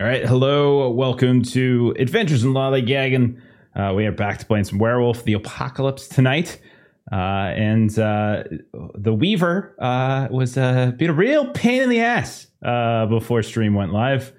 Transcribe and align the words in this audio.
All 0.00 0.08
right, 0.08 0.26
hello, 0.26 0.90
welcome 0.90 1.42
to 1.42 1.94
Adventures 1.98 2.44
in 2.44 2.54
Lollygagging. 2.54 3.38
Uh, 3.76 3.92
we 3.94 4.06
are 4.06 4.12
back 4.12 4.38
to 4.38 4.46
playing 4.46 4.64
some 4.64 4.78
Werewolf 4.78 5.22
the 5.24 5.34
Apocalypse 5.34 6.08
tonight. 6.08 6.60
Uh, 7.12 7.52
and 7.54 7.98
uh, 7.98 8.42
the 8.94 9.12
Weaver 9.12 9.76
uh, 9.78 10.28
was 10.30 10.56
uh, 10.56 10.92
being 10.96 11.10
a 11.10 11.14
real 11.14 11.50
pain 11.50 11.82
in 11.82 11.88
the 11.90 12.00
ass 12.00 12.46
uh, 12.64 13.06
before 13.06 13.42
stream 13.42 13.74
went 13.74 13.92
live. 13.92 14.32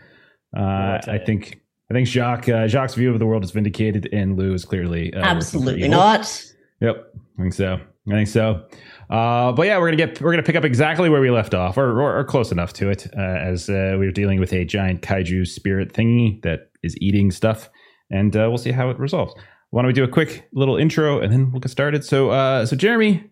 Uh, 0.57 0.99
I 1.07 1.19
think 1.23 1.61
I 1.89 1.93
think 1.93 2.07
Jacques 2.07 2.49
uh, 2.49 2.67
Jacques' 2.67 2.95
view 2.95 3.13
of 3.13 3.19
the 3.19 3.25
world 3.25 3.43
is 3.43 3.51
vindicated, 3.51 4.09
and 4.11 4.35
Lou 4.35 4.53
is 4.53 4.65
clearly 4.65 5.13
uh, 5.13 5.21
Absolutely 5.21 5.87
not. 5.87 6.43
Yep, 6.81 7.13
I 7.37 7.41
think 7.41 7.53
so. 7.53 7.79
I 8.07 8.11
think 8.11 8.27
so. 8.27 8.65
Uh, 9.13 9.51
but 9.51 9.67
yeah, 9.67 9.77
we're 9.77 9.85
gonna 9.85 9.95
get 9.95 10.19
we're 10.19 10.31
gonna 10.31 10.41
pick 10.41 10.55
up 10.55 10.65
exactly 10.65 11.07
where 11.07 11.21
we 11.21 11.29
left 11.29 11.53
off, 11.53 11.77
or 11.77 12.01
or, 12.01 12.17
or 12.17 12.23
close 12.23 12.51
enough 12.51 12.73
to 12.73 12.89
it, 12.89 13.05
uh, 13.15 13.21
as 13.21 13.69
uh, 13.69 13.95
we 13.99 14.07
are 14.07 14.11
dealing 14.11 14.39
with 14.39 14.51
a 14.51 14.65
giant 14.65 15.03
kaiju 15.03 15.45
spirit 15.45 15.93
thingy 15.93 16.41
that 16.41 16.71
is 16.81 16.97
eating 16.99 17.29
stuff, 17.29 17.69
and 18.09 18.35
uh, 18.35 18.47
we'll 18.49 18.57
see 18.57 18.71
how 18.71 18.89
it 18.89 18.97
resolves. 18.97 19.35
Why 19.69 19.83
don't 19.83 19.87
we 19.87 19.93
do 19.93 20.03
a 20.03 20.07
quick 20.07 20.47
little 20.51 20.77
intro 20.77 21.19
and 21.19 21.31
then 21.31 21.51
we'll 21.51 21.59
get 21.59 21.69
started? 21.69 22.03
So, 22.03 22.29
uh, 22.31 22.65
so 22.65 22.75
Jeremy, 22.75 23.23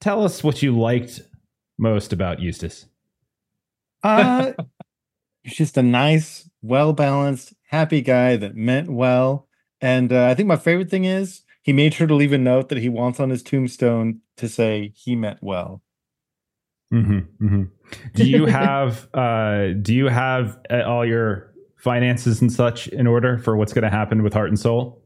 tell 0.00 0.24
us 0.24 0.42
what 0.44 0.60
you 0.60 0.76
liked 0.76 1.20
most 1.78 2.12
about 2.12 2.40
Eustace. 2.40 2.86
Uh, 4.02 4.54
he's 5.42 5.56
just 5.56 5.76
a 5.76 5.82
nice, 5.82 6.48
well 6.62 6.94
balanced, 6.94 7.52
happy 7.68 8.00
guy 8.00 8.34
that 8.34 8.56
meant 8.56 8.90
well. 8.90 9.46
And 9.78 10.10
uh, 10.10 10.24
I 10.24 10.34
think 10.34 10.46
my 10.46 10.56
favorite 10.56 10.88
thing 10.88 11.04
is 11.04 11.42
he 11.60 11.74
made 11.74 11.92
sure 11.92 12.06
to 12.06 12.14
leave 12.14 12.32
a 12.32 12.38
note 12.38 12.70
that 12.70 12.78
he 12.78 12.88
wants 12.88 13.20
on 13.20 13.28
his 13.28 13.42
tombstone 13.42 14.22
to 14.40 14.48
say 14.48 14.92
he 14.94 15.16
meant 15.16 15.38
well. 15.40 15.82
Mm-hmm, 16.92 17.44
mm-hmm. 17.44 17.62
Do 18.14 18.28
you 18.28 18.46
have 18.46 19.08
uh, 19.14 19.68
do 19.80 19.94
you 19.94 20.08
have 20.08 20.58
uh, 20.70 20.82
all 20.82 21.06
your 21.06 21.52
finances 21.76 22.40
and 22.40 22.52
such 22.52 22.88
in 22.88 23.06
order 23.06 23.38
for 23.38 23.56
what's 23.56 23.72
going 23.72 23.84
to 23.84 23.90
happen 23.90 24.22
with 24.22 24.34
Heart 24.34 24.48
and 24.48 24.58
Soul? 24.58 25.02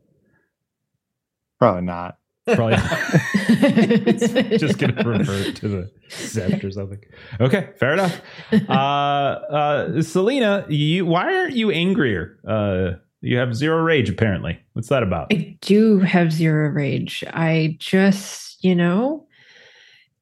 Probably 1.59 1.83
not. 1.83 2.19
Probably 2.47 2.77
just 4.59 4.79
going 4.79 4.95
to 4.95 5.03
revert 5.03 5.57
to 5.57 5.69
the 5.69 5.91
sept 6.11 6.63
or 6.63 6.71
something. 6.71 7.01
Okay, 7.41 7.71
fair 7.79 7.95
enough. 7.95 8.21
Uh, 8.53 8.73
uh, 8.73 10.03
Salina, 10.03 10.67
you 10.69 11.07
why 11.07 11.35
aren't 11.35 11.57
you 11.57 11.71
angrier? 11.71 12.39
Uh, 12.47 12.99
you 13.23 13.39
have 13.39 13.55
zero 13.55 13.79
rage 13.83 14.11
apparently. 14.11 14.59
What's 14.75 14.89
that 14.89 15.03
about? 15.03 15.33
I 15.33 15.57
do 15.63 16.01
have 16.01 16.33
zero 16.33 16.69
rage. 16.69 17.25
I 17.29 17.77
just, 17.79 18.63
you 18.63 18.75
know, 18.75 19.24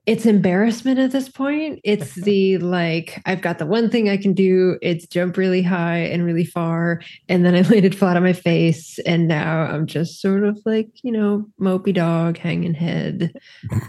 it's 0.04 0.26
embarrassment 0.26 0.98
at 0.98 1.12
this 1.12 1.28
point. 1.28 1.80
It's 1.84 2.14
the 2.16 2.58
like, 2.58 3.22
I've 3.24 3.40
got 3.40 3.58
the 3.58 3.66
one 3.66 3.88
thing 3.88 4.08
I 4.08 4.16
can 4.16 4.32
do. 4.32 4.76
It's 4.82 5.06
jump 5.06 5.36
really 5.36 5.62
high 5.62 5.98
and 5.98 6.24
really 6.24 6.44
far. 6.44 7.00
And 7.28 7.44
then 7.44 7.54
I 7.54 7.60
landed 7.68 7.96
flat 7.96 8.16
on 8.16 8.24
my 8.24 8.32
face. 8.32 8.98
And 9.06 9.28
now 9.28 9.60
I'm 9.62 9.86
just 9.86 10.20
sort 10.20 10.44
of 10.44 10.58
like, 10.64 10.88
you 11.02 11.12
know, 11.12 11.46
mopey 11.60 11.94
dog, 11.94 12.36
hanging 12.38 12.74
head. 12.74 13.32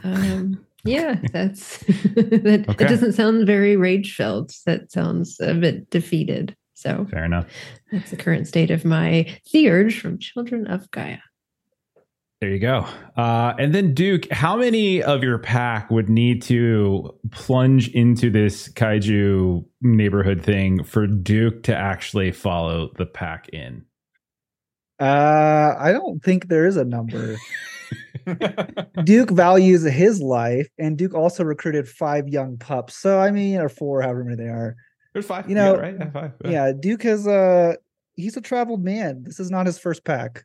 Um, 0.04 0.64
yeah, 0.86 1.16
that's 1.32 1.78
that, 2.16 2.66
Okay. 2.70 2.74
that 2.78 2.90
doesn't 2.90 3.14
sound 3.14 3.48
very 3.48 3.76
rage 3.76 4.16
filled. 4.16 4.52
That 4.66 4.92
sounds 4.92 5.40
a 5.40 5.54
bit 5.56 5.90
defeated. 5.90 6.56
So 6.76 7.08
Fair 7.10 7.24
enough. 7.24 7.48
that's 7.92 8.12
the 8.12 8.18
current 8.18 8.48
state 8.48 8.70
of 8.70 8.84
my 8.84 9.26
theurge 9.52 10.00
from 10.00 10.20
Children 10.20 10.68
of 10.68 10.92
Gaia. 10.92 11.20
There 12.44 12.52
you 12.52 12.60
go. 12.60 12.86
Uh, 13.16 13.54
and 13.58 13.74
then 13.74 13.94
Duke, 13.94 14.30
how 14.30 14.58
many 14.58 15.02
of 15.02 15.24
your 15.24 15.38
pack 15.38 15.90
would 15.90 16.10
need 16.10 16.42
to 16.42 17.18
plunge 17.32 17.88
into 17.88 18.30
this 18.30 18.68
kaiju 18.68 19.64
neighborhood 19.80 20.44
thing 20.44 20.84
for 20.84 21.08
Duke 21.08 21.64
to 21.64 21.74
actually 21.74 22.34
follow 22.34 22.92
the 22.98 23.06
pack 23.06 23.48
in? 23.54 23.86
Uh, 25.00 25.74
I 25.80 25.94
don't 25.94 26.22
think 26.22 26.50
there 26.50 26.66
is 26.68 26.76
a 26.76 26.84
number. 26.84 27.38
Duke 29.06 29.32
values 29.32 29.84
his 29.84 30.20
life, 30.20 30.68
and 30.78 30.98
Duke 30.98 31.14
also 31.14 31.46
recruited 31.46 31.88
five 31.88 32.28
young 32.28 32.58
pups. 32.58 32.98
So 32.98 33.20
I 33.20 33.32
mean, 33.32 33.62
or 33.62 33.70
four, 33.70 34.02
however 34.02 34.26
many 34.26 34.36
they 34.36 34.50
are. 34.50 34.76
There's 35.14 35.26
five. 35.26 35.48
You 35.48 35.56
know, 35.56 35.76
yeah, 35.76 35.80
right? 35.80 35.96
Yeah, 35.98 36.12
five. 36.12 36.32
Yeah, 36.44 36.72
Duke 36.78 37.04
has 37.04 37.26
uh 37.26 37.76
he's 38.16 38.36
a 38.36 38.42
traveled 38.42 38.84
man. 38.84 39.24
This 39.24 39.40
is 39.40 39.50
not 39.50 39.66
his 39.66 39.80
first 39.80 40.04
pack. 40.04 40.44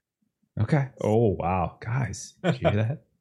Okay. 0.61 0.89
Oh 1.01 1.29
wow, 1.39 1.77
guys, 1.81 2.35
did 2.43 2.61
you 2.61 2.69
hear 2.71 2.77
that? 2.83 3.03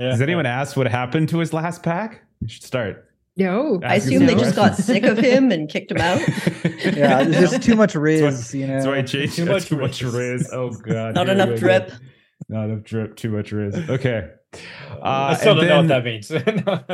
Yeah. 0.00 0.10
Does 0.10 0.20
anyone 0.22 0.46
ask 0.46 0.76
what 0.76 0.86
happened 0.86 1.28
to 1.30 1.38
his 1.38 1.52
last 1.52 1.82
pack? 1.82 2.22
You 2.40 2.46
should 2.48 2.62
start. 2.62 3.10
No, 3.36 3.80
I 3.84 3.96
assume 3.96 4.26
they 4.26 4.34
some 4.34 4.38
just 4.38 4.54
got 4.54 4.76
sick 4.76 5.02
of 5.02 5.18
him 5.18 5.50
and 5.50 5.68
kicked 5.68 5.90
him 5.90 5.98
out. 5.98 6.20
Yeah, 6.84 7.24
there's 7.24 7.50
just 7.50 7.62
too 7.64 7.74
much 7.74 7.96
riz, 7.96 8.20
That's 8.20 8.54
you 8.54 8.68
know. 8.68 8.74
That's 8.74 8.86
why 8.86 8.98
I 8.98 9.02
Too 9.02 9.26
too 9.26 9.44
much 9.44 9.52
much, 9.54 9.66
too 9.68 9.76
much 9.76 10.02
riz. 10.02 10.14
riz. 10.14 10.50
Oh 10.52 10.70
god, 10.70 11.14
Not 11.16 11.28
enough 11.28 11.58
drip. 11.58 11.88
again. 11.88 12.00
Not 12.48 12.64
enough 12.70 12.84
drip. 12.84 13.16
Too 13.16 13.30
much 13.30 13.50
riz. 13.50 13.74
Okay. 13.90 14.30
Uh, 14.54 14.98
I 15.02 15.34
still 15.34 15.56
don't 15.56 15.66
know 15.66 15.78
what 15.78 15.88
that 15.88 16.04
means. 16.04 16.30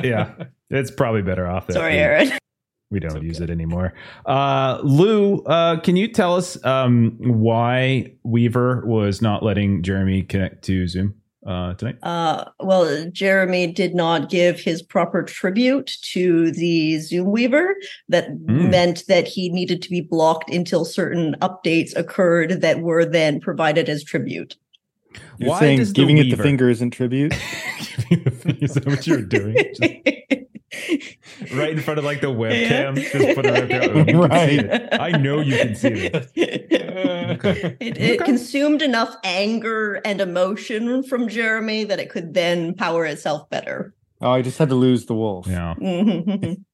yeah, 0.03 0.35
it's 0.71 0.91
probably 0.91 1.21
better 1.23 1.47
off 1.47 1.67
that 1.67 1.75
Sorry, 1.75 1.93
we- 1.93 1.99
Aaron. 1.99 2.33
We 2.95 3.01
don't 3.01 3.23
use 3.25 3.41
it 3.41 3.51
anymore. 3.51 3.93
Uh, 4.25 4.79
Lou, 4.85 5.43
uh, 5.43 5.81
can 5.81 5.97
you 5.97 6.07
tell 6.07 6.37
us 6.37 6.63
um, 6.65 7.17
why 7.19 8.13
Weaver 8.23 8.87
was 8.87 9.21
not 9.21 9.43
letting 9.43 9.83
Jeremy 9.83 10.23
connect 10.23 10.63
to 10.67 10.87
Zoom 10.87 11.17
uh, 11.45 11.75
tonight? 11.75 11.97
Uh, 12.05 12.45
well, 12.61 13.11
Jeremy 13.11 13.73
did 13.73 13.97
not 13.97 14.31
give 14.31 14.61
his 14.61 14.81
proper 14.81 15.25
tribute 15.25 15.97
to 16.13 16.53
the 16.53 16.99
Zoom 17.01 17.33
Weaver. 17.33 17.75
That 18.09 18.31
Mm. 18.31 18.71
meant 18.71 19.03
that 19.09 19.27
he 19.27 19.49
needed 19.51 19.83
to 19.83 19.91
be 19.91 20.01
blocked 20.01 20.51
until 20.51 20.85
certain 20.85 21.35
updates 21.43 21.97
occurred 21.97 22.61
that 22.61 22.81
were 22.81 23.05
then 23.05 23.41
provided 23.41 23.89
as 23.89 24.05
tribute. 24.05 24.57
You're 25.39 25.51
Why 25.51 25.59
saying 25.61 25.79
does 25.79 25.89
the 25.93 25.95
giving 25.95 26.19
it 26.19 26.25
the 26.25 26.31
Weaver- 26.31 26.43
finger 26.45 26.71
isn't 26.71 26.91
tribute? 26.93 27.35
Is 28.11 28.75
that 28.75 28.87
what 28.87 29.05
you 29.07 29.17
were 29.17 29.23
doing? 29.23 29.57
Just 29.75 29.83
right 31.55 31.71
in 31.71 31.81
front 31.81 31.99
of 31.99 32.05
like 32.05 32.21
the 32.21 32.29
webcam. 32.29 32.95
Just 32.97 33.35
put 33.37 33.47
it 33.47 33.53
right 33.53 33.69
there. 33.69 33.91
Oh, 33.95 33.99
you 33.99 34.29
can 34.29 34.49
see 34.49 34.69
Right. 34.69 35.01
I 35.01 35.11
know 35.19 35.41
you 35.41 35.57
can 35.57 35.75
see 35.75 35.89
it. 35.89 36.31
It, 37.35 37.81
it 37.81 37.99
Okay. 37.99 38.17
consumed 38.19 38.81
enough 38.83 39.17
anger 39.25 39.95
and 40.05 40.21
emotion 40.21 41.03
from 41.03 41.29
Jeremy 41.29 41.85
that 41.85 41.99
it 41.99 42.09
could 42.11 42.35
then 42.35 42.75
power 42.75 43.05
itself 43.07 43.49
better. 43.51 43.95
Oh, 44.21 44.31
I 44.31 44.43
just 44.43 44.59
had 44.59 44.69
to 44.69 44.75
lose 44.75 45.07
the 45.07 45.15
wolf. 45.15 45.47
Yeah. 45.49 45.75
Mhm. 45.81 46.65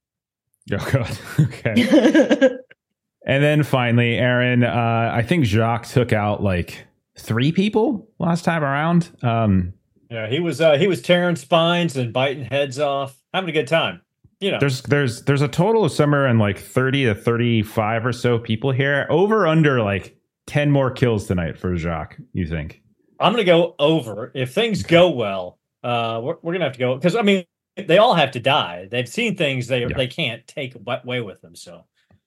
Oh 0.73 0.91
god. 0.93 1.19
Okay. 1.41 2.57
And 3.27 3.43
then 3.45 3.63
finally, 3.63 4.17
Aaron, 4.17 4.65
uh, 4.65 5.11
I 5.13 5.23
think 5.23 5.45
Jacques 5.45 5.87
took 5.87 6.13
out 6.13 6.43
like 6.43 6.87
three 7.19 7.53
people 7.53 8.09
last 8.19 8.45
time 8.45 8.63
around. 8.63 9.11
Um, 9.23 9.75
yeah, 10.11 10.29
he 10.29 10.41
was 10.41 10.61
uh, 10.61 10.77
he 10.79 10.87
was 10.89 11.03
tearing 11.03 11.37
spines 11.37 11.97
and 11.97 12.13
biting 12.13 12.45
heads 12.47 12.79
off, 12.79 13.17
having 13.33 13.51
a 13.51 13.53
good 13.53 13.69
time. 13.69 14.01
You 14.41 14.53
know, 14.53 14.59
there's 14.59 14.83
there's 14.83 15.23
there's 15.25 15.43
a 15.43 15.49
total 15.49 15.85
of 15.85 15.93
somewhere 15.93 16.27
in 16.27 16.39
like 16.39 16.59
30 16.59 17.05
to 17.07 17.15
35 17.15 18.07
or 18.07 18.13
so 18.13 18.39
people 18.39 18.73
here. 18.73 19.07
Over 19.11 19.47
under 19.47 19.83
like 19.83 20.17
10 20.47 20.71
more 20.71 20.91
kills 20.91 21.27
tonight 21.27 21.59
for 21.59 21.77
Jacques, 21.77 22.17
you 22.33 22.47
think? 22.47 22.83
I'm 23.21 23.33
gonna 23.33 23.45
go 23.45 23.75
over. 23.79 24.33
If 24.35 24.55
things 24.55 24.83
go 24.83 25.11
well, 25.11 25.59
uh, 25.85 26.21
we're, 26.23 26.37
we're 26.43 26.53
gonna 26.55 26.65
have 26.65 26.73
to 26.73 26.79
go 26.79 26.95
because 26.95 27.17
I 27.17 27.23
mean 27.23 27.45
they 27.77 27.99
all 27.99 28.15
have 28.15 28.31
to 28.33 28.41
die. 28.41 28.89
They've 28.91 29.09
seen 29.09 29.37
things 29.37 29.67
they 29.67 29.83
Yeah. 29.83 29.89
they 29.95 30.07
can't 30.07 30.47
take 30.47 30.75
away 30.75 31.21
with 31.21 31.43
them. 31.43 31.55
So 31.55 31.85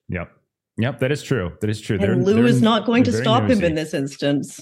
Yep. 0.10 0.32
Yep, 0.78 1.00
that 1.00 1.12
is 1.12 1.24
true. 1.24 1.54
That 1.62 1.70
is 1.70 1.82
true. 1.82 1.98
and 2.00 2.26
Lou 2.26 2.36
they're- 2.36 2.46
is 2.46 2.62
not 2.62 2.86
going 2.86 3.04
to 3.06 3.12
they're 3.12 3.22
stop 3.24 3.50
him 3.50 3.64
in 3.64 3.74
this 3.76 3.94
instance. 3.94 4.60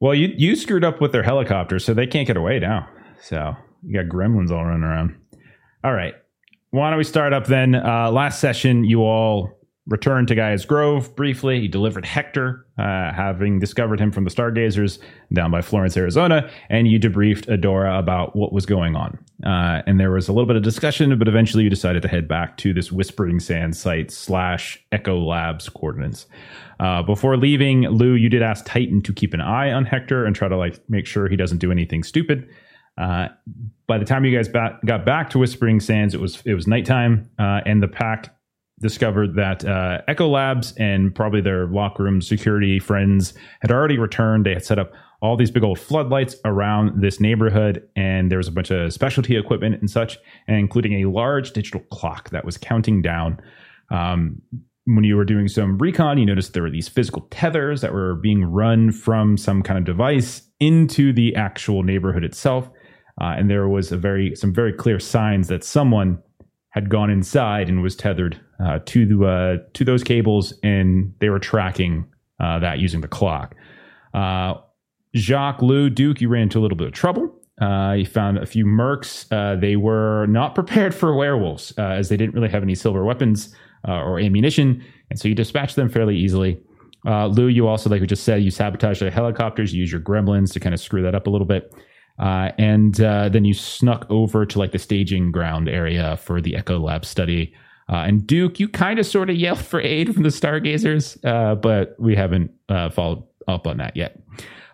Well, 0.00 0.14
you 0.14 0.32
you 0.36 0.56
screwed 0.56 0.84
up 0.84 1.00
with 1.02 1.12
their 1.12 1.22
helicopter, 1.22 1.78
so 1.78 1.92
they 1.94 2.06
can't 2.06 2.26
get 2.26 2.36
away 2.36 2.58
now. 2.58 2.88
So 3.20 3.54
you 3.82 3.94
got 4.02 4.14
gremlins 4.14 4.50
all 4.50 4.64
running 4.64 4.82
around. 4.82 5.16
All 5.86 5.94
right. 5.94 6.16
Why 6.70 6.90
don't 6.90 6.98
we 6.98 7.04
start 7.04 7.32
up 7.32 7.46
then? 7.46 7.76
Uh, 7.76 8.10
last 8.10 8.40
session, 8.40 8.82
you 8.82 9.02
all 9.02 9.56
returned 9.86 10.26
to 10.26 10.34
Gaia's 10.34 10.64
Grove 10.64 11.14
briefly. 11.14 11.60
You 11.60 11.68
delivered 11.68 12.04
Hector, 12.04 12.66
uh, 12.76 13.12
having 13.12 13.60
discovered 13.60 14.00
him 14.00 14.10
from 14.10 14.24
the 14.24 14.30
Stargazers 14.30 14.98
down 15.32 15.52
by 15.52 15.62
Florence, 15.62 15.96
Arizona, 15.96 16.50
and 16.70 16.88
you 16.88 16.98
debriefed 16.98 17.46
Adora 17.46 18.00
about 18.00 18.34
what 18.34 18.52
was 18.52 18.66
going 18.66 18.96
on. 18.96 19.16
Uh, 19.44 19.82
and 19.86 20.00
there 20.00 20.10
was 20.10 20.26
a 20.26 20.32
little 20.32 20.48
bit 20.48 20.56
of 20.56 20.64
discussion, 20.64 21.16
but 21.20 21.28
eventually 21.28 21.62
you 21.62 21.70
decided 21.70 22.02
to 22.02 22.08
head 22.08 22.26
back 22.26 22.56
to 22.56 22.74
this 22.74 22.90
Whispering 22.90 23.38
Sand 23.38 23.76
site 23.76 24.10
slash 24.10 24.84
Echo 24.90 25.20
Labs 25.20 25.68
coordinates. 25.68 26.26
Uh, 26.80 27.04
before 27.04 27.36
leaving, 27.36 27.82
Lou, 27.82 28.14
you 28.14 28.28
did 28.28 28.42
ask 28.42 28.66
Titan 28.66 29.02
to 29.02 29.12
keep 29.12 29.34
an 29.34 29.40
eye 29.40 29.70
on 29.70 29.84
Hector 29.84 30.24
and 30.24 30.34
try 30.34 30.48
to 30.48 30.56
like 30.56 30.80
make 30.90 31.06
sure 31.06 31.28
he 31.28 31.36
doesn't 31.36 31.58
do 31.58 31.70
anything 31.70 32.02
stupid. 32.02 32.48
Uh, 32.98 33.28
by 33.86 33.98
the 33.98 34.04
time 34.04 34.24
you 34.24 34.36
guys 34.36 34.48
ba- 34.48 34.78
got 34.84 35.04
back 35.04 35.30
to 35.30 35.38
Whispering 35.38 35.80
Sands, 35.80 36.14
it 36.14 36.20
was 36.20 36.42
it 36.44 36.54
was 36.54 36.66
nighttime, 36.66 37.30
uh, 37.38 37.60
and 37.66 37.82
the 37.82 37.88
pack 37.88 38.34
discovered 38.80 39.34
that 39.36 39.64
uh, 39.64 40.02
Echo 40.06 40.28
Labs 40.28 40.74
and 40.78 41.14
probably 41.14 41.40
their 41.40 41.66
lock 41.66 41.98
room 41.98 42.20
security 42.20 42.78
friends 42.78 43.32
had 43.60 43.70
already 43.70 43.98
returned. 43.98 44.44
They 44.44 44.52
had 44.52 44.64
set 44.64 44.78
up 44.78 44.92
all 45.22 45.36
these 45.36 45.50
big 45.50 45.64
old 45.64 45.78
floodlights 45.78 46.36
around 46.44 47.00
this 47.00 47.20
neighborhood, 47.20 47.86
and 47.96 48.30
there 48.30 48.38
was 48.38 48.48
a 48.48 48.52
bunch 48.52 48.70
of 48.70 48.92
specialty 48.92 49.36
equipment 49.36 49.80
and 49.80 49.90
such, 49.90 50.18
and 50.46 50.58
including 50.58 51.02
a 51.02 51.08
large 51.08 51.52
digital 51.52 51.80
clock 51.90 52.30
that 52.30 52.44
was 52.44 52.58
counting 52.58 53.00
down. 53.02 53.40
Um, 53.90 54.42
when 54.84 55.04
you 55.04 55.16
were 55.16 55.24
doing 55.24 55.48
some 55.48 55.78
recon, 55.78 56.18
you 56.18 56.26
noticed 56.26 56.52
there 56.52 56.62
were 56.62 56.70
these 56.70 56.88
physical 56.88 57.26
tethers 57.30 57.80
that 57.80 57.92
were 57.92 58.14
being 58.14 58.44
run 58.44 58.92
from 58.92 59.36
some 59.36 59.62
kind 59.62 59.78
of 59.78 59.84
device 59.84 60.42
into 60.60 61.12
the 61.12 61.34
actual 61.34 61.82
neighborhood 61.82 62.22
itself, 62.24 62.68
uh, 63.20 63.34
and 63.36 63.50
there 63.50 63.68
was 63.68 63.92
a 63.92 63.96
very 63.96 64.34
some 64.34 64.52
very 64.52 64.72
clear 64.72 64.98
signs 64.98 65.48
that 65.48 65.64
someone 65.64 66.18
had 66.70 66.90
gone 66.90 67.10
inside 67.10 67.68
and 67.68 67.82
was 67.82 67.96
tethered 67.96 68.38
uh, 68.62 68.78
to 68.84 69.06
the 69.06 69.26
uh, 69.26 69.56
to 69.72 69.84
those 69.84 70.04
cables, 70.04 70.52
and 70.62 71.14
they 71.20 71.30
were 71.30 71.38
tracking 71.38 72.06
uh, 72.40 72.58
that 72.58 72.78
using 72.78 73.00
the 73.00 73.08
clock. 73.08 73.54
Uh, 74.14 74.54
Jacques, 75.14 75.62
Lou, 75.62 75.88
Duke, 75.88 76.20
you 76.20 76.28
ran 76.28 76.42
into 76.42 76.58
a 76.58 76.62
little 76.62 76.76
bit 76.76 76.86
of 76.86 76.92
trouble. 76.92 77.32
Uh, 77.60 77.94
you 77.96 78.04
found 78.04 78.36
a 78.36 78.44
few 78.44 78.66
mercs. 78.66 79.26
Uh, 79.32 79.58
they 79.58 79.76
were 79.76 80.26
not 80.26 80.54
prepared 80.54 80.94
for 80.94 81.14
werewolves, 81.14 81.72
uh, 81.78 81.82
as 81.82 82.08
they 82.08 82.16
didn't 82.16 82.34
really 82.34 82.50
have 82.50 82.62
any 82.62 82.74
silver 82.74 83.04
weapons 83.04 83.54
uh, 83.88 84.02
or 84.02 84.20
ammunition, 84.20 84.84
and 85.10 85.18
so 85.18 85.28
you 85.28 85.34
dispatched 85.34 85.76
them 85.76 85.88
fairly 85.88 86.16
easily. 86.16 86.60
Uh, 87.06 87.28
Lou, 87.28 87.46
you 87.46 87.68
also, 87.68 87.88
like 87.88 88.00
we 88.00 88.06
just 88.06 88.24
said, 88.24 88.42
you 88.42 88.50
sabotaged 88.50 89.00
the 89.00 89.10
helicopters. 89.10 89.72
You 89.72 89.80
use 89.80 89.92
your 89.92 90.00
gremlins 90.00 90.52
to 90.52 90.60
kind 90.60 90.74
of 90.74 90.80
screw 90.80 91.02
that 91.02 91.14
up 91.14 91.28
a 91.28 91.30
little 91.30 91.46
bit. 91.46 91.72
Uh, 92.18 92.50
and 92.58 93.00
uh, 93.00 93.28
then 93.28 93.44
you 93.44 93.54
snuck 93.54 94.06
over 94.08 94.46
to 94.46 94.58
like 94.58 94.72
the 94.72 94.78
staging 94.78 95.30
ground 95.30 95.68
area 95.68 96.16
for 96.16 96.40
the 96.40 96.56
Echo 96.56 96.78
Lab 96.78 97.04
study. 97.04 97.54
Uh, 97.88 97.96
and 97.96 98.26
Duke, 98.26 98.58
you 98.58 98.68
kind 98.68 98.98
of 98.98 99.06
sort 99.06 99.30
of 99.30 99.36
yelled 99.36 99.60
for 99.60 99.80
aid 99.80 100.12
from 100.12 100.22
the 100.22 100.30
Stargazers, 100.30 101.18
uh, 101.24 101.54
but 101.54 101.94
we 101.98 102.16
haven't 102.16 102.50
uh, 102.68 102.90
followed 102.90 103.22
up 103.46 103.66
on 103.66 103.76
that 103.76 103.96
yet. 103.96 104.20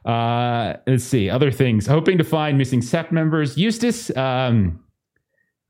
Uh, 0.04 0.74
let's 0.86 1.04
see 1.04 1.28
other 1.28 1.50
things. 1.50 1.86
Hoping 1.86 2.18
to 2.18 2.24
find 2.24 2.56
missing 2.58 2.80
sept 2.80 3.12
members. 3.12 3.58
Eustace 3.58 4.16
um, 4.16 4.82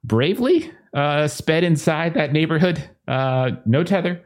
bravely 0.04 0.70
sped 1.26 1.64
inside 1.64 2.14
that 2.14 2.32
neighborhood, 2.32 2.88
no 3.08 3.82
tether, 3.84 4.22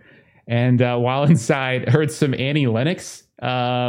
and 0.46 0.80
while 0.80 1.24
inside, 1.30 1.88
heard 1.88 2.10
some 2.10 2.34
Annie 2.34 2.66
Lennox, 2.66 3.22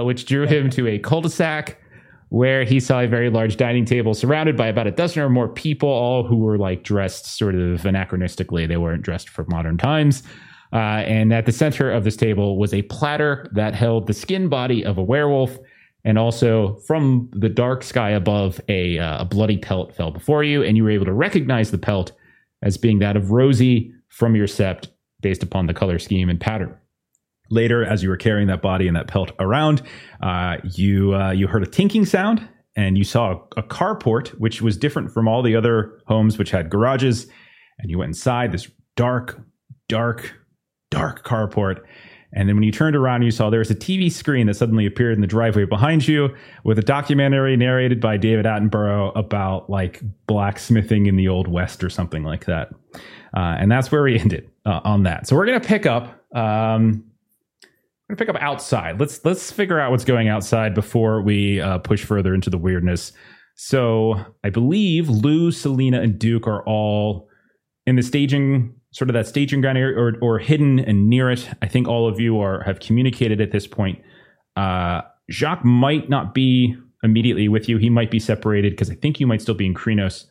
which 0.06 0.25
drew 0.25 0.48
him 0.48 0.69
to 0.69 0.88
a 0.88 1.00
cul-de-sac 1.00 1.81
where 2.29 2.63
he 2.63 2.79
saw 2.79 3.01
a 3.01 3.07
very 3.07 3.29
large 3.29 3.57
dining 3.57 3.85
table 3.85 4.13
surrounded 4.13 4.57
by 4.57 4.68
about 4.68 4.88
a 4.88 4.91
dozen 4.91 5.21
or 5.21 5.29
more 5.29 5.47
people, 5.47 5.89
all 5.89 6.25
who 6.25 6.38
were 6.38 6.57
like 6.57 6.83
dressed 6.83 7.38
sort 7.38 7.56
of 7.56 7.81
anachronistically. 7.81 8.68
They 8.68 8.77
weren't 8.77 9.01
dressed 9.01 9.29
for 9.29 9.45
modern 9.47 9.77
times. 9.77 10.24
Uh, 10.74 11.03
and 11.07 11.33
at 11.33 11.45
the 11.45 11.51
center 11.51 11.89
of 11.89 12.03
this 12.03 12.18
table 12.18 12.57
was 12.57 12.74
a 12.74 12.81
platter 12.83 13.50
that 13.53 13.74
held 13.74 14.07
the 14.07 14.13
skin 14.13 14.50
body 14.50 14.83
of 14.83 14.97
a 14.97 15.03
werewolf. 15.03 15.57
And 16.03 16.18
also 16.18 16.75
from 16.85 17.29
the 17.33 17.50
dark 17.50 17.83
sky 17.83 18.12
above, 18.12 18.59
a, 18.68 19.00
uh, 19.00 19.21
a 19.21 19.25
bloody 19.25 19.57
pelt 19.57 19.95
fell 19.95 20.12
before 20.12 20.44
you, 20.44 20.63
and 20.63 20.77
you 20.77 20.83
were 20.83 20.89
able 20.89 21.06
to 21.06 21.13
recognize 21.13 21.71
the 21.71 21.77
pelt 21.77 22.12
as 22.62 22.77
being 22.77 23.00
that 23.00 23.18
of 23.18 23.31
Rosie 23.31 23.94
from 24.09 24.35
your 24.35 24.47
sept 24.47 24.88
based 25.21 25.44
upon 25.44 25.68
the 25.68 25.74
color 25.74 26.00
scheme 26.00 26.29
and 26.29 26.39
pattern. 26.39 26.75
Later, 27.50 27.86
as 27.86 28.04
you 28.04 28.10
were 28.10 28.18
carrying 28.18 28.48
that 28.48 28.62
body 28.62 28.88
and 28.88 28.96
that 28.96 29.08
pelt 29.08 29.32
around, 29.40 29.82
uh, 30.22 30.58
you 30.64 31.16
uh, 31.16 31.32
you 31.32 31.48
heard 31.48 31.64
a 31.64 31.68
tinking 31.68 32.06
sound 32.06 32.48
and 32.76 32.98
you 32.98 33.04
saw 33.04 33.32
a, 33.32 33.60
a 33.60 33.64
carport, 33.64 34.30
which 34.40 34.62
was 34.62 34.78
different 34.78 35.12
from 35.12 35.28
all 35.28 35.42
the 35.42 35.56
other 35.56 36.00
homes 36.06 36.38
which 36.38 36.52
had 36.52 36.70
garages. 36.70 37.28
And 37.80 37.90
you 37.90 37.98
went 37.98 38.10
inside 38.10 38.52
this 38.52 38.70
dark, 38.96 39.42
dark, 39.90 40.34
dark 40.92 41.26
carport. 41.26 41.82
And 42.34 42.48
then 42.48 42.56
when 42.56 42.64
you 42.64 42.72
turned 42.72 42.96
around, 42.96 43.24
you 43.24 43.32
saw 43.32 43.50
there 43.50 43.60
was 43.60 43.72
a 43.72 43.76
TV 43.76 44.12
screen 44.12 44.48
that 44.48 44.56
suddenly 44.56 44.86
appeared 44.86 45.16
in 45.16 45.22
the 45.22 45.28
driveway 45.28 45.66
behind 45.66 46.08
you 46.08 46.36
with 46.64 46.78
a 46.78 46.82
documentary 46.82 47.56
narrated 47.56 48.02
by 48.02 48.18
David 48.18 48.46
Attenborough 48.46 49.16
about 49.16 49.70
like 49.70 50.02
blacksmithing 50.28 51.06
in 51.08 51.16
the 51.16 51.30
Old 51.30 51.48
West 51.48 51.84
or 51.84 51.90
something 51.90 52.24
like 52.24 52.46
that. 52.46 52.70
Uh, 53.36 53.56
and 53.60 53.72
that's 53.72 53.92
where 53.92 54.04
we 54.04 54.20
ended 54.20 54.50
uh, 54.66 54.82
on 54.84 55.04
that. 55.04 55.26
So 55.28 55.36
we're 55.36 55.46
going 55.46 55.60
to 55.60 55.68
pick 55.68 55.86
up. 55.86 56.22
Um, 56.36 57.06
we're 58.07 58.15
gonna 58.15 58.25
pick 58.25 58.36
up 58.36 58.42
outside. 58.42 59.00
Let's 59.00 59.24
let's 59.25 59.51
figure 59.51 59.80
out 59.80 59.92
what's 59.92 60.06
going 60.06 60.27
outside 60.30 60.74
before 60.74 61.21
we 61.21 61.59
uh, 61.62 61.80
push 61.80 62.04
further 62.04 62.33
into 62.33 62.50
the 62.50 62.57
weirdness. 62.57 63.12
So 63.56 64.24
I 64.44 64.50
believe 64.50 65.09
Lou, 65.09 65.51
Salina, 65.51 66.01
and 66.01 66.18
Duke 66.19 66.48
are 66.48 66.63
all 66.63 67.27
in 67.86 67.95
the 67.95 68.04
staging, 68.04 68.74
sort 68.92 69.09
of 69.09 69.13
that 69.15 69.27
staging 69.27 69.62
ground 69.62 69.77
area, 69.77 69.98
or 69.98 70.13
or 70.21 70.39
hidden 70.39 70.80
and 70.80 71.09
near 71.09 71.31
it. 71.31 71.50
I 71.62 71.68
think 71.68 71.88
all 71.88 72.07
of 72.07 72.19
you 72.19 72.39
are 72.39 72.63
have 72.63 72.80
communicated 72.80 73.42
at 73.42 73.51
this 73.51 73.68
point. 73.68 74.00
Uh, 74.56 75.01
Jacques 75.30 75.65
might 75.65 76.10
not 76.10 76.33
be 76.33 76.75
immediately 77.03 77.48
with 77.50 77.68
you. 77.68 77.77
He 77.77 77.89
might 77.89 78.10
be 78.10 78.19
separated 78.19 78.71
because 78.74 78.89
I 78.89 78.95
think 78.95 79.19
you 79.19 79.27
might 79.27 79.42
still 79.42 79.53
be 79.56 79.65
in 79.65 79.74
Crinos. 79.74 80.25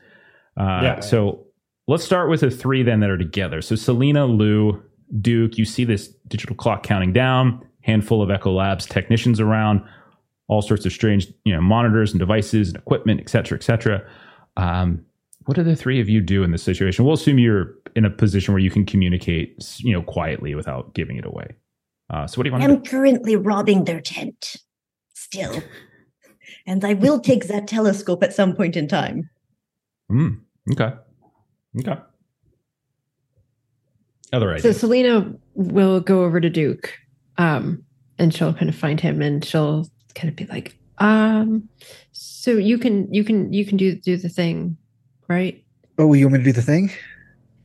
Uh, 0.59 0.81
Yeah. 0.83 1.01
So 1.01 1.47
let's 1.87 2.05
start 2.05 2.31
with 2.31 2.41
the 2.41 2.51
three 2.51 2.83
then 2.83 3.01
that 3.01 3.11
are 3.11 3.19
together. 3.19 3.61
So 3.61 3.77
Salina, 3.77 4.27
Lou, 4.27 4.83
Duke, 5.21 5.59
you 5.59 5.65
see 5.65 5.85
this 5.85 6.09
digital 6.29 6.57
clock 6.57 6.83
counting 6.83 7.13
down, 7.13 7.65
handful 7.87 8.23
of 8.23 8.31
Echo 8.31 8.53
Labs 8.53 8.85
technicians 8.85 9.41
around, 9.41 9.83
all 10.49 10.61
sorts 10.61 10.85
of 10.85 10.93
strange, 10.93 11.29
you 11.45 11.55
know, 11.55 11.61
monitors 11.61 12.13
and 12.13 12.19
devices 12.19 12.69
and 12.69 12.77
equipment, 12.77 13.21
et 13.21 13.29
cetera, 13.29 13.57
et 13.57 13.63
cetera. 13.63 14.03
Um, 14.57 15.05
what 15.45 15.55
do 15.55 15.63
the 15.63 15.77
three 15.77 16.01
of 16.01 16.09
you 16.09 16.21
do 16.21 16.43
in 16.43 16.51
this 16.51 16.63
situation? 16.63 17.05
We'll 17.05 17.15
assume 17.15 17.39
you're 17.39 17.75
in 17.95 18.05
a 18.05 18.11
position 18.11 18.53
where 18.53 18.61
you 18.61 18.71
can 18.71 18.85
communicate, 18.85 19.79
you 19.79 19.93
know, 19.93 20.03
quietly 20.03 20.55
without 20.55 20.93
giving 20.95 21.17
it 21.17 21.25
away. 21.25 21.55
Uh, 22.11 22.27
so 22.27 22.39
what 22.39 22.45
do 22.45 22.49
you 22.49 22.53
want 22.53 22.63
to 22.63 22.69
do? 22.69 22.75
I'm 22.75 22.83
currently 22.85 23.37
robbing 23.37 23.85
their 23.85 24.01
tent 24.01 24.57
still. 25.15 25.63
And 26.69 26.85
I 26.85 26.95
will 26.95 27.21
take 27.21 27.47
that 27.47 27.69
telescope 27.69 28.23
at 28.25 28.35
some 28.35 28.55
point 28.55 28.77
in 28.77 28.89
time. 28.89 29.31
Mm, 30.11 30.41
okay. 30.73 30.95
Okay. 31.79 32.01
Other 34.33 34.59
So 34.59 34.69
ideas? 34.69 34.81
Salina 34.81 35.33
will 35.55 36.01
go 36.01 36.25
over 36.25 36.41
to 36.41 36.51
Duke, 36.51 36.93
um, 37.39 37.83
and 38.19 38.33
she'll 38.35 38.55
kind 38.55 38.69
of 38.69 38.75
find 38.75 39.01
him, 39.01 39.23
and 39.23 39.45
she'll 39.45 39.89
kind 40.15 40.29
of 40.29 40.37
be 40.37 40.47
like, 40.47 40.79
um, 40.99 41.69
"So 42.13 42.53
you 42.53 42.79
can 42.79 43.13
you 43.13 43.25
can 43.25 43.53
you 43.53 43.65
can 43.65 43.77
do 43.77 43.95
do 43.95 44.17
the 44.17 44.29
thing, 44.29 44.77
right? 45.29 45.63
Oh, 45.99 46.13
you 46.13 46.27
want 46.27 46.35
me 46.35 46.39
to 46.41 46.45
do 46.45 46.53
the 46.53 46.63
thing? 46.63 46.91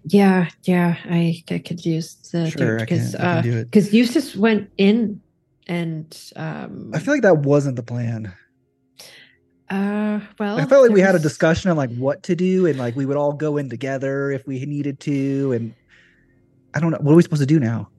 Yeah, 0.06 0.50
yeah. 0.63 0.97
I, 1.06 1.44
I 1.50 1.59
could 1.59 1.85
use 1.85 2.15
the 2.31 2.50
Sure, 2.50 2.79
because 2.79 3.13
can 3.15 3.21
uh, 3.21 3.63
because 3.63 3.94
Eustace 3.94 4.35
went 4.35 4.69
in, 4.77 5.21
and 5.68 6.17
um, 6.35 6.91
I 6.94 7.00
feel 7.00 7.13
like 7.13 7.24
that 7.24 7.38
wasn't 7.39 7.75
the 7.75 7.83
plan. 7.83 8.33
uh, 9.69 10.19
well, 10.39 10.59
I 10.59 10.65
felt 10.65 10.83
like 10.83 10.91
we 10.91 11.01
had 11.01 11.15
a 11.15 11.19
discussion 11.19 11.71
on 11.71 11.77
like 11.77 11.94
what 11.95 12.24
to 12.24 12.35
do, 12.35 12.65
and 12.65 12.79
like 12.79 12.95
we 12.95 13.05
would 13.05 13.17
all 13.17 13.34
go 13.34 13.57
in 13.57 13.69
together 13.69 14.31
if 14.31 14.45
we 14.48 14.65
needed 14.65 15.00
to. 15.01 15.53
And 15.53 15.74
I 16.74 16.79
don't 16.79 16.91
know 16.91 16.98
what 17.01 17.12
are 17.12 17.15
we 17.15 17.24
supposed 17.24 17.41
to 17.41 17.45
do 17.45 17.60
now. 17.60 17.89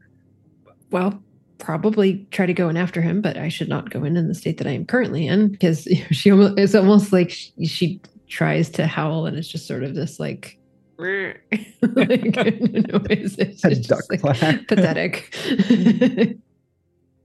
well 0.90 1.22
probably 1.62 2.26
try 2.32 2.44
to 2.44 2.52
go 2.52 2.68
in 2.68 2.76
after 2.76 3.00
him 3.00 3.22
but 3.22 3.36
i 3.36 3.48
should 3.48 3.68
not 3.68 3.88
go 3.90 4.02
in 4.02 4.16
in 4.16 4.26
the 4.26 4.34
state 4.34 4.58
that 4.58 4.66
i 4.66 4.72
am 4.72 4.84
currently 4.84 5.26
in 5.26 5.48
because 5.48 5.84
she 6.10 6.30
almost 6.30 6.58
it's 6.58 6.74
almost 6.74 7.12
like 7.12 7.30
she, 7.30 7.52
she 7.66 8.00
tries 8.28 8.68
to 8.68 8.86
howl 8.86 9.26
and 9.26 9.38
it's 9.38 9.48
just 9.48 9.66
sort 9.66 9.84
of 9.84 9.94
this 9.94 10.18
like 10.18 10.58
like 10.98 12.36
noise. 12.36 13.36
It's 13.36 13.64
A 13.64 13.74
just 13.74 14.08
like 14.10 14.20
quack. 14.20 14.68
pathetic 14.68 15.34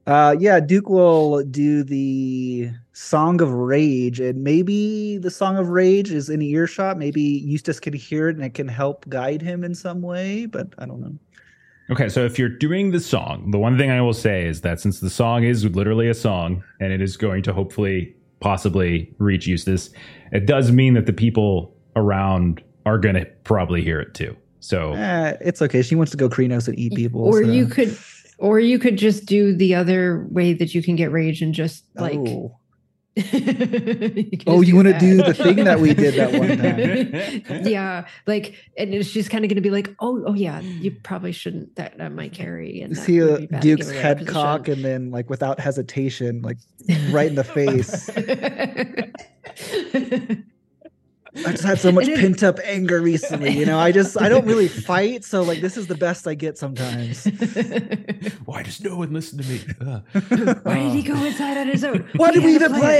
Uh, 0.08 0.38
yeah, 0.40 0.62
Duke 0.62 0.88
will 0.88 1.44
do 1.44 1.84
the 1.84 2.72
Song 2.94 3.42
of 3.42 3.52
Rage, 3.52 4.22
and 4.22 4.42
maybe 4.42 5.18
the 5.18 5.30
Song 5.30 5.58
of 5.58 5.68
Rage 5.68 6.12
is 6.12 6.30
in 6.30 6.42
earshot. 6.42 6.98
Maybe 6.98 7.22
Eustace 7.22 7.82
can 7.82 7.92
hear 7.92 8.30
it 8.30 8.38
and 8.38 8.46
it 8.46 8.54
can 8.54 8.70
help 8.70 9.08
guide 9.10 9.42
him 9.42 9.66
in 9.66 9.76
some 9.76 10.02
way, 10.02 10.46
but 10.46 10.74
I 10.78 10.86
don't 10.86 11.02
know. 11.02 11.14
Okay, 11.90 12.10
so 12.10 12.26
if 12.26 12.38
you're 12.38 12.50
doing 12.50 12.92
the 12.92 13.00
song, 13.00 13.52
the 13.52 13.58
one 13.58 13.78
thing 13.78 13.90
I 13.92 14.02
will 14.02 14.14
say 14.14 14.46
is 14.46 14.62
that 14.62 14.80
since 14.82 15.00
the 15.00 15.10
song 15.10 15.44
is 15.44 15.64
literally 15.66 16.10
a 16.10 16.14
song 16.14 16.64
and 16.82 16.92
it 16.92 17.02
is 17.02 17.16
going 17.16 17.44
to 17.44 17.54
hopefully 17.54 18.14
possibly 18.42 19.14
reach 19.20 19.48
Eustace, 19.48 19.90
it 20.34 20.46
does 20.46 20.72
mean 20.72 20.96
that 20.96 21.06
the 21.06 21.14
people 21.14 21.74
around 21.96 22.62
are 22.86 22.98
going 22.98 23.16
to 23.16 23.26
probably 23.46 23.82
hear 23.82 24.00
it 24.02 24.14
too. 24.14 24.36
So 24.60 24.94
Eh, 24.94 25.38
it's 25.40 25.62
okay. 25.62 25.82
She 25.82 25.96
wants 25.96 26.12
to 26.12 26.18
go 26.18 26.28
Crinos 26.28 26.68
and 26.68 26.78
eat 26.78 26.94
people. 26.94 27.22
or 27.22 27.44
so- 27.44 27.50
you 27.52 27.68
could 27.68 27.98
or 28.40 28.60
you 28.60 28.78
could 28.78 28.98
just 28.98 29.26
do 29.26 29.56
the 29.56 29.74
other 29.74 30.28
way 30.30 30.54
that 30.54 30.76
you 30.76 30.84
can 30.84 30.96
get 30.96 31.12
rage 31.12 31.42
and 31.42 31.54
just 31.54 31.86
like 31.96 32.20
Oh. 32.20 32.56
you 33.32 34.38
Oh, 34.46 34.62
you 34.62 34.76
wanna 34.76 35.00
do 35.00 35.18
the 35.18 35.34
thing 35.34 35.64
that 35.64 35.80
we 35.80 35.94
did 35.94 36.14
that 36.16 36.34
one 36.34 36.58
time. 36.58 37.66
yeah, 37.68 38.08
like, 38.28 38.54
and 38.78 38.94
it's 38.94 39.12
just 39.12 39.32
kind 39.32 39.44
of 39.44 39.50
going 39.50 39.56
to 39.56 39.62
be 39.62 39.72
like, 39.72 39.96
oh, 40.00 40.24
oh 40.28 40.34
yeah, 40.36 40.60
you 40.60 40.92
probably 40.92 41.32
shouldn't. 41.32 41.76
That 41.78 41.98
that 41.98 42.12
might 42.12 42.34
carry. 42.34 42.82
And 42.82 42.96
see 42.96 43.24
uh, 43.24 43.38
to 43.38 43.48
Duke's 43.48 43.88
give 43.88 43.96
away 43.96 43.98
our 43.98 44.02
head 44.04 44.28
cock 44.28 44.68
and 44.68 44.86
then 44.86 45.10
like 45.10 45.32
without 45.32 45.60
hesitation, 45.60 46.44
like 46.44 46.58
right 47.10 47.28
in 47.28 47.36
the 47.36 47.44
face. 47.44 48.08
I 51.46 51.52
just 51.52 51.64
had 51.64 51.80
so 51.80 51.92
much 51.98 52.08
pent 52.08 52.44
up 52.44 52.60
anger 52.64 53.02
recently. 53.02 53.52
You 53.52 53.66
know, 53.66 53.80
I 53.80 53.92
just 53.92 54.20
I 54.20 54.30
don't 54.30 54.46
really 54.46 54.68
fight, 54.88 55.24
so 55.24 55.42
like 55.44 55.62
this 55.62 55.78
is 55.78 55.88
the 55.88 55.96
best 55.96 56.28
I 56.28 56.34
get 56.34 56.58
sometimes. 56.58 57.26
why 58.46 58.64
does 58.64 58.82
no 58.82 58.98
one 58.98 59.14
listen 59.14 59.42
to 59.42 59.50
me? 59.50 59.62
Uh. 59.80 60.00
Why 60.64 60.80
did 60.80 60.94
he 60.94 61.04
go 61.04 61.16
inside 61.24 61.58
on 61.58 61.68
his 61.68 61.84
own? 61.84 62.08
Why 62.16 62.32
did 62.32 62.44
we 62.44 62.54
had 62.54 62.64
a 62.64 62.66
even 62.68 62.98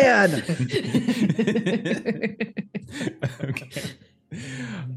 okay. 3.44 3.82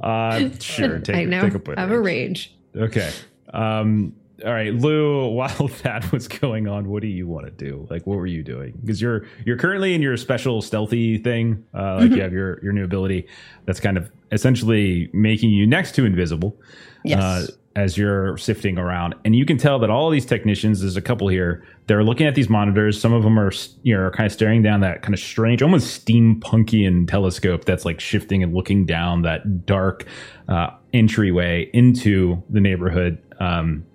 Uh, 0.01 0.51
sure. 0.61 0.99
Take, 0.99 1.17
I 1.17 1.25
now 1.25 1.43
take 1.43 1.55
a 1.55 1.59
point. 1.59 1.79
I 1.79 1.83
have 1.83 1.91
a 1.91 2.01
rage. 2.01 2.55
Okay. 2.77 3.11
Um, 3.53 4.15
all 4.45 4.53
right, 4.53 4.75
Lou. 4.75 5.29
While 5.35 5.69
that 5.83 6.11
was 6.13 6.29
going 6.29 6.69
on, 6.69 6.89
what 6.89 7.03
do 7.03 7.09
you 7.09 7.27
want 7.27 7.47
to 7.47 7.53
do? 7.53 7.87
Like, 7.91 8.07
what 8.07 8.17
were 8.17 8.27
you 8.27 8.43
doing? 8.43 8.73
Because 8.81 9.01
you're 9.01 9.27
you're 9.45 9.57
currently 9.59 9.95
in 9.95 10.03
your 10.03 10.17
special 10.17 10.63
stealthy 10.63 11.19
thing. 11.19 11.65
Uh, 11.75 11.97
like 11.97 12.11
Mhm. 12.11 12.17
you 12.17 12.23
have 12.23 12.33
your 12.33 12.59
your 12.63 12.73
new 12.73 12.85
ability 12.85 13.27
that's 13.67 13.81
kind 13.81 13.97
of 13.97 14.11
essentially 14.33 15.09
making 15.13 15.51
you 15.51 15.67
next 15.67 15.95
to 15.97 16.05
invisible. 16.05 16.57
Yes. 17.05 17.23
uh, 17.23 17.47
as 17.77 17.97
you're 17.97 18.37
sifting 18.37 18.79
around, 18.79 19.15
and 19.25 19.35
you 19.37 19.47
can 19.47 19.57
tell 19.57 19.79
that 19.79 19.91
all 19.91 20.11
these 20.11 20.27
technicians, 20.27 20.81
there's 20.81 20.97
a 20.97 21.01
couple 21.01 21.29
here, 21.29 21.63
they're 21.87 22.03
looking 22.03 22.27
at 22.27 22.35
these 22.35 22.49
monitors. 22.49 23.01
Some 23.01 23.13
of 23.13 23.23
them 23.23 23.39
are, 23.39 23.53
you 23.85 23.95
know, 23.95 24.03
are 24.03 24.11
kind 24.11 24.27
of 24.27 24.33
staring 24.33 24.61
down 24.61 24.81
that 24.81 25.03
kind 25.03 25.15
of 25.15 25.21
strange, 25.21 25.63
almost 25.63 26.05
steampunkian 26.05 27.07
telescope 27.09 27.65
that's 27.67 27.85
like 27.85 28.01
shifting 28.01 28.43
and 28.43 28.53
looking 28.53 28.87
down 28.87 29.23
that 29.23 29.67
dark 29.67 30.05
uh, 30.49 30.71
entryway 30.93 31.71
into 31.73 32.43
the 32.51 32.61
neighborhood. 32.61 33.19
Um, 33.39 33.87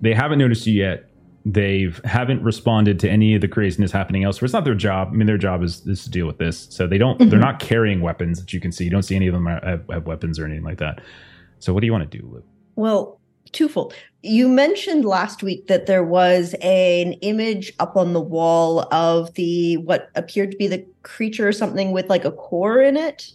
they 0.00 0.14
haven't 0.14 0.38
noticed 0.38 0.66
you 0.66 0.74
yet. 0.74 1.08
They've 1.44 2.00
haven't 2.04 2.42
responded 2.42 2.98
to 3.00 3.08
any 3.10 3.34
of 3.36 3.40
the 3.40 3.46
craziness 3.48 3.92
happening 3.92 4.24
elsewhere. 4.24 4.46
It's 4.46 4.52
not 4.52 4.64
their 4.64 4.74
job. 4.74 5.10
I 5.12 5.16
mean, 5.16 5.28
their 5.28 5.38
job 5.38 5.62
is, 5.62 5.86
is 5.86 6.02
to 6.04 6.10
deal 6.10 6.26
with 6.26 6.38
this. 6.38 6.66
So 6.70 6.86
they 6.88 6.98
don't. 6.98 7.18
They're 7.18 7.38
Mhm. 7.38 7.40
not 7.40 7.60
carrying 7.60 8.00
weapons 8.00 8.40
that 8.40 8.52
you 8.52 8.58
can 8.60 8.72
see. 8.72 8.82
You 8.84 8.90
don't 8.90 9.04
see 9.04 9.14
any 9.14 9.28
of 9.28 9.32
them 9.32 9.46
have, 9.46 9.84
have 9.88 10.06
weapons 10.06 10.38
or 10.40 10.44
anything 10.44 10.64
like 10.64 10.78
that. 10.78 11.00
So 11.60 11.72
what 11.72 11.80
do 11.80 11.86
you 11.86 11.92
want 11.92 12.10
to 12.10 12.18
do, 12.18 12.26
Lou? 12.26 12.42
Well, 12.74 13.20
twofold. 13.52 13.94
You 14.22 14.48
mentioned 14.48 15.04
last 15.04 15.44
week 15.44 15.68
that 15.68 15.86
there 15.86 16.02
was 16.04 16.54
an 16.62 17.12
image 17.22 17.72
up 17.78 17.96
on 17.96 18.12
the 18.12 18.20
wall 18.20 18.92
of 18.92 19.32
the 19.34 19.76
what 19.76 20.08
appeared 20.16 20.50
to 20.50 20.56
be 20.56 20.66
the 20.66 20.84
creature 21.04 21.46
or 21.46 21.52
something 21.52 21.92
with 21.92 22.10
like 22.10 22.24
a 22.24 22.32
core 22.32 22.80
in 22.82 22.96
it. 22.96 23.30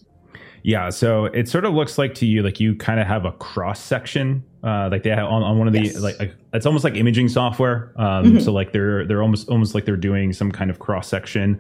Yeah, 0.63 0.89
so 0.89 1.25
it 1.25 1.50
sort 1.50 1.65
of 1.65 1.74
looks 1.74 1.98
like 1.98 2.13
to 2.15 2.25
you 2.25 2.44
like 2.44 2.60
you 2.60 2.75
kind 2.75 3.00
of 3.00 3.08
have 3.08 3.25
a 3.25 3.32
cross 3.32 3.80
section, 3.80 4.44
uh, 4.63 4.89
like 4.91 5.03
they 5.03 5.10
have 5.10 5.25
on, 5.25 5.41
on 5.41 5.58
one 5.58 5.68
of 5.68 5.74
the 5.74 5.82
Yes. 5.86 6.00
like, 6.00 6.20
like 6.20 6.36
it's 6.53 6.65
almost 6.65 6.84
like 6.84 6.96
imaging 6.96 7.30
software. 7.30 7.91
Um, 7.96 8.25
Mhm. 8.34 8.41
So 8.44 8.51
like 8.51 8.72
they're 8.72 9.06
they're 9.08 9.22
almost 9.24 9.50
almost 9.50 9.74
like 9.74 9.86
they're 9.86 9.98
doing 9.98 10.34
some 10.34 10.51
kind 10.51 10.70
of 10.70 10.77
cross 10.80 11.08
section 11.08 11.60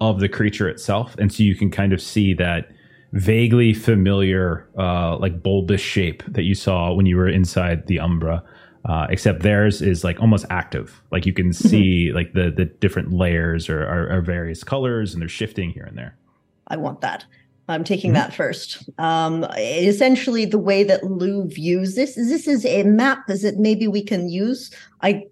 of 0.00 0.20
the 0.20 0.28
creature 0.28 0.68
itself, 0.68 1.14
and 1.18 1.30
so 1.32 1.42
you 1.42 1.54
can 1.54 1.70
kind 1.70 1.92
of 1.92 2.00
see 2.00 2.32
that 2.34 2.70
vaguely 3.12 3.74
familiar 3.74 4.66
uh, 4.78 5.16
like 5.18 5.42
bulbous 5.42 5.80
shape 5.80 6.22
that 6.28 6.44
you 6.44 6.54
saw 6.54 6.92
when 6.94 7.04
you 7.06 7.16
were 7.16 7.28
inside 7.28 7.86
the 7.88 7.98
Umbra. 8.00 8.42
Uh, 8.86 9.06
except 9.10 9.42
theirs 9.42 9.82
is 9.82 10.04
like 10.04 10.18
almost 10.20 10.46
active. 10.48 11.02
Like 11.12 11.26
you 11.26 11.34
can 11.34 11.52
see 11.52 12.12
like 12.14 12.32
the 12.32 12.50
the 12.50 12.64
different 12.64 13.12
layers 13.12 13.68
are, 13.68 13.82
are, 13.86 14.08
are 14.08 14.20
various 14.22 14.64
colors 14.64 15.12
and 15.12 15.20
they're 15.20 15.28
shifting 15.28 15.68
here 15.70 15.84
and 15.84 15.98
there. 15.98 16.16
I 16.66 16.78
want 16.78 17.02
that. 17.02 17.26
I'm 17.70 17.84
taking 17.84 18.10
Mhm. 18.10 18.14
that 18.14 18.34
first. 18.34 18.88
Um, 18.98 19.44
essentially, 19.58 20.44
the 20.44 20.58
way 20.58 20.82
that 20.84 21.04
Lou 21.04 21.46
views 21.48 21.94
this 21.94 22.16
is 22.16 22.28
this 22.28 22.46
is 22.48 22.64
a 22.66 22.82
map. 22.82 23.28
Is 23.30 23.44
it 23.44 23.58
maybe 23.58 23.86
we 23.88 24.02
can 24.02 24.28
use? 24.28 24.70
I 25.00 25.24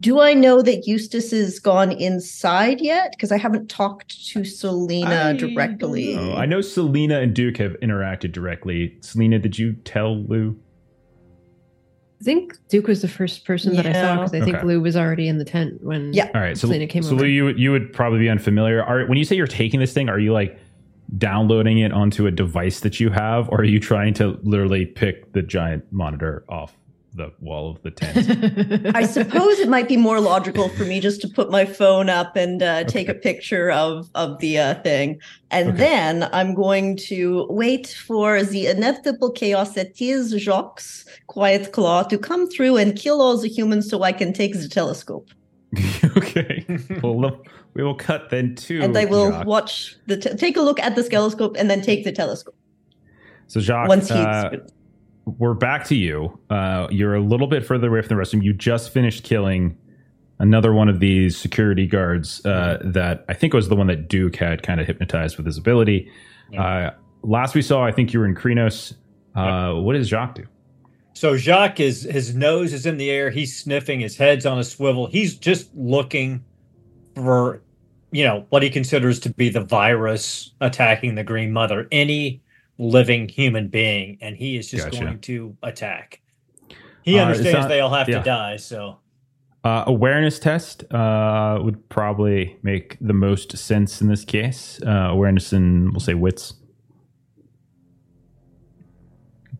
do. 0.00 0.18
I 0.20 0.32
know 0.34 0.62
that 0.62 0.86
Eustace 0.86 1.30
has 1.32 1.58
gone 1.58 1.92
inside 1.92 2.80
yet 2.80 3.10
because 3.12 3.30
I 3.32 3.36
haven't 3.36 3.68
talked 3.68 4.26
to 4.32 4.44
Salina 4.44 5.06
I 5.10 5.32
directly. 5.34 6.14
don't 6.14 6.26
know. 6.28 6.34
I 6.34 6.46
know 6.46 6.60
Salina 6.62 7.20
and 7.20 7.34
Duke 7.34 7.58
have 7.58 7.76
interacted 7.80 8.32
directly. 8.32 8.96
Salina, 9.02 9.38
did 9.38 9.58
you 9.58 9.74
tell 9.84 10.16
Lou? 10.16 10.56
I 12.20 12.24
think 12.24 12.56
Duke 12.68 12.86
was 12.86 13.00
the 13.00 13.08
first 13.08 13.46
person 13.46 13.74
that 13.76 13.86
I 13.86 13.92
saw 13.92 14.16
because 14.16 14.34
I 14.34 14.44
think 14.44 14.62
Lou 14.62 14.80
was 14.80 14.94
already 14.94 15.26
in 15.26 15.38
the 15.38 15.44
tent 15.44 15.82
when 15.82 16.12
Yeah. 16.12 16.30
All 16.34 16.40
right, 16.40 16.56
so, 16.56 16.66
Salina 16.66 16.86
came 16.86 17.02
so 17.02 17.14
over. 17.14 17.22
Lou, 17.22 17.28
you 17.28 17.44
would 17.44 17.58
you 17.58 17.72
would 17.72 17.92
probably 17.92 18.18
be 18.18 18.28
unfamiliar. 18.28 18.82
Are 18.82 19.06
when 19.06 19.16
you 19.16 19.24
say 19.24 19.36
you're 19.36 19.46
taking 19.46 19.80
this 19.80 19.94
thing, 19.94 20.08
are 20.10 20.18
you 20.18 20.32
like 20.32 20.58
downloading 21.16 21.78
it 21.78 21.92
onto 21.92 22.26
a 22.26 22.30
device 22.30 22.80
that 22.80 23.00
you 23.00 23.10
have, 23.10 23.48
or 23.48 23.60
are 23.60 23.64
you 23.64 23.80
trying 23.80 24.14
to 24.14 24.38
literally 24.42 24.84
pick 24.84 25.32
the 25.32 25.42
giant 25.42 25.90
monitor 25.90 26.44
off 26.48 26.76
the 27.14 27.32
wall 27.40 27.70
of 27.70 27.82
the 27.82 27.90
tent? 27.90 28.94
I 28.94 29.04
suppose 29.04 29.58
it 29.58 29.68
might 29.68 29.88
be 29.88 29.96
more 29.96 30.20
logical 30.20 30.68
for 30.70 30.84
me 30.84 31.00
just 31.00 31.20
to 31.22 31.28
put 31.28 31.50
my 31.50 31.64
phone 31.64 32.08
up 32.08 32.36
and 32.36 32.62
uh, 32.62 32.84
take 32.84 33.08
a 33.08 33.14
picture 33.14 33.70
of 33.70 34.08
of 34.14 34.38
the 34.40 34.58
uh, 34.58 34.74
thing, 34.82 35.18
and 35.50 35.68
Okay. 35.70 35.78
then 35.78 36.28
I'm 36.32 36.54
going 36.54 36.96
to 37.08 37.46
wait 37.50 37.88
for 38.06 38.42
the 38.42 38.66
inevitable 38.66 39.32
chaos 39.32 39.74
that 39.74 40.00
is 40.00 40.32
Jacques 40.38 40.82
Quiet 41.26 41.72
Claw 41.72 42.02
to 42.04 42.18
come 42.18 42.48
through 42.48 42.76
and 42.76 42.96
kill 42.96 43.20
all 43.20 43.36
the 43.36 43.48
humans, 43.48 43.88
so 43.90 44.02
I 44.02 44.12
can 44.12 44.32
take 44.32 44.54
the 44.54 44.68
telescope, 44.68 45.28
okay, 46.16 46.64
well 47.02 47.42
we 47.74 47.82
will 47.82 47.94
cut 47.96 48.30
then 48.30 48.54
to 48.56 48.82
and 48.82 48.96
I 48.96 49.04
will 49.04 49.32
Jacques. 49.32 49.46
watch 49.46 49.96
the 50.06 50.16
te- 50.16 50.36
take 50.36 50.56
a 50.56 50.62
look 50.62 50.80
at 50.80 50.96
the 50.96 51.02
telescope, 51.02 51.56
and 51.58 51.68
then 51.70 51.80
take 51.82 52.04
the 52.04 52.12
telescope 52.12 52.56
So 53.48 53.60
Jacques, 53.60 53.88
once 53.88 54.08
he's. 54.08 54.16
uh, 54.16 54.50
we're 55.38 55.54
back 55.54 55.84
to 55.86 55.94
you. 55.94 56.38
Uh, 56.50 56.86
you're 56.90 57.14
a 57.14 57.20
little 57.20 57.46
bit 57.46 57.64
further 57.64 57.88
away 57.88 58.00
from 58.02 58.08
the 58.08 58.16
rest 58.16 58.32
of 58.32 58.40
them. 58.40 58.44
You 58.44 58.52
just 58.52 58.92
finished 58.92 59.24
killing 59.24 59.76
another 60.38 60.72
one 60.72 60.88
of 60.88 61.00
these 61.00 61.36
security 61.36 61.86
guards 61.86 62.44
uh, 62.46 62.78
that 62.82 63.24
I 63.28 63.34
think 63.34 63.52
was 63.52 63.68
the 63.68 63.76
one 63.76 63.86
that 63.88 64.08
Duke 64.08 64.36
had 64.36 64.62
kind 64.62 64.80
of 64.80 64.86
hypnotized 64.86 65.36
with 65.36 65.46
his 65.46 65.58
ability. 65.58 66.10
Uh, 66.58 66.90
last 67.22 67.54
we 67.54 67.62
saw, 67.62 67.84
I 67.84 67.92
think 67.92 68.12
you 68.12 68.20
were 68.20 68.26
in 68.26 68.34
Crinos. 68.34 68.94
Uh, 69.34 69.74
What 69.74 69.92
does 69.92 70.08
Jacques 70.08 70.34
do? 70.34 70.46
So 71.12 71.36
Jacques 71.36 71.80
is 71.80 72.02
his 72.02 72.34
nose 72.34 72.72
is 72.72 72.86
in 72.86 72.96
the 72.96 73.10
air. 73.10 73.30
He's 73.30 73.54
sniffing. 73.54 74.00
His 74.00 74.16
head's 74.16 74.46
on 74.46 74.58
a 74.58 74.64
swivel. 74.64 75.06
He's 75.06 75.34
just 75.36 75.68
looking 75.74 76.42
for, 77.14 77.60
you 78.10 78.24
know, 78.24 78.46
what 78.48 78.62
he 78.62 78.70
considers 78.70 79.20
to 79.20 79.30
be 79.30 79.50
the 79.50 79.60
virus 79.60 80.52
attacking 80.60 81.16
the 81.16 81.24
Green 81.24 81.52
Mother. 81.52 81.86
Any 81.92 82.40
living 82.84 83.28
human 83.28 83.68
being, 83.68 84.16
and 84.22 84.34
he 84.36 84.56
is 84.56 84.70
just 84.70 84.84
Gotcha. 84.90 85.00
going 85.04 85.18
to 85.20 85.54
attack. 85.62 86.20
He 87.02 87.18
Uh, 87.18 87.24
understands 87.26 87.68
they 87.68 87.80
all 87.80 87.92
have 87.92 88.08
yeah. 88.08 88.18
to 88.18 88.24
die. 88.24 88.56
So 88.56 88.96
Uh, 89.62 89.84
awareness 89.86 90.38
test 90.38 90.84
uh, 90.92 91.58
would 91.62 91.86
probably 91.90 92.56
make 92.62 92.96
the 92.98 93.12
most 93.12 93.54
sense 93.58 94.00
in 94.00 94.08
this 94.08 94.24
case. 94.24 94.80
Uh, 94.86 95.08
awareness 95.10 95.52
and 95.52 95.90
we'll 95.92 96.00
say 96.00 96.14
wits 96.14 96.54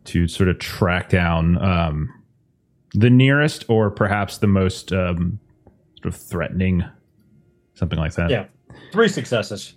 to 0.05 0.27
sort 0.27 0.49
of 0.49 0.57
track 0.57 1.09
down 1.09 1.61
um, 1.63 2.11
the 2.95 3.09
nearest 3.11 3.63
or 3.69 3.91
perhaps 3.91 4.39
the 4.39 4.47
most 4.47 4.91
um, 4.91 5.39
sort 6.01 6.13
of 6.13 6.15
threatening, 6.19 6.83
something 7.75 7.99
like 7.99 8.13
that. 8.15 8.31
Yeah. 8.31 8.45
three 8.91 9.07
successes. 9.07 9.75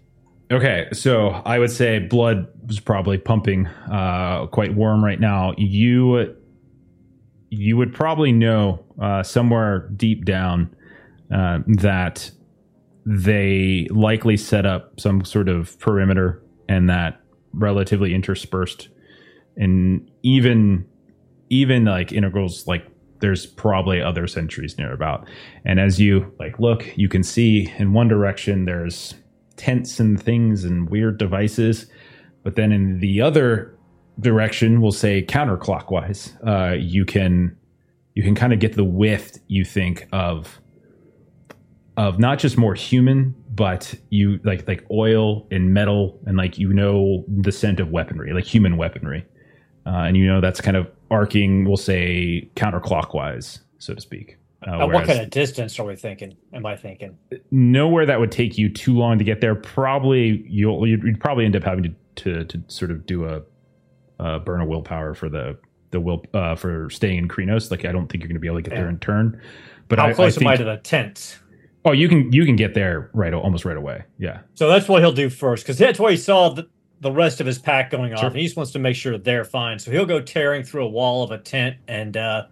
Okay, 0.50 0.88
so 0.92 1.28
I 1.44 1.58
would 1.58 1.70
say 1.70 1.98
blood 1.98 2.46
was 2.66 2.80
probably 2.80 3.18
pumping 3.18 3.66
uh, 3.66 4.46
quite 4.46 4.74
warm 4.74 5.04
right 5.04 5.20
now. 5.20 5.54
You 5.56 6.34
you 7.50 7.76
would 7.76 7.94
probably 7.94 8.32
know 8.32 8.84
uh, 9.00 9.22
somewhere 9.22 9.88
deep 9.96 10.24
down 10.24 10.74
uh, 11.32 11.60
that 11.66 12.30
they 13.06 13.86
likely 13.90 14.36
set 14.36 14.66
up 14.66 14.98
some 14.98 15.24
sort 15.24 15.48
of 15.48 15.78
perimeter 15.78 16.42
and 16.68 16.88
that 16.88 17.20
relatively 17.52 18.14
interspersed 18.14 18.88
and 19.56 20.10
even 20.22 20.86
even 21.50 21.84
like 21.84 22.12
integrals 22.12 22.66
like 22.66 22.86
there's 23.20 23.46
probably 23.46 24.02
other 24.02 24.26
sentries 24.26 24.76
near 24.78 24.92
about 24.92 25.28
and 25.64 25.78
as 25.78 26.00
you 26.00 26.32
like 26.40 26.58
look 26.58 26.90
you 26.96 27.08
can 27.08 27.22
see 27.22 27.72
in 27.78 27.92
one 27.92 28.08
direction 28.08 28.64
there's 28.64 29.14
tents 29.56 30.00
and 30.00 30.20
things 30.20 30.64
and 30.64 30.90
weird 30.90 31.18
devices 31.18 31.86
but 32.44 32.54
then 32.54 32.70
in 32.70 33.00
the 33.00 33.20
other 33.20 33.76
direction 34.20 34.80
we'll 34.80 34.92
say 34.92 35.22
counterclockwise 35.22 36.32
uh, 36.46 36.74
you 36.74 37.04
can 37.04 37.56
you 38.14 38.22
can 38.22 38.34
kind 38.34 38.52
of 38.52 38.60
get 38.60 38.74
the 38.74 38.84
width 38.84 39.40
you 39.48 39.64
think 39.64 40.06
of 40.12 40.60
of 41.96 42.18
not 42.18 42.38
just 42.38 42.56
more 42.56 42.74
human 42.74 43.34
but 43.50 43.94
you 44.10 44.38
like 44.44 44.66
like 44.68 44.84
oil 44.90 45.46
and 45.50 45.74
metal 45.74 46.20
and 46.26 46.36
like 46.36 46.58
you 46.58 46.72
know 46.72 47.24
the 47.28 47.50
scent 47.50 47.80
of 47.80 47.90
weaponry 47.90 48.32
like 48.32 48.44
human 48.44 48.76
weaponry 48.76 49.24
uh, 49.86 50.04
and 50.06 50.16
you 50.16 50.26
know 50.26 50.40
that's 50.40 50.60
kind 50.60 50.76
of 50.76 50.88
arcing 51.10 51.64
we'll 51.64 51.76
say 51.76 52.48
counterclockwise 52.54 53.60
so 53.78 53.94
to 53.94 54.00
speak 54.00 54.38
uh, 54.66 54.80
At 54.80 54.90
what 54.90 55.06
kind 55.06 55.20
of 55.20 55.30
distance 55.30 55.78
are 55.78 55.84
we 55.84 55.96
thinking? 55.96 56.36
Am 56.52 56.64
I 56.64 56.76
thinking? 56.76 57.18
nowhere 57.50 58.06
that 58.06 58.18
would 58.18 58.32
take 58.32 58.56
you 58.56 58.70
too 58.70 58.96
long 58.96 59.18
to 59.18 59.24
get 59.24 59.40
there. 59.40 59.54
Probably 59.54 60.44
you'll 60.48 60.86
you'd, 60.86 61.02
you'd 61.02 61.20
probably 61.20 61.44
end 61.44 61.54
up 61.54 61.62
having 61.62 61.84
to, 61.84 61.94
to 62.16 62.44
to 62.44 62.62
sort 62.68 62.90
of 62.90 63.06
do 63.06 63.26
a 63.26 63.42
uh, 64.20 64.38
burn 64.38 64.60
a 64.60 64.66
willpower 64.66 65.14
for 65.14 65.28
the 65.28 65.58
the 65.90 66.00
will 66.00 66.24
uh, 66.34 66.54
for 66.54 66.90
staying 66.90 67.18
in 67.18 67.28
Crinos. 67.28 67.70
Like 67.70 67.84
I 67.84 67.92
don't 67.92 68.08
think 68.08 68.22
you're 68.22 68.28
going 68.28 68.34
to 68.34 68.40
be 68.40 68.48
able 68.48 68.58
to 68.58 68.62
get 68.62 68.74
there 68.74 68.88
in 68.88 68.98
turn. 68.98 69.40
But 69.88 69.98
How 69.98 70.06
I, 70.06 70.10
I 70.10 70.14
close 70.14 70.38
am 70.38 70.46
I 70.46 70.56
to 70.56 70.64
the 70.64 70.76
tent? 70.78 71.38
oh 71.84 71.92
you 71.92 72.08
can 72.08 72.32
you 72.32 72.44
can 72.44 72.56
get 72.56 72.74
there 72.74 73.10
right 73.12 73.34
almost 73.34 73.64
right 73.64 73.76
away. 73.76 74.04
Yeah. 74.18 74.40
So 74.54 74.68
that's 74.68 74.88
what 74.88 75.02
he'll 75.02 75.12
do 75.12 75.28
first, 75.28 75.64
because 75.64 75.78
that's 75.78 76.00
where 76.00 76.10
he 76.10 76.16
saw 76.16 76.48
the, 76.48 76.68
the 77.00 77.12
rest 77.12 77.40
of 77.40 77.46
his 77.46 77.58
pack 77.58 77.90
going 77.90 78.12
off. 78.12 78.20
Sure. 78.20 78.28
And 78.28 78.36
he 78.36 78.44
just 78.44 78.56
wants 78.56 78.72
to 78.72 78.78
make 78.78 78.96
sure 78.96 79.18
they're 79.18 79.44
fine. 79.44 79.78
So 79.78 79.90
he'll 79.90 80.06
go 80.06 80.20
tearing 80.20 80.62
through 80.62 80.84
a 80.84 80.88
wall 80.88 81.22
of 81.22 81.30
a 81.30 81.38
tent 81.38 81.76
and 81.86 82.16
uh, 82.16 82.46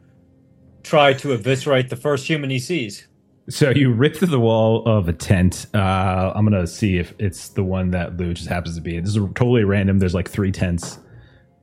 try 0.83 1.13
to 1.15 1.33
eviscerate 1.33 1.89
the 1.89 1.97
first 1.97 2.27
human 2.27 2.51
he 2.51 2.59
sees. 2.59 3.09
So 3.49 3.71
you 3.71 3.93
rip 3.93 4.17
through 4.17 4.29
the 4.29 4.41
wall 4.41 4.87
of 4.87 5.09
a 5.09 5.13
tent. 5.13 5.67
Uh, 5.75 6.33
I'm 6.35 6.45
gonna 6.45 6.67
see 6.67 6.99
if 6.99 7.13
it's 7.19 7.49
the 7.49 7.65
one 7.65 7.91
that 7.91 8.17
Lou 8.17 8.35
just 8.35 8.49
happens 8.49 8.77
to 8.77 8.81
be. 8.81 9.01
This 9.01 9.17
is 9.17 9.23
totally 9.35 9.65
random. 9.65 9.99
There's 9.99 10.15
like 10.15 10.31
three 10.31 10.53
tents 10.53 10.99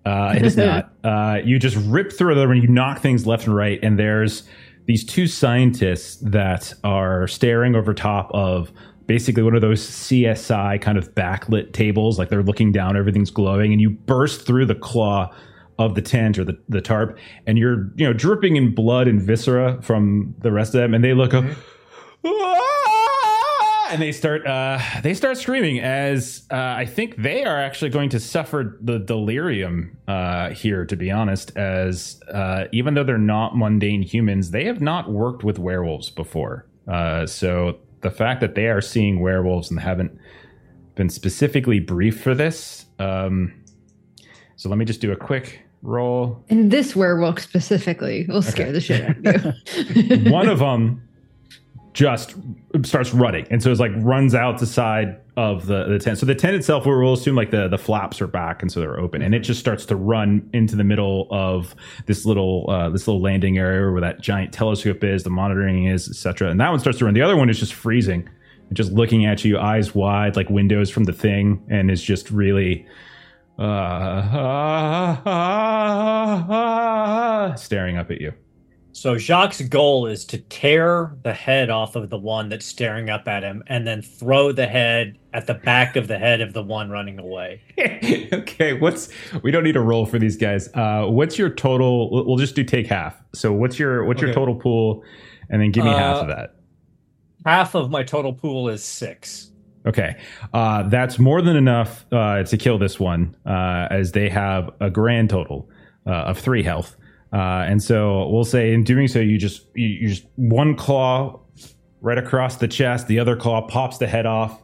Uh, 0.05 0.33
it 0.35 0.45
is 0.45 0.57
not. 0.65 0.93
Uh, 1.03 1.39
you 1.43 1.57
just 1.59 1.77
rip 1.87 2.11
through 2.11 2.35
them 2.35 2.51
and 2.51 2.61
you 2.61 2.67
knock 2.69 2.99
things 2.99 3.25
left 3.25 3.45
and 3.47 3.55
right, 3.55 3.79
and 3.81 3.97
there's 3.97 4.43
these 4.87 5.05
two 5.05 5.27
scientists 5.27 6.17
that 6.17 6.73
are 6.83 7.27
staring 7.27 7.75
over 7.75 7.93
top 7.93 8.29
of 8.33 8.71
basically 9.05 9.43
one 9.43 9.55
of 9.55 9.61
those 9.61 9.81
CSI 9.81 10.81
kind 10.81 10.97
of 10.97 11.13
backlit 11.15 11.73
tables, 11.73 12.19
like 12.19 12.29
they're 12.29 12.43
looking 12.43 12.71
down, 12.71 12.97
everything's 12.97 13.31
glowing, 13.31 13.71
and 13.71 13.81
you 13.81 13.89
burst 13.89 14.45
through 14.45 14.65
the 14.65 14.75
claw 14.75 15.33
of 15.79 15.95
the 15.95 16.01
tent 16.01 16.37
or 16.37 16.43
the, 16.43 16.59
the 16.67 16.81
tarp, 16.81 17.17
and 17.47 17.57
you're 17.57 17.89
you 17.95 18.05
know 18.05 18.13
dripping 18.13 18.57
in 18.57 18.75
blood 18.75 19.07
and 19.07 19.21
viscera 19.21 19.81
from 19.81 20.35
the 20.39 20.51
rest 20.51 20.75
of 20.75 20.81
them, 20.81 20.93
and 20.93 21.03
they 21.03 21.13
look 21.13 21.33
up. 21.33 21.45
"Ah!" 22.23 23.89
And 23.91 23.99
they 23.99 24.11
start, 24.11 24.45
uh, 24.45 24.77
they 25.01 25.15
start 25.15 25.39
screaming 25.39 25.79
as 25.79 26.45
uh, 26.51 26.75
I 26.77 26.85
think 26.85 27.15
they 27.15 27.43
are 27.43 27.57
actually 27.57 27.89
going 27.89 28.09
to 28.09 28.19
suffer 28.19 28.77
the 28.81 28.99
delirium 28.99 29.97
uh, 30.07 30.51
here. 30.51 30.85
To 30.85 30.95
be 30.95 31.09
honest, 31.09 31.57
as 31.57 32.21
uh, 32.31 32.65
even 32.71 32.93
though 32.93 33.03
they're 33.03 33.17
not 33.17 33.57
mundane 33.57 34.03
humans, 34.03 34.51
they 34.51 34.65
have 34.65 34.79
not 34.79 35.09
worked 35.09 35.43
with 35.43 35.57
werewolves 35.57 36.11
before. 36.11 36.67
Uh, 36.87 37.25
so 37.25 37.79
the 38.01 38.11
fact 38.11 38.41
that 38.41 38.53
they 38.53 38.67
are 38.67 38.81
seeing 38.81 39.21
werewolves 39.21 39.71
and 39.71 39.79
haven't 39.79 40.11
been 40.93 41.09
specifically 41.09 41.79
briefed 41.79 42.21
for 42.21 42.35
this. 42.35 42.85
Um, 42.99 43.53
so 44.55 44.69
let 44.69 44.77
me 44.77 44.85
just 44.85 45.01
do 45.01 45.11
a 45.11 45.15
quick 45.15 45.61
roll. 45.81 46.43
And 46.49 46.71
this 46.71 46.95
werewolf 46.95 47.39
specifically 47.39 48.25
will 48.27 48.41
scare 48.41 48.71
the 48.71 48.81
shit 48.81 49.03
out 49.03 49.17
of 49.25 49.95
you. 49.95 50.31
One 50.31 50.49
of 50.49 50.59
them 50.59 51.07
just 51.93 52.35
starts 52.83 53.13
running, 53.13 53.47
and 53.49 53.61
so 53.61 53.71
it's 53.71 53.79
like 53.79 53.91
runs 53.97 54.35
out 54.35 54.59
the 54.59 54.65
side 54.65 55.19
of 55.35 55.67
the, 55.67 55.85
the 55.85 55.99
tent. 55.99 56.17
So 56.17 56.25
the 56.25 56.35
tent 56.35 56.55
itself, 56.55 56.85
we'll 56.85 57.13
assume 57.13 57.35
like 57.35 57.51
the 57.51 57.67
the 57.67 57.77
flaps 57.77 58.21
are 58.21 58.27
back, 58.27 58.61
and 58.61 58.71
so 58.71 58.79
they're 58.79 58.99
open, 58.99 59.21
and 59.21 59.33
it 59.33 59.39
just 59.39 59.59
starts 59.59 59.85
to 59.87 59.95
run 59.95 60.49
into 60.53 60.75
the 60.75 60.83
middle 60.83 61.27
of 61.31 61.75
this 62.05 62.25
little 62.25 62.69
uh, 62.69 62.89
this 62.89 63.07
little 63.07 63.21
landing 63.21 63.57
area 63.57 63.91
where 63.91 64.01
that 64.01 64.21
giant 64.21 64.53
telescope 64.53 65.03
is, 65.03 65.23
the 65.23 65.29
monitoring 65.29 65.85
is, 65.85 66.07
etc. 66.09 66.49
And 66.49 66.59
that 66.59 66.69
one 66.69 66.79
starts 66.79 66.99
to 66.99 67.05
run. 67.05 67.13
The 67.13 67.21
other 67.21 67.37
one 67.37 67.49
is 67.49 67.59
just 67.59 67.73
freezing, 67.73 68.29
just 68.73 68.91
looking 68.91 69.25
at 69.25 69.43
you, 69.43 69.57
eyes 69.57 69.95
wide, 69.95 70.35
like 70.35 70.49
windows 70.49 70.89
from 70.89 71.05
the 71.05 71.13
thing, 71.13 71.65
and 71.69 71.89
is 71.89 72.03
just 72.03 72.29
really 72.31 72.85
uh, 73.59 75.15
staring 77.55 77.97
up 77.97 78.11
at 78.11 78.21
you. 78.21 78.33
So 78.91 79.17
Jacques' 79.17 79.69
goal 79.69 80.07
is 80.07 80.25
to 80.25 80.39
tear 80.39 81.15
the 81.23 81.31
head 81.31 81.69
off 81.69 81.95
of 81.95 82.09
the 82.09 82.17
one 82.17 82.49
that's 82.49 82.65
staring 82.65 83.09
up 83.09 83.27
at 83.29 83.43
him 83.43 83.63
and 83.67 83.87
then 83.87 84.01
throw 84.01 84.51
the 84.51 84.67
head 84.67 85.17
at 85.33 85.47
the 85.47 85.53
back 85.53 85.95
of 85.95 86.07
the 86.07 86.17
head 86.17 86.41
of 86.41 86.53
the 86.53 86.63
one 86.63 86.89
running 86.89 87.17
away. 87.19 87.61
okay, 88.33 88.73
what's 88.73 89.09
we 89.41 89.51
don't 89.51 89.63
need 89.63 89.77
a 89.77 89.81
roll 89.81 90.05
for 90.05 90.19
these 90.19 90.35
guys. 90.35 90.67
Uh, 90.73 91.05
what's 91.05 91.37
your 91.37 91.49
total? 91.49 92.09
We'll 92.25 92.37
just 92.37 92.55
do 92.55 92.63
take 92.63 92.87
half. 92.87 93.15
So 93.33 93.53
what's 93.53 93.79
your 93.79 94.03
what's 94.03 94.21
your 94.21 94.33
total 94.33 94.55
pool, 94.55 95.03
and 95.49 95.61
then 95.61 95.71
give 95.71 95.85
me 95.85 95.91
half 95.91 96.17
Uh, 96.17 96.21
of 96.21 96.27
that. 96.27 96.55
Half 97.45 97.75
of 97.75 97.89
my 97.89 98.03
total 98.03 98.33
pool 98.33 98.67
is 98.67 98.83
six. 98.83 99.51
Okay, 99.89 100.15
uh, 100.53 100.83
that's 100.83 101.17
more 101.17 101.41
than 101.41 101.55
enough 101.55 102.05
uh, 102.11 102.43
to 102.43 102.57
kill 102.57 102.77
this 102.77 102.99
one, 102.99 103.35
uh, 103.47 103.87
as 103.89 104.11
they 104.11 104.29
have 104.29 104.69
a 104.79 104.91
grand 104.91 105.31
total 105.31 105.67
uh, 106.05 106.11
of 106.11 106.37
three 106.37 106.61
health. 106.61 106.95
Uh, 107.33 107.65
and 107.67 107.81
so 107.81 108.29
we'll 108.29 108.43
say, 108.43 108.71
in 108.71 108.83
doing 108.83 109.07
so, 109.07 109.19
you 109.19 109.39
just 109.39 109.65
you, 109.73 109.87
you 109.87 110.07
just 110.09 110.25
one 110.35 110.75
claw 110.75 111.39
right 112.01 112.19
across 112.19 112.57
the 112.57 112.67
chest, 112.67 113.07
the 113.07 113.17
other 113.17 113.35
claw 113.35 113.65
pops 113.67 113.97
the 113.97 114.05
head 114.05 114.27
off, 114.27 114.61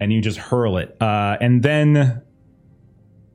and 0.00 0.12
you 0.12 0.20
just 0.20 0.38
hurl 0.38 0.76
it. 0.76 1.00
Uh, 1.00 1.36
and 1.40 1.62
then 1.62 2.20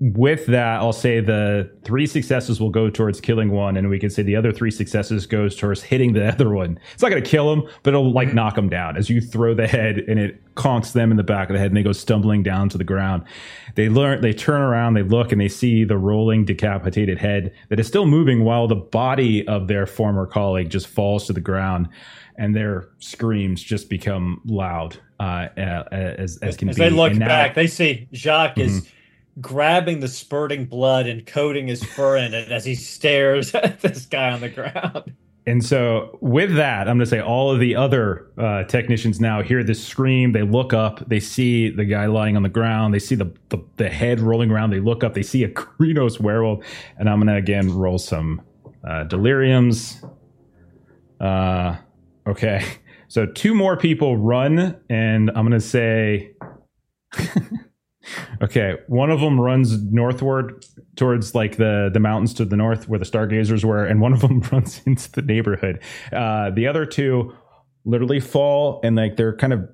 with 0.02 0.46
that, 0.46 0.80
I'll 0.80 0.94
say 0.94 1.20
the 1.20 1.70
three 1.84 2.08
successes 2.08 2.62
will 2.62 2.70
go 2.70 2.90
towards 2.90 3.20
killing 3.20 3.52
one, 3.52 3.76
and 3.76 3.90
we 3.90 4.00
can 4.00 4.10
say 4.10 4.24
the 4.24 4.36
other 4.36 4.54
three 4.54 4.72
successes 4.72 5.26
goes 5.26 5.56
towards 5.58 5.84
hitting 5.84 6.14
the 6.14 6.26
other 6.34 6.50
one. 6.52 6.80
It's 6.94 7.02
not 7.04 7.10
going 7.12 7.22
to 7.24 7.30
kill 7.30 7.52
him, 7.52 7.64
but 7.84 7.90
it'll 7.94 8.12
like 8.14 8.34
knock 8.34 8.58
him 8.58 8.70
down 8.70 8.96
as 8.96 9.10
you 9.10 9.20
throw 9.20 9.54
the 9.54 9.68
head, 9.68 9.98
and 10.08 10.18
it 10.20 10.42
conks 10.56 10.94
them 10.94 11.12
in 11.12 11.18
the 11.18 11.24
back 11.24 11.50
of 11.50 11.54
the 11.54 11.60
head, 11.60 11.68
and 11.72 11.78
they 11.78 11.84
go 11.84 11.92
stumbling 11.92 12.44
down 12.44 12.70
to 12.70 12.78
the 12.78 12.84
ground. 12.84 13.24
They 13.76 13.90
learn, 13.90 14.22
they 14.22 14.34
turn 14.34 14.62
around, 14.62 14.94
they 14.94 15.04
look, 15.04 15.32
and 15.34 15.42
they 15.42 15.50
see 15.50 15.84
the 15.84 15.98
rolling, 15.98 16.46
decapitated 16.46 17.18
head 17.18 17.52
that 17.68 17.80
is 17.80 17.88
still 17.88 18.06
moving, 18.06 18.46
while 18.46 18.68
the 18.68 18.76
body 18.76 19.46
of 19.48 19.68
their 19.68 19.86
former 19.86 20.26
colleague 20.26 20.70
just 20.70 20.88
falls 20.88 21.28
to 21.28 21.34
the 21.34 21.42
ground, 21.42 21.90
and 22.38 22.56
their 22.56 22.88
screams 23.00 23.62
just 23.62 23.90
become 23.90 24.40
loud 24.46 24.98
uh, 25.20 25.48
as 25.58 26.38
as 26.42 26.56
can 26.56 26.70
As 26.70 26.78
be. 26.78 26.84
they 26.84 26.90
look 26.90 27.12
And 27.12 27.20
now- 27.20 27.28
back, 27.28 27.54
they 27.56 27.68
see 27.68 28.08
Jacques 28.14 28.58
is 28.58 28.88
grabbing 29.42 30.00
the 30.00 30.08
spurting 30.08 30.66
blood 30.66 31.08
and 31.08 31.26
coating 31.26 31.68
his 31.68 31.84
fur 31.84 32.18
in 32.18 32.34
it 32.34 32.52
as 32.52 32.66
he 32.66 32.76
stares 32.76 33.54
at 33.56 33.82
this 33.82 34.06
guy 34.06 34.32
on 34.32 34.42
the 34.42 34.50
ground. 34.50 35.14
And 35.50 35.66
so, 35.66 36.20
with 36.22 36.56
that, 36.58 36.82
I'm 36.82 36.98
going 36.98 37.00
to 37.00 37.06
say 37.08 37.22
all 37.22 37.50
of 37.50 37.60
the 37.60 37.76
other 37.76 38.28
uh, 38.38 38.66
technicians 38.66 39.20
now 39.20 39.42
hear 39.42 39.64
this 39.64 39.84
scream. 39.84 40.32
They 40.32 40.44
look 40.44 40.74
up. 40.74 41.10
They 41.10 41.20
see 41.20 41.72
the 41.72 41.86
guy 41.86 42.06
lying 42.06 42.36
on 42.36 42.44
the 42.44 42.50
ground. 42.50 42.94
They 42.94 43.00
see 43.00 43.16
the, 43.16 43.34
the, 43.50 43.58
the 43.78 43.90
head 43.90 44.20
rolling 44.20 44.52
around. 44.52 44.70
They 44.70 44.80
look 44.80 45.04
up. 45.04 45.16
They 45.16 45.24
see 45.24 45.44
a 45.44 45.50
Crinos 45.50 46.20
werewolf. 46.20 46.64
And 47.00 47.10
I'm 47.10 47.18
going 47.18 47.30
to 47.30 47.36
again 47.36 47.74
roll 47.74 47.98
some 47.98 48.44
uh, 48.84 49.06
deliriums. 49.06 50.08
Uh, 51.20 51.78
okay. 52.28 52.64
So, 53.12 53.26
two 53.26 53.56
more 53.56 53.76
people 53.76 54.18
run. 54.18 54.80
And 54.88 55.32
I'm 55.32 55.48
going 55.48 55.54
to 55.54 55.60
say. 55.60 56.36
Okay. 58.42 58.76
One 58.88 59.10
of 59.10 59.20
them 59.20 59.40
runs 59.40 59.82
northward 59.84 60.66
towards 61.00 61.34
like 61.34 61.56
the 61.56 61.90
the 61.92 62.00
mountains 62.00 62.34
to 62.34 62.46
the 62.46 62.58
north 62.58 62.90
where 62.90 63.00
the 63.00 63.06
stargazers 63.06 63.66
were 63.66 63.86
and 63.86 64.02
one 64.02 64.12
of 64.12 64.20
them 64.20 64.42
runs 64.52 64.82
into 64.86 65.10
the 65.14 65.22
neighborhood 65.22 65.80
uh 66.12 66.52
the 66.52 66.68
other 66.68 66.86
two 66.86 67.34
literally 67.86 68.20
fall 68.20 68.82
and 68.84 68.98
like 68.98 69.16
they're 69.16 69.36
kind 69.38 69.54
of 69.54 69.68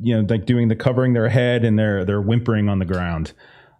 you 0.00 0.14
know 0.14 0.24
like 0.28 0.46
doing 0.46 0.68
the 0.68 0.76
covering 0.76 1.14
their 1.14 1.28
head 1.28 1.64
and 1.64 1.78
they're 1.78 2.04
they're 2.04 2.22
whimpering 2.22 2.68
on 2.68 2.78
the 2.78 2.84
ground 2.84 3.32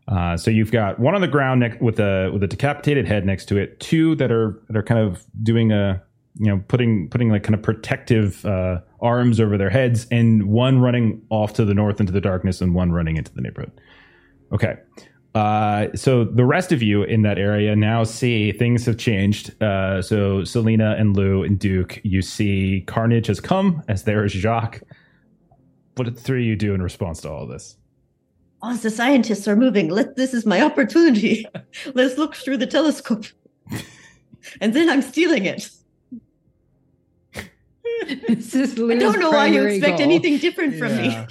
uh 0.09 0.37
so 0.37 0.51
you've 0.51 0.73
got 0.73 0.99
one 0.99 1.15
on 1.15 1.21
the 1.21 1.29
ground 1.29 1.65
with 1.81 2.01
a 2.01 2.31
with 2.33 2.43
a 2.43 2.49
decapitated 2.49 3.07
head 3.07 3.25
next 3.25 3.47
to 3.47 3.57
it 3.57 3.79
two 3.79 4.17
that 4.17 4.33
are 4.33 4.61
that 4.67 4.77
are 4.77 4.83
kind 4.83 5.01
of 5.01 5.25
doing 5.45 5.71
a 5.71 6.03
you 6.35 6.47
know 6.47 6.61
putting 6.67 7.09
putting 7.11 7.29
like 7.29 7.45
kind 7.45 7.55
of 7.55 7.63
protective 7.63 8.45
uh 8.45 8.81
arms 9.01 9.39
over 9.39 9.57
their 9.57 9.71
heads 9.71 10.09
and 10.11 10.49
one 10.49 10.81
running 10.81 11.23
off 11.31 11.53
to 11.53 11.65
the 11.65 11.75
north 11.75 12.01
into 12.01 12.13
the 12.13 12.21
darkness 12.21 12.61
and 12.61 12.75
one 12.75 12.91
running 12.91 13.17
into 13.17 13.33
the 13.35 13.41
neighborhood 13.41 13.71
okay 14.53 14.77
uh, 15.35 15.89
so 15.95 16.25
the 16.25 16.45
rest 16.45 16.73
of 16.73 16.83
you 16.83 17.03
in 17.05 17.23
that 17.23 17.39
area 17.39 17.77
now 17.77 18.03
see 18.03 18.51
things 18.51 18.87
have 18.87 18.97
changed. 18.97 19.63
Uh, 19.63 20.03
so 20.03 20.43
Salina 20.43 20.97
and 20.99 21.17
Lou 21.17 21.45
and 21.45 21.59
Duke, 21.59 22.01
you 22.03 22.23
see 22.23 22.83
Carnage 22.87 23.27
has 23.27 23.39
come 23.39 23.83
as 23.89 24.05
there 24.05 24.25
is 24.25 24.33
Jacques. 24.33 24.83
What 25.95 26.07
did 26.07 26.17
the 26.17 26.21
three 26.21 26.45
you 26.45 26.57
do 26.57 26.75
in 26.75 26.83
response 26.83 27.21
to 27.21 27.31
all 27.31 27.47
this? 27.47 27.77
Oh, 28.63 28.77
the 28.77 28.91
scientists 28.91 29.47
are 29.47 29.55
moving. 29.55 29.89
Let 29.89 30.17
this 30.17 30.35
is 30.35 30.45
my 30.45 30.61
opportunity. 30.61 31.47
Let's 31.95 32.19
look 32.19 32.35
through 32.35 32.57
the 32.57 32.67
telescope. 32.67 33.27
and 34.61 34.75
then 34.75 34.91
I'm 34.91 35.03
stealing 35.03 35.45
it. 35.45 35.71
this 38.29 38.55
is 38.55 38.73
I 38.79 38.95
don't 38.97 39.19
know 39.19 39.31
why 39.31 39.47
you 39.47 39.65
expect 39.65 39.99
goal. 39.99 40.07
anything 40.07 40.39
different 40.39 40.77
from 40.79 40.89
Yeah. 40.97 41.27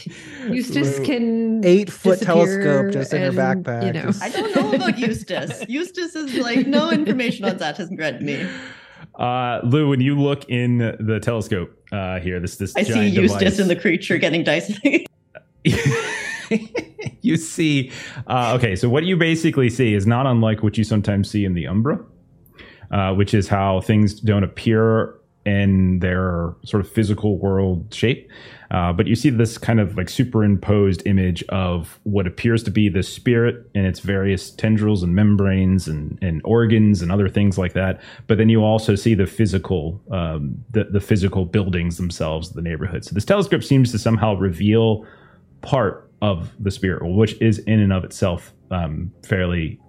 me. 0.48 0.56
Eustace 0.56 1.00
Lou- 1.00 1.06
can 1.06 1.66
Eight 1.66 1.92
foot 1.92 2.22
telescope 2.22 2.92
just 2.92 3.14
in 3.14 3.22
her 3.22 3.32
backpack. 3.32 3.86
You 3.86 3.94
know, 3.94 4.12
I 4.22 4.30
don't 4.30 4.56
know 4.56 4.74
about 4.74 4.98
Eustace. 5.08 5.64
Eustace 5.68 6.16
is 6.16 6.36
like 6.36 6.68
no 6.68 6.92
information 6.92 7.46
on 7.46 7.58
that 7.58 7.78
hasn't 7.78 8.00
read 8.00 8.22
me. 8.22 8.48
Uh, 9.16 9.62
Lou, 9.64 9.90
when 9.90 10.02
you 10.02 10.20
look 10.20 10.48
in 10.50 10.78
the 11.00 11.20
telescope 11.22 11.72
uh, 11.92 12.20
here, 12.20 12.40
this 12.40 12.58
this 12.58 12.76
I 12.76 12.84
see 12.84 13.08
Eustace 13.08 13.40
device, 13.40 13.60
and 13.60 13.70
the 13.70 13.76
creature 13.76 14.18
getting 14.18 14.44
dicey. 14.44 15.06
you 17.22 17.38
see, 17.38 17.92
uh, 18.28 18.54
okay, 18.58 18.76
so 18.76 18.90
what 18.90 19.04
you 19.06 19.18
basically 19.18 19.70
see 19.70 19.94
is 19.94 20.06
not 20.08 20.26
unlike 20.26 20.64
what 20.64 20.78
you 20.78 20.84
sometimes 20.84 21.30
see 21.30 21.46
in 21.46 21.54
the 21.54 21.68
Umbra, 21.68 22.00
uh, 22.92 23.14
which 23.14 23.34
is 23.34 23.48
how 23.48 23.82
things 23.82 24.20
don't 24.20 24.44
appear 24.44 25.16
in 25.48 26.00
their 26.00 26.54
sort 26.66 26.86
of 26.86 26.92
physical 26.92 27.40
world 27.40 27.94
shape. 27.94 28.30
Uh, 28.70 28.92
but 28.92 29.08
you 29.08 29.16
see 29.16 29.30
this 29.30 29.58
kind 29.58 29.80
of 29.80 29.96
like 29.96 30.10
superimposed 30.10 31.02
image 31.08 31.42
of 31.44 32.02
what 32.04 32.28
appears 32.28 32.62
to 32.64 32.70
be 32.70 32.90
the 32.90 33.02
spirit 33.02 33.66
and 33.74 33.86
its 33.86 34.02
various 34.02 34.52
tendrils 34.52 35.04
and 35.04 35.16
membranes 35.16 35.88
and, 35.88 36.20
and 36.22 36.42
organs 36.44 37.02
and 37.02 37.14
other 37.14 37.30
things 37.30 37.58
like 37.58 37.72
that. 37.72 38.02
But 38.28 38.38
then 38.38 38.50
you 38.50 38.62
also 38.62 38.94
see 38.96 39.14
the 39.14 39.26
physical, 39.26 40.02
um, 40.12 40.66
the, 40.72 40.84
the 40.84 41.00
physical 41.00 41.46
buildings 41.46 41.96
themselves, 41.96 42.50
the 42.50 42.62
neighborhood. 42.62 43.06
So 43.06 43.16
this 43.16 43.24
telescope 43.24 43.64
seems 43.64 43.90
to 43.94 43.98
somehow 43.98 44.36
reveal 44.36 45.06
part 45.62 46.12
of 46.22 46.52
the 46.60 46.72
spirit 46.72 47.06
which 47.06 47.40
is 47.42 47.60
in 47.60 47.80
and 47.80 47.94
of 47.94 48.04
itself 48.04 48.54
um, 48.70 49.14
fairly 49.26 49.80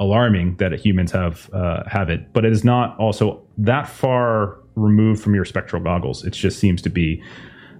alarming 0.00 0.56
that 0.56 0.72
humans 0.72 1.12
have 1.12 1.50
uh, 1.52 1.82
have 1.86 2.08
it. 2.08 2.32
But 2.32 2.46
it 2.46 2.52
is 2.52 2.64
not 2.64 2.98
also 2.98 3.46
that 3.58 3.88
far 3.88 4.58
removed 4.76 5.22
from 5.22 5.34
your 5.34 5.44
spectral 5.44 5.82
goggles. 5.82 6.24
It 6.24 6.32
just 6.32 6.58
seems 6.58 6.80
to 6.82 6.90
be 6.90 7.22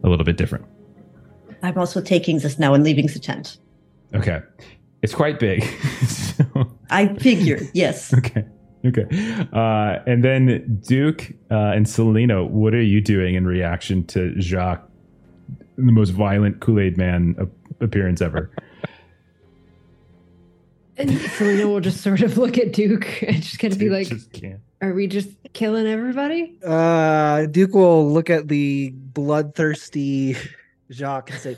a 0.02 0.08
little 0.08 0.24
bit 0.24 0.36
different. 0.36 0.66
I'm 1.62 1.78
also 1.78 2.00
taking 2.00 2.38
this 2.38 2.58
now 2.58 2.74
and 2.74 2.82
leaving 2.82 3.06
the 3.06 3.18
tent. 3.18 3.58
Okay, 4.14 4.40
it's 5.02 5.14
quite 5.14 5.38
big. 5.38 5.62
so, 6.06 6.44
I 6.90 7.14
figured, 7.14 7.68
yes. 7.74 8.12
Okay. 8.18 8.44
Okay. 8.84 9.04
Uh, 9.52 9.98
and 10.06 10.22
then 10.22 10.80
Duke 10.86 11.32
uh, 11.50 11.72
and 11.74 11.88
Salina, 11.88 12.44
what 12.44 12.72
are 12.72 12.82
you 12.82 13.00
doing 13.00 13.34
in 13.34 13.44
reaction 13.44 14.06
to 14.08 14.40
Jacques, 14.40 14.88
the 15.76 15.90
most 15.90 16.10
violent 16.10 16.60
Kool 16.60 16.78
Aid 16.78 16.96
Man 16.96 17.34
a- 17.38 17.84
appearance 17.84 18.22
ever? 18.22 18.50
And 20.98 21.18
Salina 21.18 21.66
will 21.66 21.80
just 21.80 22.00
sort 22.00 22.22
of 22.22 22.38
look 22.38 22.58
at 22.58 22.72
Duke 22.72 23.22
and 23.22 23.42
just 23.42 23.58
kind 23.58 23.72
of 23.72 23.78
be 23.78 23.90
like, 23.90 24.08
just 24.08 24.32
can't. 24.32 24.60
"Are 24.80 24.92
we 24.92 25.06
just 25.06 25.30
killing 25.52 25.86
everybody?" 25.86 26.58
Uh, 26.64 27.46
Duke 27.46 27.74
will 27.74 28.10
look 28.10 28.30
at 28.30 28.48
the 28.48 28.90
bloodthirsty 28.94 30.36
Jacques 30.90 31.30
and 31.30 31.40
say, 31.40 31.56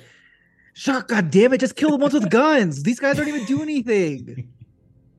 "Jacques, 0.74 1.08
God 1.08 1.30
damn 1.30 1.52
it, 1.52 1.58
just 1.58 1.76
kill 1.76 1.90
the 1.90 1.96
ones 1.96 2.14
with 2.14 2.30
guns. 2.30 2.82
These 2.82 3.00
guys 3.00 3.16
don't 3.16 3.28
even 3.28 3.44
do 3.44 3.62
anything." 3.62 4.48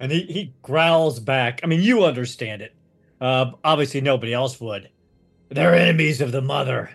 And 0.01 0.13
he, 0.13 0.21
he 0.21 0.53
growls 0.61 1.19
back. 1.19 1.59
I 1.61 1.67
mean, 1.67 1.81
you 1.81 2.05
understand 2.05 2.61
it. 2.61 2.73
Uh, 3.19 3.51
obviously, 3.65 3.99
nobody 3.99 4.33
else 4.33 4.59
would. 4.61 4.89
They're 5.49 5.75
enemies 5.75 6.21
of 6.21 6.31
the 6.31 6.41
mother. 6.41 6.89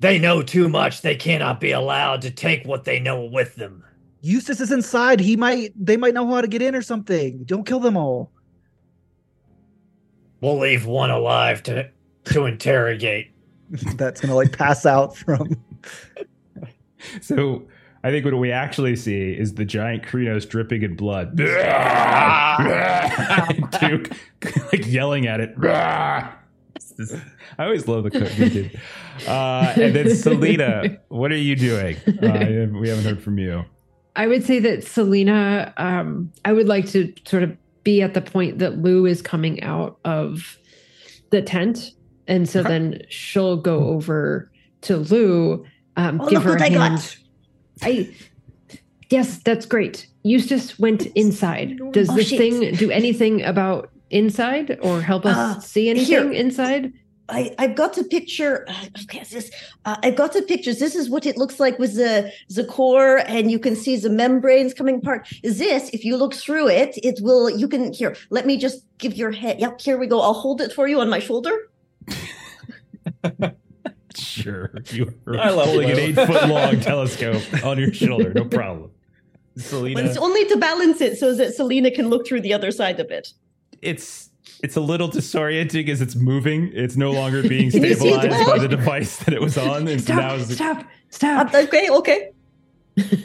They 0.00 0.18
know 0.18 0.42
too 0.42 0.68
much. 0.68 1.02
They 1.02 1.14
cannot 1.14 1.60
be 1.60 1.72
allowed 1.72 2.22
to 2.22 2.30
take 2.30 2.66
what 2.66 2.84
they 2.84 2.98
know 2.98 3.24
with 3.24 3.56
them. 3.56 3.84
Eustace 4.22 4.60
is 4.60 4.72
inside. 4.72 5.20
He 5.20 5.36
might. 5.36 5.72
They 5.76 5.96
might 5.96 6.14
know 6.14 6.26
how 6.26 6.40
to 6.40 6.48
get 6.48 6.62
in 6.62 6.74
or 6.74 6.82
something. 6.82 7.44
Don't 7.44 7.66
kill 7.66 7.80
them 7.80 7.96
all. 7.96 8.32
We'll 10.42 10.58
leave 10.58 10.84
one 10.84 11.10
alive 11.10 11.62
to 11.64 11.88
to 12.24 12.44
interrogate. 12.44 13.30
That's 13.96 14.20
gonna 14.20 14.34
like 14.34 14.56
pass 14.56 14.84
out 14.84 15.16
from. 15.16 15.56
So 17.20 17.66
I 18.04 18.12
think 18.12 18.24
what 18.24 18.34
we 18.34 18.52
actually 18.52 18.94
see 18.94 19.32
is 19.32 19.54
the 19.54 19.64
giant 19.64 20.04
Crinos 20.04 20.48
dripping 20.48 20.84
in 20.84 20.94
blood. 20.94 21.34
Duke 23.80 24.10
like 24.72 24.86
yelling 24.86 25.26
at 25.26 25.40
it. 25.40 25.52
It's 26.76 27.12
I 27.58 27.64
always 27.64 27.88
love 27.88 28.04
the 28.04 28.10
good 28.10 28.28
kid. 28.28 28.80
Uh, 29.26 29.74
and 29.76 29.96
then 29.96 30.14
Salina, 30.14 30.96
what 31.08 31.32
are 31.32 31.36
you 31.36 31.56
doing? 31.56 31.96
Uh, 32.06 32.68
we 32.78 32.88
haven't 32.88 33.04
heard 33.04 33.20
from 33.20 33.38
you. 33.38 33.64
I 34.14 34.28
would 34.28 34.44
say 34.44 34.60
that 34.60 34.84
Salina, 34.84 35.74
um, 35.76 36.32
I 36.44 36.52
would 36.52 36.68
like 36.68 36.86
to 36.90 37.12
sort 37.24 37.42
of 37.42 37.56
be 37.84 38.02
at 38.02 38.14
the 38.14 38.20
point 38.20 38.58
that 38.60 38.78
Lou 38.78 39.06
is 39.06 39.22
coming 39.22 39.62
out 39.62 39.98
of 40.04 40.56
the 41.30 41.42
tent. 41.42 41.90
And 42.28 42.48
so 42.48 42.60
Okay. 42.60 42.68
then 42.68 43.02
she'll 43.08 43.56
go 43.56 43.84
over 43.88 44.50
to 44.82 44.98
Lou, 44.98 45.64
um, 45.96 46.20
Oh, 46.20 46.28
give 46.28 46.38
look 46.38 46.44
her 46.44 46.50
what 46.52 46.60
a 46.60 46.64
I 46.64 46.68
hand. 46.70 46.96
got. 46.98 47.16
I, 47.82 48.14
yes, 49.10 49.38
that's 49.44 49.66
great. 49.66 50.06
Eustace 50.22 50.78
went 50.78 51.06
inside. 51.16 51.78
Does 51.92 52.10
Oh, 52.10 52.14
this 52.14 52.28
shit. 52.28 52.38
thing 52.38 52.74
do 52.76 52.90
anything 52.90 53.42
about 53.42 53.88
inside 54.10 54.78
or 54.82 55.00
help 55.02 55.26
us 55.26 55.36
Uh, 55.36 55.60
see 55.60 55.88
anything 55.88 56.06
here. 56.06 56.32
inside? 56.32 56.92
I, 57.32 57.54
I've 57.58 57.74
got 57.74 57.96
a 57.96 58.04
picture. 58.04 58.66
Uh, 58.68 58.84
okay, 59.04 59.24
this, 59.30 59.50
uh, 59.86 59.96
I've 60.02 60.16
got 60.16 60.34
the 60.34 60.42
pictures. 60.42 60.78
This 60.78 60.94
is 60.94 61.08
what 61.08 61.24
it 61.26 61.36
looks 61.38 61.58
like 61.58 61.78
with 61.78 61.96
the 61.96 62.30
the 62.50 62.64
core, 62.64 63.22
and 63.26 63.50
you 63.50 63.58
can 63.58 63.74
see 63.74 63.96
the 63.96 64.10
membranes 64.10 64.74
coming 64.74 64.96
apart. 64.96 65.26
Is 65.42 65.58
this? 65.58 65.88
If 65.90 66.04
you 66.04 66.16
look 66.16 66.34
through 66.34 66.68
it, 66.68 66.98
it 67.02 67.20
will. 67.22 67.48
You 67.50 67.66
can 67.68 67.92
here. 67.92 68.16
Let 68.30 68.46
me 68.46 68.58
just 68.58 68.84
give 68.98 69.14
your 69.14 69.32
head. 69.32 69.58
Yep, 69.60 69.80
here 69.80 69.96
we 69.98 70.06
go. 70.06 70.20
I'll 70.20 70.34
hold 70.34 70.60
it 70.60 70.72
for 70.72 70.86
you 70.86 71.00
on 71.00 71.08
my 71.08 71.18
shoulder. 71.18 71.52
Sure. 74.14 74.70
You 74.90 75.14
are 75.26 75.38
I 75.38 75.50
love 75.50 75.68
holding 75.68 75.90
an 75.90 75.98
eight 75.98 76.14
foot 76.14 76.48
long 76.48 76.80
telescope 76.80 77.42
on 77.64 77.78
your 77.78 77.92
shoulder. 77.92 78.32
No 78.34 78.44
problem. 78.44 78.90
But 79.54 79.64
Salina, 79.64 80.02
it's 80.02 80.16
only 80.18 80.44
to 80.46 80.56
balance 80.56 81.00
it 81.00 81.18
so 81.18 81.34
that 81.34 81.54
Salina 81.54 81.90
can 81.90 82.08
look 82.08 82.26
through 82.26 82.42
the 82.42 82.52
other 82.52 82.70
side 82.70 83.00
of 83.00 83.10
it. 83.10 83.32
it's 83.80 84.30
it's 84.62 84.76
a 84.76 84.80
little 84.80 85.08
disorienting 85.08 85.88
as 85.88 86.00
it's 86.00 86.14
moving. 86.14 86.70
It's 86.72 86.96
no 86.96 87.10
longer 87.12 87.42
being 87.48 87.70
Can 87.70 87.82
you 87.84 87.94
stabilized 87.94 88.46
by 88.46 88.58
the 88.58 88.68
device 88.76 89.16
that 89.18 89.34
it 89.34 89.40
was 89.40 89.58
on. 89.58 89.88
And 89.88 90.00
so 90.00 90.14
now 90.14 90.38
Stop, 90.38 90.40
it's, 90.40 90.54
stop, 90.54 90.78
Uh, 90.78 91.50
stop. 91.50 91.54
okay, 91.54 91.88
okay. 91.90 92.30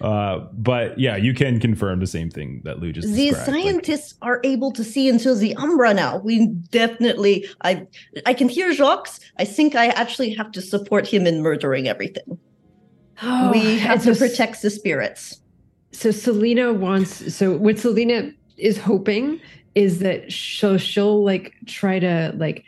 uh, 0.00 0.38
but 0.54 0.98
yeah, 0.98 1.16
you 1.16 1.34
can 1.34 1.60
confirm 1.60 2.00
the 2.00 2.06
same 2.06 2.30
thing 2.30 2.62
that 2.64 2.80
Lou 2.80 2.92
just 2.92 3.08
The 3.14 3.30
described. 3.30 3.48
Like, 3.52 3.62
scientists 3.64 4.14
are 4.22 4.40
able 4.44 4.72
to 4.72 4.82
see 4.82 5.08
into 5.08 5.34
the 5.34 5.54
umbra 5.56 5.92
now. 5.94 6.18
We 6.18 6.46
definitely. 6.46 7.46
I 7.62 7.86
I 8.26 8.34
can 8.34 8.48
hear 8.48 8.72
Jacques. 8.72 9.10
I 9.38 9.44
think 9.44 9.74
I 9.74 9.88
actually 9.88 10.30
have 10.34 10.50
to 10.52 10.62
support 10.62 11.06
him 11.06 11.26
in 11.26 11.42
murdering 11.42 11.88
everything. 11.88 12.38
Oh, 13.22 13.50
we 13.52 13.78
have 13.78 13.96
and 13.98 14.02
to 14.06 14.14
so- 14.14 14.28
protect 14.28 14.62
the 14.62 14.70
spirits. 14.70 15.40
So 15.92 16.10
Salina 16.10 16.72
wants. 16.72 17.34
So 17.34 17.56
what 17.56 17.78
Salina 17.78 18.30
is 18.56 18.78
hoping 18.78 19.40
is 19.74 19.98
that 20.00 20.32
she'll 20.32 20.78
she'll 20.78 21.24
like 21.24 21.54
try 21.66 21.98
to 21.98 22.32
like 22.36 22.64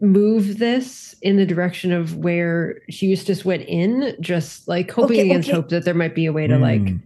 move 0.00 0.58
this 0.58 1.14
in 1.22 1.36
the 1.36 1.46
direction 1.46 1.92
of 1.92 2.16
where 2.16 2.80
she 2.90 3.06
used 3.06 3.28
Eustace 3.28 3.44
went 3.44 3.62
in, 3.62 4.14
just 4.20 4.68
like 4.68 4.90
hoping 4.90 5.16
Okay, 5.20 5.30
against 5.30 5.48
okay. 5.48 5.56
hope 5.56 5.68
that 5.70 5.84
there 5.84 5.94
might 5.94 6.14
be 6.14 6.26
a 6.26 6.32
way 6.32 6.46
to 6.46 6.58
like 6.58 6.88
Hmm. 6.88 6.96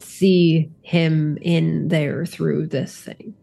see 0.00 0.70
him 0.82 1.38
in 1.42 1.88
there 1.88 2.24
through 2.26 2.66
this 2.68 2.96
thing 2.98 3.34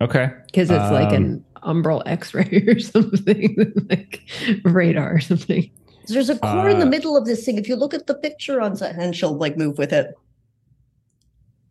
Okay. 0.00 0.30
because 0.46 0.70
it's 0.70 0.90
like 0.90 1.08
Um, 1.08 1.14
an 1.14 1.44
umbral 1.62 2.02
X-ray 2.06 2.64
or 2.68 2.78
something, 2.80 3.72
like 3.90 4.20
radar 4.64 5.14
or 5.16 5.20
something. 5.20 5.70
There's 6.08 6.30
a 6.30 6.38
core 6.38 6.68
in 6.68 6.78
the 6.78 6.86
Uh, 6.86 6.90
middle 6.90 7.16
of 7.16 7.26
this 7.26 7.44
thing. 7.44 7.58
If 7.58 7.68
you 7.68 7.76
look 7.76 7.92
at 7.92 8.06
the 8.06 8.14
picture 8.14 8.60
on 8.60 8.74
that, 8.74 8.94
and 8.96 9.14
she'll 9.16 9.36
like 9.36 9.56
move 9.56 9.76
with 9.78 9.92
it. 9.92 10.14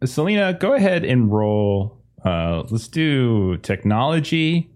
Salina, 0.04 0.54
go 0.54 0.74
ahead 0.74 1.04
and 1.06 1.32
roll. 1.32 1.98
Uh, 2.26 2.64
let's 2.70 2.88
do 2.88 3.56
technology 3.58 4.72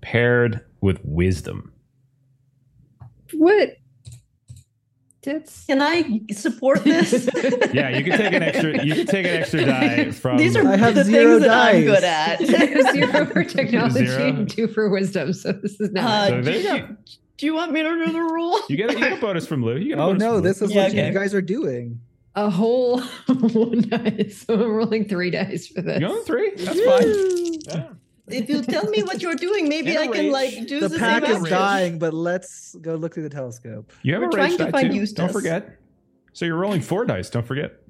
paired 0.00 0.60
with 0.80 1.00
wisdom. 1.04 1.72
What? 3.32 3.76
That's 5.22 5.66
Can 5.66 5.80
I 5.80 6.20
support 6.32 6.82
this? 6.84 7.28
Yeah, 7.72 7.90
you 7.90 8.02
can 8.04 8.18
take 8.18 8.32
an 8.32 8.42
extra. 8.42 8.84
You 8.84 8.94
can 8.94 9.06
take 9.06 9.24
an 9.26 9.32
extra 9.40 9.64
die 9.66 10.10
from. 10.10 10.36
These 10.36 10.56
are 10.56 10.66
I 10.66 10.76
have 10.76 10.94
the 10.96 11.04
zero 11.04 11.38
things 11.38 11.42
that 11.46 11.74
I'm 11.74 11.82
good 11.84 12.00
dice. 12.00 12.54
at. 12.54 12.92
zero 12.92 13.26
for 13.26 13.44
technology 13.44 14.06
Zero. 14.06 14.22
and 14.28 14.50
two 14.50 14.66
for 14.66 14.88
wisdom. 14.90 15.32
So 15.32 15.52
this 15.52 15.80
is 15.80 15.90
not. 15.92 16.04
Uh, 16.04 16.28
So 16.28 16.42
there 16.42 16.78
you 16.78 16.96
do, 17.38 17.46
you 17.46 17.54
want 17.54 17.72
me 17.72 17.82
to 17.84 17.88
do 17.88 18.12
the 18.12 18.20
rule? 18.20 18.60
You 18.68 18.76
get, 18.76 18.90
a, 18.90 18.94
you 18.94 18.98
get 19.00 19.12
a 19.18 19.20
bonus 19.20 19.46
from 19.46 19.64
Lou. 19.64 19.76
You 19.76 19.90
get 19.90 19.98
a 19.98 20.02
Oh 20.02 20.06
bonus 20.08 20.20
no, 20.20 20.28
from 20.34 20.36
Lou. 20.36 20.48
this 20.48 20.62
is 20.62 20.72
Yeah, 20.72 20.82
what 20.82 20.90
okay. 20.90 21.06
you 21.08 21.12
guys 21.14 21.34
are 21.34 21.42
doing. 21.42 22.00
A 22.34 22.48
whole 22.50 23.00
one 23.28 23.82
dice. 23.88 24.44
So 24.46 24.54
I'm 24.54 24.72
rolling 24.72 25.06
three 25.08 25.30
dice 25.30 25.66
for 25.68 25.82
this. 25.82 26.00
You 26.00 26.08
going 26.08 26.24
three? 26.24 26.52
That's 26.56 26.80
fine. 26.84 27.98
If 28.28 28.48
you 28.48 28.62
tell 28.62 28.88
me 28.88 29.02
what 29.02 29.20
you're 29.20 29.34
doing, 29.34 29.68
maybe 29.68 29.98
I 29.98 30.06
can 30.06 30.30
like 30.30 30.66
do 30.66 30.80
The 30.80 30.88
the, 30.88 30.98
pack 30.98 31.24
same 31.24 31.30
is 31.32 31.36
action. 31.42 31.50
dying, 31.50 31.98
but 31.98 32.14
let's 32.14 32.74
go 32.76 32.94
look 32.94 33.14
through 33.14 33.24
the 33.24 33.30
telescope. 33.30 33.92
You 34.02 34.14
have 34.14 34.22
We're 34.22 34.28
a 34.28 34.32
trying 34.32 34.56
to 34.58 34.64
die 34.64 34.70
find 34.70 34.90
too. 34.90 34.96
Eustace. 34.96 35.14
Don't 35.16 35.32
forget. 35.32 35.76
So 36.32 36.44
you're 36.46 36.56
rolling 36.56 36.80
four 36.80 37.04
dice. 37.04 37.28
Don't 37.28 37.46
forget. 37.46 37.81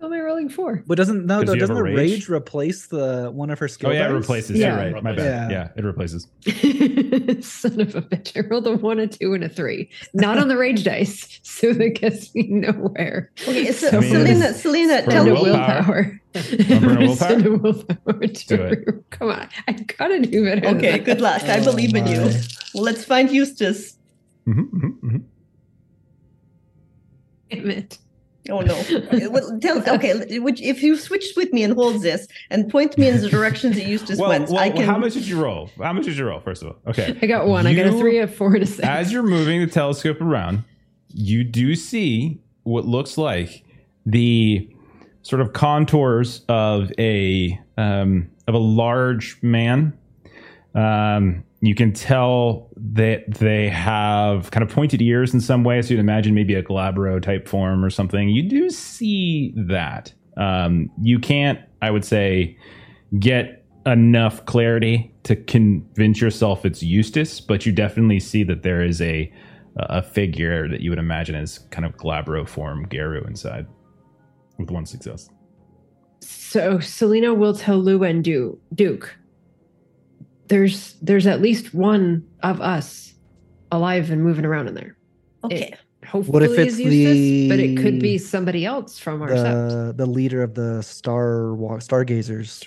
How 0.00 0.08
am 0.08 0.12
I 0.12 0.20
rolling 0.20 0.50
four? 0.50 0.82
But 0.86 0.98
doesn't 0.98 1.24
no? 1.24 1.38
you 1.40 1.46
doesn't 1.46 1.70
a 1.70 1.74
the 1.74 1.82
rage? 1.82 1.96
rage 1.96 2.28
replace 2.28 2.86
the 2.88 3.30
one 3.32 3.48
of 3.48 3.58
her 3.58 3.66
skill? 3.66 3.88
oh 3.90 3.92
yeah, 3.94 4.08
it 4.10 4.12
replaces. 4.12 4.58
Yeah. 4.58 4.80
You're 4.82 4.92
right. 4.92 5.02
My 5.02 5.12
bad. 5.12 5.50
Yeah. 5.50 5.58
Yeah, 5.58 5.68
it 5.74 5.84
replaces. 5.84 6.24
Son 7.46 7.80
of 7.80 7.94
a 7.96 8.02
bitch. 8.02 8.36
I 8.36 8.46
rolled 8.46 8.66
a 8.66 8.76
one, 8.76 8.98
a 8.98 9.06
two, 9.06 9.32
and 9.32 9.42
a 9.42 9.48
three. 9.48 9.88
Not 10.12 10.36
on 10.36 10.48
the 10.48 10.56
rage 10.58 10.84
dice. 10.84 11.40
So 11.42 11.72
that 11.72 11.90
gets 11.98 12.34
me 12.34 12.42
nowhere. 12.48 13.30
Okay, 13.48 13.72
so, 13.72 13.88
I 13.88 14.00
mean, 14.00 14.12
Salina, 14.12 14.52
Salina, 14.52 15.02
tell 15.06 15.24
And 15.26 15.34
me. 15.34 15.42
willpower. 15.42 16.20
willpower. 16.34 16.98
willpower? 16.98 17.16
Send 17.16 17.62
willpower 17.62 18.26
to 18.26 18.46
Do 18.46 18.54
it. 18.56 18.70
her. 18.86 19.04
Come 19.08 19.30
on. 19.30 19.48
I 19.66 19.72
gotta 19.72 20.20
do 20.20 20.44
better. 20.44 20.66
Okay, 20.76 20.90
that. 20.92 21.04
good 21.04 21.20
luck. 21.22 21.42
I 21.44 21.60
Oh, 21.60 21.64
believe 21.64 21.94
in 21.96 22.06
you. 22.06 22.18
Well, 22.74 22.84
let's 22.84 23.02
find 23.06 23.30
Eustace. 23.30 23.96
Mhm, 24.46 24.68
mhm, 24.70 25.00
mhm. 25.00 25.22
Damn 27.50 27.70
it. 27.70 27.98
Oh 28.50 28.60
no! 28.60 28.74
well, 29.30 29.58
tell 29.60 29.78
okay. 29.94 30.38
Which, 30.38 30.60
if 30.60 30.82
you 30.82 30.96
switch 30.96 31.32
with 31.36 31.52
me 31.52 31.62
and 31.62 31.74
hold 31.74 32.02
this 32.02 32.26
and 32.50 32.70
point 32.70 32.96
me 32.98 33.08
in 33.08 33.20
the 33.20 33.28
direction 33.28 33.72
that 33.72 33.86
Eustace 33.86 34.18
Well, 34.18 34.30
went, 34.30 34.48
well, 34.48 34.58
I 34.58 34.70
can. 34.70 34.84
how 34.84 34.98
much 34.98 35.14
did 35.14 35.26
you 35.26 35.42
roll? 35.42 35.70
How 35.82 35.92
much 35.92 36.04
did 36.04 36.16
you 36.16 36.26
roll? 36.26 36.40
First 36.40 36.62
of 36.62 36.68
all, 36.68 36.76
okay. 36.88 37.16
I 37.22 37.26
got 37.26 37.46
one. 37.46 37.66
I 37.66 37.74
got 37.74 37.86
a 37.86 37.92
three, 37.92 38.18
a 38.18 38.26
four, 38.28 38.54
and 38.54 38.62
a 38.62 38.66
six. 38.66 38.86
As 38.86 39.12
you're 39.12 39.22
moving 39.22 39.60
the 39.60 39.66
telescope 39.66 40.20
around, 40.20 40.64
you 41.08 41.44
do 41.44 41.74
see 41.74 42.40
what 42.62 42.84
looks 42.84 43.16
like 43.16 43.64
the 44.04 44.68
sort 45.22 45.42
of 45.42 45.52
contours 45.52 46.42
of 46.48 46.92
a 46.98 47.58
um, 47.76 48.30
of 48.46 48.54
a 48.54 48.58
large 48.58 49.38
man. 49.42 49.96
Um, 50.74 51.42
you 51.66 51.74
can 51.74 51.92
tell 51.92 52.70
that 52.76 53.22
they 53.34 53.68
have 53.68 54.50
kind 54.50 54.62
of 54.62 54.70
pointed 54.70 55.00
ears 55.02 55.34
in 55.34 55.40
some 55.40 55.64
way, 55.64 55.82
so 55.82 55.90
you'd 55.90 56.00
imagine 56.00 56.34
maybe 56.34 56.54
a 56.54 56.62
glabro 56.62 57.20
type 57.20 57.48
form 57.48 57.84
or 57.84 57.90
something. 57.90 58.28
You 58.28 58.48
do 58.48 58.70
see 58.70 59.52
that. 59.56 60.12
Um, 60.36 60.90
you 61.00 61.18
can't, 61.18 61.58
I 61.82 61.90
would 61.90 62.04
say, 62.04 62.58
get 63.18 63.64
enough 63.86 64.44
clarity 64.46 65.14
to 65.22 65.36
convince 65.36 66.20
yourself 66.20 66.64
it's 66.64 66.82
Eustace, 66.82 67.40
but 67.40 67.64
you 67.64 67.72
definitely 67.72 68.20
see 68.20 68.42
that 68.44 68.62
there 68.62 68.82
is 68.82 69.00
a 69.00 69.32
a 69.78 70.02
figure 70.02 70.68
that 70.68 70.80
you 70.80 70.90
would 70.90 70.98
imagine 70.98 71.34
is 71.34 71.58
kind 71.70 71.84
of 71.84 71.94
glabro 71.98 72.48
form 72.48 72.86
Garou 72.88 73.22
inside 73.26 73.66
with 74.58 74.70
one 74.70 74.86
success. 74.86 75.28
So 76.20 76.80
Salina 76.80 77.34
will 77.34 77.54
tell 77.54 77.86
and 78.02 78.24
Du- 78.24 78.58
Duke. 78.74 79.16
There's 80.48 80.94
there's 81.02 81.26
at 81.26 81.40
least 81.40 81.74
one 81.74 82.26
of 82.42 82.60
us 82.60 83.14
alive 83.72 84.10
and 84.10 84.22
moving 84.22 84.44
around 84.44 84.68
in 84.68 84.74
there. 84.74 84.96
Okay. 85.44 85.74
Hopefully 86.06 86.44
if 86.44 86.58
it's 86.58 86.74
is 86.74 86.80
Eustace, 86.80 87.48
but 87.48 87.58
it 87.58 87.76
could 87.78 87.98
be 87.98 88.16
somebody 88.16 88.64
else 88.64 88.98
from 88.98 89.22
our 89.22 89.28
sept. 89.28 89.68
The 89.68 89.94
the 89.96 90.06
leader 90.06 90.42
of 90.42 90.54
the 90.54 90.82
star 90.82 91.56
stargazers. 91.80 92.62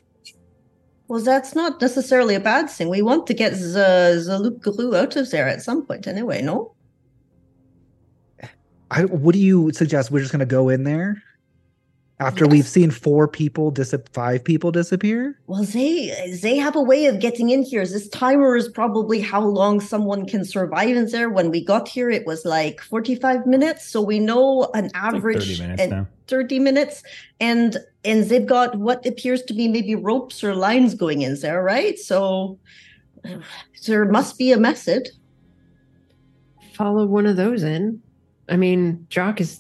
Well, 1.08 1.22
that's 1.22 1.56
not 1.56 1.82
necessarily 1.82 2.36
a 2.36 2.40
bad 2.40 2.70
thing. 2.70 2.90
We 2.90 3.02
want 3.02 3.28
to 3.28 3.34
get 3.34 3.54
the 3.54 4.24
the 4.26 4.40
Luke 4.40 4.62
Guru 4.62 4.96
out 4.96 5.16
of 5.16 5.32
there 5.32 5.48
at 5.48 5.62
some 5.62 5.86
point, 5.86 6.06
anyway. 6.06 6.42
No. 6.42 6.76
I, 8.92 9.06
what 9.06 9.34
do 9.34 9.40
you 9.40 9.72
suggest? 9.72 10.12
We're 10.12 10.20
just 10.20 10.32
gonna 10.32 10.46
go 10.46 10.68
in 10.70 10.84
there 10.84 11.24
after 12.20 12.48
we've 12.48 12.68
seen 12.68 12.92
four 12.92 13.28
people 13.28 13.72
dis 13.72 13.94
five 14.14 14.44
people 14.44 14.72
disappear. 14.72 15.40
Well, 15.48 15.64
they 15.64 16.38
they 16.42 16.58
have 16.58 16.76
a 16.76 16.82
way 16.82 17.06
of 17.06 17.20
getting 17.20 17.50
in 17.50 17.64
here. 17.64 17.86
This 17.86 18.10
timer 18.10 18.56
is 18.56 18.68
probably 18.68 19.22
how 19.22 19.42
long 19.42 19.80
someone 19.80 20.26
can 20.26 20.44
survive 20.46 20.96
in 20.96 21.10
there. 21.10 21.30
When 21.30 21.50
we 21.50 21.64
got 21.64 21.88
here, 21.88 22.10
it 22.10 22.26
was 22.26 22.46
like 22.46 22.82
forty 22.82 23.16
five 23.16 23.46
minutes, 23.46 23.90
so 23.90 24.02
we 24.02 24.20
know 24.20 24.70
an 24.74 24.86
It's 24.86 24.94
like 24.94 25.04
average 25.04 25.48
30 25.58 25.62
minutes 25.62 25.82
and 25.82 25.92
now. 25.92 26.08
30 26.28 26.60
minutes 26.60 27.04
and 27.40 27.78
and 28.04 28.26
they've 28.26 28.46
got 28.46 28.78
what 28.78 29.04
appears 29.06 29.42
to 29.44 29.54
be 29.54 29.68
maybe 29.68 29.96
ropes 29.96 30.44
or 30.44 30.54
lines 30.54 30.94
going 30.94 31.24
in 31.24 31.40
there 31.42 31.64
right 31.64 31.98
so 31.98 32.60
uh, 33.26 33.40
there 33.88 34.06
must 34.06 34.38
be 34.38 34.52
a 34.52 34.58
method 34.58 35.10
Follow 36.80 37.06
one 37.06 37.26
of 37.26 37.36
those 37.36 37.62
in. 37.62 38.02
I 38.48 38.56
mean, 38.56 39.06
Jacques 39.10 39.42
is 39.42 39.60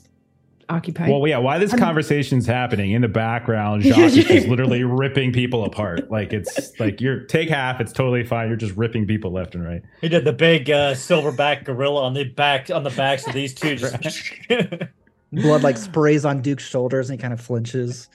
occupied. 0.69 1.09
Well, 1.09 1.27
yeah. 1.27 1.37
Why 1.37 1.57
this 1.57 1.71
I'm- 1.73 1.79
conversation's 1.79 2.45
happening 2.45 2.91
in 2.91 3.01
the 3.01 3.07
background? 3.07 3.83
Jacques 3.83 3.97
is 3.97 4.25
just 4.25 4.47
literally 4.47 4.83
ripping 4.83 5.33
people 5.33 5.65
apart. 5.65 6.09
Like 6.11 6.31
it's 6.33 6.79
like 6.79 7.01
you're 7.01 7.21
take 7.25 7.49
half. 7.49 7.81
It's 7.81 7.91
totally 7.91 8.23
fine. 8.23 8.47
You're 8.47 8.57
just 8.57 8.75
ripping 8.77 9.07
people 9.07 9.31
left 9.31 9.55
and 9.55 9.63
right. 9.65 9.81
He 10.01 10.09
did 10.09 10.25
the 10.25 10.33
big 10.33 10.69
uh, 10.69 10.93
silverback 10.93 11.65
gorilla 11.65 12.03
on 12.03 12.13
the 12.13 12.23
back 12.25 12.69
on 12.69 12.83
the 12.83 12.89
backs 12.91 13.25
of 13.27 13.33
these 13.33 13.53
two. 13.53 13.75
Just 14.01 14.31
Blood 15.31 15.61
like 15.61 15.77
sprays 15.77 16.25
on 16.25 16.41
Duke's 16.41 16.63
shoulders 16.65 17.09
and 17.09 17.19
he 17.19 17.21
kind 17.21 17.33
of 17.33 17.39
flinches. 17.39 18.09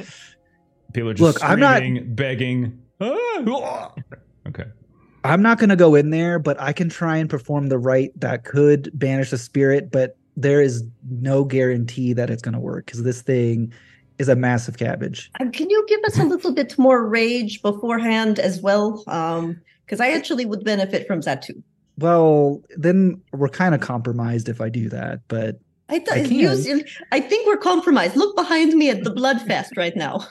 People 0.92 1.10
are 1.10 1.14
just 1.14 1.22
Look, 1.22 1.44
I'm 1.48 1.60
not- 1.60 1.80
begging. 2.16 2.80
"Ah, 3.00 3.14
ah." 3.48 3.92
Okay. 4.48 4.64
I'm 5.22 5.40
not 5.40 5.58
gonna 5.58 5.76
go 5.76 5.94
in 5.94 6.10
there, 6.10 6.38
but 6.40 6.60
I 6.60 6.72
can 6.72 6.88
try 6.88 7.16
and 7.18 7.30
perform 7.30 7.68
the 7.68 7.78
rite 7.78 8.18
that 8.20 8.44
could 8.44 8.90
banish 8.92 9.30
the 9.30 9.38
spirit, 9.38 9.90
but 9.92 10.16
there 10.36 10.60
is 10.60 10.84
no 11.10 11.44
guarantee 11.44 12.12
that 12.12 12.30
it's 12.30 12.42
gonna 12.42 12.60
work 12.60 12.86
because 12.86 13.02
this 13.02 13.22
thing 13.22 13.72
is 14.18 14.28
a 14.28 14.36
massive 14.36 14.78
cabbage. 14.78 15.30
and 15.40 15.52
can 15.52 15.68
you 15.70 15.84
give 15.88 16.00
us 16.04 16.18
a 16.18 16.24
little 16.24 16.52
bit 16.52 16.78
more 16.78 17.06
rage 17.06 17.60
beforehand 17.62 18.38
as 18.38 18.60
well 18.60 19.02
um 19.08 19.60
because 19.84 20.00
i 20.00 20.10
actually 20.10 20.44
would 20.46 20.62
benefit 20.64 21.06
from 21.06 21.20
that 21.22 21.42
too 21.42 21.62
Well, 21.98 22.60
then 22.76 23.20
we're 23.32 23.48
kind 23.48 23.72
of 23.74 23.80
compromised 23.80 24.48
if 24.48 24.60
I 24.60 24.68
do 24.68 24.88
that, 24.88 25.20
but 25.28 25.60
I, 25.88 25.96
I 25.96 25.98
th- 26.00 26.28
can. 26.28 26.38
use, 26.38 26.66
I 27.12 27.20
think 27.20 27.46
we're 27.46 27.56
compromised. 27.72 28.16
Look 28.16 28.34
behind 28.34 28.72
me 28.74 28.90
at 28.90 29.04
the 29.04 29.10
blood 29.12 29.40
fest 29.42 29.76
right 29.76 29.94
now. 29.94 30.26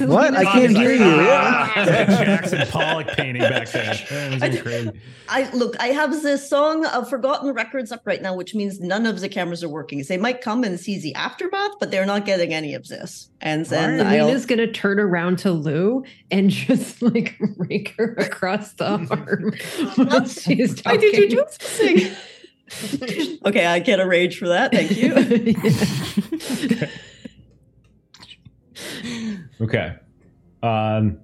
What? 0.00 0.34
I 0.34 0.44
can't 0.44 0.72
like, 0.72 0.82
hear 0.82 0.92
you. 0.92 1.04
"Ah." 1.04 1.72
Jackson 1.76 2.66
Pollock 2.68 3.06
painting 3.16 3.42
back 3.42 3.68
there. 3.70 3.94
That 3.94 4.50
was 4.50 4.60
crazy. 4.60 4.90
I 5.28 5.50
look. 5.52 5.76
I 5.80 5.88
have 5.88 6.10
this 6.22 6.48
song 6.48 6.84
of 6.86 7.08
Forgotten 7.08 7.52
Records 7.52 7.92
up 7.92 8.02
right 8.04 8.20
now, 8.20 8.34
which 8.34 8.54
means 8.54 8.80
none 8.80 9.06
of 9.06 9.20
the 9.20 9.28
cameras 9.28 9.62
are 9.62 9.68
working. 9.68 10.02
They 10.02 10.16
might 10.16 10.40
come 10.40 10.64
and 10.64 10.78
see 10.80 10.98
the 10.98 11.14
aftermath, 11.14 11.78
but 11.78 11.90
they're 11.90 12.06
not 12.06 12.24
getting 12.24 12.52
any 12.52 12.74
of 12.74 12.88
this. 12.88 13.30
And 13.40 13.64
then 13.66 14.00
I'll, 14.00 14.26
Salina's 14.26 14.46
gonna 14.46 14.70
turn 14.72 14.98
around 14.98 15.38
to 15.40 15.52
Lou 15.52 16.04
and 16.30 16.50
just 16.66 17.00
like 17.02 17.36
rake 17.56 17.94
her 17.96 18.14
across 18.18 18.72
the 18.74 18.86
arm 19.10 19.52
while 20.08 20.26
she's 20.28 20.82
Why 20.82 20.96
talking. 20.96 21.00
did 21.00 21.16
you 21.18 21.28
do 21.30 21.44
something? 21.60 22.16
okay, 23.46 23.66
I 23.66 23.78
get 23.78 24.00
a 24.00 24.06
rage 24.06 24.38
for 24.38 24.48
that. 24.48 24.72
Thank 24.72 24.96
you. 24.96 25.14
Okay. 29.60 29.94
Um. 30.62 31.20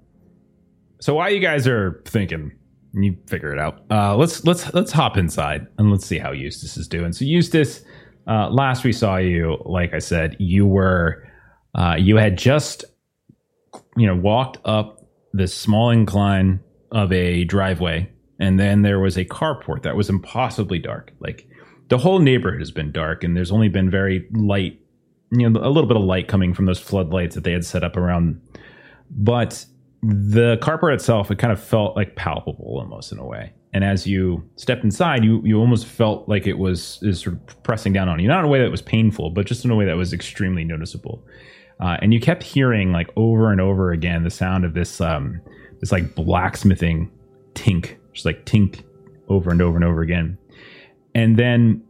So 1.01 1.14
while 1.14 1.31
you 1.31 1.40
guys 1.40 1.66
are 1.66 2.01
thinking, 2.07 2.53
you 2.95 3.16
figure 3.27 3.53
it 3.53 3.59
out. 3.59 3.85
Uh, 3.90 4.16
let's 4.16 4.45
let's 4.45 4.73
let's 4.75 4.92
hop 4.92 5.16
inside 5.16 5.66
and 5.79 5.90
let's 5.90 6.07
see 6.07 6.18
how 6.18 6.33
Eustace 6.33 6.77
is 6.77 6.88
doing. 6.88 7.12
So 7.12 7.25
Eustace, 7.25 7.83
uh, 8.27 8.51
last 8.51 8.85
we 8.85 8.92
saw 8.92 9.16
you, 9.16 9.59
like 9.64 9.95
I 9.95 9.99
said, 9.99 10.37
you 10.38 10.66
were 10.66 11.27
uh, 11.75 11.97
you 11.99 12.16
had 12.16 12.37
just 12.37 12.85
you 13.97 14.07
know 14.07 14.16
walked 14.16 14.59
up 14.64 15.09
this 15.33 15.55
small 15.55 15.90
incline 15.90 16.61
of 16.90 17.12
a 17.12 17.45
driveway, 17.45 18.11
and 18.38 18.61
then 18.61 18.83
there 18.83 19.01
was 19.01 19.16
a 19.16 19.25
carport 19.25 19.83
that 19.83 19.97
was 19.97 20.11
impossibly 20.11 20.79
dark. 20.79 21.12
Like 21.21 21.49
the 21.88 21.99
whole 21.99 22.18
neighborhood 22.18 22.61
has 22.61 22.71
been 22.71 22.92
dark, 22.92 23.25
and 23.25 23.37
there's 23.37 23.51
only 23.51 23.68
been 23.68 23.90
very 23.90 24.29
light 24.33 24.79
you 25.33 25.49
know 25.49 25.61
a 25.61 25.71
little 25.71 25.88
bit 25.88 25.97
of 25.97 26.05
light 26.05 26.29
coming 26.29 26.53
from 26.55 26.66
those 26.66 26.79
floodlights 26.79 27.35
that 27.35 27.45
they 27.45 27.53
had 27.53 27.64
set 27.64 27.83
up 27.83 27.97
around 27.97 28.40
but 29.11 29.64
the 30.03 30.59
carport 30.61 30.95
itself 30.95 31.31
it 31.31 31.38
kind 31.38 31.53
of 31.53 31.62
felt 31.62 31.97
like 31.97 32.16
palpable 32.16 32.77
almost 32.79 33.12
in 33.12 33.18
a 33.18 33.25
way. 33.25 33.53
And 33.75 33.85
as 33.85 34.07
you 34.07 34.45
stepped 34.57 34.85
inside 34.85 35.25
you 35.25 35.40
you 35.45 35.59
almost 35.59 35.87
felt 35.87 36.29
like 36.29 36.47
it 36.47 36.59
was 36.59 36.99
is 37.03 37.21
sort 37.21 37.37
of 37.37 37.62
pressing 37.62 37.92
down 37.92 38.09
on 38.09 38.18
you. 38.18 38.29
Not 38.29 38.40
in 38.40 38.45
a 38.45 38.49
way 38.49 38.61
that 38.61 38.71
was 38.71 38.83
painful 38.83 39.31
but 39.31 39.47
just 39.47 39.64
in 39.64 39.71
a 39.71 39.77
way 39.77 39.85
that 39.87 39.97
was 39.97 40.12
extremely 40.12 40.64
noticeable. 40.64 41.25
Uh, 41.81 41.97
and 42.03 42.12
you 42.12 42.21
kept 42.21 42.42
hearing 42.42 42.92
like 42.92 43.09
over 43.16 43.51
and 43.51 43.61
over 43.61 43.90
again 43.90 44.25
the 44.25 44.31
sound 44.31 44.64
of 44.64 44.75
this 44.75 45.01
um 45.01 45.40
this 45.81 45.92
like 45.92 46.14
blacksmithing 46.14 47.11
tink 47.55 47.97
just 48.12 48.27
like 48.27 48.45
tink 48.45 48.85
over 49.29 49.51
and 49.51 49.62
over 49.62 49.77
and 49.77 49.85
over 49.85 50.03
again. 50.03 50.37
And 51.14 51.38
then 51.38 51.83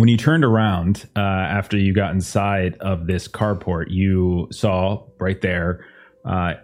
when 0.00 0.08
you 0.08 0.16
turned 0.16 0.44
around 0.44 1.08
uh, 1.16 1.20
after 1.20 1.76
you 1.76 1.92
got 1.92 2.12
inside 2.12 2.76
of 2.80 3.06
this 3.06 3.28
carport, 3.28 3.86
you 3.88 4.48
saw 4.50 5.02
right 5.18 5.40
there 5.40 5.84
uh, 6.24 6.54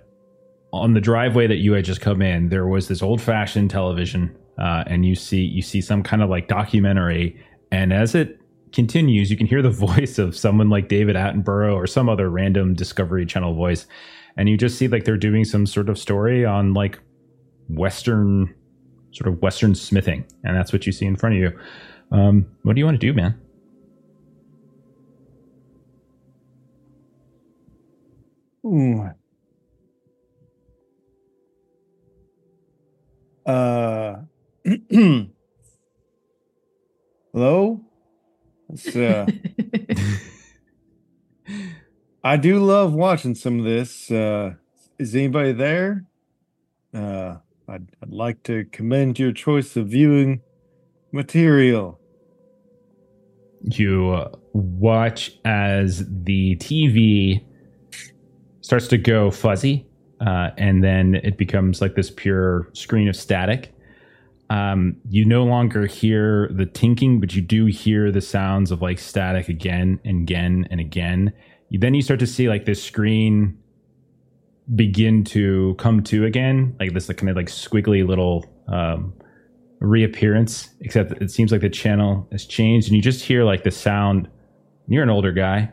on 0.72 0.94
the 0.94 1.00
driveway 1.00 1.46
that 1.46 1.56
you 1.56 1.72
had 1.72 1.84
just 1.84 2.00
come 2.00 2.20
in. 2.20 2.48
There 2.48 2.66
was 2.66 2.88
this 2.88 3.02
old-fashioned 3.02 3.70
television, 3.70 4.36
uh, 4.58 4.84
and 4.86 5.06
you 5.06 5.14
see 5.14 5.40
you 5.40 5.62
see 5.62 5.80
some 5.80 6.02
kind 6.02 6.22
of 6.22 6.30
like 6.30 6.48
documentary. 6.48 7.40
And 7.70 7.92
as 7.92 8.14
it 8.14 8.38
continues, 8.72 9.30
you 9.30 9.36
can 9.36 9.46
hear 9.46 9.62
the 9.62 9.70
voice 9.86 10.18
of 10.18 10.36
someone 10.36 10.70
like 10.70 10.88
David 10.88 11.16
Attenborough 11.16 11.74
or 11.74 11.86
some 11.86 12.08
other 12.08 12.28
random 12.30 12.74
Discovery 12.74 13.26
Channel 13.26 13.54
voice, 13.54 13.86
and 14.36 14.48
you 14.48 14.56
just 14.56 14.78
see 14.78 14.88
like 14.88 15.04
they're 15.04 15.16
doing 15.16 15.44
some 15.44 15.66
sort 15.66 15.88
of 15.88 15.98
story 15.98 16.44
on 16.44 16.74
like 16.74 16.98
Western 17.68 18.54
sort 19.12 19.32
of 19.32 19.40
Western 19.40 19.74
smithing, 19.74 20.24
and 20.42 20.56
that's 20.56 20.72
what 20.72 20.86
you 20.86 20.92
see 20.92 21.06
in 21.06 21.16
front 21.16 21.36
of 21.36 21.40
you. 21.40 21.58
Um, 22.14 22.46
what 22.62 22.76
do 22.76 22.78
you 22.78 22.84
want 22.84 23.00
to 23.00 23.06
do, 23.06 23.12
man? 23.12 23.34
Ooh. 28.64 29.10
Uh, 33.44 34.14
hello. 37.32 37.80
Uh, 38.94 39.26
I 42.22 42.36
do 42.36 42.60
love 42.60 42.94
watching 42.94 43.34
some 43.34 43.58
of 43.58 43.64
this. 43.64 44.08
Uh, 44.08 44.54
is 45.00 45.16
anybody 45.16 45.50
there? 45.50 46.04
Uh, 46.94 47.38
I'd, 47.68 47.88
I'd 48.00 48.10
like 48.10 48.44
to 48.44 48.66
commend 48.66 49.18
your 49.18 49.32
choice 49.32 49.76
of 49.76 49.88
viewing 49.88 50.42
material. 51.10 51.98
You 53.64 54.26
watch 54.52 55.32
as 55.44 56.04
the 56.08 56.56
TV 56.56 57.44
starts 58.60 58.88
to 58.88 58.98
go 58.98 59.30
fuzzy, 59.30 59.86
uh, 60.20 60.50
and 60.56 60.82
then 60.82 61.16
it 61.16 61.36
becomes 61.36 61.80
like 61.80 61.94
this 61.94 62.10
pure 62.10 62.68
screen 62.72 63.08
of 63.08 63.16
static. 63.16 63.74
Um, 64.50 64.96
you 65.08 65.24
no 65.24 65.44
longer 65.44 65.86
hear 65.86 66.48
the 66.52 66.66
tinking, 66.66 67.20
but 67.20 67.34
you 67.34 67.42
do 67.42 67.66
hear 67.66 68.12
the 68.12 68.20
sounds 68.20 68.70
of 68.70 68.82
like 68.82 68.98
static 68.98 69.48
again 69.48 69.98
and 70.04 70.22
again 70.22 70.68
and 70.70 70.80
again. 70.80 71.32
You, 71.70 71.78
then 71.78 71.94
you 71.94 72.02
start 72.02 72.20
to 72.20 72.26
see 72.26 72.48
like 72.48 72.66
this 72.66 72.82
screen 72.82 73.58
begin 74.74 75.24
to 75.24 75.74
come 75.78 76.02
to 76.04 76.24
again, 76.24 76.76
like 76.78 76.92
this 76.92 77.08
like, 77.08 77.18
kind 77.18 77.30
of 77.30 77.36
like 77.36 77.46
squiggly 77.46 78.06
little 78.06 78.44
um, 78.68 79.14
reappearance, 79.84 80.68
except 80.80 81.12
it 81.22 81.30
seems 81.30 81.52
like 81.52 81.60
the 81.60 81.70
channel 81.70 82.26
has 82.32 82.44
changed, 82.44 82.88
and 82.88 82.96
you 82.96 83.02
just 83.02 83.24
hear 83.24 83.44
like 83.44 83.64
the 83.64 83.70
sound. 83.70 84.28
You're 84.88 85.02
an 85.02 85.10
older 85.10 85.32
guy 85.32 85.72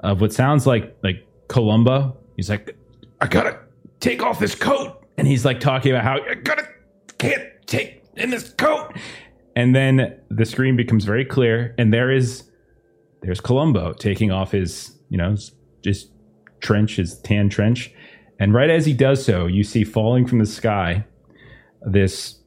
of 0.00 0.20
what 0.20 0.32
sounds 0.32 0.66
like 0.66 0.96
like 1.02 1.26
Columbo. 1.48 2.16
He's 2.36 2.50
like, 2.50 2.76
I 3.20 3.26
gotta 3.26 3.58
take 4.00 4.22
off 4.22 4.38
this 4.38 4.54
coat, 4.54 5.04
and 5.16 5.26
he's 5.26 5.44
like 5.44 5.60
talking 5.60 5.92
about 5.92 6.04
how 6.04 6.20
I 6.28 6.34
gotta 6.34 6.66
can't 7.18 7.48
take 7.66 8.02
in 8.16 8.30
this 8.30 8.52
coat, 8.54 8.92
and 9.54 9.74
then 9.74 10.18
the 10.30 10.44
screen 10.44 10.76
becomes 10.76 11.04
very 11.04 11.24
clear, 11.24 11.74
and 11.78 11.92
there 11.92 12.10
is 12.10 12.50
there's 13.22 13.40
Columbo 13.40 13.92
taking 13.94 14.30
off 14.30 14.52
his 14.52 14.98
you 15.08 15.18
know 15.18 15.36
just 15.82 16.10
trench, 16.60 16.96
his 16.96 17.18
tan 17.20 17.48
trench. 17.48 17.92
And 18.38 18.52
right 18.52 18.68
as 18.68 18.84
he 18.84 18.92
does 18.92 19.24
so, 19.24 19.46
you 19.46 19.64
see 19.64 19.82
falling 19.82 20.26
from 20.26 20.40
the 20.40 20.46
sky 20.46 21.04
this 21.82 22.38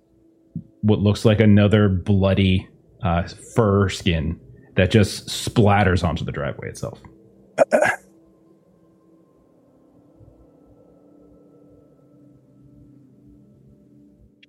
what 0.82 1.00
looks 1.00 1.26
like 1.26 1.40
another 1.40 1.90
bloody 1.90 2.68
uh, 3.04 3.24
fur 3.56 3.90
skin 3.90 4.40
that 4.76 4.92
just 4.92 5.28
splatters 5.28 6.04
onto 6.04 6.24
the 6.24 6.32
driveway 6.32 6.70
itself. 6.70 7.02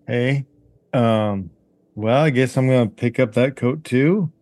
Hey, 0.06 0.46
um, 0.92 1.50
well, 1.94 2.22
I 2.24 2.30
guess 2.30 2.56
I'm 2.56 2.66
gonna 2.68 2.88
pick 2.88 3.20
up 3.20 3.34
that 3.34 3.56
coat 3.56 3.84
too. 3.84 4.32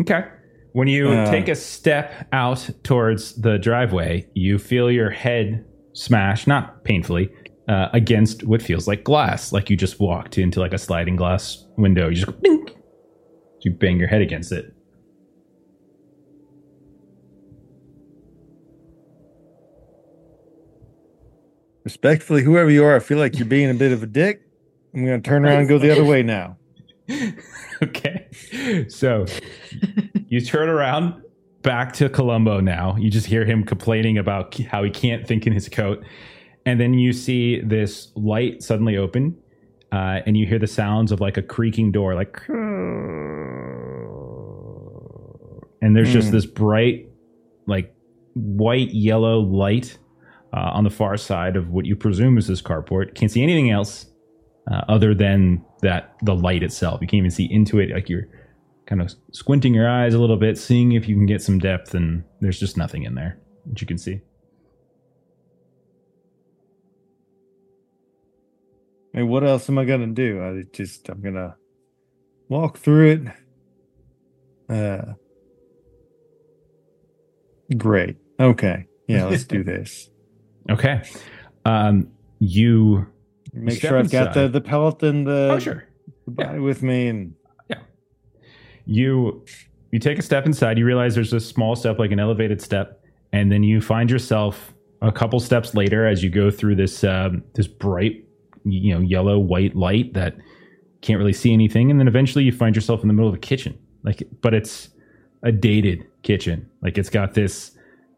Okay. 0.00 0.24
When 0.72 0.88
you 0.88 1.08
Uh. 1.08 1.30
take 1.30 1.48
a 1.48 1.54
step 1.54 2.26
out 2.32 2.68
towards 2.82 3.34
the 3.40 3.58
driveway, 3.58 4.26
you 4.34 4.58
feel 4.58 4.90
your 4.90 5.10
head 5.10 5.64
smash, 5.92 6.46
not 6.46 6.82
painfully, 6.84 7.30
uh, 7.68 7.88
against 7.92 8.44
what 8.44 8.62
feels 8.62 8.88
like 8.88 9.04
glass, 9.04 9.52
like 9.52 9.70
you 9.70 9.76
just 9.76 10.00
walked 10.00 10.38
into 10.38 10.60
like 10.60 10.72
a 10.72 10.78
sliding 10.78 11.16
glass 11.16 11.64
window. 11.76 12.08
You 12.08 12.16
just 12.16 12.26
go, 12.26 12.32
dink. 12.42 12.76
You 13.60 13.70
bang 13.70 13.98
your 13.98 14.08
head 14.08 14.20
against 14.20 14.50
it. 14.52 14.74
Respectfully, 21.84 22.42
whoever 22.42 22.70
you 22.70 22.84
are, 22.84 22.94
I 22.94 23.00
feel 23.00 23.18
like 23.18 23.36
you're 23.38 23.46
being 23.46 23.70
a 23.70 23.74
bit 23.74 23.92
of 23.92 24.02
a 24.02 24.06
dick. 24.06 24.42
I'm 24.94 25.04
gonna 25.04 25.20
turn 25.20 25.44
around 25.44 25.60
and 25.60 25.68
go 25.68 25.78
the 25.78 25.90
other 25.90 26.04
way 26.04 26.22
now. 26.22 26.56
okay. 27.82 28.28
So 28.88 29.26
you 30.28 30.40
turn 30.40 30.68
around 30.68 31.22
back 31.62 31.92
to 31.94 32.08
Columbo 32.08 32.60
now. 32.60 32.96
You 32.96 33.10
just 33.10 33.26
hear 33.26 33.44
him 33.44 33.64
complaining 33.64 34.18
about 34.18 34.56
how 34.58 34.82
he 34.82 34.90
can't 34.90 35.26
think 35.26 35.46
in 35.46 35.52
his 35.52 35.68
coat. 35.68 36.04
And 36.64 36.80
then 36.80 36.94
you 36.94 37.12
see 37.12 37.60
this 37.60 38.12
light 38.14 38.62
suddenly 38.62 38.96
open, 38.96 39.36
uh, 39.90 40.20
and 40.26 40.36
you 40.36 40.46
hear 40.46 40.58
the 40.58 40.66
sounds 40.68 41.10
of 41.12 41.20
like 41.20 41.36
a 41.36 41.42
creaking 41.42 41.90
door, 41.92 42.14
like, 42.14 42.40
and 45.80 45.96
there's 45.96 46.12
just 46.12 46.28
Hmm. 46.28 46.34
this 46.34 46.46
bright, 46.46 47.08
like 47.66 47.94
white 48.34 48.90
yellow 48.92 49.40
light 49.40 49.98
uh, 50.52 50.70
on 50.72 50.84
the 50.84 50.90
far 50.90 51.16
side 51.16 51.56
of 51.56 51.70
what 51.70 51.84
you 51.86 51.96
presume 51.96 52.38
is 52.38 52.46
this 52.46 52.62
carport. 52.62 53.14
Can't 53.14 53.30
see 53.30 53.42
anything 53.42 53.70
else 53.70 54.06
uh, 54.70 54.82
other 54.88 55.14
than 55.14 55.64
that 55.82 56.14
the 56.22 56.34
light 56.34 56.62
itself. 56.62 57.00
You 57.00 57.08
can't 57.08 57.18
even 57.18 57.30
see 57.30 57.48
into 57.50 57.80
it. 57.80 57.90
Like 57.90 58.08
you're 58.08 58.28
kind 58.86 59.02
of 59.02 59.12
squinting 59.32 59.74
your 59.74 59.88
eyes 59.88 60.14
a 60.14 60.18
little 60.20 60.36
bit, 60.36 60.56
seeing 60.58 60.92
if 60.92 61.08
you 61.08 61.16
can 61.16 61.26
get 61.26 61.42
some 61.42 61.58
depth, 61.58 61.94
and 61.94 62.22
there's 62.40 62.60
just 62.60 62.76
nothing 62.76 63.02
in 63.02 63.14
there 63.16 63.38
that 63.66 63.80
you 63.80 63.86
can 63.86 63.98
see. 63.98 64.20
Hey, 69.12 69.22
what 69.22 69.44
else 69.44 69.68
am 69.68 69.78
I 69.78 69.84
gonna 69.84 70.06
do? 70.08 70.42
I 70.42 70.64
just 70.74 71.08
I'm 71.08 71.20
gonna 71.20 71.56
walk 72.48 72.78
through 72.78 73.10
it. 74.68 74.72
Uh 74.74 75.12
great. 77.76 78.16
Okay. 78.40 78.86
Yeah, 79.08 79.26
let's 79.26 79.44
do 79.44 79.62
this. 79.72 80.10
Okay. 80.70 81.02
Um, 81.64 82.08
you. 82.38 83.06
Make 83.52 83.80
sure 83.80 83.98
I've 83.98 84.10
got 84.10 84.32
the, 84.34 84.48
the 84.48 84.60
pellet 84.62 85.02
and 85.02 85.26
the, 85.26 85.50
Oh, 85.52 85.58
sure. 85.58 85.84
the 86.24 86.30
body 86.30 86.58
with 86.58 86.82
me 86.82 87.08
and 87.08 87.34
you 88.86 89.44
you 89.92 89.98
take 90.00 90.18
a 90.18 90.22
step 90.22 90.44
inside 90.44 90.76
you 90.76 90.84
realize 90.84 91.14
there's 91.14 91.32
a 91.32 91.38
small 91.38 91.76
step 91.76 92.00
like 92.00 92.10
an 92.10 92.18
elevated 92.18 92.60
step 92.60 93.00
and 93.32 93.52
then 93.52 93.62
you 93.62 93.80
find 93.80 94.10
yourself 94.10 94.74
a 95.02 95.12
couple 95.12 95.38
steps 95.38 95.74
later 95.76 96.04
as 96.04 96.24
you 96.24 96.28
go 96.30 96.50
through 96.50 96.74
this 96.74 97.04
um, 97.04 97.44
this 97.54 97.68
bright 97.68 98.24
you 98.64 98.94
know 98.94 99.00
yellow 99.00 99.38
white 99.38 99.74
light 99.76 100.14
that 100.14 100.36
can't 101.00 101.18
really 101.18 101.32
see 101.32 101.52
anything 101.52 101.90
and 101.90 101.98
then 101.98 102.06
eventually 102.08 102.44
you 102.44 102.52
find 102.52 102.76
yourself 102.76 103.02
in 103.02 103.08
the 103.08 103.14
middle 103.14 103.28
of 103.28 103.34
a 103.34 103.38
kitchen. 103.38 103.76
Like 104.04 104.22
but 104.40 104.54
it's 104.54 104.88
a 105.42 105.50
dated 105.52 106.04
kitchen. 106.22 106.68
Like 106.82 106.96
it's 106.98 107.10
got 107.10 107.34
this 107.34 107.72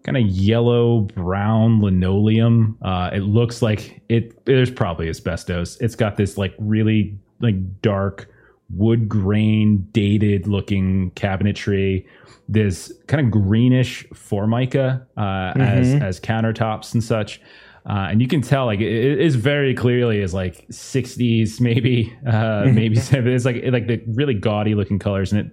kind 0.05 0.19
of 0.19 0.25
yellow 0.27 1.01
brown 1.01 1.81
linoleum. 1.81 2.77
Uh, 2.83 3.09
it 3.13 3.21
looks 3.21 3.63
like 3.63 4.03
it 4.11 4.45
there's 4.45 4.71
probably 4.71 5.09
asbestos. 5.09 5.79
It's 5.81 5.95
got 5.97 6.17
this 6.17 6.37
like 6.37 6.55
really 6.59 7.19
like 7.41 7.81
dark 7.81 8.29
wood 8.71 9.09
grain 9.09 9.87
dated 9.93 10.47
looking 10.47 11.11
cabinetry 11.13 12.07
this 12.49 12.93
kind 13.07 13.25
of 13.25 13.31
greenish 13.31 14.05
formica 14.13 15.07
uh, 15.17 15.53
as 15.59 15.95
Mhm. 15.95 16.03
as 16.03 16.21
countertops 16.21 16.93
and 16.93 17.03
such 17.03 17.41
uh, 17.89 18.09
and 18.11 18.21
you 18.23 18.29
can 18.29 18.41
tell 18.41 18.67
like 18.67 18.81
it, 18.81 19.21
is 19.21 19.35
very 19.35 19.75
clearly 19.75 20.23
as 20.23 20.33
like 20.33 20.67
60s 20.69 21.61
maybe 21.61 22.17
uh, 22.27 22.65
maybe 22.73 22.97
70s. 22.97 23.27
it's 23.27 23.45
like 23.45 23.63
like 23.67 23.87
the 23.87 24.03
really 24.09 24.35
gaudy 24.35 24.75
looking 24.75 24.99
colors 24.99 25.33
and 25.33 25.41
it 25.47 25.53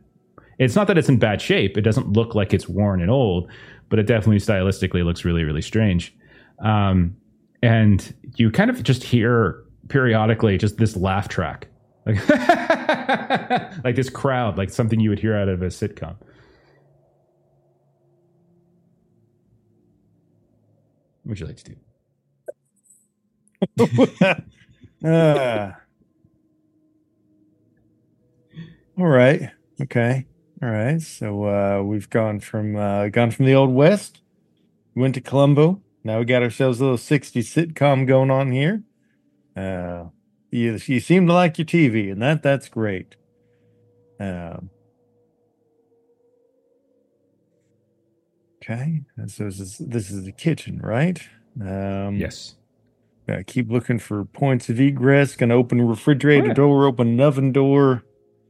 it's 0.60 0.76
not 0.76 0.88
that 0.88 0.98
it's 0.98 1.10
in 1.10 1.17
bad 1.17 1.41
shape 1.41 1.78
it 1.78 1.82
doesn't 1.82 2.13
look 2.13 2.36
like 2.36 2.54
it's 2.54 2.70
worn 2.70 3.02
and 3.02 3.10
old 3.10 3.50
but 3.91 4.00
it 4.00 4.08
definitely 4.08 4.38
stylistically 4.38 5.06
looks 5.06 5.24
really 5.24 5.44
really 5.44 5.62
strange. 5.62 6.15
Um, 6.60 7.17
and 7.62 8.15
you 8.38 8.50
kind 8.50 8.72
of 8.72 8.82
just 8.82 9.04
hear 9.04 9.63
periodically 9.89 10.58
just 10.58 10.78
this 10.78 10.96
laugh 10.96 11.28
track. 11.28 11.67
Like, 12.06 12.28
like 13.84 13.96
this 13.96 14.10
crowd 14.10 14.58
like 14.58 14.72
something 14.72 15.00
you 15.00 15.12
would 15.12 15.20
hear 15.20 15.36
out 15.36 15.50
of 15.50 15.62
a 15.62 15.67
sitcom. 15.67 16.15
What 21.24 21.30
would 21.30 21.39
you 21.39 21.46
like 21.46 21.58
to 21.58 21.63
do 21.65 21.76
uh, 23.80 24.36
all 28.97 29.08
right. 29.08 29.52
Okay. 29.82 30.26
All 30.62 30.69
right. 30.69 31.02
So 31.02 31.45
uh 31.45 31.82
we've 31.84 32.10
gone 32.10 32.39
from 32.39 32.76
uh 32.76 33.08
gone 33.10 33.32
from 33.32 33.45
the 33.45 33.56
old 33.56 33.71
west, 33.71 34.21
went 34.95 35.15
to 35.15 35.21
Columbo. 35.21 35.82
Now 36.04 36.19
we 36.19 36.26
got 36.26 36.43
ourselves 36.43 36.80
a 36.80 36.84
little 36.84 36.97
60 36.97 37.41
sitcom 37.41 38.08
going 38.08 38.32
on 38.32 38.52
here. 38.52 38.84
Uh 39.56 40.06
you, 40.52 40.78
you 40.86 41.00
seem 41.00 41.28
to 41.28 41.34
like 41.34 41.58
your 41.58 41.65
TV, 41.65 42.12
and 42.12 42.21
that 42.21 42.43
that's 42.43 42.69
great. 42.69 43.15
Um 44.19 44.69
Okay, 48.63 49.02
so 49.26 49.45
this 49.45 49.60
is 49.60 49.78
this 49.80 50.12
is 50.12 50.24
the 50.24 50.32
kitchen, 50.32 50.80
right? 50.84 51.19
Um, 51.60 52.15
yes 52.15 52.56
Gotta 53.32 53.44
keep 53.46 53.72
looking 53.72 53.98
for 53.98 54.26
points 54.26 54.70
of 54.70 54.80
egress. 54.80 55.36
Gonna 55.38 55.56
open 55.56 55.80
a 55.80 55.86
refrigerator 55.86 56.48
yeah. 56.48 56.54
door, 56.54 56.86
open 56.86 57.08
an 57.08 57.20
oven 57.22 57.52
door. 57.54 58.04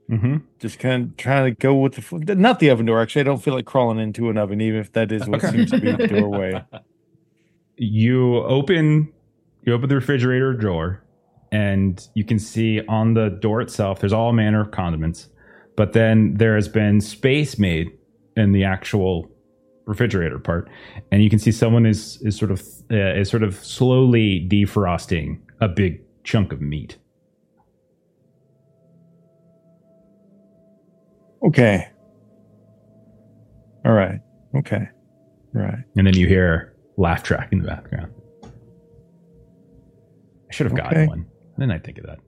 mm-hmm. 0.10 0.38
Just 0.60 0.80
kind 0.80 1.04
of 1.04 1.18
trying 1.18 1.46
to 1.46 1.52
go 1.52 1.76
with 1.76 1.94
the 2.26 2.36
not 2.36 2.60
the 2.60 2.70
oven 2.72 2.88
door. 2.88 3.00
Actually, 3.02 3.22
I 3.22 3.24
don't 3.26 3.44
feel 3.44 3.54
like 3.54 3.66
crawling 3.66 4.00
into 4.00 4.30
an 4.30 4.38
oven, 4.38 4.60
even 4.60 4.80
if 4.80 4.92
that 4.94 5.12
is 5.12 5.28
what 5.28 5.44
Okay. 5.44 5.56
seems 5.56 5.72
to 5.72 5.80
be 5.80 5.92
the 5.92 6.08
doorway. 6.08 6.64
you 7.78 8.38
open 8.38 9.12
you 9.64 9.74
open 9.74 9.88
the 9.90 9.96
refrigerator 9.96 10.54
drawer 10.54 11.04
and 11.52 12.08
you 12.16 12.24
can 12.24 12.38
see 12.40 12.82
on 12.88 13.14
the 13.14 13.30
door 13.30 13.62
itself 13.62 14.00
there's 14.00 14.14
all 14.14 14.34
manner 14.34 14.62
of 14.62 14.72
condiments 14.72 15.30
but 15.78 15.94
then 15.94 16.34
there 16.36 16.56
has 16.56 16.68
been 16.68 17.02
space 17.02 17.58
made 17.58 17.90
in 18.36 18.52
the 18.52 18.64
actual 18.64 19.31
refrigerator 19.92 20.40
part 20.40 20.70
and 21.12 21.24
you 21.24 21.30
can 21.30 21.40
see 21.40 21.52
someone 21.52 21.86
is 21.86 22.18
is 22.22 22.38
sort 22.38 22.52
of 22.52 22.62
uh, 22.92 23.20
is 23.22 23.30
sort 23.30 23.44
of 23.44 23.56
slowly 23.64 24.48
defrosting 24.50 25.40
a 25.60 25.68
big 25.68 26.02
chunk 26.24 26.52
of 26.54 26.62
meat 26.62 26.98
Okay. 31.44 31.90
All 33.84 33.94
right. 33.94 34.20
Okay. 34.56 34.88
Right. 35.54 35.80
and 35.98 36.08
then 36.08 36.16
you 36.16 36.28
hear 36.28 36.76
laugh 36.98 37.24
track 37.24 37.50
in 37.52 37.60
the 37.62 37.68
background 37.68 38.14
i 38.44 38.48
should 40.54 40.68
have 40.68 40.76
gotten 40.78 40.98
Okay. 41.00 41.08
one 41.08 41.26
then 41.58 41.72
i 41.72 41.78
think 41.78 41.98
of 41.98 42.06
that 42.06 42.20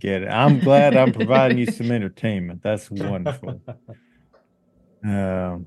Get 0.00 0.22
it. 0.24 0.28
I'm 0.28 0.58
glad 0.60 0.94
I'm 0.96 1.12
providing 1.12 1.56
you 1.56 1.64
some 1.64 1.90
entertainment. 1.90 2.62
That's 2.62 2.90
wonderful. 2.90 3.62
Um. 5.04 5.66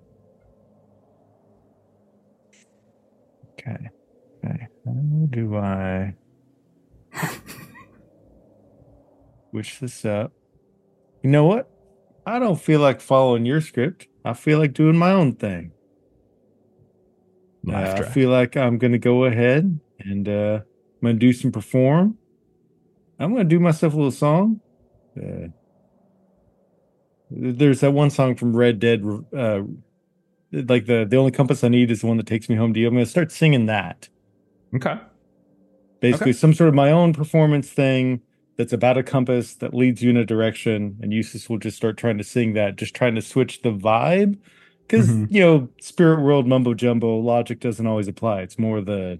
Okay. 3.62 3.90
Okay. 4.44 4.68
How 4.86 5.28
do 5.30 5.56
I 5.56 6.16
switch 9.52 9.80
this 9.80 10.04
up? 10.06 10.32
You 11.24 11.30
know 11.30 11.46
what? 11.46 11.70
I 12.26 12.40
don't 12.40 12.60
feel 12.60 12.80
like 12.80 13.02
following 13.02 13.46
your 13.46 13.62
script. 13.62 14.08
I 14.26 14.34
feel 14.34 14.60
like 14.60 14.74
doing 14.74 14.98
my 14.98 15.12
own 15.12 15.36
thing. 15.36 15.72
Uh, 17.68 17.72
laugh 17.72 17.94
I 17.94 17.98
track 18.00 18.14
feel 18.14 18.30
like 18.30 18.58
I'm 18.58 18.78
gonna 18.78 18.98
go 18.98 19.26
ahead 19.26 19.80
and 20.00 20.28
uh, 20.28 20.60
I'm 20.64 21.02
gonna 21.04 21.14
do 21.16 21.34
some 21.34 21.52
perform. 21.52 22.18
I'm 23.20 23.34
gonna 23.34 23.44
do 23.44 23.60
myself 23.60 23.94
a 23.94 23.96
little 23.96 24.12
song. 24.12 24.62
Uh, 25.16 25.50
there's 27.30 27.82
that 27.82 27.92
one 27.92 28.10
song 28.10 28.36
from 28.36 28.56
Red 28.56 28.80
Dead 28.80 29.04
uh, 29.36 29.62
like 30.52 30.86
the 30.86 31.06
the 31.08 31.18
only 31.18 31.32
compass 31.32 31.64
I 31.64 31.68
need 31.70 31.92
is 31.92 32.02
the 32.02 32.08
one 32.08 32.18
that 32.18 32.28
takes 32.28 32.50
me 32.50 32.56
home 32.56 32.74
to 32.74 32.80
you. 32.80 32.88
I'm 32.88 32.94
going 32.94 33.06
to 33.06 33.10
start 33.10 33.32
singing 33.32 33.66
that. 33.68 34.10
Okay. 34.76 34.96
Basically, 36.00 36.32
Okay. 36.32 36.38
some 36.38 36.54
sort 36.54 36.68
of 36.70 36.74
my 36.76 36.92
own 36.92 37.14
performance 37.14 37.70
thing 37.70 38.22
that's 38.58 38.74
about 38.74 38.98
a 38.98 39.04
compass 39.04 39.56
that 39.56 39.74
leads 39.74 40.02
you 40.02 40.10
in 40.10 40.18
a 40.18 40.26
direction, 40.26 40.98
and 41.02 41.14
Eustace 41.14 41.50
will 41.50 41.58
just 41.58 41.78
start 41.78 41.98
trying 41.98 42.18
to 42.18 42.24
sing 42.24 42.54
that, 42.54 42.76
just 42.76 42.94
trying 42.96 43.16
to 43.16 43.22
switch 43.22 43.62
the 43.62 43.72
vibe. 43.72 44.38
Because 44.88 45.10
Mhm. 45.10 45.28
you 45.30 45.40
know, 45.42 45.70
spirit 45.80 46.22
world 46.22 46.48
mumbo 46.48 46.74
jumbo 46.74 47.18
logic 47.20 47.60
doesn't 47.60 47.86
always 47.88 48.08
apply. 48.08 48.42
It's 48.42 48.60
more 48.60 48.82
the 48.82 49.20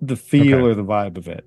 the 0.00 0.16
feel 0.16 0.56
Okay. 0.58 0.66
or 0.66 0.74
the 0.74 0.82
vibe 0.84 1.16
of 1.16 1.28
it. 1.28 1.44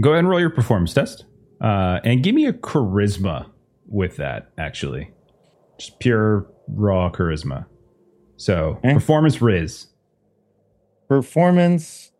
Go 0.00 0.10
ahead 0.10 0.18
and 0.20 0.28
roll 0.28 0.38
your 0.38 0.50
performance 0.50 0.92
test, 0.92 1.24
uh, 1.62 1.98
and 2.04 2.22
give 2.22 2.34
me 2.34 2.44
a 2.46 2.52
charisma 2.52 3.46
with 3.88 4.16
that. 4.16 4.52
Actually, 4.58 5.10
just 5.78 5.98
pure 6.00 6.46
raw 6.68 7.10
charisma. 7.10 7.66
So 8.36 8.78
Okay. 8.84 8.94
performance 8.94 9.40
Riz. 9.40 9.86
Performance, 11.08 12.12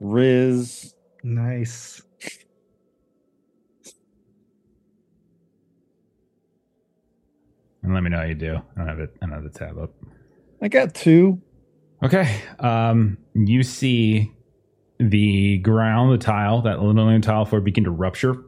Riz. 0.00 0.94
Nice. 1.22 2.02
And 7.82 7.94
let 7.94 8.02
me 8.02 8.10
know 8.10 8.18
how 8.18 8.24
you 8.24 8.34
do. 8.34 8.56
I 8.56 8.78
don't 8.78 8.88
have 8.88 8.98
it. 8.98 9.10
I 9.22 9.26
don't 9.26 9.34
have 9.34 9.44
the 9.44 9.56
tab 9.56 9.78
up. 9.78 9.90
I 10.60 10.68
got 10.68 10.94
two. 10.94 11.40
Okay. 12.02 12.40
Um, 12.58 13.18
you 13.34 13.62
see 13.62 14.32
the 14.98 15.58
ground, 15.58 16.12
the 16.12 16.18
tile, 16.18 16.62
that 16.62 16.82
linoleum 16.82 17.22
tile 17.22 17.44
floor 17.44 17.60
begin 17.60 17.84
to 17.84 17.90
rupture. 17.90 18.42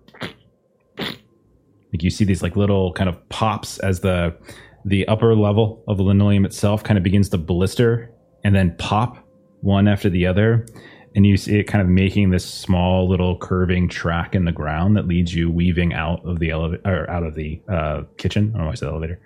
Like 1.92 2.02
you 2.02 2.10
see 2.10 2.24
these 2.24 2.42
like 2.42 2.56
little 2.56 2.92
kind 2.92 3.08
of 3.08 3.28
pops 3.28 3.78
as 3.78 4.00
the 4.00 4.36
the 4.84 5.06
upper 5.08 5.34
level 5.34 5.82
of 5.88 5.96
the 5.96 6.02
linoleum 6.02 6.44
itself 6.44 6.84
kind 6.84 6.96
of 6.96 7.04
begins 7.04 7.28
to 7.30 7.38
blister 7.38 8.10
and 8.44 8.54
then 8.54 8.74
pop 8.78 9.18
one 9.60 9.88
after 9.88 10.08
the 10.08 10.26
other. 10.26 10.66
And 11.14 11.26
you 11.26 11.36
see 11.36 11.58
it 11.58 11.64
kind 11.64 11.82
of 11.82 11.88
making 11.88 12.30
this 12.30 12.44
small 12.44 13.08
little 13.08 13.36
curving 13.38 13.88
track 13.88 14.34
in 14.34 14.44
the 14.44 14.52
ground 14.52 14.96
that 14.96 15.08
leads 15.08 15.34
you 15.34 15.50
weaving 15.50 15.92
out 15.92 16.24
of 16.24 16.38
the 16.38 16.50
elevator 16.50 16.82
or 16.84 17.10
out 17.10 17.24
of 17.24 17.34
the 17.34 17.60
uh, 17.68 18.02
kitchen. 18.18 18.50
I 18.54 18.58
don't 18.58 18.58
know 18.58 18.66
why 18.66 18.72
I 18.72 18.74
said 18.74 18.88
elevator. 18.88 19.20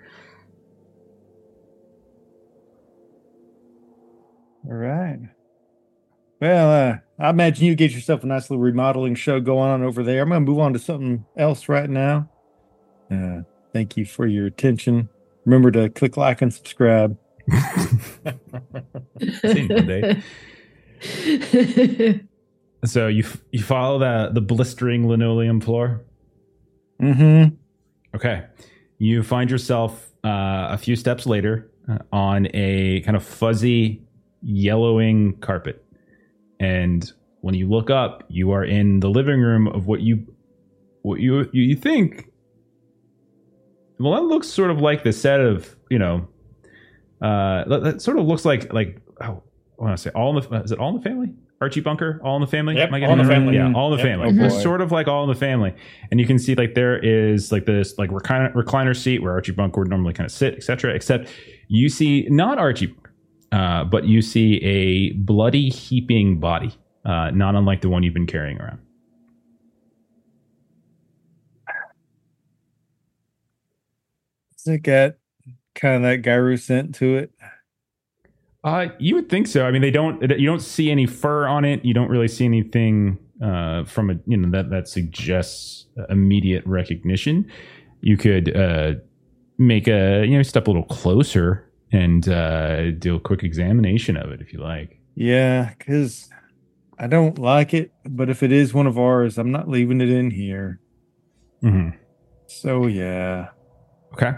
All 4.65 4.73
right. 4.73 5.19
Well, 6.39 6.71
uh, 6.71 6.97
I 7.19 7.29
imagine 7.29 7.65
you 7.65 7.75
get 7.75 7.91
yourself 7.91 8.23
a 8.23 8.27
nice 8.27 8.49
little 8.49 8.63
remodeling 8.63 9.15
show 9.15 9.39
going 9.39 9.69
on 9.69 9.83
over 9.83 10.03
there. 10.03 10.21
I'm 10.21 10.29
going 10.29 10.43
to 10.43 10.51
move 10.51 10.59
on 10.59 10.73
to 10.73 10.79
something 10.79 11.25
else 11.37 11.69
right 11.69 11.89
now. 11.89 12.29
Uh, 13.13 13.43
thank 13.71 13.95
you 13.97 14.05
for 14.05 14.25
your 14.25 14.47
attention. 14.47 15.09
Remember 15.45 15.69
to 15.71 15.89
click 15.89 16.17
like 16.17 16.41
and 16.41 16.53
subscribe. 16.53 17.17
Seen 19.41 19.67
one 19.67 19.87
day. 19.87 20.21
So 22.85 23.07
you 23.07 23.23
f- 23.23 23.41
you 23.51 23.63
follow 23.63 23.97
the 23.97 24.31
the 24.33 24.41
blistering 24.41 25.07
linoleum 25.07 25.61
floor. 25.61 26.03
Mm-hmm. 27.01 27.55
Okay, 28.15 28.43
you 28.97 29.23
find 29.23 29.49
yourself 29.49 30.11
uh, 30.25 30.67
a 30.69 30.77
few 30.77 30.95
steps 30.95 31.25
later 31.25 31.71
uh, 31.89 31.99
on 32.11 32.47
a 32.53 33.01
kind 33.01 33.15
of 33.15 33.23
fuzzy 33.23 34.01
yellowing 34.41 35.37
carpet, 35.37 35.85
and 36.59 37.09
when 37.41 37.55
you 37.55 37.69
look 37.69 37.89
up, 37.89 38.23
you 38.27 38.51
are 38.51 38.65
in 38.65 38.99
the 38.99 39.09
living 39.09 39.39
room 39.39 39.67
of 39.67 39.87
what 39.87 40.01
you 40.01 40.25
what 41.03 41.21
you 41.21 41.49
you, 41.53 41.63
you 41.63 41.75
think. 41.75 42.29
Well, 43.99 44.13
that 44.13 44.23
looks 44.23 44.47
sort 44.47 44.71
of 44.71 44.79
like 44.81 45.03
the 45.03 45.13
set 45.13 45.39
of 45.41 45.75
you 45.89 45.99
know. 45.99 46.27
Uh, 47.21 47.63
that, 47.69 47.83
that 47.83 48.01
sort 48.01 48.19
of 48.19 48.25
looks 48.25 48.43
like 48.45 48.73
like 48.73 48.99
oh, 49.21 49.43
I 49.79 49.83
want 49.83 49.97
to 49.97 50.01
say 50.01 50.09
all 50.15 50.37
in 50.37 50.43
the 50.49 50.61
is 50.63 50.71
it 50.71 50.79
all 50.79 50.89
in 50.89 50.95
the 50.97 51.01
family? 51.01 51.33
Archie 51.61 51.79
Bunker, 51.79 52.19
All 52.21 52.35
in 52.35 52.41
the 52.41 52.47
Family. 52.47 52.75
Yep, 52.75 52.89
Am 52.89 52.93
I 52.93 53.05
All 53.05 53.13
in 53.13 53.19
the? 53.19 53.23
Family. 53.23 53.55
Yeah, 53.55 53.71
All 53.73 53.93
in 53.93 53.97
the 53.97 54.03
Yep. 54.03 54.19
Family. 54.19 54.37
Oh. 54.41 54.45
It's 54.47 54.61
sort 54.61 54.81
of 54.81 54.91
like 54.91 55.07
All 55.07 55.23
in 55.23 55.29
the 55.29 55.35
Family, 55.39 55.73
and 56.11 56.19
you 56.19 56.25
can 56.25 56.37
see 56.37 56.55
like 56.55 56.73
there 56.73 56.97
is 56.99 57.53
like 57.53 57.65
this 57.65 57.97
like 57.97 58.09
recliner 58.09 58.53
recliner 58.53 58.93
seat 58.93 59.23
where 59.23 59.31
Archie 59.31 59.53
Bunker 59.53 59.79
would 59.79 59.89
normally 59.89 60.13
kind 60.13 60.25
of 60.25 60.31
sit, 60.33 60.55
etc. 60.55 60.93
Except 60.93 61.29
you 61.69 61.87
see 61.87 62.27
not 62.29 62.57
Archie, 62.57 62.93
uh, 63.53 63.85
but 63.85 64.03
you 64.03 64.21
see 64.21 64.57
a 64.61 65.13
bloody 65.13 65.69
heaping 65.69 66.37
body, 66.37 66.73
uh, 67.05 67.31
not 67.31 67.55
unlike 67.55 67.79
the 67.79 67.87
one 67.87 68.03
you've 68.03 68.13
been 68.13 68.27
carrying 68.27 68.59
around. 68.59 68.79
Does 74.63 74.75
it 74.75 74.79
got 74.79 75.15
kind 75.75 75.95
of 75.95 76.01
that 76.03 76.17
Garou 76.17 76.57
scent 76.57 76.95
to 76.95 77.17
it? 77.17 77.31
Uh, 78.63 78.87
you 78.97 79.15
would 79.15 79.29
think 79.29 79.47
so. 79.47 79.65
I 79.65 79.71
mean, 79.71 79.81
they 79.81 79.91
don't. 79.91 80.21
You 80.21 80.47
don't 80.47 80.61
see 80.61 80.89
any 80.89 81.05
fur 81.05 81.47
on 81.47 81.65
it. 81.65 81.83
You 81.83 81.93
don't 81.93 82.09
really 82.09 82.29
see 82.29 82.45
anything 82.45 83.19
uh, 83.43 83.83
from 83.83 84.09
a 84.09 84.15
you 84.25 84.37
know 84.37 84.49
that 84.51 84.69
that 84.69 84.87
suggests 84.87 85.87
immediate 86.09 86.65
recognition. 86.65 87.51
You 87.99 88.15
could 88.15 88.55
uh, 88.55 88.93
make 89.57 89.87
a 89.87 90.25
you 90.25 90.37
know 90.37 90.43
step 90.43 90.67
a 90.67 90.71
little 90.71 90.85
closer 90.85 91.69
and 91.91 92.27
uh, 92.29 92.91
do 92.91 93.15
a 93.15 93.19
quick 93.19 93.43
examination 93.43 94.15
of 94.15 94.31
it 94.31 94.39
if 94.39 94.53
you 94.53 94.59
like. 94.59 94.99
Yeah, 95.15 95.73
because 95.77 96.29
I 96.97 97.07
don't 97.07 97.37
like 97.37 97.73
it, 97.73 97.91
but 98.05 98.29
if 98.29 98.43
it 98.43 98.51
is 98.53 98.73
one 98.73 98.87
of 98.87 98.97
ours, 98.97 99.37
I'm 99.37 99.51
not 99.51 99.67
leaving 99.67 99.99
it 99.99 100.09
in 100.09 100.31
here. 100.31 100.79
Mm-hmm. 101.61 101.97
So 102.47 102.87
yeah. 102.87 103.49
Okay. 104.13 104.31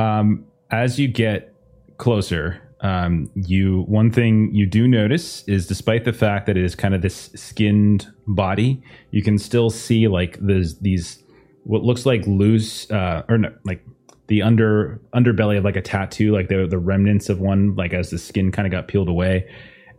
Um, 0.00 0.46
as 0.70 0.98
you 0.98 1.08
get 1.08 1.54
closer, 1.98 2.60
um, 2.80 3.30
you 3.34 3.82
one 3.82 4.10
thing 4.10 4.54
you 4.54 4.64
do 4.64 4.88
notice 4.88 5.44
is, 5.46 5.66
despite 5.66 6.04
the 6.04 6.12
fact 6.12 6.46
that 6.46 6.56
it 6.56 6.64
is 6.64 6.74
kind 6.74 6.94
of 6.94 7.02
this 7.02 7.30
skinned 7.34 8.06
body, 8.26 8.82
you 9.10 9.22
can 9.22 9.38
still 9.38 9.68
see 9.68 10.08
like 10.08 10.38
there's 10.40 10.78
these 10.78 11.22
what 11.64 11.82
looks 11.82 12.06
like 12.06 12.26
loose 12.26 12.90
uh, 12.90 13.22
or 13.28 13.36
no, 13.36 13.52
like 13.64 13.84
the 14.28 14.40
under 14.40 15.00
underbelly 15.14 15.58
of 15.58 15.64
like 15.64 15.76
a 15.76 15.82
tattoo, 15.82 16.32
like 16.32 16.48
the 16.48 16.66
the 16.66 16.78
remnants 16.78 17.28
of 17.28 17.40
one, 17.40 17.74
like 17.76 17.92
as 17.92 18.08
the 18.10 18.18
skin 18.18 18.50
kind 18.50 18.66
of 18.66 18.72
got 18.72 18.88
peeled 18.88 19.08
away, 19.08 19.46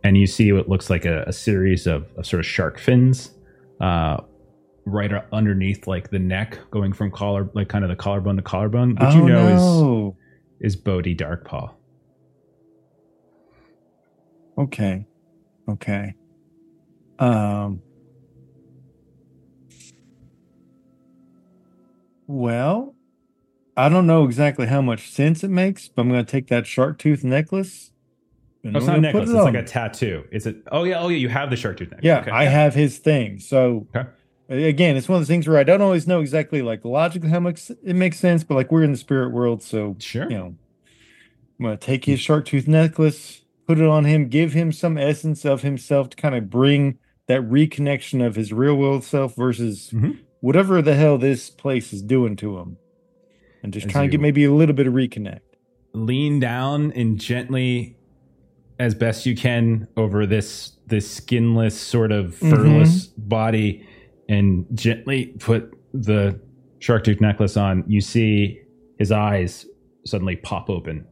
and 0.02 0.16
you 0.16 0.26
see 0.26 0.50
what 0.52 0.68
looks 0.68 0.90
like 0.90 1.04
a, 1.04 1.22
a 1.28 1.32
series 1.32 1.86
of, 1.86 2.06
of 2.16 2.26
sort 2.26 2.40
of 2.40 2.46
shark 2.46 2.80
fins. 2.80 3.30
Uh, 3.80 4.16
right 4.84 5.12
underneath 5.32 5.86
like 5.86 6.10
the 6.10 6.18
neck 6.18 6.58
going 6.70 6.92
from 6.92 7.10
collar 7.10 7.48
like 7.54 7.68
kind 7.68 7.84
of 7.84 7.90
the 7.90 7.96
collarbone 7.96 8.36
to 8.36 8.42
collarbone 8.42 8.90
which 8.96 9.14
you 9.14 9.22
Oh, 9.22 9.26
know 9.28 9.46
no. 9.48 10.16
is 10.60 10.74
is 10.74 10.76
bodhi 10.76 11.14
darkpaw 11.14 11.72
Okay. 14.58 15.06
Okay. 15.68 16.14
Um 17.18 17.82
Well, 22.26 22.94
I 23.76 23.88
don't 23.88 24.06
know 24.06 24.24
exactly 24.24 24.66
how 24.66 24.80
much 24.82 25.10
sense 25.10 25.42
it 25.44 25.50
makes, 25.50 25.88
but 25.88 26.02
I'm 26.02 26.08
going 26.08 26.24
to 26.24 26.30
take 26.30 26.48
that 26.48 26.66
shark 26.66 26.98
tooth 26.98 27.24
necklace. 27.24 27.90
no, 28.62 28.78
it's 28.78 28.86
not 28.86 28.98
a 28.98 29.00
necklace 29.00 29.30
it 29.30 29.36
it's 29.36 29.44
like 29.44 29.54
a 29.54 29.62
tattoo 29.64 30.24
it's 30.30 30.46
a 30.46 30.54
oh 30.70 30.84
yeah 30.84 31.00
oh 31.00 31.08
yeah 31.08 31.16
you 31.18 31.28
have 31.28 31.50
the 31.50 31.56
shark 31.56 31.78
tooth 31.78 31.90
necklace 31.90 32.04
Yeah, 32.04 32.20
Okay. 32.20 32.30
I 32.30 32.44
have 32.44 32.74
his 32.74 32.98
thing. 32.98 33.38
So 33.38 33.88
Okay. 33.94 34.08
Again, 34.52 34.96
it's 34.96 35.08
one 35.08 35.16
of 35.16 35.20
those 35.22 35.28
things 35.28 35.48
where 35.48 35.58
I 35.58 35.62
don't 35.64 35.80
always 35.82 36.06
know 36.06 36.20
exactly 36.20 36.62
like 36.62 36.84
logically 36.84 37.30
how 37.30 37.40
much 37.40 37.70
it 37.70 37.96
makes 37.96 38.18
sense, 38.18 38.44
but 38.44 38.54
like 38.54 38.70
we're 38.72 38.82
in 38.84 38.92
the 38.92 38.98
spirit 38.98 39.30
world, 39.32 39.62
so 39.62 39.96
sure 39.98 40.30
you 40.30 40.36
know, 40.36 40.54
I'm 41.58 41.64
gonna 41.64 41.76
take 41.76 42.04
his 42.04 42.20
shark 42.20 42.46
tooth 42.46 42.66
necklace, 42.68 43.42
put 43.66 43.78
it 43.78 43.86
on 43.86 44.04
him, 44.04 44.28
give 44.28 44.52
him 44.52 44.72
some 44.72 44.98
essence 44.98 45.44
of 45.44 45.62
himself 45.62 46.10
to 46.10 46.16
kind 46.16 46.34
of 46.34 46.50
bring 46.50 46.98
that 47.28 47.40
reconnection 47.42 48.24
of 48.26 48.34
his 48.36 48.52
real 48.52 48.74
world 48.74 49.04
self 49.04 49.36
versus 49.36 49.90
Mhm. 49.94 50.18
whatever 50.40 50.82
the 50.82 50.94
hell 50.94 51.18
this 51.18 51.50
place 51.50 51.92
is 51.92 52.02
doing 52.02 52.34
to 52.36 52.58
him, 52.58 52.76
and 53.62 53.72
just 53.72 53.86
As 53.86 53.92
try 53.92 54.02
and 54.02 54.10
get 54.10 54.20
maybe 54.20 54.44
a 54.44 54.52
little 54.52 54.74
bit 54.74 54.86
of 54.86 54.94
reconnect. 54.94 55.40
lean 55.94 56.40
down 56.40 56.90
and 56.92 57.18
gently 57.20 57.96
as 58.78 58.94
best 58.94 59.26
you 59.26 59.36
can 59.36 59.86
over 59.96 60.26
this 60.26 60.72
this 60.88 61.08
skinless 61.08 61.78
sort 61.78 62.10
of 62.10 62.34
furless 62.34 63.06
body 63.06 63.86
and 64.32 64.66
gently 64.74 65.26
put 65.38 65.62
the 65.92 66.40
shark 66.78 67.04
tooth 67.04 67.20
necklace 67.20 67.56
on 67.56 67.84
you 67.86 68.00
see 68.00 68.60
his 68.98 69.12
eyes 69.12 69.66
suddenly 70.04 70.36
pop 70.36 70.68
open. 70.70 71.06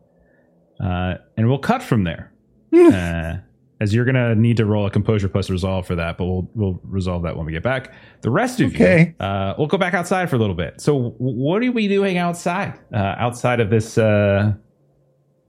Uh, 0.83 1.15
and 1.37 1.47
we'll 1.49 1.59
cut 1.59 1.83
from 1.83 2.05
there. 2.05 2.33
Uh, 2.73 3.37
as 3.83 3.95
you're 3.95 4.05
gonna 4.05 4.35
need 4.35 4.57
to 4.59 4.65
roll 4.67 4.87
a 4.87 4.91
composure 4.91 5.29
plus 5.29 5.49
resolve 5.51 5.87
for 5.87 5.95
that 5.97 6.19
but 6.19 6.25
we'll 6.27 6.49
we'll 6.55 6.79
resolve 6.85 7.23
that 7.23 7.35
when 7.37 7.47
we 7.47 7.53
get 7.53 7.63
back. 7.63 7.93
The 8.21 8.31
rest 8.31 8.61
of 8.61 8.73
Okay. 8.75 9.15
you 9.19 9.25
uh, 9.27 9.55
we'll 9.59 9.67
go 9.69 9.79
back 9.79 9.95
outside 9.95 10.29
for 10.31 10.37
a 10.37 10.39
little 10.39 10.55
bit. 10.55 10.81
So 10.81 11.11
what 11.19 11.63
are 11.65 11.73
we 11.73 11.89
doing 11.89 12.19
outside? 12.19 12.79
Uh, 12.95 13.15
outside 13.19 13.59
of 13.61 13.71
this 13.71 13.97
uh, 13.99 14.53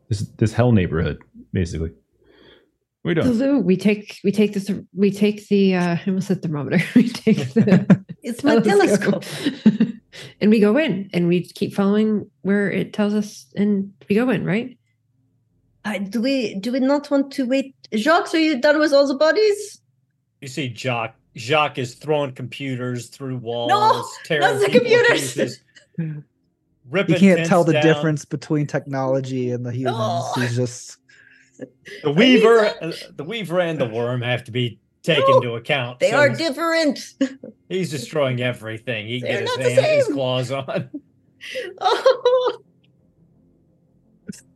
this 0.09 0.21
this 0.37 0.53
hell 0.53 0.71
neighborhood 0.71 1.19
basically 1.53 1.91
we 3.03 3.15
So 3.15 3.21
doing 3.23 3.37
Lou, 3.39 3.59
we 3.59 3.77
take 3.77 4.19
we 4.23 4.31
take 4.31 4.53
this 4.53 4.69
we 4.95 5.11
take 5.11 5.47
the 5.47 5.75
uh 5.75 5.95
I 5.95 6.03
almost 6.07 6.27
said 6.27 6.41
thermometer. 6.41 6.79
We 6.95 7.09
take 7.09 7.53
the 7.53 8.05
It's 8.23 8.43
my 8.43 8.59
telescope. 8.59 9.23
and 10.39 10.51
we 10.51 10.59
go 10.59 10.77
in 10.77 11.09
and 11.13 11.27
we 11.27 11.43
keep 11.43 11.73
following 11.73 12.29
where 12.43 12.69
it 12.71 12.93
tells 12.93 13.13
us 13.13 13.47
and 13.55 13.91
we 14.07 14.15
go 14.15 14.29
in, 14.29 14.45
right? 14.45 14.77
Uh, 15.83 15.97
do 15.97 16.21
we 16.21 16.53
do 16.55 16.71
we 16.71 16.79
not 16.79 17.09
want 17.09 17.31
to 17.33 17.45
wait? 17.47 17.73
Jacques, 17.95 18.33
are 18.35 18.37
you 18.37 18.61
done 18.61 18.77
with 18.77 18.93
all 18.93 19.07
the 19.07 19.15
bodies? 19.15 19.81
You 20.41 20.47
see 20.47 20.69
Jacques 20.71 21.15
Jacques 21.35 21.79
is 21.79 21.95
throwing 21.95 22.33
computers 22.33 23.07
through 23.07 23.37
walls, 23.37 24.05
tearing 24.25 24.41
not 24.41 24.59
the 24.59 24.69
computers. 24.69 25.33
pieces, 25.33 25.63
You 25.97 27.15
can't 27.15 27.45
tell 27.47 27.63
the 27.63 27.73
down. 27.73 27.83
difference 27.83 28.25
between 28.25 28.67
technology 28.67 29.49
and 29.49 29.65
the 29.65 29.71
humans. 29.71 29.97
No. 30.35 30.41
He's 30.41 30.55
just 30.55 30.97
The 32.03 32.11
Weaver, 32.11 32.73
uh, 32.81 32.91
the 33.15 33.23
Weaver, 33.23 33.59
and 33.59 33.79
the 33.79 33.87
Worm 33.87 34.21
have 34.21 34.43
to 34.45 34.51
be 34.51 34.79
taken 35.03 35.23
No, 35.27 35.37
into 35.37 35.55
account. 35.55 35.99
They 35.99 36.11
So 36.11 36.17
are 36.17 36.29
different. 36.29 36.99
He's 37.69 37.89
destroying 37.89 38.41
everything. 38.41 39.07
He 39.07 39.21
can 39.21 39.45
get 39.45 39.59
his, 39.59 39.73
hand, 39.79 39.85
his 39.85 40.07
claws 40.07 40.51
on. 40.51 40.89
oh, 41.81 42.57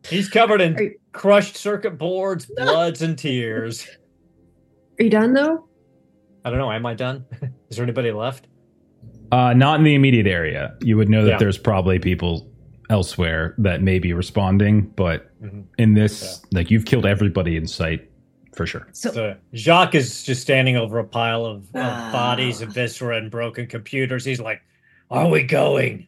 He's 0.08 0.30
covered 0.30 0.62
in 0.62 0.78
you- 0.78 0.95
crushed 1.14 1.58
circuit 1.58 1.97
boards, 1.97 2.45
bloods, 2.45 3.01
and 3.01 3.18
tears. 3.18 3.88
Are 4.99 5.03
you 5.03 5.10
done 5.10 5.34
though? 5.34 5.68
I 6.43 6.49
don't 6.51 6.60
know. 6.60 6.72
Am 6.72 6.86
I 6.86 6.93
done? 6.93 7.26
Is 7.70 7.78
there 7.78 7.84
anybody 7.84 8.12
left? 8.12 8.47
Uh, 9.32 9.53
not 9.53 9.80
in 9.80 9.84
the 9.84 9.95
immediate 9.95 10.28
area. 10.28 10.76
You 10.82 10.95
would 10.97 11.10
know 11.10 11.24
that 11.26 11.32
Yeah. 11.32 11.38
there's 11.39 11.58
probably 11.58 11.97
people 11.97 12.51
elsewhere 12.91 13.56
that 13.58 13.82
may 13.82 13.97
be 13.97 14.14
responding, 14.14 14.82
but 14.95 15.32
Mhm. 15.46 15.64
in 15.78 15.93
this, 15.93 16.41
like 16.52 16.70
you've 16.72 16.86
killed 16.86 17.06
everybody 17.06 17.56
in 17.58 17.68
sight 17.68 18.10
for 18.54 18.66
sure. 18.66 18.88
so 18.93 19.12
So 19.12 19.36
Jacques 19.54 19.96
is 19.96 20.24
just 20.24 20.41
standing 20.41 20.78
over 20.78 20.98
a 21.00 21.04
pile 21.04 21.46
of, 21.46 21.64
of 21.64 21.70
Ah. 21.76 22.10
bodies 22.12 22.62
and 22.62 22.72
viscera 22.74 23.18
and 23.18 23.30
broken 23.30 23.68
computers. 23.68 24.24
He's 24.26 24.39
like, 24.39 24.62
"Are 25.12 25.28
we 25.30 25.43
going?" 25.43 26.08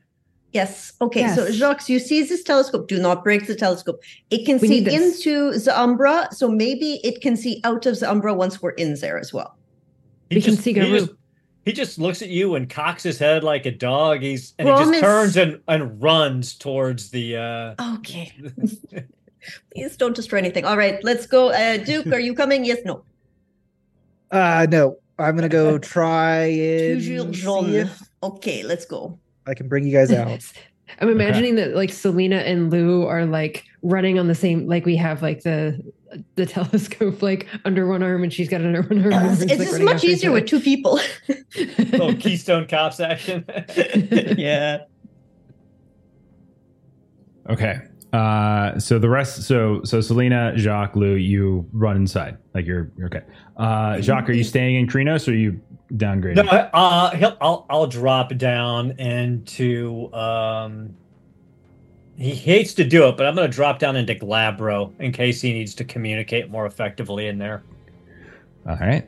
yes, 0.53 0.93
okay. 1.01 1.27
So 1.35 1.51
Jacques, 1.51 1.87
you 1.89 1.99
see 1.99 2.23
this 2.23 2.41
telescope. 2.43 2.87
Do 2.87 2.99
not 2.99 3.23
break 3.23 3.45
the 3.47 3.53
telescope. 3.55 4.01
It 4.31 4.45
can 4.45 4.57
We 4.59 4.67
see 4.69 4.77
into 4.95 5.59
the 5.59 5.73
umbra, 5.79 6.29
so 6.31 6.47
maybe 6.49 6.99
it 7.03 7.21
can 7.21 7.35
see 7.35 7.59
out 7.63 7.85
of 7.85 7.99
the 7.99 8.09
umbra 8.09 8.33
once 8.33 8.61
we're 8.61 8.71
in 8.71 8.95
there 8.95 9.19
as 9.19 9.33
well. 9.33 9.55
He 10.29 10.37
We 10.37 10.41
can 10.41 10.51
just, 10.53 10.63
see 10.63 10.73
he 10.73 10.79
just, 10.79 11.11
he 11.65 11.73
just 11.73 11.99
looks 11.99 12.21
at 12.21 12.29
you 12.29 12.55
and 12.55 12.69
cocks 12.69 13.03
his 13.03 13.19
head 13.19 13.43
like 13.43 13.65
a 13.65 13.71
dog. 13.71 14.21
He's 14.21 14.53
and 14.57 14.67
he 14.69 14.73
Promise. 14.73 14.89
just 14.89 15.03
turns 15.03 15.37
and, 15.37 15.59
and 15.67 16.01
runs 16.01 16.55
towards 16.55 17.11
the. 17.11 17.35
uh 17.35 17.75
Okay. 17.97 18.31
Please 19.73 19.97
don't 19.97 20.15
destroy 20.15 20.39
anything. 20.39 20.65
All 20.65 20.77
right, 20.77 21.03
let's 21.03 21.25
go. 21.27 21.49
Uh, 21.51 21.77
Duke, 21.77 22.07
are 22.07 22.19
you 22.19 22.33
coming? 22.41 22.65
Yes, 22.65 22.79
no. 22.85 23.03
uh 24.31 24.67
no. 24.69 24.97
I'm 25.19 25.35
gonna 25.35 25.49
go 25.49 25.77
try 25.79 26.43
and 26.43 27.03
see 27.03 27.15
if 27.77 28.01
Okay, 28.21 28.63
let's 28.63 28.85
go. 28.85 29.17
I 29.47 29.53
can 29.53 29.67
bring 29.67 29.85
you 29.85 29.91
guys 29.91 30.11
out. 30.13 30.43
I'm 31.01 31.09
imagining 31.09 31.55
that 31.55 31.75
like 31.75 31.91
Salina 31.91 32.37
and 32.37 32.71
Lou 32.71 33.05
are 33.05 33.25
like 33.25 33.65
running 33.81 34.19
on 34.19 34.27
the 34.27 34.35
same 34.35 34.67
like 34.67 34.85
we 34.85 34.95
have 34.95 35.21
like 35.21 35.41
the 35.43 35.81
the 36.35 36.45
telescope 36.45 37.21
like 37.21 37.47
under 37.65 37.87
one 37.87 38.01
arm 38.01 38.23
and 38.23 38.31
she's 38.31 38.47
got 38.47 38.61
it 38.61 38.67
under 38.67 38.81
one 38.83 39.11
arm. 39.11 39.25
and 39.25 39.31
It's, 39.33 39.41
it's 39.41 39.59
like, 39.59 39.69
just 39.69 39.81
much 39.81 40.03
easier 40.03 40.31
with 40.31 40.45
two 40.45 40.59
people. 40.59 40.99
little 41.57 42.15
Keystone 42.15 42.67
Cops 42.67 42.99
action. 42.99 43.43
yeah. 44.37 44.83
Okay. 47.49 47.79
Uh, 48.13 48.79
so 48.79 48.97
the 48.99 49.09
rest, 49.09 49.43
so 49.43 49.81
so 49.83 50.01
Salina, 50.01 50.53
Jacques, 50.55 50.95
Lou, 50.95 51.15
you 51.15 51.67
run 51.73 51.97
inside. 51.97 52.37
Like 52.53 52.65
you're, 52.65 52.89
you're 52.97 53.07
okay. 53.07 53.21
Uh, 53.57 53.99
Jacques, 54.01 54.29
are 54.29 54.33
you 54.33 54.43
staying 54.43 54.75
in 54.75 54.87
Crinos 54.87 55.27
or 55.27 55.31
are 55.31 55.35
you 55.35 55.59
downgrading? 55.93 56.35
no, 56.35 56.51
uh, 56.51 57.15
he'll, 57.15 57.37
I'll 57.41 57.65
I'll 57.69 57.87
drop 57.87 58.35
down 58.37 58.91
into. 58.99 60.13
um 60.13 60.95
He 62.17 62.33
hates 62.33 62.73
to 62.75 62.83
do 62.83 63.07
it, 63.09 63.17
but 63.17 63.27
I'm 63.27 63.35
going 63.35 63.49
to 63.49 63.55
drop 63.55 63.77
down 63.77 63.95
into 63.95 64.15
Glabro 64.15 64.91
in 64.99 65.11
case 65.11 65.39
he 65.39 65.53
needs 65.53 65.75
to 65.75 65.83
communicate 65.83 66.49
more 66.49 66.65
effectively 66.65 67.27
in 67.27 67.37
there. 67.37 67.61
All 68.67 68.77
right. 68.77 69.07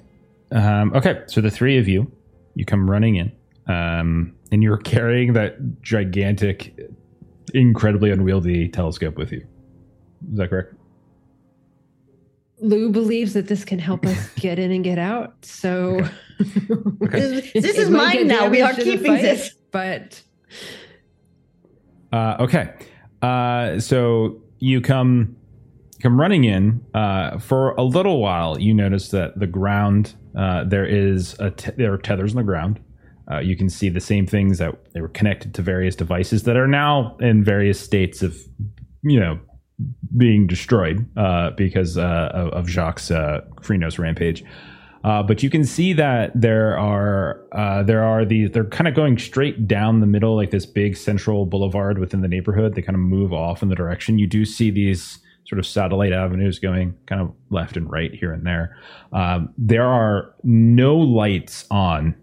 Um, 0.51 0.93
okay. 0.93 1.23
So 1.27 1.41
the 1.41 1.49
three 1.49 1.79
of 1.79 1.87
you, 1.87 2.11
you 2.53 2.65
come 2.65 2.89
running 2.89 3.15
in, 3.15 3.31
um, 3.67 4.35
and 4.51 4.61
you're 4.61 4.77
carrying 4.77 5.33
that 5.33 5.81
gigantic, 5.81 6.77
incredibly 7.51 8.11
unwieldy 8.11 8.67
telescope 8.69 9.17
with 9.17 9.31
you. 9.31 9.45
Is 10.31 10.37
that 10.37 10.49
correct? 10.49 10.73
Lou 12.61 12.89
believes 12.91 13.33
that 13.33 13.47
this 13.47 13.63
can 13.63 13.79
help 13.79 14.05
us 14.05 14.29
get 14.35 14.59
in 14.59 14.71
and 14.71 14.83
get 14.83 14.97
out. 14.99 15.33
So 15.45 16.01
This- 16.39 17.51
It- 17.55 17.61
this 17.61 17.77
it 17.77 17.77
is 17.77 17.89
might 17.89 18.15
mine 18.19 18.27
now. 18.27 18.49
We 18.49 18.61
are 18.61 18.71
damaged 18.73 18.79
in 18.79 18.85
the 18.85 18.91
keeping 18.97 19.11
fight, 19.13 19.21
this. 19.21 19.55
But 19.71 20.21
Uh, 22.11 22.37
okay. 22.39 22.73
Uh, 23.21 23.79
so 23.79 24.41
you 24.59 24.81
come 24.81 25.35
come 26.01 26.19
running 26.19 26.43
in. 26.45 26.83
Uh, 26.93 27.37
for 27.39 27.71
a 27.71 27.83
little 27.83 28.19
while, 28.21 28.59
you 28.59 28.73
notice 28.73 29.09
that 29.09 29.37
the 29.39 29.47
ground 29.47 30.15
uh, 30.35 30.63
there 30.63 30.85
is 30.85 31.37
a 31.39 31.51
te- 31.51 31.71
there 31.77 31.93
are 31.93 31.97
tethers 31.97 32.31
on 32.33 32.37
the 32.37 32.43
ground. 32.43 32.79
Uh, 33.29 33.39
you 33.39 33.55
can 33.55 33.69
see 33.69 33.89
the 33.89 33.99
same 33.99 34.25
things 34.25 34.57
that 34.57 34.75
they 34.93 35.01
were 35.01 35.09
connected 35.09 35.53
to 35.53 35.61
various 35.61 35.95
devices 35.95 36.43
that 36.43 36.57
are 36.57 36.67
now 36.67 37.15
in 37.19 37.43
various 37.43 37.79
states 37.79 38.21
of 38.23 38.37
you 39.03 39.19
know 39.19 39.39
being 40.17 40.47
destroyed 40.47 41.07
uh, 41.17 41.51
because 41.51 41.97
uh, 41.97 42.31
of, 42.33 42.49
of 42.49 42.67
Jacques' 42.67 43.11
uh, 43.11 43.41
rampage. 43.97 44.43
Uh, 45.03 45.23
but 45.23 45.41
you 45.41 45.49
can 45.49 45.63
see 45.63 45.93
that 45.93 46.31
there 46.35 46.77
are 46.77 47.41
uh, 47.53 47.83
there 47.83 48.03
are 48.03 48.25
these 48.25 48.51
they're 48.51 48.65
kind 48.65 48.87
of 48.87 48.95
going 48.95 49.17
straight 49.17 49.67
down 49.67 50.01
the 50.01 50.07
middle 50.07 50.35
like 50.35 50.51
this 50.51 50.65
big 50.65 50.97
central 50.97 51.45
boulevard 51.45 51.99
within 51.99 52.21
the 52.21 52.27
neighborhood. 52.27 52.75
They 52.75 52.81
kind 52.81 52.95
of 52.95 53.01
move 53.01 53.31
off 53.31 53.63
in 53.63 53.69
the 53.69 53.75
direction. 53.75 54.19
You 54.19 54.27
do 54.27 54.43
see 54.43 54.71
these 54.71 55.19
sort 55.45 55.57
of 55.57 55.65
satellite 55.65 56.11
avenues 56.11 56.59
going 56.59 56.95
kind 57.07 57.21
of 57.21 57.33
left 57.49 57.77
and 57.77 57.89
right 57.89 58.13
here 58.13 58.33
and 58.33 58.45
there. 58.45 58.77
Um, 59.13 59.53
there 59.57 59.87
are 59.87 60.35
no 60.43 60.97
lights 60.97 61.65
on 61.71 62.13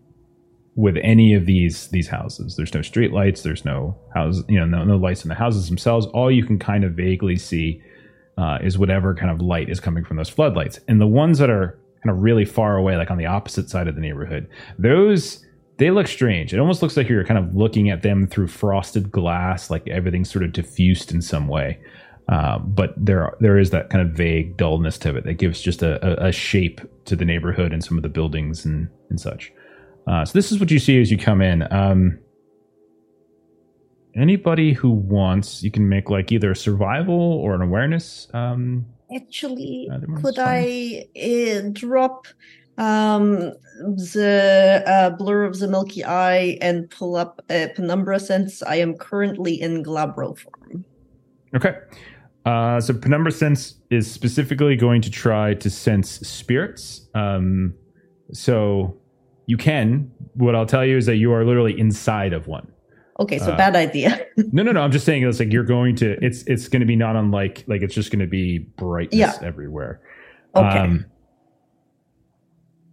with 0.76 0.96
any 1.02 1.34
of 1.34 1.46
these 1.46 1.88
these 1.88 2.06
houses. 2.06 2.56
There's 2.56 2.74
no 2.74 2.82
street 2.82 3.12
lights. 3.12 3.42
There's 3.42 3.64
no 3.64 3.96
houses. 4.14 4.44
You 4.48 4.60
know, 4.60 4.66
no, 4.66 4.84
no 4.84 4.96
lights 4.96 5.24
in 5.24 5.28
the 5.28 5.34
houses 5.34 5.68
themselves. 5.68 6.06
All 6.06 6.30
you 6.30 6.44
can 6.44 6.58
kind 6.58 6.84
of 6.84 6.92
vaguely 6.92 7.36
see 7.36 7.82
uh, 8.38 8.58
is 8.62 8.78
whatever 8.78 9.14
kind 9.14 9.30
of 9.30 9.40
light 9.40 9.70
is 9.70 9.80
coming 9.80 10.04
from 10.04 10.18
those 10.18 10.28
floodlights. 10.28 10.78
And 10.86 11.00
the 11.00 11.06
ones 11.06 11.38
that 11.38 11.50
are 11.50 11.78
kind 12.04 12.14
of 12.14 12.22
really 12.22 12.44
far 12.44 12.76
away, 12.76 12.96
like 12.96 13.10
on 13.10 13.18
the 13.18 13.26
opposite 13.26 13.70
side 13.70 13.88
of 13.88 13.94
the 13.94 14.00
neighborhood, 14.00 14.48
those 14.78 15.44
they 15.78 15.90
look 15.90 16.06
strange. 16.06 16.54
It 16.54 16.58
almost 16.58 16.82
looks 16.82 16.96
like 16.96 17.08
you're 17.08 17.24
kind 17.24 17.38
of 17.38 17.54
looking 17.54 17.90
at 17.90 18.02
them 18.02 18.26
through 18.26 18.48
frosted 18.48 19.10
glass, 19.10 19.70
like 19.70 19.86
everything's 19.88 20.30
sort 20.30 20.44
of 20.44 20.52
diffused 20.52 21.12
in 21.12 21.20
some 21.20 21.48
way. 21.48 21.78
Uh, 22.28 22.58
but 22.58 22.92
there 22.96 23.34
there 23.40 23.58
is 23.58 23.70
that 23.70 23.88
kind 23.88 24.06
of 24.06 24.14
vague 24.14 24.56
dullness 24.56 24.98
to 24.98 25.16
it 25.16 25.24
that 25.24 25.34
gives 25.34 25.60
just 25.60 25.82
a, 25.82 26.24
a, 26.24 26.28
a 26.28 26.32
shape 26.32 26.80
to 27.04 27.14
the 27.14 27.24
neighborhood 27.24 27.72
and 27.72 27.84
some 27.84 27.96
of 27.96 28.02
the 28.02 28.08
buildings 28.08 28.64
and, 28.64 28.88
and 29.10 29.20
such. 29.20 29.52
Uh, 30.06 30.24
so 30.24 30.32
this 30.38 30.52
is 30.52 30.60
what 30.60 30.70
you 30.70 30.78
see 30.78 31.00
as 31.00 31.10
you 31.10 31.18
come 31.18 31.42
in. 31.42 31.66
Um, 31.72 32.18
anybody 34.14 34.72
who 34.72 34.90
wants, 34.90 35.62
you 35.62 35.70
can 35.70 35.88
make 35.88 36.10
like 36.10 36.32
either 36.32 36.52
a 36.52 36.56
survival 36.56 37.14
or 37.14 37.54
an 37.54 37.62
awareness. 37.62 38.28
Um, 38.32 38.86
Actually, 39.14 39.88
could. 40.22 40.38
I 40.38 41.06
uh, 41.16 41.68
drop 41.72 42.26
um, 42.78 43.52
the 43.78 44.82
uh, 44.86 45.10
blur 45.10 45.44
of 45.44 45.58
the 45.58 45.68
Milky 45.68 46.04
Eye 46.04 46.58
and 46.60 46.90
pull 46.90 47.16
up 47.16 47.40
a 47.50 47.68
penumbra 47.74 48.20
since 48.20 48.62
I 48.62 48.76
am 48.76 48.94
currently 48.94 49.60
in 49.60 49.82
Glabro 49.82 50.36
form? 50.36 50.84
Okay. 51.54 51.76
Uh, 52.44 52.80
so 52.80 52.94
Penumbra 52.94 53.32
Sense 53.32 53.74
is 53.90 54.10
specifically 54.10 54.76
going 54.76 55.02
to 55.02 55.10
try 55.10 55.54
to 55.54 55.70
sense 55.70 56.20
spirits. 56.20 57.08
Um, 57.14 57.74
so 58.32 58.96
you 59.46 59.56
can. 59.56 60.10
What 60.34 60.54
I'll 60.54 60.66
tell 60.66 60.84
you 60.84 60.96
is 60.96 61.06
that 61.06 61.16
you 61.16 61.32
are 61.32 61.44
literally 61.44 61.78
inside 61.78 62.32
of 62.32 62.46
one. 62.46 62.66
Okay, 63.18 63.38
so 63.38 63.52
Uh, 63.52 63.56
bad 63.56 63.74
idea. 63.76 64.26
No, 64.52 64.62
no, 64.62 64.72
no. 64.72 64.82
I'm 64.82 64.92
just 64.92 65.06
saying 65.06 65.22
it's 65.22 65.38
like 65.40 65.50
you're 65.52 65.64
going 65.64 65.96
to. 65.96 66.22
It's 66.24 66.42
it's 66.42 66.68
going 66.68 66.80
to 66.80 66.86
be 66.86 66.96
not 66.96 67.16
unlike 67.16 67.64
like 67.66 67.80
it's 67.82 67.94
just 67.94 68.10
going 68.10 68.20
to 68.20 68.26
be 68.26 68.58
brightness 68.58 69.18
Yeah. 69.18 69.38
everywhere. 69.42 70.00
Okay. 70.54 70.98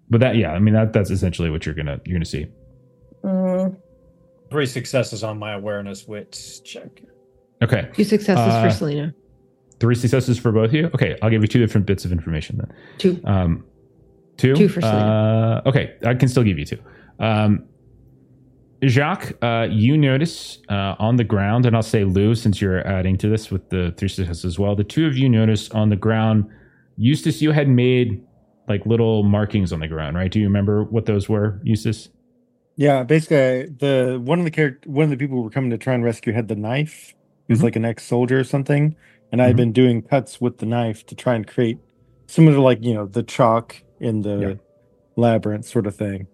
but 0.10 0.20
that 0.22 0.36
yeah, 0.36 0.52
I 0.52 0.60
mean 0.60 0.74
that 0.74 0.94
that's 0.94 1.10
essentially 1.10 1.50
what 1.50 1.66
you're 1.66 1.76
gonna 1.76 2.00
you're 2.06 2.16
gonna 2.18 2.26
see. 2.26 2.48
Mm, 3.24 3.78
Three 4.52 4.66
successes 4.66 5.24
on 5.24 5.40
my 5.40 5.54
awareness 5.54 6.08
wits 6.08 6.60
check. 6.60 7.02
Okay. 7.64 7.90
two 7.94 8.04
successes 8.04 8.54
Uh, 8.54 8.64
for 8.64 8.70
Salina. 8.70 9.14
Three 9.80 9.96
successes 9.96 10.38
for 10.38 10.52
both 10.52 10.66
of 10.70 10.74
you. 10.74 10.86
Okay, 10.94 11.18
I'll 11.22 11.30
give 11.30 11.42
you 11.42 11.48
two 11.48 11.60
different 11.60 11.88
bits 11.88 12.06
of 12.06 12.12
information 12.12 12.58
then. 12.58 12.72
Two. 12.98 13.20
Um, 13.26 13.66
two. 14.38 14.56
Two 14.56 14.68
for 14.70 14.82
Salina. 14.82 15.62
Uh, 15.66 15.70
okay, 15.70 15.96
I 16.06 16.14
can 16.16 16.28
still 16.28 16.44
give 16.44 16.58
you 16.60 16.66
two. 16.66 16.80
Um, 17.20 17.66
Jacques, 18.86 19.32
uh, 19.42 19.68
you 19.72 19.98
notice 19.98 20.60
uh, 20.70 20.96
on 21.00 21.16
the 21.16 21.24
ground, 21.24 21.66
and 21.66 21.76
I'll 21.76 21.82
say 21.82 22.04
Lou, 22.04 22.36
since 22.36 22.60
you're 22.62 22.86
adding 22.86 23.18
to 23.20 23.30
this 23.30 23.50
with 23.50 23.70
the 23.70 23.94
three 23.96 24.10
successes 24.10 24.44
as 24.44 24.60
well. 24.60 24.76
The 24.76 24.84
two 24.84 25.06
of 25.08 25.18
you 25.18 25.30
notice 25.30 25.70
on 25.72 25.90
the 25.90 25.96
ground. 25.96 26.46
Eustace, 26.98 27.42
you 27.42 27.52
had 27.52 27.70
made 27.70 28.22
like 28.68 28.86
little 28.86 29.24
markings 29.24 29.72
on 29.74 29.80
the 29.80 29.88
ground, 29.88 30.16
right? 30.18 30.30
Do 30.32 30.40
you 30.40 30.46
remember 30.46 30.84
what 30.84 31.06
those 31.06 31.28
were, 31.30 31.60
Eustace? 31.64 32.10
Yeah, 32.76 33.04
basically, 33.04 33.68
the 33.78 34.20
one 34.24 34.40
of 34.40 34.46
the 34.46 34.52
character, 34.52 34.90
one 34.90 35.06
of 35.06 35.10
the 35.10 35.18
people 35.18 35.38
who 35.38 35.44
were 35.44 35.50
coming 35.50 35.70
to 35.72 35.78
try 35.78 35.94
and 35.94 36.04
rescue 36.04 36.34
had 36.34 36.48
the 36.50 36.56
knife. 36.56 37.14
He 37.48 37.54
was 37.54 37.60
Mhm. 37.60 37.64
like 37.64 37.76
an 37.78 37.86
ex-soldier 37.86 38.40
or 38.40 38.44
something, 38.44 38.96
and 39.32 39.42
I 39.42 39.46
had 39.48 39.54
Mhm. 39.56 39.58
been 39.58 39.72
doing 39.74 40.02
cuts 40.02 40.42
with 40.42 40.58
the 40.58 40.66
knife 40.66 41.06
to 41.08 41.16
try 41.16 41.36
and 41.36 41.48
create 41.48 41.78
similar 42.28 42.56
to 42.56 42.62
like 42.62 42.84
you 42.84 42.94
know 42.94 43.06
the 43.06 43.24
chalk 43.24 43.83
in 44.04 44.22
the 44.22 44.38
Yeah. 44.38 44.54
labyrinth 45.16 45.66
sort 45.66 45.88
of 45.88 45.96
thing. 45.96 46.28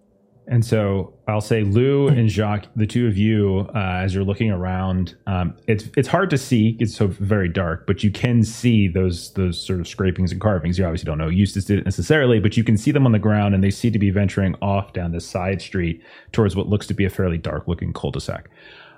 And 0.46 0.64
so 0.64 1.12
I'll 1.28 1.40
say 1.40 1.62
Lou 1.62 2.08
and 2.08 2.28
Jacques, 2.28 2.66
the 2.74 2.86
two 2.86 3.06
of 3.06 3.16
you, 3.16 3.68
uh, 3.72 4.00
as 4.02 4.14
you're 4.14 4.24
looking 4.24 4.50
around, 4.50 5.14
um, 5.28 5.54
it's 5.68 5.88
it's 5.96 6.08
hard 6.08 6.28
to 6.30 6.38
see. 6.38 6.76
It's 6.80 6.96
so 6.96 7.06
very 7.06 7.48
dark, 7.48 7.86
but 7.86 8.02
you 8.02 8.10
can 8.10 8.42
see 8.42 8.88
those 8.88 9.32
those 9.34 9.64
sort 9.64 9.78
of 9.78 9.86
scrapings 9.86 10.32
and 10.32 10.40
carvings. 10.40 10.76
You 10.76 10.86
obviously 10.86 11.06
don't 11.06 11.18
know 11.18 11.28
Eustace 11.28 11.66
did 11.66 11.78
it 11.78 11.84
necessarily, 11.84 12.40
but 12.40 12.56
you 12.56 12.64
can 12.64 12.76
see 12.76 12.90
them 12.90 13.06
on 13.06 13.12
the 13.12 13.20
ground, 13.20 13.54
and 13.54 13.62
they 13.62 13.70
seem 13.70 13.92
to 13.92 13.98
be 14.00 14.10
venturing 14.10 14.56
off 14.60 14.92
down 14.92 15.12
this 15.12 15.24
side 15.26 15.62
street 15.62 16.02
towards 16.32 16.56
what 16.56 16.66
looks 16.68 16.86
to 16.88 16.94
be 16.94 17.04
a 17.04 17.10
fairly 17.10 17.38
dark 17.38 17.68
looking 17.68 17.92
cul-de-sac. 17.92 18.50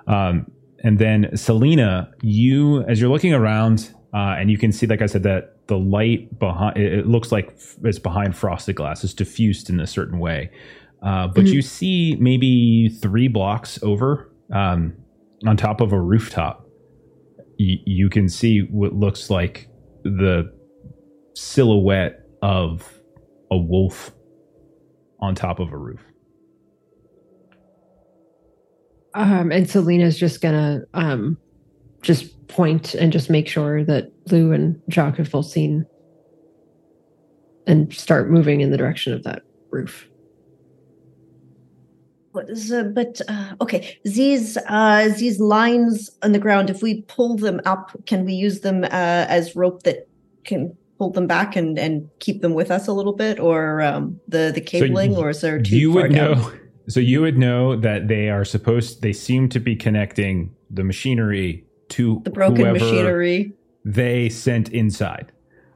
Um, 0.06 0.50
and 0.82 0.98
then 0.98 1.36
Salina, 1.36 2.10
you 2.22 2.82
as 2.84 2.98
you're 2.98 3.10
looking 3.10 3.34
around, 3.34 3.92
uh, 4.14 4.36
and 4.38 4.50
you 4.50 4.56
can 4.56 4.72
see, 4.72 4.86
like 4.86 5.02
I 5.02 5.06
said, 5.06 5.22
that 5.24 5.61
the 5.68 5.78
light 5.78 6.38
behind 6.38 6.76
it, 6.76 7.06
looks 7.06 7.30
like 7.32 7.56
it's 7.84 7.98
behind 7.98 8.36
frosted 8.36 8.76
glass. 8.76 9.04
It's 9.04 9.14
diffused 9.14 9.70
in 9.70 9.80
a 9.80 9.86
certain 9.86 10.18
way. 10.18 10.50
Uh, 11.02 11.28
but 11.28 11.44
Mhm. 11.46 11.52
you 11.54 11.62
see 11.62 12.16
maybe 12.20 12.88
three 12.88 13.28
blocks 13.28 13.82
over 13.82 14.30
um, 14.52 14.92
on 15.46 15.56
top 15.56 15.80
of 15.80 15.92
a 15.92 16.00
rooftop. 16.00 16.66
Y- 17.58 17.80
you 17.86 18.08
can 18.10 18.28
see 18.28 18.60
what 18.60 18.92
looks 18.94 19.30
like 19.30 19.68
the 20.04 20.52
silhouette 21.34 22.20
of 22.42 23.00
a 23.50 23.56
wolf 23.56 24.12
on 25.20 25.34
top 25.34 25.58
of 25.60 25.72
a 25.72 25.76
roof. 25.78 26.00
Um, 29.14 29.52
and 29.52 29.68
Salina's 29.68 30.18
just 30.18 30.40
gonna 30.40 30.82
um, 30.94 31.36
just 32.02 32.41
point 32.52 32.94
and 32.94 33.12
just 33.12 33.30
make 33.30 33.48
sure 33.48 33.84
that 33.84 34.12
Lou 34.30 34.52
and 34.52 34.80
Jacques 34.90 35.16
have 35.16 35.30
both 35.30 35.46
seen 35.46 35.86
and 37.66 37.92
start 37.92 38.30
moving 38.30 38.60
in 38.60 38.70
the 38.70 38.76
direction 38.76 39.12
of 39.12 39.22
that 39.24 39.42
roof. 39.70 40.08
What 42.32 42.48
is, 42.48 42.72
uh, 42.72 42.84
but 42.84 43.20
uh, 43.28 43.54
okay, 43.60 43.98
these 44.04 44.56
uh, 44.66 45.10
these 45.18 45.38
lines 45.38 46.10
on 46.22 46.32
the 46.32 46.38
ground. 46.38 46.70
If 46.70 46.82
we 46.82 47.02
pull 47.02 47.36
them 47.36 47.60
up, 47.66 47.90
can 48.06 48.24
we 48.24 48.32
use 48.32 48.60
them 48.60 48.84
uh, 48.84 48.88
as 49.28 49.54
rope 49.54 49.82
that 49.82 50.08
can 50.44 50.74
pull 50.98 51.10
them 51.10 51.26
back 51.26 51.56
and 51.56 51.78
and 51.78 52.08
keep 52.20 52.40
them 52.40 52.54
with 52.54 52.70
us 52.70 52.88
a 52.88 52.92
little 52.92 53.12
bit, 53.12 53.38
or 53.38 53.82
um, 53.82 54.18
the 54.28 54.50
the 54.54 54.62
cabling, 54.62 55.12
y- 55.12 55.18
or 55.18 55.30
is 55.30 55.42
there 55.42 55.60
too 55.60 55.76
you 55.76 55.92
far 55.92 56.02
would 56.02 56.12
down? 56.12 56.38
know. 56.38 56.52
So 56.88 57.00
you 57.00 57.20
would 57.20 57.36
know 57.36 57.76
that 57.76 58.08
they 58.08 58.30
are 58.30 58.46
supposed. 58.46 59.02
They 59.02 59.12
seem 59.12 59.50
to 59.50 59.60
be 59.60 59.76
connecting 59.76 60.54
the 60.70 60.84
machinery 60.84 61.66
to 61.92 62.20
the 62.24 62.30
broken 62.30 62.72
machinery? 62.72 63.52
they 63.84 64.28
sent 64.28 64.68
inside. 64.70 65.32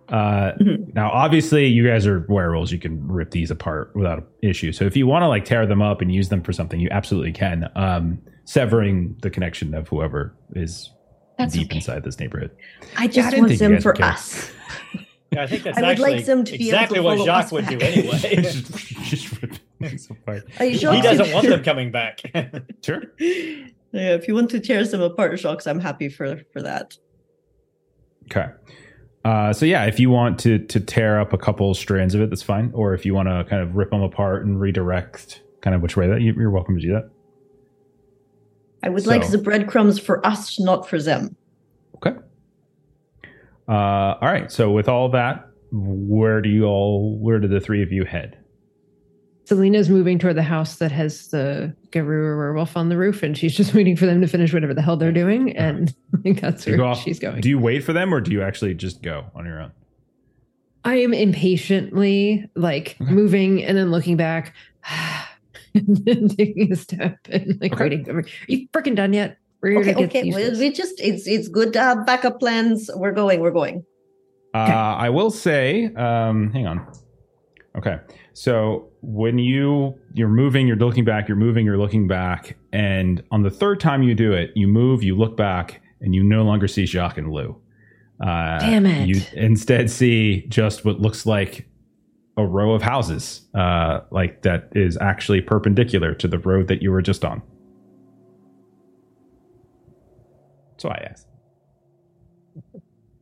Uh, 0.08 0.52
Mhm. 0.60 0.94
Now, 0.94 1.10
obviously, 1.10 1.66
you 1.66 1.84
guys 1.86 2.06
are 2.06 2.24
werewolves. 2.28 2.70
You 2.70 2.78
can 2.78 3.06
rip 3.08 3.32
these 3.32 3.50
apart 3.50 3.90
without 3.96 4.28
issue. 4.42 4.70
So, 4.70 4.84
if 4.84 4.96
you 4.96 5.06
want 5.06 5.22
to 5.24 5.28
like 5.28 5.44
tear 5.44 5.66
them 5.66 5.82
up 5.82 6.00
and 6.00 6.14
use 6.14 6.28
them 6.28 6.42
for 6.42 6.52
something, 6.52 6.78
you 6.78 6.88
absolutely 6.92 7.32
can. 7.32 7.68
Um, 7.74 8.18
severing 8.44 9.16
the 9.22 9.30
connection 9.30 9.74
of 9.74 9.88
whoever 9.88 10.32
is 10.54 10.92
That's 11.38 11.54
deep 11.54 11.66
okay. 11.66 11.76
inside 11.78 12.04
this 12.04 12.20
neighborhood. 12.20 12.52
I 12.96 13.04
Yeah, 13.04 13.04
I 13.04 13.06
just 13.30 13.38
want 13.38 13.58
them 13.58 13.80
for 13.80 13.92
care. 13.94 14.06
us. 14.06 14.52
Yeah, 15.32 15.42
I 15.42 15.46
think 15.48 15.62
that's 15.64 15.78
I 15.78 15.88
would 15.88 15.98
like 15.98 16.24
them 16.24 16.44
to 16.44 16.56
be 16.56 16.66
exactly 16.66 17.00
what 17.00 17.14
follow 17.16 17.26
Jacques 17.26 17.46
us 17.46 17.52
would 17.52 17.66
do 17.66 17.78
anyway. 17.80 18.36
Just 19.02 19.42
rip 19.42 19.54
things 19.80 20.08
apart. 20.08 20.44
Are 20.60 20.64
you 20.66 20.78
sure? 20.78 20.94
he 20.94 21.02
doesn't 21.02 21.32
want 21.32 21.48
them 21.48 21.64
coming 21.64 21.90
back. 21.90 22.20
Sure. 22.84 23.02
Yeah, 23.93 24.14
if 24.14 24.28
you 24.28 24.34
want 24.34 24.51
to 24.51 24.61
tear 24.61 24.84
some 24.84 25.01
apart, 25.01 25.39
Jacques, 25.39 25.66
I'm 25.66 25.80
happy 25.80 26.09
for 26.09 26.41
for 26.53 26.62
that. 26.62 26.97
Okay. 28.24 28.47
Uh, 29.24 29.53
so 29.53 29.66
yeah, 29.66 29.84
if 29.87 29.99
you 29.99 30.11
want 30.11 30.39
to 30.41 30.59
to 30.59 30.80
tear 30.80 31.20
up 31.20 31.32
a 31.32 31.39
couple 31.39 31.72
strands 31.74 32.14
of 32.14 32.20
it, 32.20 32.30
that's 32.30 32.43
fine. 32.43 32.70
Or 32.74 32.95
if 32.95 33.05
you 33.07 33.14
want 33.14 33.28
to 33.28 33.45
kind 33.49 33.62
of 33.62 33.74
rip 33.74 33.91
them 33.91 34.03
apart 34.03 34.45
and 34.45 34.61
redirect, 34.61 35.43
kind 35.61 35.74
of 35.74 35.82
which 35.82 35.97
way 35.97 36.07
that 36.09 36.20
you- 36.20 36.34
you're 36.34 36.51
welcome 36.51 36.76
to 36.76 36.82
do 36.82 36.93
that. 36.93 37.11
I 38.82 38.89
would 38.89 39.07
like 39.07 39.28
the 39.28 39.39
breadcrumbs 39.39 39.99
for 39.99 40.24
us, 40.24 40.61
not 40.61 40.89
for 40.89 41.01
them. 41.01 41.34
Okay. 41.97 42.14
Uh, 43.68 43.72
all 43.72 44.18
right. 44.28 44.53
So 44.53 44.70
with 44.70 44.89
all 44.89 45.09
that, 45.09 45.49
where 45.72 46.41
do 46.41 46.49
you 46.49 46.64
all? 46.66 47.18
Where 47.18 47.41
do 47.41 47.49
the 47.49 47.59
three 47.61 47.82
of 47.82 47.91
you 47.91 48.05
head? 48.05 48.39
Salina's 49.47 49.88
moving 49.88 50.18
toward 50.18 50.36
the 50.36 50.42
house 50.42 50.76
that 50.76 50.90
has 50.90 51.28
the 51.28 51.74
Garou 51.92 52.36
werewolf 52.36 52.76
on 52.76 52.88
the 52.88 52.97
roof, 52.97 53.22
and 53.22 53.38
she's 53.38 53.55
just 53.55 53.74
waiting 53.78 53.97
for 53.97 54.05
them 54.07 54.20
to 54.20 54.26
finish 54.26 54.53
whatever 54.53 54.74
the 54.74 54.82
hell 54.82 54.97
they're 54.97 55.12
doing, 55.12 55.57
and 55.57 55.94
I 56.14 56.18
think 56.18 56.40
that's 56.40 56.66
where 56.66 56.76
go 56.76 56.86
off- 56.86 57.03
she's 57.03 57.18
going. 57.20 57.40
Do 57.40 57.49
you 57.49 57.59
wait 57.59 57.84
for 57.84 57.92
them, 57.92 58.12
or 58.12 58.20
do 58.20 58.32
you 58.32 58.42
actually 58.42 58.74
just 58.74 59.03
go 59.03 59.26
on 59.34 59.47
your 59.47 59.61
own? 59.61 59.72
I 60.84 60.97
am 60.97 61.12
impatiently 61.14 62.49
like 62.55 62.97
Okay. 63.01 63.12
moving 63.12 63.62
and 63.64 63.76
then 63.78 63.90
looking 63.90 64.16
back, 64.16 64.55
and 65.74 65.97
then 66.05 66.28
taking 66.36 66.72
a 66.72 66.76
step 66.76 67.16
and 67.30 67.61
like 67.61 67.72
Okay. 67.72 67.84
waiting. 67.84 68.11
Are 68.11 68.24
you 68.49 68.68
freaking 68.68 68.97
done 68.97 69.12
yet? 69.12 69.38
We're 69.62 69.70
here 69.70 69.80
Okay, 69.80 69.94
to 69.94 70.01
get 70.01 70.09
okay. 70.09 70.26
used 70.26 70.38
to 70.38 70.59
We, 70.61 70.72
just 70.72 71.01
it's 71.01 71.26
it's 71.26 71.49
good 71.49 71.72
to 71.74 71.80
have 71.80 72.05
backup 72.07 72.38
plans. 72.40 72.90
We're 72.94 73.12
going. 73.12 73.40
We're 73.40 73.51
going. 73.53 73.84
Uh, 74.55 74.59
I 74.59 75.11
will 75.11 75.30
say, 75.30 75.86
um, 75.94 76.51
hang 76.53 76.66
on. 76.66 76.86
Okay, 77.76 77.99
so 78.32 78.88
when 79.07 79.38
you 79.38 79.96
you're 80.14 80.28
moving, 80.28 80.66
you're 80.66 80.76
looking 80.76 81.04
back, 81.04 81.28
you're 81.28 81.36
moving, 81.36 81.64
you're 81.64 81.78
looking 81.78 82.09
back, 82.09 82.57
and 82.72 83.22
on 83.30 83.42
the 83.42 83.50
third 83.50 83.78
time 83.78 84.02
you 84.02 84.16
do 84.16 84.32
it, 84.32 84.50
you 84.57 84.66
move, 84.66 85.04
you 85.04 85.16
look 85.16 85.36
back, 85.36 85.80
and 86.00 86.12
you 86.12 86.24
no 86.24 86.42
longer 86.42 86.66
see 86.66 86.86
Jacques 86.86 87.16
and 87.16 87.30
Lou. 87.30 87.57
Uh, 88.20 88.59
Damn 88.59 88.84
it. 88.84 89.07
You 89.07 89.22
instead 89.34 89.92
see 89.92 90.46
just 90.48 90.84
what 90.84 91.00
looks 91.00 91.24
like 91.24 91.68
a 92.36 92.44
row 92.44 92.72
of 92.72 92.82
houses, 92.82 93.42
uh, 93.54 94.00
like 94.11 94.42
that 94.42 94.70
is 94.72 94.98
actually 95.00 95.40
perpendicular 95.40 96.12
to 96.14 96.26
the 96.26 96.38
road 96.40 96.66
that 96.66 96.82
you 96.82 96.90
were 96.90 97.00
just 97.00 97.24
on. 97.24 97.42
So 100.78 100.88
I 100.88 101.07
asked. 101.11 101.28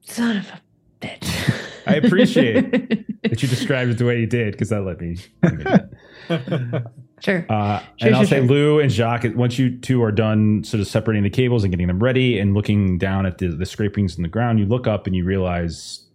Son 0.00 0.38
of 0.38 0.48
a 0.48 1.06
bitch. 1.06 1.60
I 1.86 1.94
appreciate 1.96 2.70
that 3.22 3.42
you 3.42 3.48
described 3.48 3.90
it 3.90 3.98
the 3.98 4.04
way 4.04 4.20
you 4.20 4.26
did 4.26 4.52
because 4.52 4.70
that 4.70 4.82
let 4.82 5.00
me. 5.00 5.16
think 5.42 5.64
of 5.66 5.82
it. 6.30 6.82
sure. 7.20 7.46
Uh, 7.48 7.80
Sure, 7.96 8.08
and 8.08 8.14
I'll 8.16 8.22
sure, 8.22 8.26
say 8.26 8.38
sure. 8.38 8.46
Lou 8.46 8.80
and 8.80 8.90
Jacques, 8.90 9.24
once 9.34 9.58
you 9.58 9.78
two 9.78 10.02
are 10.02 10.12
done 10.12 10.64
sort 10.64 10.80
of 10.80 10.86
separating 10.86 11.22
the 11.22 11.30
cables 11.30 11.62
and 11.64 11.70
getting 11.72 11.86
them 11.86 12.02
ready 12.02 12.38
and 12.38 12.54
looking 12.54 12.98
down 12.98 13.24
at 13.26 13.38
the, 13.38 13.48
the 13.48 13.66
scrapings 13.66 14.16
in 14.16 14.22
the 14.22 14.28
ground, 14.28 14.58
you 14.58 14.66
look 14.66 14.86
up 14.86 15.06
and 15.06 15.14
you 15.14 15.24
realize 15.24 16.06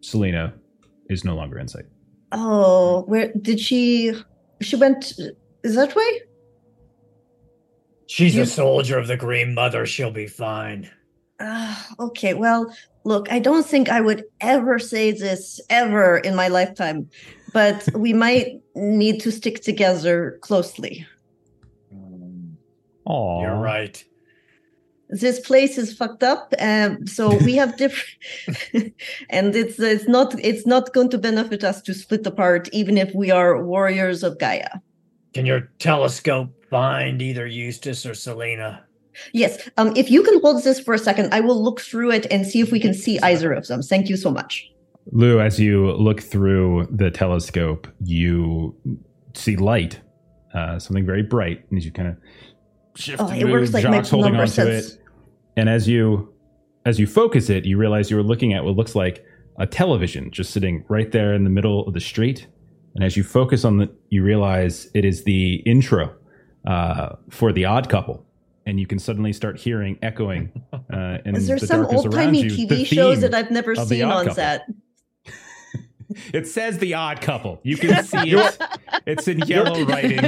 Salina 0.00 0.54
is 1.10 1.24
no 1.24 1.34
longer 1.34 1.58
in 1.58 1.68
sight. 1.68 1.84
Oh, 2.32 3.02
where 3.06 3.32
did 3.40 3.60
she? 3.60 4.12
She 4.60 4.76
went. 4.76 5.12
Is 5.62 5.74
that 5.74 5.94
way? 5.94 6.20
She's 8.06 8.36
You- 8.36 8.42
a 8.42 8.46
soldier 8.46 8.98
of 8.98 9.06
the 9.08 9.16
Green 9.16 9.54
Mother. 9.54 9.86
She'll 9.86 10.10
be 10.10 10.26
fine. 10.26 10.90
Uh, 11.40 11.76
okay. 12.00 12.34
Well, 12.34 12.74
look, 13.06 13.30
I 13.30 13.38
don't 13.38 13.64
think 13.64 13.88
I 13.88 14.00
would 14.00 14.24
ever 14.40 14.78
say 14.78 15.12
this 15.12 15.60
ever 15.70 16.18
in 16.18 16.34
my 16.34 16.48
lifetime, 16.48 17.08
but 17.52 17.88
we 17.94 18.12
might 18.12 18.60
need 18.74 19.20
to 19.20 19.32
stick 19.32 19.62
together 19.62 20.38
closely. 20.42 21.06
Oh, 23.06 23.40
You're 23.40 23.56
right. 23.56 24.04
This 25.08 25.38
place 25.38 25.78
is 25.78 25.96
fucked 25.96 26.24
up, 26.24 26.52
um, 26.58 27.06
so 27.06 27.36
we 27.36 27.54
have 27.54 27.76
different, 27.82 28.18
and 29.30 29.54
it's 29.54 29.78
it's 29.78 30.08
not 30.08 30.34
it's 30.40 30.66
not 30.66 30.92
going 30.92 31.10
to 31.10 31.18
benefit 31.18 31.62
us 31.62 31.80
to 31.82 31.94
split 31.94 32.26
apart, 32.26 32.68
even 32.72 32.98
if 32.98 33.14
we 33.14 33.30
are 33.30 33.64
warriors 33.64 34.24
of 34.24 34.40
Gaia. 34.40 34.80
Can 35.32 35.46
your 35.46 35.70
telescope 35.78 36.50
find 36.70 37.22
either 37.22 37.46
Eustace 37.46 38.04
or 38.04 38.14
Salina? 38.14 38.85
Yes. 39.32 39.68
Um, 39.76 39.92
if 39.96 40.10
you 40.10 40.22
can 40.22 40.40
hold 40.40 40.62
this 40.62 40.80
for 40.80 40.94
a 40.94 40.98
second, 40.98 41.32
I 41.32 41.40
will 41.40 41.62
look 41.62 41.80
through 41.80 42.10
it 42.12 42.26
and 42.30 42.46
see 42.46 42.60
if 42.60 42.72
we 42.72 42.80
can 42.80 42.94
see 42.94 43.18
either 43.20 43.52
of 43.52 43.66
them. 43.66 43.82
Thank 43.82 44.08
you 44.08 44.16
so 44.16 44.30
much. 44.30 44.70
Lou, 45.12 45.40
as 45.40 45.60
you 45.60 45.92
look 45.92 46.20
through 46.20 46.88
the 46.90 47.10
telescope, 47.10 47.86
you 48.04 48.74
see 49.34 49.56
light, 49.56 50.00
uh, 50.54 50.78
something 50.78 51.06
very 51.06 51.22
bright, 51.22 51.64
and 51.70 51.78
as 51.78 51.84
you 51.84 51.92
kind 51.92 52.08
of 52.08 52.16
shift, 52.96 53.22
Oh, 53.22 53.28
it 53.30 53.44
move, 53.44 53.52
works 53.52 53.72
like 53.72 53.82
Jacques 53.82 54.06
holding 54.08 54.34
onto 54.34 54.50
sense. 54.52 54.94
it, 54.94 55.00
and 55.56 55.68
as 55.68 55.86
you 55.86 56.32
as 56.84 56.98
you 56.98 57.06
focus 57.06 57.50
it, 57.50 57.64
you 57.64 57.76
realize 57.78 58.10
you 58.10 58.16
were 58.16 58.22
looking 58.22 58.52
at 58.52 58.64
what 58.64 58.76
looks 58.76 58.94
like 58.94 59.24
a 59.58 59.66
television 59.66 60.30
just 60.30 60.50
sitting 60.52 60.84
right 60.88 61.12
there 61.12 61.34
in 61.34 61.44
the 61.44 61.50
middle 61.50 61.86
of 61.86 61.94
the 61.94 62.00
street. 62.00 62.46
And 62.94 63.04
as 63.04 63.16
you 63.16 63.22
focus 63.22 63.64
on 63.64 63.80
it, 63.80 63.90
you 64.08 64.22
realize 64.22 64.88
it 64.94 65.04
is 65.04 65.24
the 65.24 65.56
intro 65.66 66.14
uh, 66.66 67.10
for 67.30 67.52
the 67.52 67.64
Odd 67.64 67.88
Couple, 67.88 68.25
and 68.66 68.78
you 68.80 68.86
can 68.86 68.98
suddenly 68.98 69.32
start 69.32 69.58
hearing 69.58 69.98
echoing 70.02 70.50
uh, 70.72 71.18
in 71.24 71.36
Is 71.36 71.46
there 71.46 71.58
the 71.58 71.66
some 71.66 71.82
darkness 71.82 72.04
old 72.04 72.14
around 72.14 72.24
timey 72.26 72.42
you. 72.42 72.50
TV 72.50 72.68
the 72.68 72.84
shows 72.84 73.20
that 73.20 73.32
I've 73.34 73.50
never 73.50 73.74
seen 73.74 74.04
on 74.04 74.26
Couple. 74.26 74.34
set? 74.34 74.66
It 76.32 76.46
says 76.46 76.78
the 76.78 76.94
odd 76.94 77.20
couple. 77.20 77.58
You 77.64 77.76
can 77.76 78.04
see 78.04 78.30
it. 78.30 78.58
It's 79.06 79.28
in 79.28 79.38
yellow 79.40 79.84
writing. 79.84 80.20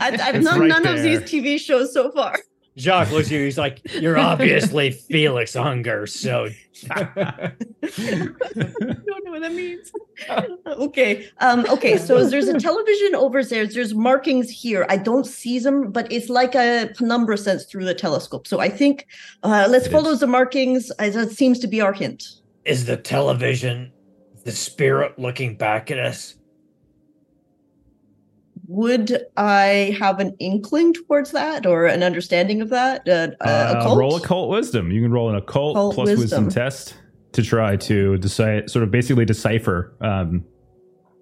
I, 0.00 0.18
I've 0.20 0.42
known 0.42 0.60
right 0.60 0.68
none 0.68 0.86
of 0.86 1.02
these. 1.02 1.20
TV 1.20 1.60
shows 1.60 1.92
so 1.92 2.10
far. 2.10 2.38
Jacques 2.78 3.10
looks 3.10 3.26
at 3.28 3.32
you. 3.32 3.44
He's 3.44 3.58
like, 3.58 3.80
"You're 4.00 4.18
obviously 4.18 4.90
Felix 5.10 5.54
Unger." 5.56 6.06
So 6.06 6.48
I 6.90 7.02
don't 7.98 9.24
know 9.24 9.30
what 9.30 9.42
that 9.42 9.52
means. 9.52 9.92
okay. 10.66 11.28
Um, 11.38 11.66
okay. 11.68 11.98
So 11.98 12.24
there's 12.24 12.48
a 12.48 12.58
television 12.58 13.14
over 13.14 13.44
there. 13.44 13.66
There's 13.66 13.94
markings 13.94 14.48
here. 14.50 14.86
I 14.88 14.96
don't 14.96 15.26
see 15.26 15.58
them, 15.58 15.90
but 15.92 16.10
it's 16.10 16.28
like 16.28 16.54
a 16.54 16.90
penumbra 16.96 17.36
sense 17.36 17.64
through 17.64 17.84
the 17.84 17.94
telescope. 17.94 18.46
So 18.46 18.60
I 18.60 18.68
think 18.68 19.06
uh, 19.42 19.66
let's 19.70 19.86
It 19.86 19.92
follow 19.92 20.10
is. 20.12 20.20
the 20.20 20.26
markings. 20.26 20.90
That 20.98 21.30
seems 21.30 21.58
to 21.60 21.66
be 21.68 21.80
our 21.80 21.92
hint. 21.92 22.24
is 22.64 22.86
the 22.86 22.96
television 22.96 23.92
the 24.44 24.52
spirit 24.52 25.18
looking 25.18 25.56
back 25.56 25.90
at 25.90 25.98
us? 25.98 26.36
Would 28.76 29.26
I 29.36 29.94
have 30.00 30.18
an 30.18 30.34
inkling 30.38 30.94
towards 30.94 31.32
that 31.32 31.66
or 31.66 31.84
an 31.84 32.02
understanding 32.02 32.62
of 32.62 32.70
that? 32.70 33.06
Uh, 33.06 33.28
uh, 33.44 33.48
Uh, 33.48 33.74
occult? 33.80 33.98
roll 33.98 34.16
occult 34.16 34.48
wisdom. 34.48 34.90
You 34.90 35.02
can 35.02 35.12
roll 35.12 35.28
an 35.28 35.36
occult 35.36 35.76
Occult 35.76 35.94
plus 35.94 36.08
wisdom. 36.08 36.44
wisdom. 36.46 36.48
test 36.48 36.94
to 37.32 37.42
try 37.42 37.76
to 37.76 38.16
decide, 38.18 38.70
sort 38.70 38.82
of 38.82 38.90
basically 38.90 39.26
decipher 39.26 39.92
um, 40.00 40.44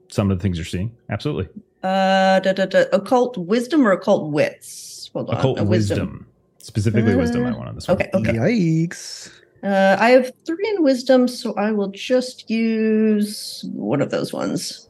some 0.08 0.30
of 0.30 0.38
the 0.38 0.42
things 0.42 0.58
you're 0.58 0.64
seeing. 0.64 0.92
Absolutely. 1.10 1.48
Uh, 1.82 2.38
da, 2.38 2.52
da, 2.52 2.66
da, 2.66 2.84
occult 2.92 3.36
wisdom 3.36 3.84
or 3.86 3.92
occult 3.92 4.30
wits? 4.30 5.10
Hold 5.12 5.30
on. 5.30 5.36
Occult 5.38 5.60
uh, 5.60 5.64
wisdom. 5.64 6.26
Specifically 6.58 7.16
wisdom, 7.16 7.44
I 7.46 7.50
Uh, 7.50 7.56
want 7.56 7.68
on 7.70 7.74
this 7.74 7.88
one. 7.88 7.96
Okay. 7.96 8.10
Okay. 8.14 8.32
Yikes. 8.34 9.30
Uh, 9.64 9.96
I 9.98 10.10
have 10.10 10.30
three 10.46 10.68
in 10.76 10.84
wisdom, 10.84 11.26
so 11.26 11.52
I 11.54 11.72
will 11.72 11.88
just 11.90 12.48
use 12.48 13.64
one 13.72 14.00
of 14.00 14.10
those 14.10 14.32
ones. 14.32 14.88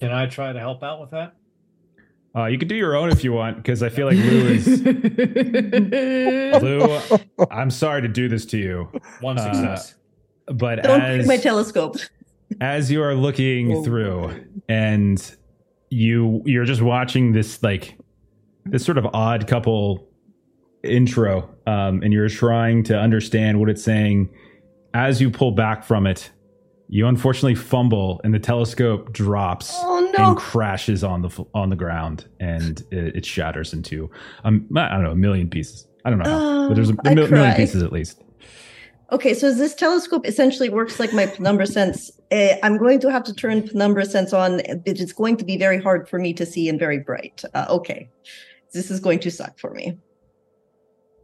Can 0.00 0.12
I 0.12 0.26
try 0.26 0.52
to 0.52 0.58
help 0.58 0.82
out 0.82 1.00
with 1.00 1.10
that? 1.10 1.34
Uh, 2.36 2.44
you 2.46 2.58
can 2.58 2.68
do 2.68 2.74
your 2.76 2.94
own 2.94 3.10
if 3.10 3.24
you 3.24 3.32
want, 3.32 3.56
because 3.56 3.82
I 3.82 3.88
feel 3.88 4.06
like 4.06 4.16
Lou 4.16 4.46
is. 4.48 4.82
Lou, 6.62 7.00
I'm 7.50 7.70
sorry 7.70 8.02
to 8.02 8.08
do 8.08 8.28
this 8.28 8.44
to 8.46 8.58
you, 8.58 8.88
One 9.20 9.38
Uh, 9.38 9.42
success. 9.52 9.94
but 10.46 10.82
Don't 10.82 11.00
as 11.00 11.26
break 11.26 11.38
my 11.38 11.42
telescope. 11.42 11.96
as 12.60 12.90
you 12.90 13.02
are 13.02 13.14
looking 13.14 13.72
Oh. 13.76 13.82
through 13.84 14.44
and 14.68 15.34
you 15.90 16.42
you're 16.44 16.64
just 16.66 16.82
watching 16.82 17.32
this 17.32 17.62
like 17.62 17.96
this 18.66 18.84
sort 18.84 18.98
of 18.98 19.06
odd 19.14 19.46
couple 19.46 20.06
intro 20.84 21.48
um, 21.66 22.02
and 22.02 22.12
you're 22.12 22.28
trying 22.28 22.82
to 22.84 22.98
understand 22.98 23.58
what 23.58 23.68
it's 23.70 23.82
saying 23.82 24.28
as 24.94 25.20
you 25.20 25.30
pull 25.30 25.50
back 25.50 25.82
from 25.82 26.06
it 26.06 26.30
you 26.88 27.06
unfortunately 27.06 27.54
fumble 27.54 28.20
and 28.24 28.32
the 28.32 28.38
telescope 28.38 29.12
drops 29.12 29.72
Oh 29.74 30.10
no! 30.16 30.28
and 30.30 30.36
crashes 30.38 31.04
on 31.04 31.22
the 31.22 31.44
on 31.54 31.68
the 31.68 31.76
ground 31.76 32.26
and 32.40 32.80
it, 32.90 33.16
it 33.16 33.26
shatters 33.26 33.72
into 33.72 34.10
um, 34.44 34.66
I 34.76 34.88
don't 34.88 35.02
know 35.02 35.10
a 35.12 35.16
million 35.16 35.48
pieces 35.50 35.86
I 36.04 36.10
don't 36.10 36.18
know 36.20 36.30
how, 36.30 36.68
but 36.68 36.74
there's 36.74 36.90
a, 36.90 36.94
Oh, 36.94 37.10
I 37.10 37.14
mil- 37.14 37.28
million 37.28 37.54
pieces 37.56 37.82
at 37.82 37.92
least 37.92 38.22
Okay, 39.10 39.32
so 39.32 39.54
this 39.54 39.74
telescope 39.74 40.26
essentially 40.26 40.68
works 40.68 41.00
like 41.00 41.14
my 41.14 41.24
penumbra 41.24 41.66
sense. 41.66 42.10
Uh, 42.30 42.56
I'm 42.62 42.76
going 42.76 43.00
to 43.00 43.10
have 43.10 43.24
to 43.24 43.32
turn 43.32 43.66
penumbra 43.66 44.04
sense 44.04 44.34
on. 44.34 44.60
It's 44.84 45.12
going 45.14 45.38
to 45.38 45.46
be 45.46 45.56
very 45.56 45.80
hard 45.80 46.06
for 46.06 46.18
me 46.18 46.34
to 46.34 46.44
see 46.44 46.68
and 46.68 46.78
very 46.78 46.98
bright. 46.98 47.42
Uh, 47.54 47.64
okay, 47.70 48.10
this 48.74 48.90
is 48.90 49.00
going 49.00 49.20
to 49.20 49.30
suck 49.30 49.58
for 49.58 49.70
me. 49.72 49.96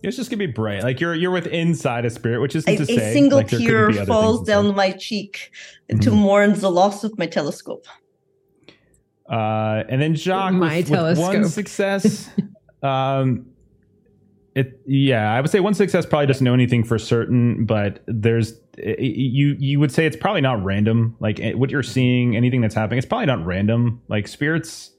It's 0.08 0.16
just 0.16 0.30
gonna 0.30 0.38
be 0.38 0.46
bright 0.46 0.82
like 0.82 1.00
you're 1.00 1.14
you're 1.14 1.30
with 1.30 1.46
inside 1.46 2.04
a 2.04 2.10
spirit 2.10 2.40
which 2.40 2.54
isn't 2.56 2.70
A, 2.72 2.76
to 2.76 2.82
a 2.82 2.86
say 2.86 3.12
single 3.12 3.38
like, 3.38 3.48
tear 3.48 3.92
falls 4.04 4.38
things 4.38 4.48
inside. 4.48 4.62
down 4.62 4.74
my 4.76 4.90
cheek 4.92 5.50
to 5.88 6.10
Mhm. 6.10 6.14
mourn 6.16 6.52
the 6.54 6.70
loss 6.70 7.04
of 7.04 7.16
my 7.18 7.26
telescope. 7.26 7.86
Uh, 9.30 9.84
and 9.88 10.00
then 10.02 10.14
Jacques 10.14 10.52
My 10.52 10.78
with, 10.78 10.90
with 10.90 11.18
one 11.18 11.32
telescope. 11.32 11.46
success. 11.52 12.30
um, 12.82 13.46
it 14.54 14.80
yeah, 14.86 15.32
I 15.32 15.40
would 15.40 15.50
say 15.50 15.60
one 15.60 15.74
success 15.74 16.06
probably 16.06 16.26
doesn't 16.26 16.44
know 16.44 16.54
anything 16.54 16.84
for 16.84 16.98
certain, 16.98 17.64
but 17.64 18.04
there's 18.06 18.52
i- 18.78 18.96
you 19.00 19.56
you 19.58 19.80
would 19.80 19.90
say 19.90 20.06
it's 20.06 20.16
probably 20.16 20.42
not 20.42 20.62
random. 20.62 21.16
Like 21.20 21.40
eh, 21.40 21.54
what 21.54 21.70
you're 21.70 21.82
seeing, 21.82 22.36
anything 22.36 22.60
that's 22.60 22.74
happening, 22.74 22.98
it's 22.98 23.06
probably 23.06 23.26
not 23.26 23.44
random. 23.44 24.00
Like 24.08 24.28
spirits 24.28 24.90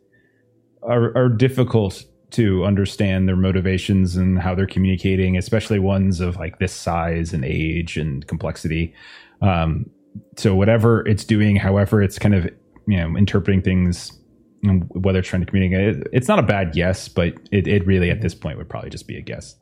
are 0.83 1.15
are 1.15 1.29
difficult 1.29 2.03
to 2.35 2.63
understand 2.65 3.27
their 3.27 3.35
motivations 3.35 4.15
and 4.15 4.39
how 4.39 4.55
they're 4.55 4.67
communicating, 4.67 5.37
especially 5.37 5.79
ones 5.79 6.19
of 6.19 6.35
like 6.37 6.59
this 6.59 6.73
size 6.73 7.33
and 7.33 7.43
age 7.45 7.97
and 7.97 8.25
complexity. 8.27 8.93
Um, 9.41 9.89
so 10.37 10.55
whatever 10.55 11.05
it's 11.07 11.25
doing, 11.25 11.55
however 11.55 12.01
it's 12.01 12.17
kind 12.19 12.35
of 12.35 12.45
you 12.87 12.97
know 12.97 13.17
interpreting 13.17 13.61
things 13.61 14.11
and 14.63 14.87
whether 14.91 15.19
it's 15.19 15.27
trying 15.27 15.41
to 15.41 15.45
communicate 15.45 15.97
it, 15.97 16.07
it's 16.13 16.27
not 16.27 16.39
a 16.39 16.43
bad 16.43 16.71
guess 16.73 17.07
but 17.07 17.33
it, 17.51 17.67
it 17.67 17.85
really 17.85 18.09
at 18.11 18.21
this 18.21 18.33
point 18.35 18.57
would 18.57 18.69
probably 18.69 18.89
just 18.91 19.07
be 19.07 19.17
a 19.17 19.21
guess 19.21 19.55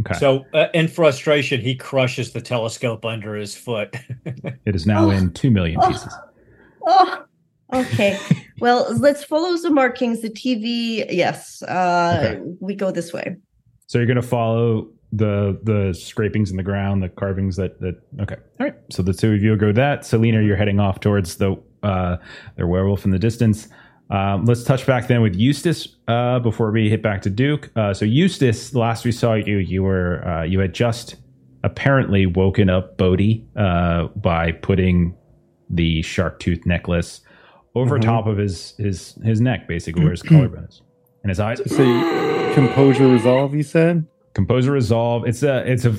okay 0.00 0.14
So, 0.18 0.44
uh, 0.54 0.68
in 0.74 0.88
frustration, 0.88 1.60
he 1.60 1.74
crushes 1.74 2.32
the 2.32 2.40
telescope 2.40 3.04
under 3.04 3.34
his 3.34 3.54
foot. 3.56 3.94
it 4.24 4.74
is 4.74 4.86
now 4.86 5.06
Oh. 5.06 5.10
in 5.10 5.32
two 5.32 5.50
million 5.50 5.80
pieces 5.82 6.14
Oh, 6.86 7.24
okay. 7.72 8.18
well, 8.60 8.86
let's 8.98 9.24
follow 9.24 9.56
the 9.56 9.70
markings. 9.70 10.22
The 10.22 10.30
TV, 10.30 11.06
yes. 11.10 11.62
Uh, 11.62 12.20
Okay. 12.36 12.40
We 12.60 12.74
go 12.74 12.90
this 12.90 13.12
way. 13.12 13.36
so 13.86 13.98
you're 13.98 14.06
going 14.06 14.16
to 14.16 14.22
follow 14.22 14.88
the 15.12 15.58
the 15.62 15.94
scrapings 15.94 16.50
in 16.50 16.56
the 16.56 16.62
ground 16.64 17.00
the 17.02 17.08
carvings 17.08 17.54
that 17.56 17.80
that 17.80 17.94
okay 18.20 18.34
all 18.58 18.66
right 18.66 18.74
so 18.90 19.02
the 19.02 19.14
two 19.14 19.32
of 19.32 19.40
you 19.40 19.56
go 19.56 19.70
that 19.72 20.04
salina 20.04 20.42
you're 20.42 20.56
heading 20.56 20.80
off 20.80 20.98
towards 20.98 21.36
the 21.36 21.54
uh 21.84 22.16
their 22.56 22.66
werewolf 22.66 23.04
in 23.04 23.12
the 23.12 23.18
distance 23.18 23.68
um, 24.10 24.44
let's 24.44 24.62
touch 24.62 24.86
back 24.86 25.08
then 25.08 25.20
with 25.20 25.34
Eustace 25.34 25.96
uh, 26.06 26.38
before 26.38 26.70
we 26.70 26.88
hit 26.88 27.02
back 27.02 27.22
to 27.22 27.30
Duke. 27.30 27.70
Uh, 27.74 27.92
so 27.92 28.04
Eustace, 28.04 28.72
last 28.72 29.04
we 29.04 29.10
saw 29.10 29.34
you, 29.34 29.56
you 29.56 29.82
were 29.82 30.24
uh, 30.26 30.42
you 30.44 30.60
had 30.60 30.72
just 30.74 31.16
apparently 31.64 32.24
woken 32.24 32.70
up 32.70 32.96
Bodhi 32.96 33.44
uh, 33.56 34.04
by 34.14 34.52
putting 34.52 35.16
the 35.68 36.02
shark 36.02 36.38
tooth 36.38 36.64
necklace 36.66 37.20
over 37.76 37.98
Mhm. 37.98 38.02
top 38.02 38.26
of 38.26 38.36
his 38.38 38.74
his 38.78 39.14
his 39.22 39.40
neck, 39.40 39.68
basically 39.68 40.02
where 40.02 40.10
his 40.12 40.22
collarbone 40.22 40.64
is, 40.64 40.82
and 41.22 41.30
his 41.30 41.38
eyes. 41.38 41.60
So 41.70 42.52
composure 42.54 43.06
resolve, 43.06 43.54
you 43.54 43.62
said? 43.62 44.04
composure 44.34 44.72
resolve. 44.72 45.26
It's 45.26 45.42
a 45.42 45.70
it's 45.70 45.84
a 45.84 45.94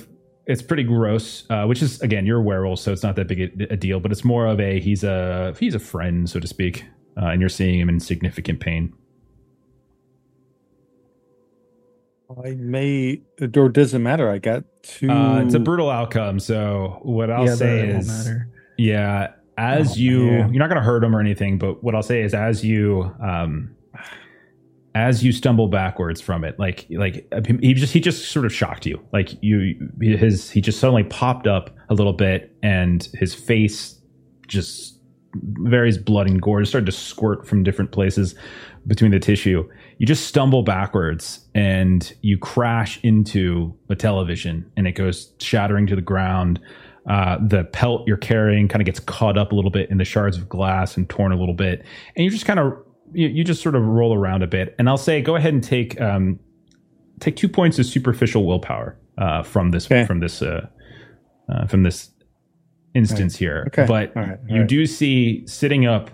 it's 0.46 0.62
pretty 0.62 0.84
gross. 0.84 1.46
Uh, 1.50 1.66
which 1.66 1.82
is 1.82 2.02
again, 2.02 2.26
you're 2.26 2.40
a 2.40 2.42
werewolf, 2.42 2.80
so 2.80 2.92
it's 2.92 3.04
not 3.04 3.16
that 3.16 3.28
big 3.28 3.40
a, 3.42 3.74
a 3.74 3.78
deal. 3.78 4.00
But 4.00 4.12
it's 4.12 4.24
more 4.26 4.46
of 4.48 4.60
a 4.60 4.80
he's 4.80 5.04
a 5.04 5.54
he's 5.60 5.76
a 5.76 5.80
friend, 5.80 6.30
so 6.30 6.40
to 6.40 6.48
speak, 6.48 6.86
uh, 7.22 7.28
and 7.28 7.40
you're 7.42 7.50
seeing 7.50 7.80
him 7.80 7.90
in 7.90 8.00
significant 8.00 8.60
pain. 8.60 8.94
I 12.46 12.52
may, 12.56 13.22
or 13.56 13.70
doesn't 13.70 14.04
matter. 14.04 14.30
I 14.30 14.38
got 14.38 14.66
two. 14.84 15.10
Uh, 15.10 15.42
it's 15.42 15.54
a 15.54 15.60
brutal 15.60 15.90
outcome. 15.90 16.40
So 16.40 17.00
what 17.04 17.32
I'll 17.32 17.46
yeah, 17.46 17.56
say 17.56 17.88
is, 17.90 18.30
yeah, 18.78 19.32
as 19.58 19.94
Oh, 19.94 19.96
you 19.96 20.20
man. 20.26 20.54
you're 20.54 20.60
not 20.60 20.70
going 20.70 20.82
to 20.82 20.86
hurt 20.86 21.04
him 21.04 21.16
or 21.16 21.20
anything, 21.20 21.58
but 21.58 21.84
what 21.84 21.96
I'll 21.96 22.04
say 22.04 22.22
is 22.22 22.34
as 22.34 22.64
you 22.64 23.12
um 23.22 23.76
as 24.96 25.24
you 25.24 25.32
stumble 25.32 25.68
backwards 25.68 26.20
from 26.22 26.44
it, 26.44 26.58
like 26.60 26.88
like 26.90 27.28
he 27.62 27.74
just 27.74 27.94
he 27.94 28.00
just 28.00 28.32
sort 28.32 28.46
of 28.46 28.54
shocked 28.54 28.86
you, 28.86 29.00
like 29.14 29.30
you 29.44 29.90
his 30.02 30.50
he 30.50 30.60
just 30.62 30.80
suddenly 30.80 31.04
popped 31.04 31.46
up 31.48 31.76
a 31.90 31.94
little 31.94 32.14
bit 32.14 32.56
and 32.64 33.08
his 33.14 33.36
face 33.36 34.00
just 34.48 34.96
various 35.36 35.98
blood 35.98 36.28
and 36.28 36.42
gore 36.42 36.62
just 36.62 36.72
started 36.72 36.86
to 36.88 36.92
squirt 36.92 37.46
from 37.48 37.62
different 37.64 37.92
places 37.92 38.34
between 38.88 39.12
the 39.12 39.20
tissue. 39.20 39.68
You 40.00 40.08
just 40.08 40.26
stumble 40.26 40.64
backwards 40.64 41.46
and 41.54 42.12
you 42.22 42.38
crash 42.40 43.00
into 43.04 43.76
a 43.90 43.96
television 43.96 44.66
and 44.78 44.88
it 44.88 44.94
goes 44.94 45.32
shattering 45.40 45.86
to 45.88 45.96
the 45.96 46.02
ground. 46.02 46.60
Uh, 47.08 47.38
the 47.46 47.64
pelt 47.66 48.06
you're 48.08 48.18
carrying 48.18 48.68
kind 48.68 48.82
of 48.82 48.86
gets 48.86 49.00
caught 49.00 49.38
up 49.38 49.52
a 49.52 49.56
little 49.56 49.72
bit 49.72 49.90
in 49.90 49.98
the 49.98 50.04
shards 50.06 50.38
of 50.38 50.50
glass 50.50 50.98
and 50.98 51.10
torn 51.10 51.32
a 51.32 51.38
little 51.38 51.54
bit. 51.54 51.86
And 52.16 52.26
you 52.26 52.30
just 52.30 52.46
kind 52.46 52.60
of, 52.60 52.74
you, 53.14 53.28
you 53.30 53.44
just 53.46 53.62
sort 53.62 53.76
of 53.76 53.84
roll 53.86 54.14
around 54.14 54.44
a 54.44 54.48
bit. 54.48 54.76
And 54.78 54.90
I'll 54.90 54.98
say, 54.98 55.22
go 55.22 55.36
ahead 55.38 55.54
and 55.54 55.64
take, 55.64 56.00
um, 56.02 56.38
take 57.22 57.38
two 57.38 57.48
points 57.48 57.80
of 57.80 57.86
superficial 57.86 58.46
willpower, 58.46 58.98
uh, 59.18 59.42
from 59.44 59.72
this, 59.72 59.86
Okay. 59.86 60.06
from 60.06 60.20
this, 60.20 60.42
uh, 60.42 60.68
uh, 61.50 61.66
from 61.68 61.84
this 61.84 62.10
instance 62.94 63.36
here. 63.38 63.64
Okay. 63.68 63.86
But 63.88 64.16
All 64.18 64.24
right. 64.24 64.32
All 64.50 64.56
you 64.56 64.60
right. 64.62 64.68
do 64.70 64.86
see 64.86 65.48
sitting 65.48 65.86
up 65.86 66.12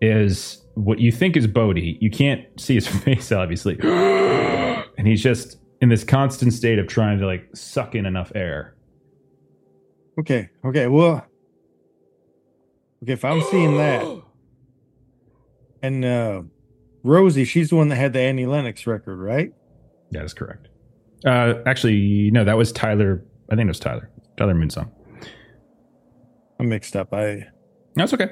is 0.00 0.64
what 0.74 0.98
you 0.98 1.12
think 1.12 1.36
is 1.36 1.46
Bodhi. 1.46 1.96
You 2.00 2.10
can't 2.10 2.44
see 2.60 2.74
his 2.74 2.88
face, 3.04 3.30
obviously. 3.30 3.78
and 3.82 5.06
he's 5.06 5.22
just 5.22 5.58
in 5.80 5.90
this 5.90 6.02
constant 6.02 6.52
state 6.52 6.78
of 6.78 6.88
trying 6.88 7.18
to 7.20 7.26
like 7.26 7.48
suck 7.54 7.94
in 7.94 8.04
enough 8.06 8.32
air. 8.34 8.73
Okay. 10.18 10.50
Okay. 10.64 10.86
Well. 10.86 11.26
Okay. 13.02 13.12
If 13.12 13.24
I'm 13.24 13.42
seeing 13.42 13.76
that, 13.76 14.22
and 15.82 16.04
uh 16.04 16.42
Rosie, 17.02 17.44
she's 17.44 17.68
the 17.70 17.76
one 17.76 17.88
that 17.88 17.96
had 17.96 18.14
the 18.14 18.20
Annie 18.20 18.46
Lennox 18.46 18.86
record, 18.86 19.18
right? 19.18 19.52
That 20.12 20.24
is 20.24 20.32
correct. 20.32 20.68
Uh, 21.24 21.54
actually, 21.66 22.30
no, 22.30 22.44
that 22.44 22.56
was 22.56 22.72
Tyler. 22.72 23.24
I 23.50 23.56
think 23.56 23.66
it 23.66 23.68
was 23.68 23.80
Tyler. 23.80 24.10
Tyler 24.36 24.54
Moonsong. 24.54 24.90
I'm 26.58 26.68
mixed 26.68 26.96
up. 26.96 27.12
I 27.12 27.46
That's 27.94 28.14
okay. 28.14 28.28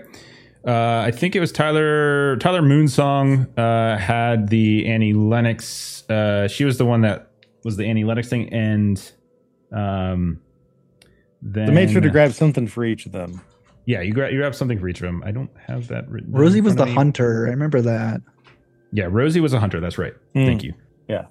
Uh, 0.67 1.03
I 1.05 1.11
think 1.11 1.35
it 1.35 1.41
was 1.41 1.53
Tyler 1.53 2.37
Tyler 2.37 2.63
Moonsong 2.63 3.59
uh, 3.59 3.99
had 3.99 4.49
the 4.49 4.87
Annie 4.87 5.13
Lennox. 5.13 6.09
Uh, 6.09 6.49
she 6.49 6.65
was 6.65 6.79
the 6.79 6.87
one 6.87 7.03
that 7.03 7.31
was 7.65 7.77
the 7.77 7.85
Annie 7.85 8.05
Lennox 8.05 8.29
thing, 8.29 8.53
and 8.53 9.13
um, 9.73 10.41
then 11.43 11.69
I 11.71 11.73
made 11.73 11.91
sure 11.91 12.01
to 12.01 12.09
grab 12.11 12.33
something 12.33 12.67
for 12.67 12.85
each 12.85 13.05
of 13.07 13.13
them. 13.13 13.41
Yeah, 13.85 14.01
you 14.01 14.13
grab 14.13 14.33
you 14.33 14.39
grab 14.39 14.55
something 14.55 14.79
for 14.79 14.89
each 14.89 15.01
of 15.01 15.07
them. 15.07 15.23
I 15.27 15.33
don't 15.33 15.51
have 15.67 15.89
that 15.89 16.09
written. 16.09 16.33
Rosie 16.33 16.61
was 16.61 16.77
the 16.77 16.85
of 16.85 16.91
hunter. 16.91 17.47
I 17.47 17.51
remember 17.51 17.81
that. 17.83 18.21
Yeah, 18.93 19.09
Rosie 19.11 19.41
was 19.41 19.53
a 19.53 19.59
hunter. 19.61 19.81
That's 19.81 19.99
right. 19.99 20.13
Hmm. 20.35 20.47
Thank 20.47 20.63
you. 20.63 20.75
Yeah. 21.09 21.27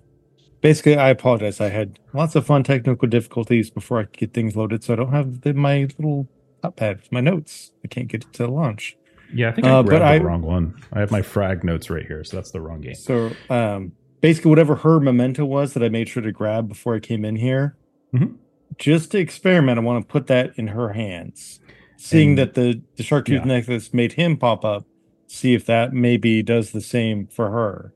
Basically, 0.62 0.95
I 0.95 1.09
apologize. 1.09 1.59
I 1.62 1.70
had 1.70 1.97
lots 2.14 2.36
of 2.36 2.45
fun 2.45 2.64
technical 2.64 3.07
difficulties 3.07 3.70
before 3.72 3.99
I 3.99 4.03
could 4.03 4.18
get 4.18 4.34
things 4.34 4.55
loaded, 4.55 4.84
so 4.84 4.93
I 4.93 4.95
don't 4.97 5.12
have 5.12 5.41
the, 5.41 5.53
my 5.53 5.88
little 5.97 6.28
top 6.62 6.76
pad, 6.76 6.99
my 7.09 7.22
notes. 7.22 7.72
I 7.84 7.88
can't 7.88 8.07
get 8.07 8.24
it 8.26 8.34
to 8.34 8.47
launch. 8.47 8.95
Yeah, 9.34 9.49
I 9.49 9.51
think 9.53 9.66
I 9.66 9.72
Uh, 9.72 9.82
but 9.84 9.89
grabbed 9.89 10.03
I- 10.03 10.20
the 10.20 10.26
wrong 10.26 10.41
one. 10.41 10.76
I 10.91 10.99
have 10.99 11.09
my 11.09 11.22
frag 11.24 11.64
notes 11.64 11.89
right 11.89 12.05
here, 12.05 12.24
so 12.24 12.36
that's 12.38 12.51
the 12.51 12.62
wrong 12.62 12.82
game. 12.82 12.93
So, 12.95 13.32
um, 13.49 13.93
basically, 14.20 14.49
whatever 14.49 14.76
her 14.76 14.99
memento 14.99 15.45
was 15.45 15.74
that 15.74 15.82
I 15.84 15.89
made 15.89 16.09
sure 16.09 16.22
to 16.22 16.32
grab 16.32 16.68
before 16.68 16.93
I 16.95 16.99
came 16.99 17.24
in 17.26 17.38
here, 17.38 17.76
Mhm. 18.14 18.36
Just 18.82 19.11
to 19.11 19.19
experiment, 19.19 19.77
I 19.79 19.82
want 19.82 20.05
to 20.05 20.11
put 20.11 20.27
that 20.27 20.51
in 20.57 20.67
her 20.69 20.93
hands. 20.93 21.59
Seeing 21.97 22.29
And- 22.29 22.38
that 22.39 22.53
the 22.55 22.82
the 22.97 23.03
shark 23.03 23.25
tooth 23.27 23.41
Yeah. 23.41 23.45
necklace 23.45 23.93
made 23.93 24.13
him 24.13 24.36
pop 24.36 24.65
up, 24.65 24.86
see 25.27 25.53
if 25.53 25.65
that 25.67 25.93
maybe 25.93 26.41
does 26.41 26.71
the 26.71 26.82
same 26.82 27.27
for 27.27 27.51
her. 27.51 27.93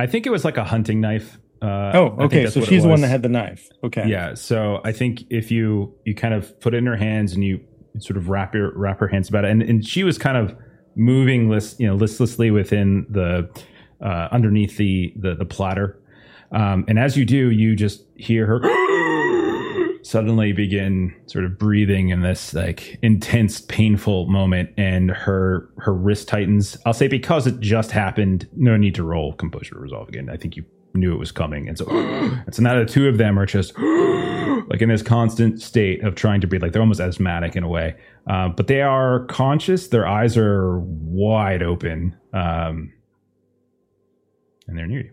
I 0.00 0.06
think 0.06 0.26
it 0.26 0.30
was 0.30 0.44
like 0.44 0.56
a 0.56 0.64
hunting 0.64 1.00
knife. 1.00 1.38
Uh, 1.60 1.92
Oh, 1.94 2.06
okay. 2.24 2.46
So 2.46 2.62
she's 2.62 2.82
the 2.82 2.88
one 2.88 3.02
that 3.02 3.08
had 3.08 3.22
the 3.22 3.28
knife. 3.28 3.68
Okay. 3.84 4.08
Yeah, 4.08 4.34
so 4.34 4.80
I 4.84 4.90
think 4.90 5.22
if 5.30 5.50
you 5.52 5.94
you 6.06 6.14
kind 6.14 6.34
of 6.34 6.58
put 6.60 6.72
it 6.74 6.78
in 6.78 6.86
her 6.86 6.96
hands 6.96 7.34
and 7.34 7.44
you 7.44 7.60
sort 7.98 8.16
of 8.16 8.28
wrap 8.30 8.54
your 8.54 8.72
wrap 8.74 8.98
her 9.00 9.06
hands 9.08 9.28
about 9.28 9.44
it, 9.44 9.50
and, 9.50 9.62
and 9.62 9.86
she 9.86 10.02
was 10.02 10.16
kind 10.18 10.36
of 10.38 10.56
moving 10.96 11.48
list 11.50 11.78
you 11.78 11.86
know 11.86 11.94
listlessly 11.94 12.50
within 12.50 13.06
the 13.10 13.48
uh, 14.00 14.28
underneath 14.32 14.76
the 14.78 15.12
the, 15.16 15.34
the 15.36 15.44
platter, 15.44 16.00
um, 16.52 16.84
and 16.88 16.98
as 16.98 17.16
you 17.18 17.24
do, 17.26 17.50
you 17.50 17.76
just 17.76 18.04
hear 18.16 18.46
her 18.46 18.58
suddenly 20.12 20.52
begin 20.52 21.14
sort 21.24 21.46
of 21.46 21.58
breathing 21.58 22.10
in 22.10 22.20
this 22.20 22.52
like 22.52 22.98
intense 23.00 23.62
painful 23.62 24.26
moment 24.26 24.68
and 24.76 25.10
her 25.10 25.70
her 25.78 25.94
wrist 25.94 26.28
tightens. 26.28 26.76
I'll 26.84 26.92
say 26.92 27.08
because 27.08 27.46
it 27.46 27.58
just 27.60 27.90
happened 27.90 28.46
no 28.54 28.76
need 28.76 28.94
to 28.96 29.04
roll 29.04 29.32
composure 29.32 29.78
resolve 29.78 30.10
again. 30.10 30.28
I 30.28 30.36
think 30.36 30.54
you 30.54 30.66
knew 30.92 31.14
it 31.14 31.18
was 31.18 31.32
coming 31.32 31.66
and 31.66 31.78
so 31.78 31.88
and 31.90 32.54
so 32.54 32.62
now 32.62 32.78
the 32.78 32.84
two 32.84 33.08
of 33.08 33.16
them 33.16 33.38
are 33.38 33.46
just 33.46 33.76
like 33.78 34.82
in 34.82 34.90
this 34.90 35.02
constant 35.02 35.62
state 35.62 36.04
of 36.04 36.14
trying 36.14 36.42
to 36.42 36.46
breathe 36.46 36.62
like 36.62 36.72
they're 36.72 36.82
almost 36.82 37.00
asthmatic 37.00 37.56
in 37.56 37.64
a 37.64 37.68
way. 37.68 37.96
Uh, 38.26 38.48
but 38.50 38.66
they 38.66 38.82
are 38.82 39.24
conscious. 39.26 39.88
Their 39.88 40.06
eyes 40.06 40.36
are 40.36 40.78
wide 40.78 41.62
open 41.62 42.14
um, 42.34 42.92
and 44.68 44.76
they're 44.76 44.86
near 44.86 45.04
you. 45.04 45.10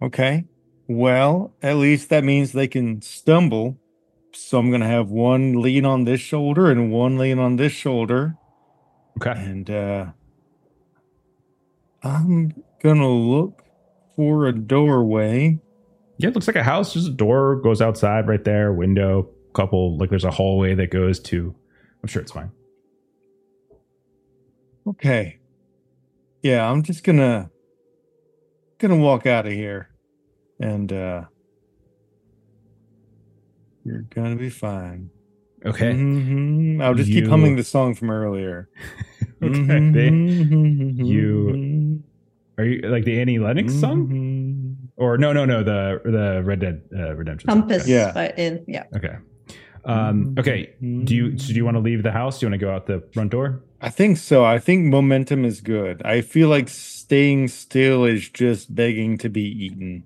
Okay. 0.00 0.44
Well, 0.88 1.52
at 1.62 1.76
least 1.76 2.08
that 2.08 2.24
means 2.24 2.52
they 2.52 2.66
can 2.66 3.02
stumble. 3.02 3.76
So 4.32 4.58
I'm 4.58 4.70
going 4.70 4.80
to 4.80 4.86
have 4.86 5.10
one 5.10 5.60
lean 5.60 5.84
on 5.84 6.04
this 6.04 6.20
shoulder 6.20 6.70
and 6.70 6.90
one 6.90 7.18
lean 7.18 7.38
on 7.38 7.56
this 7.56 7.72
shoulder. 7.72 8.36
okay 9.20 9.32
And 9.32 9.70
uh 9.70 10.06
I'm 12.02 12.62
going 12.80 12.98
to 12.98 13.08
look 13.08 13.64
for 14.14 14.46
a 14.46 14.52
doorway. 14.52 15.58
Yeah, 16.18 16.28
it 16.28 16.34
looks 16.34 16.46
like 16.46 16.56
a 16.56 16.62
house. 16.62 16.94
There's 16.94 17.06
a 17.06 17.10
door 17.10 17.56
goes 17.56 17.82
outside 17.82 18.28
right 18.28 18.42
there, 18.44 18.72
window, 18.72 19.28
couple 19.52 19.98
like 19.98 20.08
there's 20.10 20.24
a 20.24 20.30
hallway 20.30 20.74
that 20.74 20.90
goes 20.90 21.18
to 21.18 21.54
I'm 22.02 22.08
sure 22.08 22.22
it's 22.22 22.32
fine. 22.32 22.52
Okay. 24.86 25.38
Yeah, 26.42 26.70
I'm 26.70 26.82
just 26.82 27.04
going 27.04 27.18
to 27.18 27.50
going 28.78 28.96
to 28.96 29.04
walk 29.04 29.26
out 29.26 29.46
of 29.46 29.52
here. 29.52 29.90
And 30.60 30.92
uh 30.92 31.24
you're 33.84 34.02
going 34.14 34.36
to 34.36 34.36
be 34.36 34.50
fine. 34.50 35.10
Okay. 35.64 35.92
Mhm. 35.92 36.82
I'll 36.82 36.94
just 36.94 37.10
keep 37.10 37.26
humming 37.26 37.56
the 37.56 37.64
song 37.64 37.94
from 37.94 38.10
earlier. 38.10 38.68
Okay. 39.40 39.54
Mhm. 39.54 40.96
They- 40.96 41.04
you- 41.04 42.02
are 42.58 42.64
you 42.64 42.80
like 42.88 43.04
the 43.04 43.20
Annie 43.20 43.38
Lennox 43.38 43.72
song? 43.72 44.08
Mhm. 44.08 44.88
Or 44.96 45.16
no, 45.16 45.32
no, 45.32 45.44
no, 45.44 45.62
the 45.62 46.00
the 46.04 46.42
Red 46.44 46.58
Dead 46.58 46.82
uh, 46.92 47.14
Redemption. 47.14 47.48
song. 47.48 47.60
Compass. 47.60 47.82
Okay. 47.84 47.92
Yeah. 47.92 48.12
by- 48.12 48.34
in, 48.36 48.64
yeah. 48.66 48.82
Okay. 48.96 49.14
Um, 49.84 50.34
okay. 50.38 50.74
Do 50.80 51.14
you 51.14 51.38
so 51.38 51.48
do 51.48 51.54
you 51.54 51.64
want 51.64 51.76
to 51.76 51.80
leave 51.80 52.02
the 52.02 52.10
house? 52.10 52.40
Do 52.40 52.46
you 52.46 52.50
want 52.50 52.58
to 52.60 52.66
go 52.66 52.72
out 52.72 52.86
the 52.86 53.00
front 53.14 53.30
door? 53.30 53.62
I 53.80 53.90
think 53.90 54.16
so. 54.16 54.44
I 54.44 54.58
think 54.58 54.86
momentum 54.86 55.44
is 55.44 55.60
good. 55.60 56.02
I 56.04 56.20
feel 56.20 56.48
like 56.48 56.68
staying 56.68 57.46
still 57.46 58.04
is 58.04 58.28
just 58.28 58.74
begging 58.74 59.18
to 59.18 59.28
be 59.28 59.42
eaten. 59.42 60.02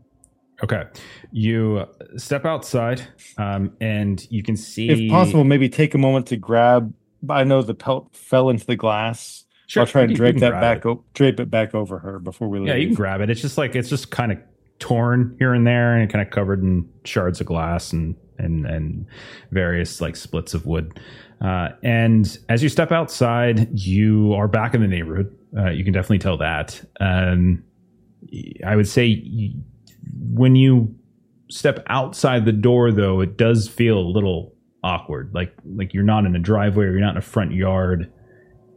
Okay. 0.62 0.84
You 1.32 1.86
step 2.16 2.44
outside, 2.44 3.02
um, 3.38 3.72
and 3.80 4.24
you 4.30 4.42
can 4.42 4.56
see 4.56 4.88
If 4.90 5.10
possible, 5.10 5.44
maybe 5.44 5.68
take 5.68 5.94
a 5.94 5.98
moment 5.98 6.26
to 6.28 6.36
grab. 6.36 6.92
I 7.28 7.44
know 7.44 7.62
the 7.62 7.74
pelt 7.74 8.14
fell 8.14 8.48
into 8.50 8.66
the 8.66 8.76
glass. 8.76 9.44
Sure, 9.66 9.82
I'll 9.82 9.86
try 9.86 10.02
and 10.02 10.14
drape 10.14 10.38
that 10.38 10.52
back, 10.52 10.78
it. 10.78 10.86
o- 10.86 11.04
drape 11.14 11.40
it 11.40 11.50
back 11.50 11.74
over 11.74 11.98
her 12.00 12.18
before 12.18 12.48
we 12.48 12.58
leave. 12.58 12.68
Yeah, 12.68 12.74
you 12.74 12.86
can 12.88 12.94
grab 12.94 13.20
it. 13.20 13.30
It's 13.30 13.40
just 13.40 13.56
like 13.56 13.74
it's 13.74 13.88
just 13.88 14.10
kind 14.10 14.30
of 14.32 14.38
torn 14.78 15.34
here 15.38 15.54
and 15.54 15.66
there, 15.66 15.96
and 15.96 16.10
kind 16.10 16.24
of 16.26 16.30
covered 16.32 16.62
in 16.62 16.88
shards 17.04 17.40
of 17.40 17.46
glass 17.46 17.92
and 17.92 18.14
and 18.38 18.66
and 18.66 19.06
various 19.50 20.00
like 20.00 20.16
splits 20.16 20.52
of 20.54 20.66
wood. 20.66 21.00
Uh, 21.40 21.70
and 21.82 22.38
as 22.48 22.62
you 22.62 22.68
step 22.68 22.92
outside, 22.92 23.68
you 23.78 24.32
are 24.34 24.46
back 24.46 24.74
in 24.74 24.80
the 24.80 24.86
neighborhood. 24.88 25.34
Uh, 25.56 25.70
you 25.70 25.84
can 25.84 25.92
definitely 25.92 26.18
tell 26.18 26.36
that. 26.36 26.80
Um, 27.00 27.64
I 28.64 28.76
would 28.76 28.88
say 28.88 29.22
y- 29.24 29.54
when 30.32 30.56
you 30.56 30.94
step 31.50 31.84
outside 31.88 32.44
the 32.44 32.52
door, 32.52 32.92
though, 32.92 33.20
it 33.20 33.36
does 33.36 33.68
feel 33.68 33.98
a 33.98 34.00
little 34.00 34.54
awkward. 34.82 35.30
Like 35.34 35.54
like 35.76 35.94
you're 35.94 36.02
not 36.02 36.24
in 36.24 36.34
a 36.34 36.40
driveway 36.40 36.86
or 36.86 36.92
you're 36.92 37.00
not 37.00 37.12
in 37.12 37.18
a 37.18 37.22
front 37.22 37.52
yard. 37.52 38.10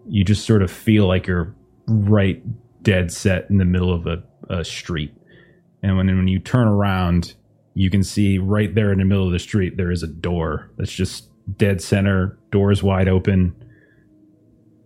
You 0.07 0.23
just 0.23 0.45
sort 0.45 0.61
of 0.61 0.71
feel 0.71 1.07
like 1.07 1.27
you're 1.27 1.55
right 1.87 2.43
dead 2.83 3.11
set 3.11 3.49
in 3.49 3.57
the 3.57 3.65
middle 3.65 3.93
of 3.93 4.05
a, 4.05 4.23
a 4.49 4.63
street. 4.63 5.13
And 5.81 5.97
when 5.97 6.07
when 6.07 6.27
you 6.27 6.39
turn 6.39 6.67
around, 6.67 7.33
you 7.73 7.89
can 7.89 8.03
see 8.03 8.37
right 8.37 8.73
there 8.73 8.91
in 8.91 8.99
the 8.99 9.05
middle 9.05 9.25
of 9.25 9.33
the 9.33 9.39
street 9.39 9.77
there 9.77 9.91
is 9.91 10.03
a 10.03 10.07
door 10.07 10.71
that's 10.77 10.93
just 10.93 11.29
dead 11.57 11.81
center, 11.81 12.37
doors 12.51 12.83
wide 12.83 13.07
open. 13.07 13.55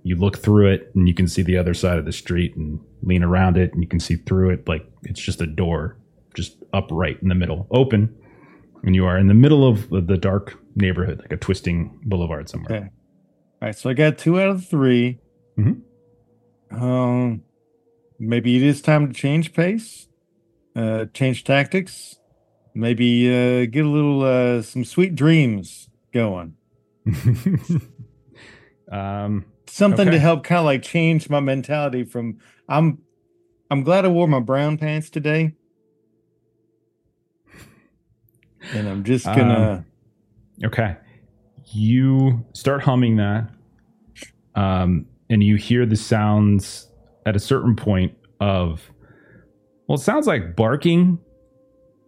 You 0.03 0.15
look 0.15 0.37
through 0.37 0.71
it 0.71 0.91
and 0.95 1.07
you 1.07 1.13
can 1.13 1.27
see 1.27 1.41
the 1.41 1.57
other 1.57 1.73
side 1.73 1.99
of 1.99 2.05
the 2.05 2.11
street 2.11 2.55
and 2.55 2.79
lean 3.03 3.23
around 3.23 3.57
it 3.57 3.73
and 3.73 3.83
you 3.83 3.87
can 3.87 3.99
see 3.99 4.15
through 4.15 4.51
it 4.51 4.67
like 4.67 4.85
it's 5.03 5.19
just 5.19 5.41
a 5.41 5.45
door 5.45 5.97
just 6.39 6.57
upright 6.73 7.17
in 7.21 7.27
the 7.29 7.35
middle, 7.35 7.67
open. 7.71 8.15
And 8.83 8.95
you 8.95 9.05
are 9.05 9.17
in 9.17 9.27
the 9.27 9.33
middle 9.33 9.67
of 9.67 9.89
the 9.89 10.17
dark 10.17 10.57
neighborhood, 10.75 11.19
like 11.19 11.33
a 11.33 11.37
twisting 11.37 11.99
boulevard 12.05 12.47
somewhere. 12.47 12.73
Okay. 12.77 12.85
All 12.85 13.67
right, 13.67 13.75
so 13.77 13.89
I 13.89 13.93
got 13.93 14.17
two 14.17 14.39
out 14.39 14.47
of 14.49 14.65
3 14.65 15.19
Mhm. 15.57 15.81
Um, 16.71 17.41
maybe 18.19 18.55
it 18.55 18.63
is 18.63 18.81
time 18.81 19.07
to 19.07 19.13
change 19.13 19.53
pace, 19.53 20.07
uh, 20.75 21.05
change 21.13 21.43
tactics. 21.43 22.15
Maybe 22.73 23.27
uh, 23.27 23.65
get 23.65 23.83
a 23.83 23.89
little 23.89 24.21
uh, 24.23 24.61
some 24.61 24.85
sweet 24.85 25.15
dreams 25.15 25.89
going. 26.13 26.53
um, 28.91 29.45
Something 29.67 30.07
Okay. 30.07 30.17
to 30.17 30.19
help 30.19 30.43
kind 30.43 30.59
of 30.59 30.65
like 30.65 30.81
change 30.81 31.29
my 31.29 31.39
mentality 31.39 32.03
from 32.03 32.37
I'm 32.67 32.99
I'm 33.69 33.83
glad 33.83 34.03
I 34.05 34.07
wore 34.07 34.27
my 34.27 34.39
brown 34.39 34.77
pants 34.79 35.09
today. 35.11 35.53
And 38.73 38.87
I'm 38.87 39.03
just 39.03 39.25
gonna 39.25 39.85
Okay. 40.63 40.97
You 41.71 42.45
start 42.53 42.81
humming 42.81 43.17
that, 43.17 43.49
um, 44.55 45.05
and 45.29 45.43
you 45.43 45.55
hear 45.55 45.85
the 45.85 45.95
sounds 45.95 46.87
at 47.25 47.35
a 47.35 47.39
certain 47.39 47.75
point 47.75 48.13
of, 48.39 48.91
well, 49.87 49.97
it 49.97 50.01
sounds 50.01 50.25
like 50.25 50.55
barking 50.55 51.19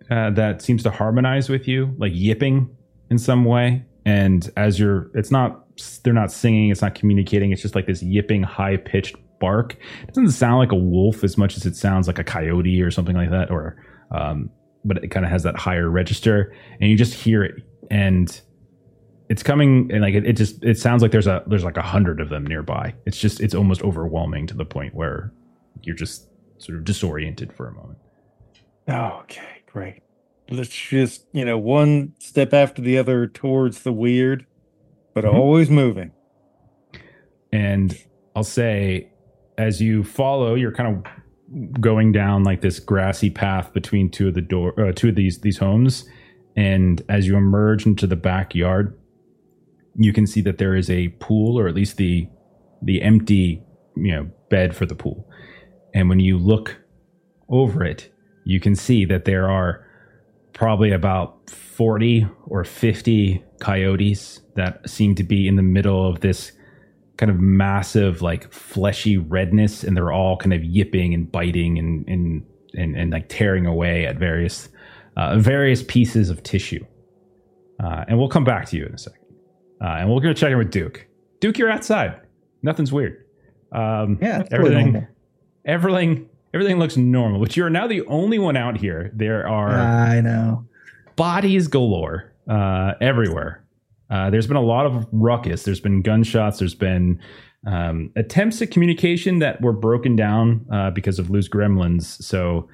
uh, 0.10 0.32
that 0.32 0.62
seems 0.62 0.84
to 0.84 0.92
harmonize 0.92 1.48
with 1.48 1.68
you, 1.68 1.94
like 1.98 2.12
yipping 2.14 2.76
in 3.10 3.18
some 3.18 3.46
way. 3.46 3.86
And 4.06 4.50
as 4.58 4.80
you're, 4.80 5.12
it's 5.14 5.32
not, 5.32 5.64
they're 6.04 6.14
not 6.14 6.32
singing, 6.32 6.70
it's 6.72 6.82
not 6.82 6.96
communicating, 6.96 7.52
it's 7.52 7.62
just 7.62 7.76
like 7.76 7.86
this 7.86 8.02
yipping, 8.02 8.42
high 8.42 8.78
pitched 8.78 9.16
bark. 9.40 9.78
It 10.04 10.08
doesn't 10.08 10.32
sound 10.32 10.58
like 10.58 10.72
a 10.72 10.76
wolf 10.76 11.24
as 11.24 11.38
much 11.38 11.56
as 11.56 11.66
it 11.66 11.76
sounds 11.76 12.08
like 12.08 12.18
a 12.18 12.24
coyote 12.24 12.82
or 12.82 12.90
something 12.90 13.16
like 13.16 13.30
that, 13.30 13.52
or, 13.52 13.78
um, 14.10 14.50
but 14.86 15.04
it 15.04 15.10
kind 15.10 15.26
of 15.26 15.32
has 15.32 15.44
that 15.44 15.56
higher 15.56 15.90
register, 15.90 16.54
and 16.80 16.90
you 16.90 16.98
just 16.98 17.14
hear 17.14 17.44
it. 17.44 17.64
And 17.90 18.40
it's 19.30 19.44
coming 19.44 19.90
and 19.92 20.02
like 20.02 20.14
it, 20.14 20.26
it 20.26 20.34
just 20.34 20.64
it 20.64 20.78
sounds 20.78 21.02
like 21.02 21.12
there's 21.12 21.28
a 21.28 21.44
there's 21.48 21.64
like 21.64 21.78
a 21.78 21.82
hundred 21.82 22.20
of 22.20 22.28
them 22.28 22.46
nearby 22.46 22.94
it's 23.06 23.18
just 23.18 23.40
it's 23.40 23.56
almost 23.56 23.82
overwhelming 23.82 24.46
to 24.46 24.54
the 24.54 24.66
point 24.66 24.94
where 24.94 25.32
you're 25.84 25.96
just 25.96 26.28
sort 26.58 26.78
of 26.78 26.84
disoriented 26.84 27.54
for 27.54 27.70
a 27.70 27.72
moment 27.74 27.98
Oh, 28.90 29.20
okay, 29.22 29.64
great. 29.72 30.02
Let's 30.50 30.68
just, 30.68 31.26
you 31.32 31.46
know, 31.46 31.58
one 31.58 32.14
step 32.20 32.54
after 32.54 32.82
the 32.82 32.98
other 32.98 33.26
towards 33.28 33.84
the 33.84 33.94
weird, 33.94 34.46
but 35.14 35.24
Mhm. 35.24 35.34
always 35.34 35.70
moving. 35.70 36.12
And 37.54 37.98
I'll 38.36 38.44
say, 38.44 39.12
as 39.58 39.82
you 39.82 40.04
follow, 40.04 40.56
you're 40.56 40.74
kind 40.74 40.98
of 41.06 41.12
going 41.80 42.12
down 42.12 42.44
like 42.44 42.62
this 42.62 42.80
grassy 42.80 43.30
path 43.30 43.74
between 43.74 44.10
two 44.10 44.28
of 44.28 44.34
the 44.34 44.42
door, 44.42 44.80
uh, 44.80 44.92
two 44.94 45.10
of 45.10 45.16
these 45.16 45.40
these 45.40 45.58
homes. 45.58 46.06
And 46.56 47.02
as 47.10 47.28
you 47.28 47.38
emerge 47.38 47.86
into 47.86 48.08
the 48.08 48.16
backyard, 48.16 48.98
you 49.96 50.14
can 50.14 50.28
see 50.28 50.42
that 50.42 50.58
there 50.58 50.76
is 50.76 50.90
a 50.90 51.10
pool, 51.20 51.60
or 51.60 51.68
at 51.68 51.76
least 51.76 51.98
the 51.98 52.28
the 52.82 53.02
empty, 53.02 53.62
you 53.96 54.12
know, 54.12 54.30
bed 54.50 54.76
for 54.76 54.86
the 54.86 54.96
pool. 54.96 55.28
And 55.94 56.10
when 56.10 56.20
you 56.20 56.38
look 56.38 56.78
over 57.50 57.84
it, 57.84 58.12
you 58.46 58.60
can 58.60 58.76
see 58.76 59.06
that 59.06 59.26
there 59.26 59.50
are 59.50 59.86
probably 60.54 60.92
about 60.92 61.50
40 61.50 62.28
or 62.46 62.64
50 62.64 63.44
coyotes 63.60 64.42
that 64.56 64.90
seem 64.90 65.16
to 65.16 65.24
be 65.24 65.48
in 65.48 65.56
the 65.56 65.64
middle 65.64 66.08
of 66.08 66.22
this 66.22 66.52
kind 67.22 67.30
of 67.30 67.40
massive 67.40 68.22
like 68.24 68.52
fleshy 68.52 69.16
redness 69.16 69.84
and 69.84 69.96
they're 69.96 70.12
all 70.12 70.36
kind 70.38 70.54
of 70.54 70.64
yipping 70.64 71.14
and 71.14 71.32
biting 71.32 71.78
and 71.78 72.06
and 72.10 72.44
and, 72.74 72.96
and 72.98 73.12
like 73.12 73.30
tearing 73.30 73.66
away 73.68 74.06
at 74.08 74.18
various 74.18 74.68
uh, 75.18 75.38
various 75.38 75.84
pieces 75.84 76.30
of 76.32 76.42
tissue 76.42 76.84
uh, 77.84 78.04
and 78.08 78.18
we'll 78.18 78.28
come 78.28 78.44
back 78.44 78.66
to 78.66 78.76
you 78.76 78.86
in 78.88 78.94
a 78.94 78.98
second 78.98 79.22
uh, 79.82 79.86
and 80.00 80.10
we're 80.10 80.20
to 80.22 80.34
check 80.34 80.52
in 80.52 80.58
with 80.58 80.72
duke 80.72 81.06
duke 81.40 81.58
you're 81.60 81.70
outside 81.70 82.20
nothing's 82.64 82.92
weird 82.92 83.24
um, 83.72 84.18
Yeah, 84.22 84.44
everything 84.52 84.94
normal. 84.94 85.08
everything 85.66 86.30
everything 86.56 86.80
looks 86.80 86.98
normal 86.98 87.40
but 87.40 87.56
you 87.56 87.64
are 87.64 87.70
now 87.70 87.86
the 87.88 88.02
only 88.08 88.40
one 88.40 88.58
out 88.58 88.78
here 88.78 89.12
there 89.14 89.48
are 89.48 89.70
I 89.78 90.22
know. 90.22 90.66
bodies 91.16 91.68
galore 91.68 92.34
uh, 92.50 92.94
everywhere. 93.00 93.61
Uh, 94.12 94.30
there's 94.30 94.46
been 94.48 94.58
a 94.58 94.62
lot 94.62 94.86
of 94.86 95.08
ruckus. 95.12 95.64
There's 95.64 95.80
been 95.80 96.02
gunshots. 96.02 96.60
There's 96.60 96.76
been 96.76 97.20
um, 97.66 98.12
attempts 98.18 98.62
at 98.62 98.70
communication 98.72 99.40
that 99.40 99.62
were 99.62 99.72
broken 99.74 100.16
down 100.16 100.66
uh, 100.72 100.92
because 100.92 101.18
of 101.18 101.30
loose 101.30 101.48
gremlins. 101.48 102.22
So 102.22 102.68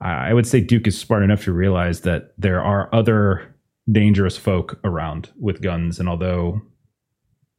I 0.00 0.30
I 0.30 0.32
would 0.34 0.46
say 0.46 0.60
Duke 0.60 0.86
is 0.86 0.98
smart 0.98 1.22
enough 1.22 1.44
to 1.44 1.52
realize 1.52 2.02
that 2.02 2.34
there 2.36 2.62
are 2.62 2.94
other 2.94 3.54
dangerous 3.90 4.36
folk 4.36 4.78
around 4.84 5.30
with 5.40 5.62
guns, 5.62 5.98
and 5.98 6.08
although 6.08 6.60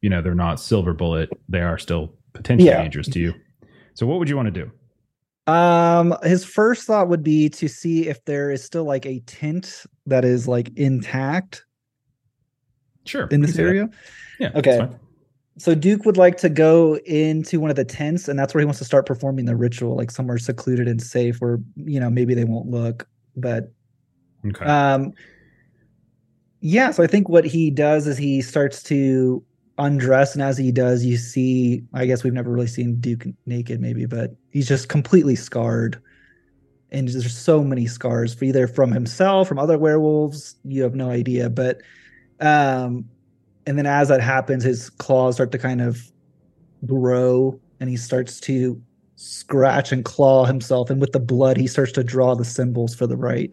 you 0.02 0.10
know 0.10 0.22
they're 0.22 0.36
not 0.36 0.60
silver 0.60 0.94
bullet, 0.94 1.30
they 1.50 1.62
are 1.62 1.78
still 1.78 2.14
potentially 2.34 2.70
Yeah. 2.70 2.82
dangerous 2.82 3.08
to 3.10 3.20
you. 3.20 3.34
So 3.96 4.06
what 4.06 4.20
would 4.20 4.30
you 4.30 4.36
want 4.36 4.54
to 4.54 4.62
do? 4.66 4.72
Um, 5.52 6.16
his 6.24 6.46
first 6.46 6.86
thought 6.88 7.10
would 7.10 7.24
be 7.24 7.50
to 7.50 7.68
see 7.68 8.08
if 8.08 8.24
there 8.26 8.50
is 8.52 8.64
still 8.64 8.86
like 8.86 9.06
a 9.06 9.20
tent 9.22 9.86
that 10.06 10.24
is 10.26 10.48
like 10.48 10.70
intact 10.78 11.66
Sure. 13.06 13.28
in 13.32 13.42
this 13.42 13.52
can 13.52 13.58
do 13.58 13.64
that. 13.64 13.70
area. 13.70 13.90
Yeah. 14.40 14.52
Okay. 14.56 14.88
So 15.58 15.76
Duke 15.76 16.06
would 16.06 16.18
like 16.18 16.38
to 16.38 16.50
go 16.50 16.96
into 17.06 17.60
one 17.60 17.70
of 17.70 17.76
the 17.76 17.86
tents, 17.86 18.28
and 18.28 18.40
that's 18.40 18.54
where 18.56 18.60
he 18.60 18.66
wants 18.66 18.80
to 18.80 18.86
start 18.86 19.06
performing 19.06 19.46
the 19.46 19.56
ritual, 19.56 19.96
like 19.96 20.10
somewhere 20.10 20.40
secluded 20.40 20.88
and 20.88 21.02
safe, 21.02 21.40
where 21.42 21.60
you 21.76 22.00
know 22.00 22.10
maybe 22.10 22.34
they 22.34 22.44
won't 22.46 22.68
look. 22.70 23.08
But 23.36 23.72
Okay. 24.46 24.66
um, 24.66 25.14
yeah. 26.62 26.92
So 26.92 27.04
I 27.04 27.08
think 27.08 27.30
what 27.30 27.46
he 27.46 27.70
does 27.70 28.08
is 28.08 28.18
he 28.18 28.42
starts 28.42 28.82
to 28.84 29.44
undress, 29.78 30.34
and 30.34 30.42
as 30.42 30.58
he 30.58 30.72
does, 30.72 31.06
you 31.06 31.18
see. 31.18 31.84
I 31.94 32.06
guess 32.08 32.24
we've 32.24 32.34
never 32.34 32.52
really 32.52 32.68
seen 32.68 33.00
Duke 33.00 33.26
naked, 33.46 33.80
maybe, 33.80 34.06
but 34.08 34.36
he's 34.52 34.68
just 34.68 34.90
completely 34.90 35.36
scarred, 35.36 36.02
and 36.92 37.08
there's 37.08 37.32
so 37.36 37.64
many 37.64 37.86
scars, 37.86 38.34
for 38.34 38.46
either 38.46 38.68
from 38.68 38.92
himself, 38.92 39.48
from 39.48 39.60
other 39.60 39.78
werewolves. 39.78 40.56
You 40.64 40.82
have 40.82 40.96
no 40.96 41.10
idea, 41.12 41.50
but 41.50 41.82
um 42.40 43.06
and 43.66 43.78
then 43.78 43.86
as 43.86 44.10
that 44.10 44.22
happens 44.22 44.64
his 44.64 44.90
claws 44.90 45.36
start 45.36 45.52
to 45.52 45.58
kind 45.58 45.82
of 45.82 46.12
grow 46.86 47.60
and 47.80 47.90
he 47.90 47.96
starts 47.98 48.40
to 48.42 48.82
scratch 49.16 49.92
and 49.92 50.04
claw 50.04 50.44
himself. 50.46 50.90
And 50.90 51.00
with 51.00 51.14
the 51.14 51.20
blood 51.20 51.56
he 51.58 51.68
starts 51.68 51.92
to 51.94 52.04
draw 52.04 52.36
the 52.36 52.44
symbols 52.46 52.94
for 52.96 53.08
the 53.08 53.16
rite. 53.16 53.52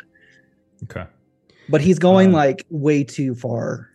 Okay. 0.85 1.05
but 1.68 1.81
he's 1.81 1.99
going 1.99 2.28
Um, 2.28 2.35
like 2.35 2.64
way 2.70 3.05
too 3.05 3.35
far. 3.35 3.91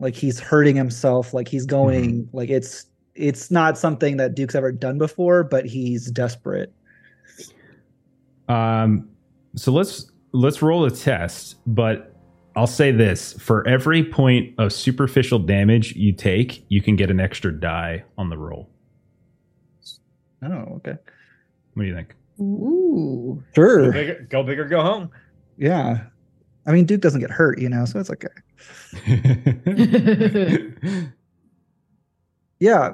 Like 0.00 0.14
he's 0.14 0.40
hurting 0.40 0.74
himself. 0.74 1.34
Like 1.34 1.46
he's 1.48 1.66
going 1.66 2.28
like 2.32 2.50
it's 2.50 2.86
it's 3.14 3.50
not 3.50 3.76
something 3.78 4.16
that 4.16 4.34
duke's 4.34 4.54
ever 4.54 4.72
done 4.72 4.98
before 4.98 5.44
but 5.44 5.66
he's 5.66 6.10
desperate. 6.10 6.72
Um, 8.48 9.08
so 9.54 9.72
let's 9.72 10.10
let's 10.32 10.62
roll 10.62 10.84
a 10.84 10.90
test, 10.90 11.56
but 11.66 12.07
I'll 12.58 12.66
say 12.66 12.90
this: 12.90 13.34
for 13.34 13.66
every 13.68 14.02
point 14.04 14.52
of 14.58 14.72
superficial 14.72 15.38
damage 15.38 15.94
you 15.94 16.12
take, 16.12 16.64
you 16.68 16.82
can 16.82 16.96
get 16.96 17.08
an 17.10 17.20
extra 17.20 17.52
die 17.52 18.02
on 18.18 18.30
the 18.30 18.36
roll. 18.36 18.68
oh 20.42 20.74
okay 20.76 20.96
What 21.74 21.82
do 21.84 21.88
you 21.88 21.94
think? 21.94 22.14
Ooh. 22.40 23.42
Go 23.54 23.62
sure 23.62 23.92
bigger, 23.92 24.26
go 24.28 24.42
big 24.42 24.58
or 24.58 24.64
go 24.66 24.82
home. 24.82 25.10
yeah 25.56 26.04
i 26.66 26.72
mean 26.72 26.84
duke 26.84 27.00
doesn't 27.00 27.20
get 27.20 27.30
hurt 27.30 27.58
you 27.60 27.68
know 27.68 27.84
so 27.84 27.98
it's 27.98 28.10
okay 28.10 28.28
Yeah. 32.60 32.90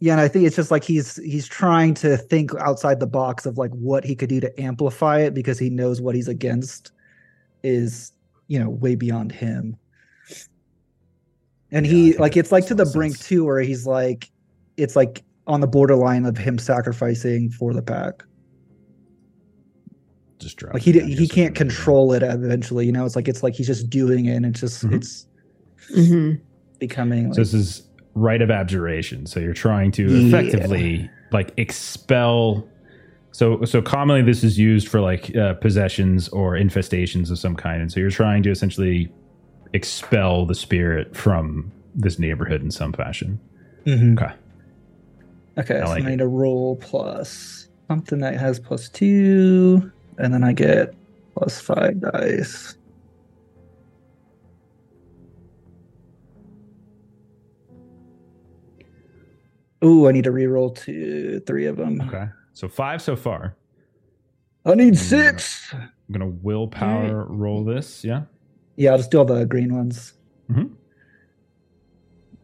Yeah, 0.00 0.12
and 0.12 0.20
I 0.20 0.28
think 0.28 0.44
it's 0.46 0.56
just 0.56 0.70
like 0.70 0.84
he's 0.84 1.16
he's 1.16 1.48
trying 1.48 1.94
to 1.94 2.16
think 2.16 2.50
outside 2.60 3.00
the 3.00 3.06
box 3.06 3.46
of 3.46 3.56
like 3.58 3.70
what 3.70 4.04
he 4.04 4.14
could 4.14 4.28
do 4.28 4.40
to 4.40 4.60
amplify 4.60 5.20
it 5.20 5.34
because 5.34 5.58
he 5.58 5.70
knows 5.70 6.00
what 6.00 6.14
he's 6.14 6.28
against 6.28 6.92
is, 7.62 8.12
you 8.48 8.58
know, 8.58 8.68
way 8.70 8.94
beyond 8.94 9.32
him. 9.32 9.76
And 11.70 11.86
Yeah, 11.86 11.92
he 11.92 12.16
like 12.18 12.36
it's 12.36 12.52
like 12.52 12.66
to 12.66 12.74
the 12.74 12.84
lot 12.84 12.88
of 12.88 12.94
brink 12.94 13.18
too 13.18 13.44
where 13.44 13.60
he's 13.60 13.86
like 13.86 14.30
it's 14.76 14.96
like 14.96 15.22
on 15.46 15.60
the 15.60 15.66
borderline 15.66 16.24
of 16.24 16.36
him 16.36 16.58
sacrificing 16.58 17.50
for 17.50 17.72
the 17.74 17.82
pack. 17.82 18.22
Just 20.40 20.56
drop 20.56 20.74
Like 20.74 20.82
he 20.82 20.90
it 20.90 21.00
down 21.00 21.08
he 21.08 21.16
can't 21.28 21.30
everybody 21.50 21.64
knows. 21.64 21.76
control 21.76 22.12
it 22.12 22.22
eventually, 22.22 22.86
you 22.86 22.92
know, 22.92 23.04
it's 23.04 23.16
like 23.16 23.28
it's 23.28 23.42
like 23.42 23.54
he's 23.54 23.66
just 23.66 23.90
doing 23.90 24.26
it 24.26 24.36
and 24.36 24.46
it's 24.46 24.60
just 24.60 24.84
Mhm. 24.84 24.94
it's 24.94 25.26
hmm 25.94 26.32
becoming 26.80 27.26
like 27.28 27.34
So 27.34 27.40
this 27.40 27.54
is 27.54 27.88
rite 28.14 28.42
of 28.42 28.50
abjuration. 28.50 29.26
So 29.26 29.40
you're 29.40 29.52
trying 29.54 29.90
to 29.92 30.02
Yeah. 30.08 30.26
effectively 30.28 31.10
like 31.32 31.52
expel. 31.56 32.68
So 33.34 33.64
so 33.64 33.82
commonly 33.82 34.22
this 34.22 34.44
is 34.44 34.60
used 34.60 34.86
for 34.86 35.00
like 35.00 35.34
uh, 35.34 35.54
possessions 35.54 36.28
or 36.28 36.52
infestations 36.52 37.32
of 37.32 37.38
some 37.40 37.56
kind, 37.56 37.82
and 37.82 37.90
so 37.90 37.98
you're 37.98 38.08
trying 38.08 38.44
to 38.44 38.50
essentially 38.52 39.12
expel 39.72 40.46
the 40.46 40.54
spirit 40.54 41.16
from 41.16 41.72
this 41.96 42.20
neighborhood 42.20 42.62
in 42.62 42.70
some 42.70 42.92
fashion. 42.92 43.40
Mhm. 43.86 44.16
Okay. 44.22 44.32
Okay, 45.58 45.80
I 45.80 45.84
so 45.84 45.90
like 45.90 46.04
I 46.04 46.10
need 46.10 46.20
a 46.20 46.28
roll 46.28 46.76
plus 46.76 47.68
something 47.88 48.20
that 48.20 48.34
has 48.38 48.60
plus 48.60 48.88
two, 48.88 49.90
and 50.18 50.32
then 50.32 50.44
I 50.44 50.52
get 50.52 50.94
plus 51.36 51.60
five 51.60 52.00
dice. 52.00 52.76
Ooh, 59.84 60.06
I 60.06 60.12
need 60.12 60.24
to 60.24 60.30
re-roll 60.30 60.70
two, 60.70 61.40
three 61.40 61.66
of 61.66 61.76
them. 61.76 62.00
Okay. 62.00 62.28
So 62.54 62.68
five 62.68 63.02
so 63.02 63.14
far. 63.16 63.56
I 64.64 64.74
need 64.74 64.94
Mm. 64.94 64.98
six. 64.98 65.72
I'm 65.74 65.90
gonna 66.12 66.28
willpower 66.28 67.26
roll 67.28 67.64
this. 67.64 68.02
Yeah. 68.04 68.22
Yeah, 68.76 68.92
I'll 68.92 68.96
just 68.98 69.10
do 69.10 69.18
all 69.18 69.24
the 69.24 69.44
green 69.46 69.74
ones. 69.74 70.14
Mm-hmm. 70.50 70.72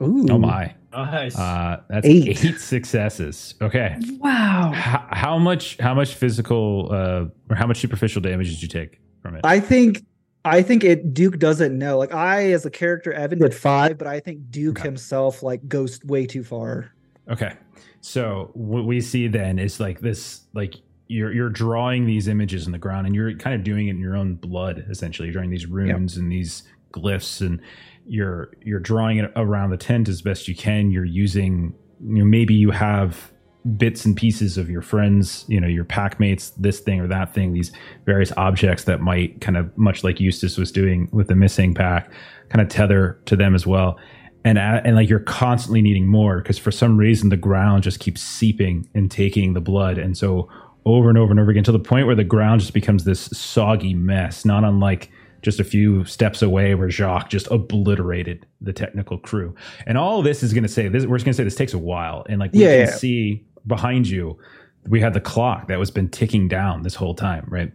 Ooh. 0.02 0.26
Oh 0.30 0.38
my. 0.38 0.74
Nice. 0.92 1.38
Uh, 1.38 1.80
that's 1.88 2.06
Eight. 2.06 2.44
eight. 2.44 2.58
successes. 2.58 3.54
Okay. 3.62 3.96
Wow. 4.18 4.72
How, 4.74 5.06
how 5.10 5.38
much? 5.38 5.76
How 5.78 5.94
much 5.94 6.14
physical 6.14 6.88
uh, 6.90 7.26
or 7.48 7.56
how 7.56 7.66
much 7.66 7.78
superficial 7.80 8.20
damage 8.20 8.48
did 8.50 8.62
you 8.62 8.68
take 8.68 9.00
from 9.22 9.36
it? 9.36 9.42
I 9.44 9.60
think 9.60 10.04
I 10.44 10.62
think 10.62 10.82
it 10.84 11.14
Duke 11.14 11.38
doesn't 11.38 11.76
know. 11.78 11.96
Like 11.98 12.12
I 12.14 12.50
as 12.52 12.66
a 12.66 12.70
character, 12.70 13.12
Evan 13.12 13.38
did 13.38 13.54
five, 13.54 13.98
but 13.98 14.06
I 14.08 14.18
think 14.20 14.50
Duke 14.50 14.78
Okay. 14.80 14.88
himself 14.88 15.42
like 15.42 15.68
goes 15.68 16.02
way 16.04 16.26
too 16.26 16.42
far. 16.42 16.90
Okay. 17.30 17.52
So 18.00 18.50
what 18.54 18.86
we 18.86 19.00
see 19.00 19.28
then 19.28 19.58
is 19.58 19.78
like 19.78 20.00
this, 20.00 20.42
like 20.54 20.74
you're 21.08 21.32
you're 21.32 21.50
drawing 21.50 22.06
these 22.06 22.28
images 22.28 22.66
in 22.66 22.72
the 22.72 22.78
ground, 22.78 23.06
and 23.06 23.14
you're 23.14 23.34
kind 23.34 23.54
of 23.54 23.64
doing 23.64 23.88
it 23.88 23.90
in 23.90 24.00
your 24.00 24.16
own 24.16 24.34
blood. 24.34 24.86
Essentially, 24.90 25.26
you're 25.26 25.34
drawing 25.34 25.50
these 25.50 25.66
runes 25.66 26.16
and 26.16 26.30
these 26.30 26.62
glyphs, 26.92 27.40
and 27.40 27.60
you're 28.06 28.52
you're 28.62 28.80
drawing 28.80 29.18
it 29.18 29.30
around 29.36 29.70
the 29.70 29.76
tent 29.76 30.08
as 30.08 30.22
best 30.22 30.48
you 30.48 30.54
can. 30.54 30.90
You're 30.90 31.04
using, 31.04 31.74
you 32.00 32.20
know, 32.20 32.24
maybe 32.24 32.54
you 32.54 32.70
have 32.70 33.32
bits 33.76 34.06
and 34.06 34.16
pieces 34.16 34.56
of 34.56 34.70
your 34.70 34.80
friends, 34.80 35.44
you 35.46 35.60
know, 35.60 35.68
your 35.68 35.84
pack 35.84 36.18
mates, 36.18 36.50
this 36.52 36.80
thing 36.80 36.98
or 36.98 37.06
that 37.06 37.34
thing, 37.34 37.52
these 37.52 37.70
various 38.06 38.32
objects 38.38 38.84
that 38.84 39.02
might 39.02 39.38
kind 39.42 39.58
of 39.58 39.76
much 39.76 40.02
like 40.02 40.18
Eustace 40.18 40.56
was 40.56 40.72
doing 40.72 41.10
with 41.12 41.28
the 41.28 41.34
missing 41.34 41.74
pack, 41.74 42.10
kind 42.48 42.62
of 42.62 42.68
tether 42.68 43.20
to 43.26 43.36
them 43.36 43.54
as 43.54 43.66
well 43.66 43.98
and 44.44 44.58
and 44.58 44.96
like 44.96 45.08
you're 45.08 45.20
constantly 45.20 45.82
needing 45.82 46.06
more 46.06 46.38
because 46.38 46.58
for 46.58 46.70
some 46.70 46.96
reason 46.96 47.28
the 47.28 47.36
ground 47.36 47.82
just 47.82 48.00
keeps 48.00 48.22
seeping 48.22 48.88
and 48.94 49.10
taking 49.10 49.52
the 49.52 49.60
blood 49.60 49.98
and 49.98 50.16
so 50.16 50.48
over 50.86 51.08
and 51.08 51.18
over 51.18 51.30
and 51.30 51.38
over 51.40 51.50
again 51.50 51.64
to 51.64 51.72
the 51.72 51.78
point 51.78 52.06
where 52.06 52.16
the 52.16 52.24
ground 52.24 52.60
just 52.60 52.72
becomes 52.72 53.04
this 53.04 53.20
soggy 53.26 53.94
mess, 53.94 54.44
not 54.44 54.64
unlike 54.64 55.10
just 55.42 55.60
a 55.60 55.64
few 55.64 56.04
steps 56.04 56.42
away 56.42 56.74
where 56.74 56.90
Jacques 56.90 57.30
just 57.30 57.46
obliterated 57.50 58.46
the 58.60 58.72
technical 58.72 59.18
crew. 59.18 59.54
And 59.86 59.96
all 59.96 60.22
this 60.22 60.42
is 60.42 60.52
going 60.52 60.64
to 60.64 60.68
say 60.68 60.88
this. 60.88 61.06
We're 61.06 61.16
just 61.16 61.24
going 61.24 61.32
to 61.34 61.36
say 61.36 61.44
this 61.44 61.54
takes 61.54 61.74
a 61.74 61.78
while, 61.78 62.26
and 62.28 62.38
like 62.38 62.52
we 62.52 62.60
Yeah, 62.60 62.68
can 62.70 62.86
yeah. 62.86 62.94
see 62.94 63.44
behind 63.66 64.08
you, 64.08 64.38
we 64.86 65.00
had 65.00 65.14
the 65.14 65.20
clock 65.20 65.68
that 65.68 65.78
was 65.78 65.90
been 65.90 66.08
ticking 66.08 66.48
down 66.48 66.82
this 66.82 66.94
whole 66.94 67.14
time, 67.14 67.44
right? 67.48 67.72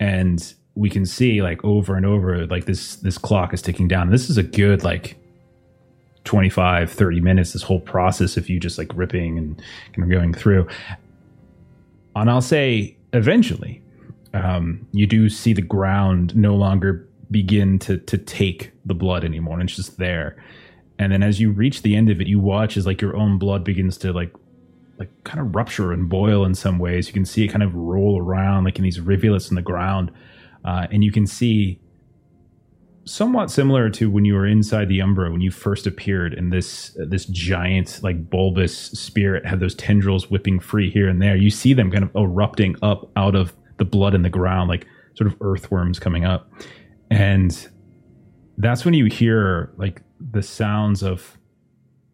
And 0.00 0.52
we 0.74 0.88
can 0.88 1.04
see 1.04 1.42
like 1.42 1.62
over 1.64 1.96
and 1.96 2.06
over, 2.06 2.46
like 2.46 2.64
this 2.66 2.96
this 2.96 3.18
clock 3.18 3.52
is 3.54 3.62
ticking 3.62 3.88
down. 3.88 4.02
And 4.02 4.12
this 4.12 4.28
is 4.30 4.38
a 4.38 4.42
good 4.42 4.82
like 4.84 5.16
25 6.24 6.90
30 6.90 7.20
minutes 7.20 7.52
this 7.52 7.62
whole 7.62 7.80
process 7.80 8.36
of 8.36 8.48
you 8.48 8.60
just 8.60 8.78
like 8.78 8.90
ripping 8.94 9.38
and 9.38 9.60
kind 9.92 10.04
of 10.04 10.10
going 10.10 10.32
through. 10.32 10.66
And 12.14 12.30
i'll 12.30 12.42
say 12.42 12.96
eventually 13.12 13.82
um, 14.34 14.86
you 14.92 15.06
do 15.06 15.28
see 15.28 15.52
the 15.52 15.62
ground 15.62 16.34
no 16.34 16.54
longer 16.54 17.06
begin 17.30 17.78
to 17.80 17.98
to 17.98 18.18
take 18.18 18.72
the 18.84 18.94
blood 18.94 19.24
anymore 19.24 19.58
and 19.58 19.68
it's 19.68 19.76
just 19.76 19.98
there. 19.98 20.42
And 20.98 21.12
then 21.12 21.22
as 21.22 21.40
you 21.40 21.50
reach 21.50 21.82
the 21.82 21.96
end 21.96 22.10
of 22.10 22.20
it 22.20 22.26
you 22.26 22.38
watch 22.38 22.76
as 22.76 22.86
like 22.86 23.00
your 23.00 23.16
own 23.16 23.38
blood 23.38 23.64
begins 23.64 23.96
to 23.98 24.12
like 24.12 24.32
like 24.98 25.10
kind 25.24 25.40
of 25.40 25.54
rupture 25.54 25.92
and 25.92 26.08
boil 26.08 26.44
in 26.44 26.54
some 26.54 26.78
ways. 26.78 27.08
You 27.08 27.14
can 27.14 27.24
see 27.24 27.44
it 27.44 27.48
kind 27.48 27.62
of 27.62 27.74
roll 27.74 28.20
around 28.20 28.64
like 28.64 28.76
in 28.76 28.84
these 28.84 29.00
rivulets 29.00 29.48
in 29.48 29.56
the 29.56 29.62
ground 29.62 30.12
uh, 30.64 30.86
and 30.90 31.02
you 31.02 31.10
can 31.10 31.26
see 31.26 31.80
somewhat 33.04 33.50
similar 33.50 33.90
to 33.90 34.10
when 34.10 34.24
you 34.24 34.34
were 34.34 34.46
inside 34.46 34.88
the 34.88 35.02
Umbra 35.02 35.30
when 35.30 35.40
you 35.40 35.50
first 35.50 35.86
appeared, 35.86 36.34
and 36.34 36.52
this 36.52 36.96
this 37.08 37.24
giant 37.26 38.00
like 38.02 38.30
bulbous 38.30 38.76
spirit 38.76 39.44
had 39.44 39.60
those 39.60 39.74
tendrils 39.74 40.30
whipping 40.30 40.60
free 40.60 40.90
here 40.90 41.08
and 41.08 41.20
there. 41.20 41.36
You 41.36 41.50
see 41.50 41.72
them 41.74 41.90
kind 41.90 42.04
of 42.04 42.10
erupting 42.14 42.76
up 42.82 43.10
out 43.16 43.34
of 43.34 43.52
the 43.78 43.84
blood 43.84 44.14
in 44.14 44.22
the 44.22 44.30
ground, 44.30 44.68
like 44.68 44.86
sort 45.14 45.30
of 45.30 45.36
earthworms 45.40 45.98
coming 45.98 46.24
up, 46.24 46.50
and 47.10 47.68
that's 48.58 48.84
when 48.84 48.94
you 48.94 49.06
hear 49.06 49.72
like 49.76 50.02
the 50.20 50.42
sounds 50.42 51.02
of 51.02 51.36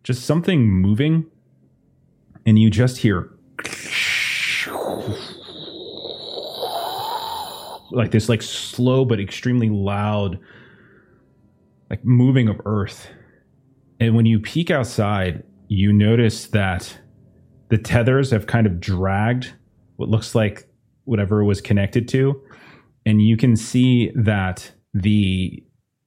just 0.03 0.24
something 0.24 0.66
moving, 0.66 1.26
and 2.47 2.59
you 2.59 2.70
just 2.70 2.99
hear. 2.99 3.30
like 7.91 8.11
this 8.11 8.28
like 8.28 8.43
slow 8.43 9.03
but 9.03 9.18
extremely 9.18 9.70
loud 9.70 10.39
like 11.91 12.05
moving 12.05 12.49
of 12.49 12.61
earth. 12.64 13.09
And 14.01 14.14
when 14.14 14.26
you 14.26 14.39
peek 14.39 14.70
outside 14.70 15.43
you 15.68 15.93
notice 15.93 16.47
that 16.49 16.99
the 17.68 17.78
tethers 17.78 18.30
have 18.30 18.47
kind 18.47 18.66
of 18.66 18.80
dragged 18.80 19.53
what 19.97 20.09
looks 20.09 20.34
like 20.34 20.66
whatever 21.05 21.45
was 21.45 21.61
connected 21.61 22.09
to. 22.09 22.41
And 23.07 23.22
you 23.22 23.36
can 23.36 23.57
see 23.57 24.11
that 24.14 24.70
the 24.95 25.62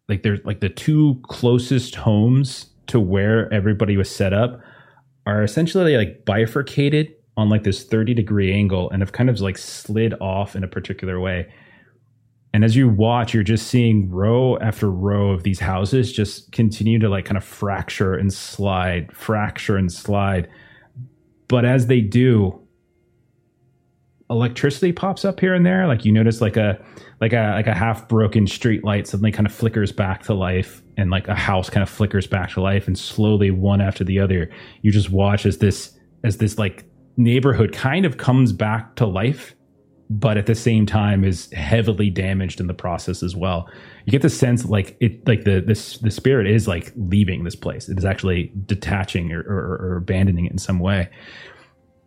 like 0.09 0.23
there's 0.23 0.39
like 0.43 0.59
the 0.59 0.69
two 0.69 1.19
closest 1.23 1.95
homes 1.95 2.67
to 2.87 2.99
where 2.99 3.51
everybody 3.53 3.95
was 3.95 4.13
set 4.13 4.33
up 4.33 4.59
are 5.25 5.43
essentially 5.43 5.95
like 5.95 6.25
bifurcated 6.25 7.13
on 7.37 7.49
like 7.49 7.63
this 7.63 7.83
30 7.83 8.13
degree 8.13 8.51
angle 8.51 8.89
and 8.89 9.01
have 9.01 9.11
kind 9.11 9.29
of 9.29 9.39
like 9.39 9.57
slid 9.57 10.13
off 10.19 10.55
in 10.55 10.63
a 10.63 10.67
particular 10.67 11.19
way 11.19 11.51
and 12.53 12.65
as 12.65 12.75
you 12.75 12.89
watch, 12.89 13.33
you're 13.33 13.43
just 13.43 13.67
seeing 13.67 14.09
row 14.09 14.57
after 14.57 14.91
row 14.91 15.31
of 15.31 15.43
these 15.43 15.59
houses 15.59 16.11
just 16.11 16.51
continue 16.51 16.99
to 16.99 17.07
like 17.07 17.25
kind 17.25 17.37
of 17.37 17.43
fracture 17.43 18.13
and 18.13 18.33
slide, 18.33 19.15
fracture 19.15 19.77
and 19.77 19.91
slide. 19.91 20.49
But 21.47 21.63
as 21.63 21.87
they 21.87 22.01
do, 22.01 22.61
electricity 24.29 24.91
pops 24.91 25.23
up 25.23 25.39
here 25.39 25.53
and 25.53 25.65
there. 25.65 25.87
Like 25.87 26.03
you 26.03 26.11
notice 26.11 26.41
like 26.41 26.57
a 26.57 26.83
like 27.21 27.31
a 27.31 27.53
like 27.55 27.67
a 27.67 27.73
half 27.73 28.07
broken 28.09 28.47
street 28.47 28.83
light 28.83 29.07
suddenly 29.07 29.31
kind 29.31 29.45
of 29.45 29.53
flickers 29.53 29.93
back 29.93 30.23
to 30.23 30.33
life 30.33 30.81
and 30.97 31.09
like 31.09 31.27
a 31.29 31.35
house 31.35 31.69
kind 31.69 31.83
of 31.83 31.89
flickers 31.89 32.27
back 32.27 32.49
to 32.51 32.61
life 32.61 32.87
and 32.87 32.97
slowly 32.97 33.51
one 33.51 33.79
after 33.81 34.03
the 34.03 34.19
other 34.19 34.49
you 34.81 34.91
just 34.91 35.09
watch 35.09 35.45
as 35.45 35.59
this 35.59 35.97
as 36.23 36.37
this 36.37 36.57
like 36.57 36.85
neighborhood 37.17 37.73
kind 37.73 38.05
of 38.05 38.17
comes 38.17 38.53
back 38.53 38.95
to 38.95 39.05
life 39.05 39.53
but 40.11 40.37
at 40.37 40.45
the 40.45 40.55
same 40.55 40.85
time 40.85 41.23
is 41.23 41.49
heavily 41.53 42.09
damaged 42.09 42.59
in 42.59 42.67
the 42.67 42.73
process 42.73 43.23
as 43.23 43.33
well. 43.33 43.69
You 44.05 44.11
get 44.11 44.21
the 44.21 44.29
sense 44.29 44.65
like 44.65 44.97
it 44.99 45.25
like 45.25 45.45
the 45.45 45.61
this 45.61 45.99
the 45.99 46.11
spirit 46.11 46.47
is 46.47 46.67
like 46.67 46.91
leaving 46.97 47.45
this 47.45 47.55
place. 47.55 47.87
It 47.87 47.97
is 47.97 48.03
actually 48.03 48.51
detaching 48.65 49.31
or, 49.31 49.39
or, 49.39 49.77
or 49.79 49.95
abandoning 49.95 50.47
it 50.47 50.51
in 50.51 50.57
some 50.57 50.79
way. 50.79 51.09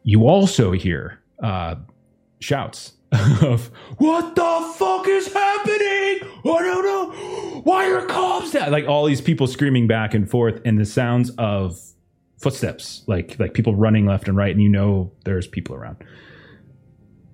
You 0.02 0.28
also 0.28 0.72
hear 0.72 1.18
uh, 1.42 1.76
shouts 2.40 2.92
of 3.40 3.70
"What 3.96 4.34
the 4.34 4.74
fuck 4.76 5.08
is 5.08 5.32
happening? 5.32 6.28
I 6.44 6.60
don't 6.62 6.84
know. 6.84 7.60
Why 7.62 7.90
are 7.90 8.04
cops 8.04 8.52
down?" 8.52 8.70
Like 8.70 8.86
all 8.86 9.06
these 9.06 9.22
people 9.22 9.46
screaming 9.46 9.86
back 9.86 10.12
and 10.12 10.30
forth, 10.30 10.60
and 10.66 10.78
the 10.78 10.84
sounds 10.84 11.30
of 11.38 11.80
footsteps, 12.38 13.02
like 13.06 13.40
like 13.40 13.54
people 13.54 13.74
running 13.74 14.04
left 14.04 14.28
and 14.28 14.36
right, 14.36 14.52
and 14.52 14.62
you 14.62 14.68
know 14.68 15.10
there's 15.24 15.46
people 15.46 15.74
around. 15.74 16.04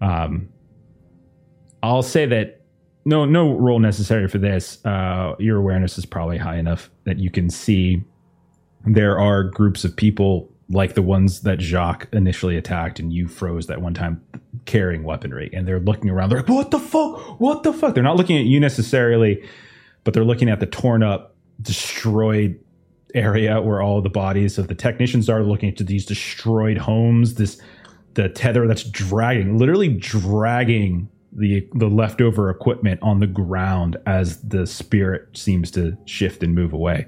Um, 0.01 0.49
I'll 1.83 2.03
say 2.03 2.27
that 2.27 2.61
no 3.05 3.25
no 3.25 3.55
role 3.55 3.79
necessary 3.79 4.29
for 4.29 4.39
this. 4.39 4.85
Uh, 4.85 5.35
your 5.39 5.59
awareness 5.59 5.99
is 5.99 6.07
probably 6.07 6.39
high 6.39 6.59
enough 6.59 6.91
that 7.05 7.19
you 7.19 7.31
can 7.31 7.51
see 7.51 8.03
there 8.87 9.19
are 9.19 9.45
groups 9.45 9.85
of 9.85 9.95
people 9.95 10.51
like 10.69 10.95
the 10.95 11.03
ones 11.03 11.41
that 11.41 11.61
Jacques 11.61 12.09
initially 12.13 12.57
attacked 12.57 13.01
and 13.01 13.13
you 13.13 13.27
froze 13.27 13.67
that 13.67 13.83
one 13.83 13.93
time 13.93 14.23
carrying 14.67 15.03
weaponry. 15.03 15.51
And 15.53 15.67
they're 15.67 15.81
looking 15.81 16.11
around. 16.11 16.31
They're 16.31 16.41
like 16.41 16.49
what 16.49 16.71
the 16.71 16.79
fuck? 16.79 17.41
What 17.41 17.63
the 17.63 17.73
fuck? 17.73 17.95
They're 17.95 18.03
not 18.03 18.17
looking 18.17 18.39
at 18.39 18.45
you 18.45 18.61
necessarily 18.61 19.43
but 20.05 20.15
they're 20.15 20.25
looking 20.25 20.49
at 20.49 20.61
the 20.61 20.67
torn 20.67 21.03
up 21.03 21.37
destroyed 21.61 22.59
area 23.15 23.61
where 23.61 23.83
all 23.83 24.01
the 24.01 24.09
bodies 24.09 24.57
of 24.57 24.69
the 24.69 24.75
technicians 24.75 25.29
are 25.29 25.43
looking 25.43 25.75
to 25.75 25.85
these 25.85 26.07
destroyed 26.07 26.79
homes 26.79 27.35
this 27.35 27.61
the 28.15 28.29
tether 28.29 28.67
that's 28.69 28.85
dragging 28.85 29.59
literally 29.59 29.89
dragging 29.89 31.09
the 31.33 31.67
the 31.75 31.89
leftover 31.89 32.51
equipment 32.51 32.99
on 33.03 33.21
the 33.21 33.27
ground 33.27 33.97
as 34.07 34.39
the 34.43 34.67
spirit 34.67 35.29
seems 35.37 35.71
to 35.71 35.97
shift 36.05 36.43
and 36.43 36.55
move 36.55 36.73
away 36.73 37.07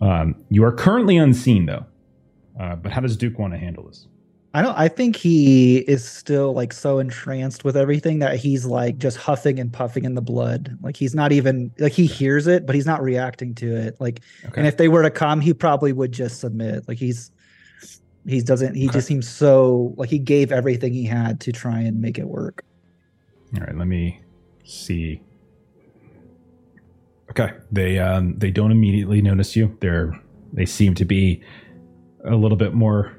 um, 0.00 0.34
you 0.50 0.64
are 0.64 0.72
currently 0.72 1.16
unseen 1.16 1.66
though 1.66 1.84
uh, 2.60 2.74
but 2.76 2.90
how 2.92 3.00
does 3.00 3.16
duke 3.16 3.38
want 3.38 3.52
to 3.52 3.58
handle 3.58 3.84
this 3.84 4.06
I 4.54 4.60
don't 4.60 4.76
I 4.78 4.88
think 4.88 5.16
he 5.16 5.78
is 5.78 6.06
still 6.06 6.52
like 6.52 6.74
so 6.74 6.98
entranced 6.98 7.64
with 7.64 7.74
everything 7.74 8.18
that 8.18 8.36
he's 8.36 8.66
like 8.66 8.98
just 8.98 9.16
huffing 9.16 9.58
and 9.58 9.72
puffing 9.72 10.04
in 10.04 10.14
the 10.14 10.20
blood. 10.20 10.76
Like 10.82 10.94
he's 10.94 11.14
not 11.14 11.32
even 11.32 11.72
like 11.78 11.92
he 11.94 12.04
hears 12.04 12.46
it, 12.46 12.66
but 12.66 12.74
he's 12.74 12.84
not 12.84 13.02
reacting 13.02 13.54
to 13.54 13.74
it. 13.74 13.96
Like 13.98 14.20
okay 14.44 14.60
and 14.60 14.66
if 14.66 14.76
they 14.76 14.88
were 14.88 15.02
to 15.02 15.10
come, 15.10 15.40
he 15.40 15.54
probably 15.54 15.94
would 15.94 16.12
just 16.12 16.38
submit. 16.38 16.86
Like 16.86 16.98
he's 16.98 17.30
he 18.26 18.42
doesn't 18.42 18.74
he 18.74 18.88
Okay. 18.88 18.92
just 18.92 19.06
seems 19.08 19.26
so 19.26 19.94
like 19.96 20.10
he 20.10 20.18
gave 20.18 20.52
everything 20.52 20.92
he 20.92 21.04
had 21.06 21.40
to 21.40 21.52
try 21.52 21.80
and 21.80 22.02
make 22.02 22.18
it 22.18 22.28
work. 22.28 22.62
All 23.54 23.60
right, 23.60 23.76
let 23.76 23.86
me 23.86 24.20
see. 24.64 25.20
Okay, 27.30 27.52
they 27.70 27.98
um, 27.98 28.38
they 28.38 28.50
don't 28.50 28.72
immediately 28.72 29.22
notice 29.22 29.56
you. 29.56 29.76
They're 29.80 30.18
they 30.52 30.66
seem 30.66 30.94
to 30.96 31.04
be 31.04 31.42
a 32.24 32.36
little 32.36 32.56
bit 32.56 32.74
more 32.74 33.16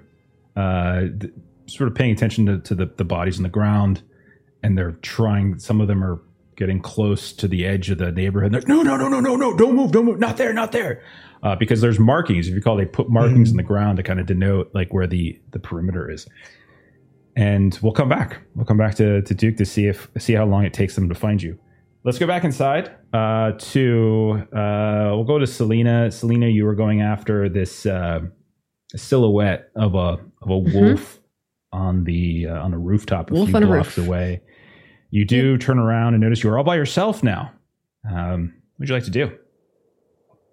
uh, 0.55 1.01
th- 1.19 1.33
sort 1.65 1.87
of 1.89 1.95
paying 1.95 2.11
attention 2.11 2.45
to, 2.45 2.59
to 2.59 2.75
the, 2.75 2.85
the 2.85 3.03
bodies 3.03 3.37
in 3.37 3.43
the 3.43 3.49
ground, 3.49 4.03
and 4.61 4.77
they're 4.77 4.93
trying. 5.01 5.59
Some 5.59 5.81
of 5.81 5.87
them 5.87 6.03
are 6.03 6.21
getting 6.55 6.79
close 6.79 7.33
to 7.33 7.47
the 7.47 7.65
edge 7.65 7.89
of 7.89 7.97
the 7.97 8.11
neighborhood. 8.11 8.51
They're, 8.51 8.61
no, 8.67 8.83
no, 8.83 8.97
no, 8.97 9.07
no, 9.07 9.19
no, 9.19 9.35
no! 9.35 9.57
Don't 9.57 9.75
move! 9.75 9.91
Don't 9.91 10.05
move! 10.05 10.19
Not 10.19 10.37
there! 10.37 10.53
Not 10.53 10.71
there! 10.71 11.03
Uh, 11.41 11.55
because 11.55 11.81
there's 11.81 11.99
markings. 11.99 12.47
If 12.47 12.55
you 12.55 12.61
call, 12.61 12.77
they 12.77 12.85
put 12.85 13.09
markings 13.09 13.51
in 13.51 13.57
the 13.57 13.63
ground 13.63 13.97
to 13.97 14.03
kind 14.03 14.19
of 14.19 14.25
denote 14.25 14.71
like 14.73 14.93
where 14.93 15.07
the 15.07 15.39
the 15.51 15.59
perimeter 15.59 16.09
is 16.09 16.27
and 17.35 17.77
we'll 17.81 17.91
come 17.93 18.09
back. 18.09 18.41
We'll 18.55 18.65
come 18.65 18.77
back 18.77 18.95
to, 18.95 19.21
to 19.21 19.33
Duke 19.33 19.57
to 19.57 19.65
see 19.65 19.87
if 19.87 20.07
see 20.17 20.33
how 20.33 20.45
long 20.45 20.65
it 20.65 20.73
takes 20.73 20.95
them 20.95 21.09
to 21.09 21.15
find 21.15 21.41
you. 21.41 21.57
Let's 22.05 22.19
go 22.19 22.27
back 22.27 22.43
inside 22.43 22.91
uh, 23.13 23.53
to 23.57 24.43
uh, 24.53 25.11
we'll 25.15 25.23
go 25.23 25.39
to 25.39 25.47
Salina. 25.47 26.11
Salina, 26.11 26.47
you 26.47 26.65
were 26.65 26.75
going 26.75 27.01
after 27.01 27.47
this 27.49 27.85
uh, 27.85 28.19
silhouette 28.95 29.69
of 29.75 29.95
a 29.95 30.17
of 30.41 30.49
a 30.49 30.49
Mhm. 30.49 30.73
wolf 30.73 31.19
on 31.71 32.03
the 32.03 32.47
uh, 32.49 32.59
on 32.61 32.73
a 32.73 32.77
rooftop 32.77 33.31
a 33.31 33.33
Wolf 33.33 33.47
few 33.49 33.55
on 33.55 33.63
a 33.63 33.67
blocks 33.67 33.97
roof. 33.97 34.07
away. 34.07 34.41
You 35.11 35.25
do 35.25 35.57
turn 35.57 35.79
around 35.79 36.13
and 36.15 36.21
notice 36.21 36.43
you're 36.43 36.57
all 36.57 36.63
by 36.63 36.75
yourself 36.75 37.23
now. 37.23 37.51
Um, 38.09 38.53
what 38.75 38.79
would 38.79 38.89
you 38.89 38.95
like 38.95 39.05
to 39.05 39.11
do? 39.11 39.31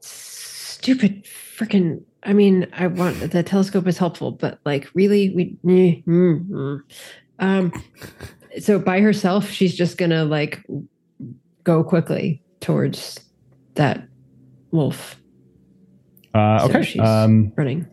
Stupid 0.00 1.26
freaking. 1.60 2.02
I 2.22 2.32
mean, 2.32 2.66
I 2.72 2.86
want 2.86 3.30
the 3.30 3.42
telescope 3.42 3.86
is 3.86 3.98
helpful, 3.98 4.32
but 4.32 4.58
like, 4.64 4.88
really, 4.94 5.30
we. 5.30 5.56
mm, 5.64 6.04
mm, 6.04 6.48
mm. 6.48 6.80
Um, 7.38 7.72
so 8.58 8.78
by 8.78 9.00
herself, 9.00 9.48
she's 9.50 9.74
just 9.74 9.96
gonna 9.98 10.24
like 10.24 10.62
go 11.64 11.82
quickly 11.84 12.42
towards 12.60 13.20
that 13.74 14.06
wolf 14.70 15.16
Uh, 16.34 16.58
So 16.60 16.64
okay. 16.66 16.82
she's- 16.82 17.06
Um, 17.08 17.52
running. 17.56 17.86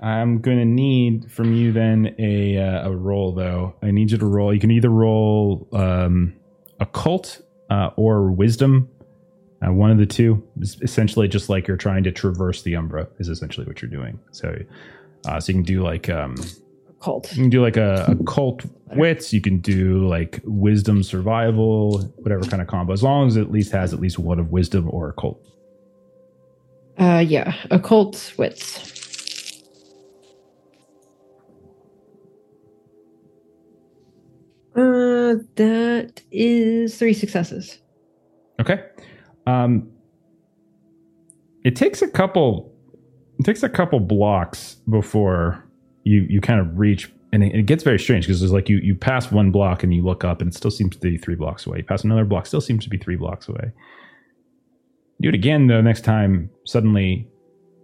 I'm 0.00 0.40
going 0.40 0.58
to 0.58 0.64
need 0.66 1.30
from 1.30 1.54
you 1.54 1.72
then 1.72 2.14
a 2.18 2.58
uh, 2.58 2.88
a 2.90 2.96
roll 2.96 3.32
though. 3.32 3.74
I 3.82 3.90
need 3.90 4.10
you 4.10 4.18
to 4.18 4.26
roll. 4.26 4.52
You 4.52 4.60
can 4.60 4.70
either 4.70 4.90
roll 4.90 5.66
um, 5.72 6.34
occult 6.80 7.40
uh, 7.70 7.90
or 7.96 8.30
wisdom. 8.30 8.88
Uh, 9.64 9.72
one 9.72 9.90
of 9.90 9.98
the 9.98 10.06
two. 10.06 10.42
It's 10.60 10.80
essentially, 10.82 11.28
just 11.28 11.48
like 11.48 11.66
you're 11.68 11.76
trying 11.76 12.04
to 12.04 12.12
traverse 12.12 12.62
the 12.62 12.76
Umbra, 12.76 13.08
is 13.18 13.28
essentially 13.28 13.66
what 13.66 13.80
you're 13.80 13.90
doing. 13.90 14.18
So, 14.32 14.56
uh, 15.26 15.40
so 15.40 15.52
you 15.52 15.54
can 15.58 15.62
do 15.64 15.82
like 15.82 16.08
um, 16.10 16.34
Cult. 17.00 17.30
you 17.32 17.42
can 17.42 17.50
do 17.50 17.62
like 17.62 17.76
a, 17.76 18.16
occult 18.20 18.64
wits. 18.96 19.32
You 19.32 19.40
can 19.40 19.58
do 19.58 20.06
like 20.08 20.40
wisdom 20.44 21.02
survival, 21.02 22.00
whatever 22.16 22.44
kind 22.44 22.62
of 22.62 22.68
combo, 22.68 22.92
as 22.92 23.02
long 23.02 23.28
as 23.28 23.36
it 23.36 23.42
at 23.42 23.50
least 23.50 23.72
has 23.72 23.92
at 23.92 24.00
least 24.00 24.18
one 24.18 24.38
of 24.38 24.50
wisdom 24.50 24.88
or 24.90 25.10
occult. 25.10 25.44
Uh, 26.98 27.24
yeah, 27.26 27.54
occult 27.70 28.32
wits. 28.36 28.90
Uh, 34.76 35.36
that 35.54 36.22
is 36.32 36.96
three 36.96 37.12
successes. 37.12 37.78
Okay. 38.60 38.82
Um, 39.46 39.88
it 41.64 41.76
takes 41.76 42.02
a 42.02 42.08
couple. 42.08 42.72
It 43.38 43.44
takes 43.44 43.62
a 43.62 43.68
couple 43.68 44.00
blocks 44.00 44.76
before 44.88 45.64
you 46.04 46.26
you 46.28 46.40
kind 46.40 46.60
of 46.60 46.78
reach, 46.78 47.10
and 47.32 47.42
it, 47.42 47.54
it 47.54 47.62
gets 47.66 47.82
very 47.82 47.98
strange 47.98 48.26
because 48.26 48.42
it's 48.42 48.52
like 48.52 48.68
you 48.68 48.78
you 48.78 48.94
pass 48.94 49.30
one 49.32 49.50
block 49.50 49.82
and 49.82 49.92
you 49.94 50.02
look 50.04 50.24
up, 50.24 50.40
and 50.40 50.50
it 50.50 50.54
still 50.56 50.70
seems 50.70 50.96
to 50.96 51.00
be 51.00 51.18
three 51.18 51.34
blocks 51.34 51.66
away. 51.66 51.78
You 51.78 51.84
pass 51.84 52.04
another 52.04 52.24
block, 52.24 52.46
still 52.46 52.60
seems 52.60 52.84
to 52.84 52.90
be 52.90 52.98
three 52.98 53.16
blocks 53.16 53.48
away. 53.48 53.72
Do 55.20 55.28
it 55.28 55.34
again 55.34 55.66
though. 55.68 55.80
Next 55.80 56.02
time, 56.04 56.50
suddenly 56.64 57.28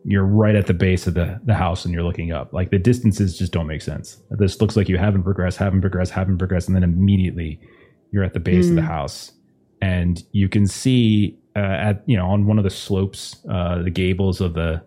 you're 0.05 0.25
right 0.25 0.55
at 0.55 0.67
the 0.67 0.75
base 0.75 1.07
of 1.07 1.15
the 1.15 1.41
the 1.45 1.55
house 1.55 1.85
and 1.85 1.93
you're 1.95 2.03
looking 2.03 2.33
up. 2.33 2.53
Like 2.53 2.71
the 2.71 2.79
distances 2.79 3.37
just 3.39 3.53
don't 3.53 3.67
make 3.67 3.83
sense. 3.83 4.19
This 4.31 4.61
looks 4.61 4.77
like 4.77 4.89
you 4.89 4.99
haven't 4.99 5.23
progressed, 5.25 5.59
haven't 5.59 5.81
progressed, 5.81 6.13
haven't 6.13 6.39
progressed, 6.39 6.69
and 6.69 6.77
then 6.77 6.83
immediately 6.85 7.61
you're 8.13 8.25
at 8.25 8.35
the 8.35 8.41
base 8.41 8.69
of 8.69 8.75
the 8.77 8.81
Mm. 8.83 8.87
house 8.87 9.33
and 9.81 10.23
you 10.33 10.49
can 10.49 10.67
see 10.67 11.39
uh, 11.57 11.59
at 11.59 12.03
you 12.07 12.17
know 12.17 12.27
on 12.27 12.47
one 12.47 12.59
of 12.59 12.65
the 12.65 12.71
slopes 12.71 13.45
uh, 13.51 13.83
the 13.83 13.91
gables 13.91 14.41
of 14.41 14.55
the 14.55 14.83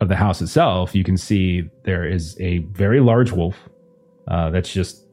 of 0.00 0.08
the 0.08 0.16
house 0.16 0.40
itself 0.40 0.94
you 0.94 1.04
can 1.04 1.16
see 1.16 1.62
there 1.84 2.06
is 2.06 2.38
a 2.40 2.58
very 2.58 3.00
large 3.00 3.32
wolf 3.32 3.56
uh, 4.28 4.50
that's 4.50 4.72
just 4.72 5.06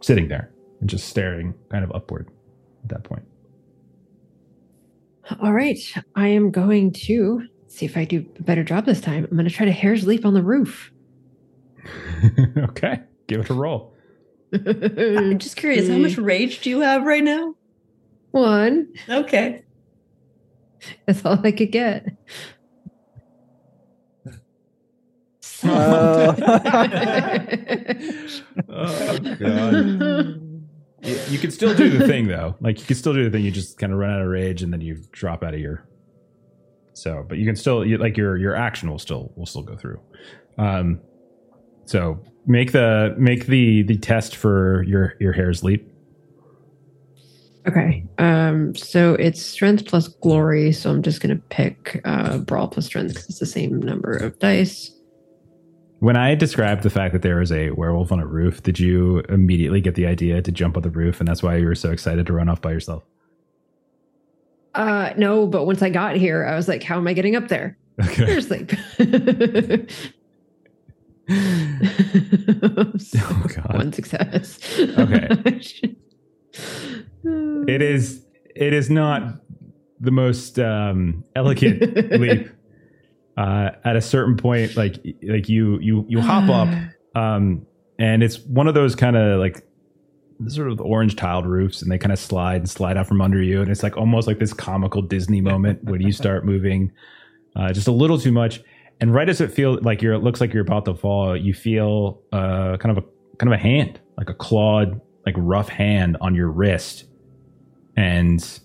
sitting 0.00 0.28
there 0.28 0.50
and 0.80 0.88
just 0.88 1.08
staring 1.08 1.54
kind 1.70 1.84
of 1.84 1.92
upward 1.94 2.28
at 2.82 2.88
that 2.90 3.04
point 3.04 3.24
All 5.40 5.52
right, 5.52 5.78
I 6.16 6.28
am 6.28 6.50
going 6.50 6.92
to 6.92 7.46
see 7.66 7.86
if 7.86 7.96
I 7.96 8.04
do 8.04 8.24
a 8.38 8.42
better 8.42 8.62
job 8.62 8.84
this 8.84 9.00
time. 9.00 9.24
I'm 9.24 9.36
going 9.36 9.48
to 9.48 9.54
try 9.54 9.64
to 9.64 9.72
hare's 9.72 10.06
leap 10.06 10.26
on 10.26 10.34
the 10.34 10.42
roof. 10.42 10.92
okay 12.58 13.00
give 13.26 13.40
it 13.40 13.50
a 13.50 13.54
roll 13.54 13.94
I'm 14.54 15.38
just 15.38 15.56
curious, 15.56 15.88
how 15.88 15.98
much 15.98 16.16
rage 16.16 16.60
do 16.60 16.70
you 16.70 16.80
have 16.80 17.04
right 17.04 17.24
now? 17.24 17.54
One. 18.34 18.92
Okay. 19.08 19.62
That's 21.06 21.24
all 21.24 21.38
I 21.44 21.52
could 21.52 21.70
get. 21.70 22.08
oh 25.66 26.32
god 28.68 30.40
you, 31.02 31.18
you 31.30 31.38
can 31.38 31.50
still 31.50 31.74
do 31.74 31.88
the 31.88 32.06
thing 32.06 32.26
though 32.26 32.54
like 32.60 32.78
you 32.78 32.84
can 32.84 32.96
still 32.96 33.14
do 33.14 33.24
the 33.24 33.30
thing 33.30 33.42
you 33.42 33.50
just 33.50 33.78
kind 33.78 33.92
of 33.92 33.98
run 33.98 34.10
out 34.10 34.20
of 34.20 34.26
rage 34.26 34.62
and 34.62 34.70
then 34.72 34.82
you 34.82 35.02
drop 35.12 35.42
out 35.42 35.54
of 35.54 35.60
your 35.60 35.86
so 36.92 37.24
but 37.26 37.38
you 37.38 37.46
can 37.46 37.56
still 37.56 37.82
you, 37.84 37.96
like 37.96 38.16
your 38.16 38.36
your 38.36 38.54
action 38.54 38.90
will 38.90 38.98
still 38.98 39.32
will 39.36 39.46
still 39.46 39.62
go 39.62 39.76
through 39.76 39.98
um 40.58 41.00
so 41.86 42.20
make 42.46 42.72
the 42.72 43.14
make 43.16 43.46
the 43.46 43.84
the 43.84 43.96
test 43.96 44.36
for 44.36 44.82
your 44.82 45.14
your 45.18 45.32
hare's 45.32 45.62
leap 45.64 45.93
Okay. 47.66 48.04
Um, 48.18 48.74
so 48.74 49.14
it's 49.14 49.40
strength 49.40 49.86
plus 49.86 50.08
glory. 50.08 50.70
So 50.72 50.90
I'm 50.90 51.02
just 51.02 51.20
gonna 51.22 51.36
pick 51.50 52.00
uh 52.04 52.38
brawl 52.38 52.68
plus 52.68 52.84
strength 52.86 53.14
because 53.14 53.28
it's 53.30 53.38
the 53.38 53.46
same 53.46 53.78
number 53.80 54.14
of 54.16 54.38
dice. 54.38 54.90
when 56.00 56.16
i 56.16 56.34
described 56.34 56.82
the 56.82 56.90
fact 56.90 57.12
that 57.14 57.22
there 57.22 57.36
was 57.36 57.50
a 57.52 57.70
werewolf 57.70 58.12
on 58.12 58.20
a 58.20 58.26
roof 58.26 58.62
did 58.62 58.78
you 58.78 59.20
immediately 59.30 59.80
get 59.80 59.94
the 59.94 60.04
idea 60.06 60.42
to 60.42 60.52
jump 60.52 60.76
on 60.76 60.82
the 60.82 60.90
roof 60.90 61.20
and 61.20 61.26
that's 61.28 61.42
why 61.42 61.56
you 61.56 61.64
were 61.64 61.74
so 61.74 61.90
excited 61.90 62.26
to 62.26 62.32
run 62.34 62.48
off 62.50 62.60
by 62.60 62.70
yourself 62.72 63.02
Uh 64.74 65.14
no, 65.16 65.46
but 65.46 65.64
once 65.66 65.80
I 65.82 65.88
got 65.88 66.16
here, 66.16 66.44
I 66.44 66.56
was 66.56 66.66
like, 66.68 66.82
how 66.82 66.96
am 66.98 67.06
I 67.06 67.12
getting 67.14 67.36
up 67.36 67.48
there? 67.48 67.78
okay 68.02 68.26
Hare's 68.26 68.50
leap. 68.50 68.72
oh 71.30 73.46
god 73.54 73.74
One 73.74 73.92
success. 73.92 74.58
Okay. 74.78 75.96
it 77.68 77.82
is 77.82 78.24
it 78.54 78.72
is 78.72 78.90
not 78.90 79.40
the 80.00 80.10
most 80.10 80.58
um 80.58 81.24
elegant 81.34 81.80
leap. 82.20 82.50
Uh 83.36 83.70
at 83.84 83.96
a 83.96 84.00
certain 84.00 84.36
point 84.36 84.76
like 84.76 84.96
like 85.22 85.48
you 85.48 85.78
you 85.80 86.04
you 86.08 86.20
hop 86.20 86.48
up 86.48 86.68
um 87.20 87.66
and 87.98 88.22
it's 88.22 88.38
one 88.40 88.68
of 88.68 88.74
those 88.74 88.94
kind 88.94 89.16
of 89.16 89.40
like 89.40 89.66
sort 90.48 90.70
of 90.70 90.80
orange 90.80 91.16
tiled 91.16 91.46
roofs 91.46 91.80
and 91.80 91.90
they 91.90 91.98
kind 91.98 92.12
of 92.12 92.18
slide 92.18 92.56
and 92.56 92.68
slide 92.68 92.96
out 92.96 93.06
from 93.06 93.20
under 93.20 93.40
you 93.42 93.60
and 93.62 93.70
it's 93.70 93.82
like 93.82 93.96
almost 93.96 94.26
like 94.26 94.38
this 94.38 94.52
comical 94.52 95.00
disney 95.02 95.40
moment 95.40 95.82
when 95.84 96.00
you 96.00 96.12
start 96.12 96.44
moving 96.52 96.92
uh, 97.56 97.72
just 97.72 97.86
a 97.86 97.92
little 97.92 98.18
too 98.18 98.32
much. 98.32 98.60
And 99.00 99.14
right 99.14 99.28
as 99.28 99.40
it 99.40 99.52
feels 99.52 99.80
like 99.82 100.02
you're 100.02 100.14
it 100.14 100.20
looks 100.20 100.40
like 100.40 100.52
you're 100.52 100.62
about 100.62 100.84
to 100.84 100.94
fall 100.94 101.36
you 101.36 101.52
feel 101.52 102.22
uh 102.32 102.76
kind 102.76 102.96
of 102.96 102.98
a 102.98 103.36
kind 103.38 103.52
of 103.52 103.58
a 103.58 103.62
hand 103.62 104.00
like 104.16 104.30
a 104.30 104.34
clawed 104.34 105.00
like 105.26 105.34
rough 105.36 105.68
hand 105.68 106.16
on 106.20 106.34
your 106.34 106.48
wrist 106.48 107.04
and 107.96 108.60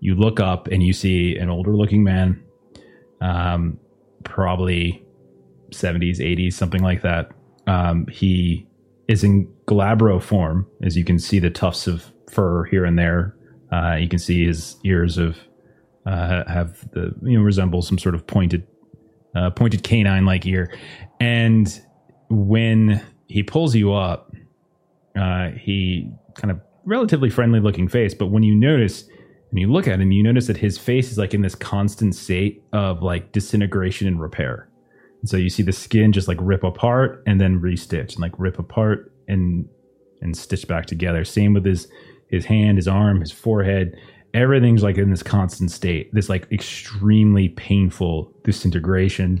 you 0.00 0.14
look 0.14 0.40
up 0.40 0.68
and 0.68 0.82
you 0.82 0.92
see 0.92 1.36
an 1.36 1.48
older 1.48 1.74
looking 1.74 2.04
man 2.04 2.42
um 3.20 3.78
probably 4.24 5.04
70s 5.70 6.18
80s 6.18 6.54
something 6.54 6.82
like 6.82 7.02
that. 7.02 7.30
Um 7.66 8.06
he 8.06 8.66
is 9.08 9.24
in 9.24 9.46
glabro 9.66 10.22
form 10.22 10.66
as 10.82 10.96
you 10.96 11.04
can 11.04 11.18
see 11.18 11.38
the 11.38 11.50
tufts 11.50 11.86
of 11.86 12.12
fur 12.30 12.64
here 12.64 12.84
and 12.84 12.98
there. 12.98 13.34
Uh 13.72 13.96
you 13.96 14.08
can 14.08 14.18
see 14.18 14.46
his 14.46 14.76
ears 14.84 15.18
of 15.18 15.38
uh 16.06 16.44
have 16.48 16.88
the 16.92 17.14
you 17.22 17.38
know 17.38 17.44
resemble 17.44 17.82
some 17.82 17.98
sort 17.98 18.14
of 18.14 18.26
pointed 18.26 18.66
uh 19.34 19.50
pointed 19.50 19.82
canine 19.82 20.24
like 20.24 20.46
ear. 20.46 20.72
And 21.20 21.80
when 22.28 23.04
he 23.26 23.42
pulls 23.42 23.74
you 23.74 23.92
up 23.92 24.28
uh, 25.18 25.50
he 25.50 26.10
kind 26.34 26.50
of 26.50 26.60
relatively 26.88 27.30
friendly 27.30 27.60
looking 27.60 27.88
face, 27.88 28.14
but 28.14 28.26
when 28.26 28.42
you 28.42 28.54
notice 28.54 29.08
and 29.50 29.58
you 29.58 29.70
look 29.70 29.88
at 29.88 30.00
him, 30.00 30.12
you 30.12 30.22
notice 30.22 30.46
that 30.46 30.56
his 30.56 30.76
face 30.76 31.10
is 31.10 31.18
like 31.18 31.34
in 31.34 31.42
this 31.42 31.54
constant 31.54 32.14
state 32.14 32.62
of 32.72 33.02
like 33.02 33.32
disintegration 33.32 34.06
and 34.06 34.20
repair. 34.20 34.68
And 35.20 35.28
so 35.28 35.36
you 35.36 35.50
see 35.50 35.62
the 35.62 35.72
skin 35.72 36.12
just 36.12 36.28
like 36.28 36.38
rip 36.40 36.64
apart 36.64 37.22
and 37.26 37.40
then 37.40 37.60
restitch 37.60 38.14
and 38.14 38.20
like 38.20 38.32
rip 38.38 38.58
apart 38.58 39.12
and 39.26 39.68
and 40.20 40.36
stitch 40.36 40.66
back 40.66 40.86
together. 40.86 41.24
Same 41.24 41.54
with 41.54 41.64
his 41.64 41.88
his 42.28 42.44
hand, 42.44 42.76
his 42.78 42.88
arm, 42.88 43.20
his 43.20 43.32
forehead. 43.32 43.96
Everything's 44.34 44.82
like 44.82 44.98
in 44.98 45.10
this 45.10 45.22
constant 45.22 45.70
state, 45.70 46.12
this 46.12 46.28
like 46.28 46.50
extremely 46.52 47.48
painful 47.50 48.32
disintegration, 48.44 49.40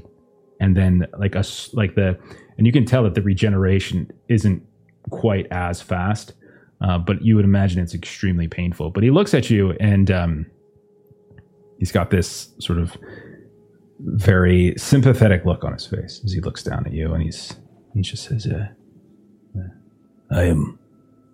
and 0.60 0.76
then 0.76 1.06
like 1.18 1.36
us 1.36 1.72
like 1.74 1.94
the 1.94 2.18
and 2.56 2.66
you 2.66 2.72
can 2.72 2.84
tell 2.84 3.04
that 3.04 3.14
the 3.14 3.22
regeneration 3.22 4.10
isn't 4.28 4.62
quite 5.10 5.46
as 5.50 5.80
fast, 5.80 6.32
uh, 6.80 6.98
but 6.98 7.22
you 7.22 7.36
would 7.36 7.44
imagine 7.44 7.82
it's 7.82 7.94
extremely 7.94 8.48
painful. 8.48 8.90
But 8.90 9.02
he 9.02 9.10
looks 9.10 9.34
at 9.34 9.50
you 9.50 9.72
and 9.80 10.10
um, 10.10 10.46
he's 11.78 11.92
got 11.92 12.10
this 12.10 12.50
sort 12.58 12.78
of 12.78 12.96
very 14.00 14.74
sympathetic 14.76 15.44
look 15.44 15.64
on 15.64 15.72
his 15.72 15.86
face 15.86 16.20
as 16.24 16.32
he 16.32 16.40
looks 16.40 16.62
down 16.62 16.86
at 16.86 16.92
you, 16.92 17.12
and 17.14 17.22
he's 17.22 17.54
he 17.94 18.02
just 18.02 18.24
says, 18.24 18.46
uh, 18.46 18.68
uh, 19.58 19.62
"I 20.30 20.44
am 20.44 20.78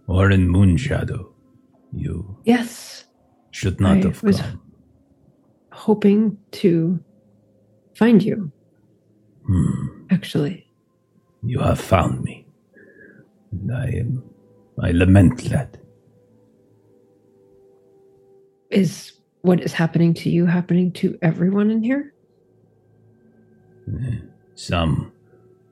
Warren 0.06 0.48
Moonshadow. 0.48 1.26
You 1.92 2.38
yes. 2.44 3.04
should 3.50 3.80
not 3.80 3.98
I 3.98 4.00
have 4.08 4.22
was- 4.22 4.40
come." 4.40 4.60
Hoping 5.72 6.38
to 6.52 7.00
find 7.96 8.22
you, 8.22 8.52
Hmm. 9.46 10.04
actually. 10.10 10.66
You 11.42 11.58
have 11.58 11.80
found 11.80 12.22
me. 12.22 12.46
And 13.50 13.72
I 13.74 13.86
am. 13.88 14.22
I 14.82 14.90
lament 14.90 15.44
that. 15.50 15.76
Is 18.70 19.12
what 19.42 19.60
is 19.60 19.72
happening 19.72 20.14
to 20.14 20.30
you 20.30 20.46
happening 20.46 20.90
to 20.92 21.18
everyone 21.22 21.70
in 21.70 21.82
here? 21.82 22.12
Eh, 23.88 24.16
some 24.54 25.12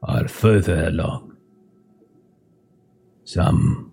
are 0.03 0.29
further 0.29 0.87
along. 0.87 1.37
Some, 3.25 3.93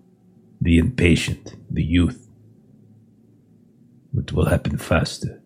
the 0.60 0.78
impatient, 0.78 1.56
the 1.70 1.82
youth. 1.82 2.28
It 4.16 4.32
will 4.32 4.46
happen 4.46 4.76
faster. 4.76 5.40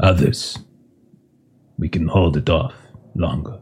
Others, 0.00 0.58
we 1.78 1.88
can 1.88 2.08
hold 2.08 2.36
it 2.36 2.48
off 2.48 2.74
longer. 3.14 3.60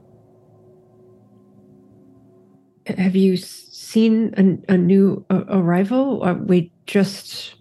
Have 2.87 3.17
you 3.17 3.37
seen 3.87 4.35
a, 4.37 4.75
a 4.75 4.77
new 4.77 5.25
uh, 5.31 5.45
arrival? 5.49 6.25
Uh, 6.25 6.35
we 6.35 6.73
just 6.87 7.55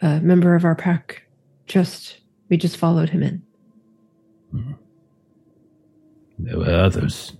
a 0.00 0.20
member 0.20 0.54
of 0.54 0.64
our 0.64 0.74
pack. 0.74 1.22
Just 1.66 2.20
we 2.48 2.56
just 2.56 2.76
followed 2.76 3.10
him 3.10 3.22
in. 3.22 3.42
There 6.38 6.58
were 6.58 6.72
others, 6.72 7.36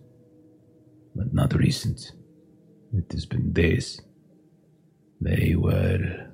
but 1.14 1.32
not 1.32 1.54
recent. 1.54 2.12
It 2.92 3.12
has 3.12 3.26
been 3.26 3.52
days. 3.52 4.00
They 5.20 5.54
were. 5.56 6.26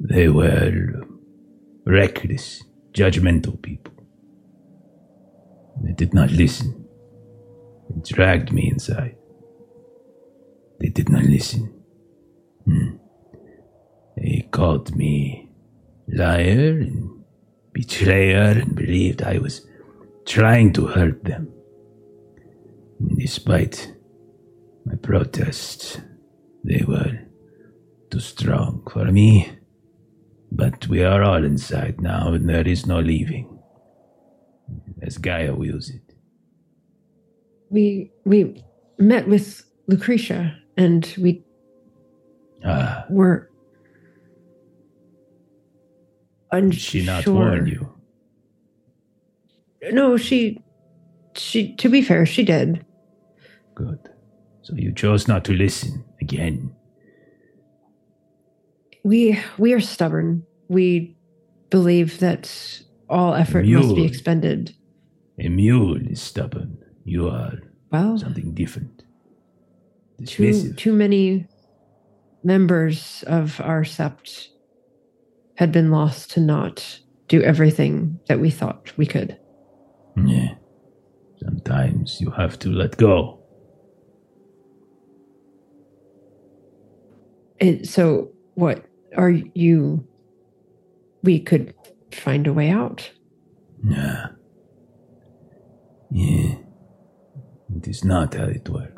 They 0.00 0.28
were 0.28 1.02
reckless, 1.84 2.62
judgmental 2.92 3.60
people. 3.60 3.94
They 5.82 5.92
did 5.92 6.14
not 6.14 6.30
listen. 6.30 6.86
They 7.90 8.00
dragged 8.02 8.52
me 8.52 8.68
inside. 8.70 9.17
They 10.80 10.88
did 10.88 11.08
not 11.08 11.24
listen. 11.24 11.72
Hmm. 12.64 12.96
They 14.16 14.48
called 14.50 14.94
me 14.96 15.50
liar 16.08 16.80
and 16.80 17.24
betrayer 17.72 18.60
and 18.60 18.74
believed 18.74 19.22
I 19.22 19.38
was 19.38 19.66
trying 20.26 20.72
to 20.74 20.86
hurt 20.86 21.24
them. 21.24 21.48
Despite 23.16 23.94
my 24.84 24.96
protests, 24.96 26.00
they 26.64 26.84
were 26.86 27.18
too 28.10 28.20
strong 28.20 28.82
for 28.90 29.04
me. 29.06 29.52
But 30.50 30.88
we 30.88 31.02
are 31.02 31.22
all 31.22 31.44
inside 31.44 32.00
now, 32.00 32.32
and 32.32 32.48
there 32.48 32.66
is 32.66 32.86
no 32.86 33.00
leaving. 33.00 33.58
As 35.02 35.18
Gaia 35.18 35.54
wills 35.54 35.90
it. 35.90 36.14
We 37.70 38.10
we 38.24 38.64
met 38.98 39.28
with 39.28 39.62
Lucretia 39.86 40.56
and 40.78 41.14
we 41.18 41.42
Ah, 42.64 43.04
were 43.10 43.50
did 46.50 46.62
unsure. 46.64 46.80
she 46.80 47.04
not 47.04 47.26
warn 47.26 47.66
you? 47.66 47.92
No, 49.92 50.16
she 50.16 50.58
she 51.34 51.74
to 51.76 51.88
be 51.88 52.00
fair, 52.02 52.24
she 52.26 52.42
did. 52.44 52.84
Good. 53.74 53.98
So 54.62 54.74
you 54.74 54.92
chose 54.92 55.28
not 55.28 55.44
to 55.44 55.52
listen 55.52 56.04
again. 56.20 56.74
We 59.04 59.38
we 59.58 59.72
are 59.72 59.80
stubborn. 59.80 60.42
We 60.68 61.16
believe 61.70 62.18
that 62.20 62.50
all 63.08 63.34
effort 63.34 63.66
must 63.66 63.94
be 63.94 64.04
expended. 64.04 64.74
A 65.38 65.48
mule 65.48 65.96
is 66.10 66.20
stubborn. 66.20 66.78
You 67.04 67.28
are 67.28 67.58
Well, 67.92 68.18
something 68.18 68.52
different. 68.54 69.04
Too 70.26 70.72
too 70.72 70.92
many 70.92 71.46
members 72.42 73.24
of 73.26 73.60
our 73.60 73.82
sept 73.82 74.48
had 75.56 75.72
been 75.72 75.90
lost 75.90 76.30
to 76.32 76.40
not 76.40 77.00
do 77.28 77.42
everything 77.42 78.18
that 78.28 78.40
we 78.40 78.50
thought 78.50 78.92
we 78.96 79.06
could. 79.06 79.38
Yeah. 80.16 80.54
Sometimes 81.36 82.20
you 82.20 82.30
have 82.30 82.58
to 82.60 82.70
let 82.70 82.96
go. 82.96 83.38
So 87.84 88.30
what 88.54 88.84
are 89.16 89.30
you 89.30 90.06
we 91.22 91.40
could 91.40 91.74
find 92.12 92.46
a 92.46 92.52
way 92.52 92.70
out. 92.70 93.10
Yeah. 93.84 94.26
Yeah. 96.10 96.54
It 97.76 97.86
is 97.86 98.04
not 98.04 98.34
how 98.34 98.44
it 98.44 98.68
works. 98.68 98.97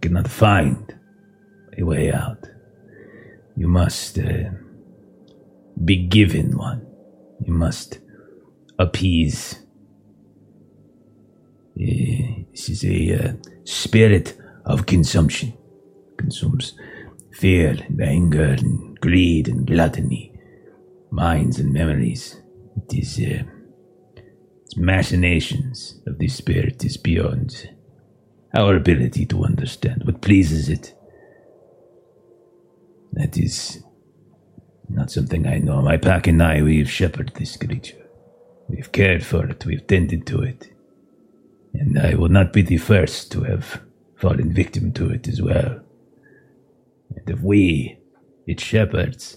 Cannot 0.00 0.28
find 0.28 0.94
a 1.76 1.82
way 1.82 2.12
out. 2.12 2.48
You 3.56 3.68
must 3.68 4.18
uh, 4.18 4.50
be 5.84 6.06
given 6.06 6.56
one. 6.56 6.86
You 7.44 7.52
must 7.52 7.98
appease. 8.78 9.62
Uh, 11.80 12.44
this 12.50 12.68
is 12.68 12.84
a 12.84 13.14
uh, 13.14 13.32
spirit 13.64 14.36
of 14.64 14.86
consumption. 14.86 15.54
Consumes 16.16 16.74
fear 17.32 17.76
and 17.88 18.00
anger 18.00 18.44
and 18.44 18.98
greed 19.00 19.48
and 19.48 19.66
gluttony, 19.66 20.32
minds 21.10 21.58
and 21.58 21.72
memories. 21.72 22.40
It 22.76 22.98
is. 22.98 23.18
Uh, 23.18 23.44
its 24.66 24.76
machinations 24.76 26.00
of 26.06 26.18
the 26.18 26.28
spirit 26.28 26.84
is 26.84 26.96
beyond 26.96 27.70
our 28.56 28.74
ability 28.74 29.26
to 29.26 29.44
understand 29.44 30.04
what 30.04 30.22
pleases 30.22 30.68
it. 30.68 30.94
That 33.12 33.36
is 33.36 33.82
not 34.88 35.10
something 35.10 35.46
I 35.46 35.58
know. 35.58 35.82
My 35.82 35.98
pack 35.98 36.26
and 36.26 36.42
I, 36.42 36.62
we've 36.62 36.90
shepherded 36.90 37.34
this 37.36 37.56
creature. 37.56 38.06
We've 38.68 38.90
cared 38.90 39.24
for 39.24 39.46
it, 39.46 39.66
we've 39.66 39.86
tended 39.86 40.26
to 40.28 40.42
it. 40.42 40.72
And 41.74 41.98
I 41.98 42.14
will 42.14 42.30
not 42.30 42.52
be 42.52 42.62
the 42.62 42.78
first 42.78 43.30
to 43.32 43.44
have 43.44 43.82
fallen 44.16 44.52
victim 44.54 44.92
to 44.94 45.10
it 45.10 45.28
as 45.28 45.42
well. 45.42 45.80
And 47.14 47.28
if 47.28 47.40
we, 47.40 47.98
its 48.46 48.62
shepherds, 48.62 49.36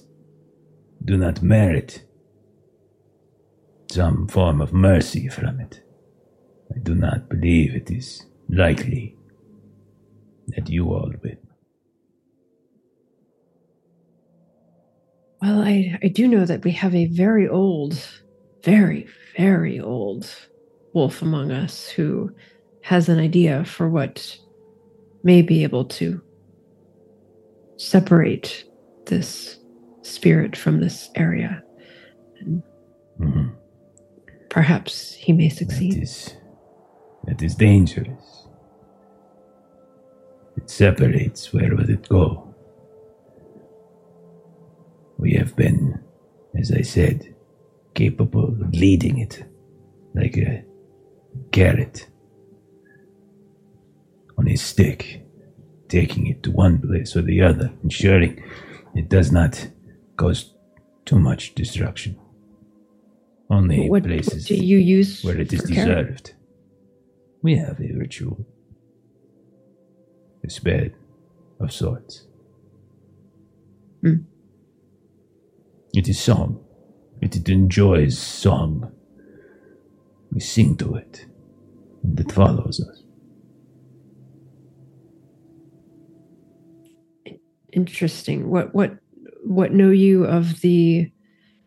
do 1.03 1.17
not 1.17 1.41
merit 1.43 2.03
some 3.91 4.27
form 4.27 4.61
of 4.61 4.71
mercy 4.71 5.27
from 5.27 5.59
it. 5.59 5.81
I 6.73 6.79
do 6.79 6.95
not 6.95 7.27
believe 7.27 7.75
it 7.75 7.91
is 7.91 8.25
likely 8.49 9.15
that 10.49 10.69
you 10.69 10.88
all 10.93 11.13
will. 11.23 11.38
Well, 15.41 15.61
I, 15.61 15.97
I 16.03 16.07
do 16.09 16.27
know 16.27 16.45
that 16.45 16.63
we 16.65 16.71
have 16.71 16.93
a 16.95 17.05
very 17.07 17.47
old, 17.47 17.97
very, 18.63 19.07
very 19.38 19.80
old 19.80 20.30
wolf 20.93 21.21
among 21.21 21.51
us 21.51 21.88
who 21.88 22.31
has 22.84 23.07
an 23.09 23.19
idea 23.19 23.63
for 23.65 23.89
what 23.89 24.38
may 25.23 25.41
be 25.41 25.63
able 25.63 25.85
to 25.85 26.21
separate 27.77 28.65
this 29.05 29.57
spirit 30.01 30.55
from 30.57 30.80
this 30.80 31.09
area. 31.15 31.63
Mhm. 33.19 33.53
Perhaps 34.49 35.13
he 35.13 35.34
may 35.34 35.49
succeed. 35.49 36.01
is, 36.01 36.35
that 37.26 37.41
is 37.41 37.55
dangerous. 37.55 38.39
It 40.60 40.69
separates. 40.69 41.53
Where 41.53 41.73
will 41.73 41.90
it 41.90 42.10
go? 42.10 42.53
We 45.18 45.34
have 45.36 45.56
been, 45.56 46.02
as 46.53 46.69
I 46.73 46.81
said, 46.81 47.34
capable 47.94 48.44
of 48.49 48.73
leading 48.73 49.19
it 49.19 49.45
like 50.14 50.36
a 50.38 50.65
carrot 51.53 52.07
on 54.38 54.49
a 54.49 54.57
stick, 54.57 55.26
taking 55.88 56.27
it 56.27 56.44
to 56.44 56.52
one 56.52 56.77
place 56.81 57.15
or 57.15 57.22
the 57.22 57.41
other, 57.41 57.72
ensuring 57.81 58.44
it 58.95 59.07
does 59.07 59.31
not 59.31 59.69
cause 60.18 60.53
too 61.06 61.19
much 61.19 61.56
destruction. 61.56 62.18
Only 63.49 63.90
what, 63.90 64.03
what 64.03 64.03
places 64.03 64.45
do 64.45 64.56
you 64.56 64.77
use 64.77 65.23
where 65.23 65.40
it 65.40 65.53
is 65.53 65.61
for 65.61 65.68
carrot? 65.68 66.07
deserved. 66.07 66.34
We 67.41 67.56
have 67.56 67.80
a 67.80 67.94
ritual, 67.94 68.45
spell 70.49 70.89
of 71.59 71.71
sorts. 71.71 72.26
Hmm. 74.01 74.23
It 75.93 76.07
is 76.07 76.19
song. 76.19 76.63
It 77.21 77.49
enjoys 77.49 78.17
song. 78.17 78.91
We 80.31 80.39
sing 80.39 80.77
to 80.77 80.95
it, 80.95 81.26
and 82.03 82.19
it 82.19 82.31
follows 82.31 82.80
us. 82.80 83.03
Interesting. 87.73 88.49
What 88.49 88.73
what 88.73 88.97
what 89.43 89.73
know 89.73 89.89
you 89.89 90.26
of 90.26 90.61
the 90.61 91.11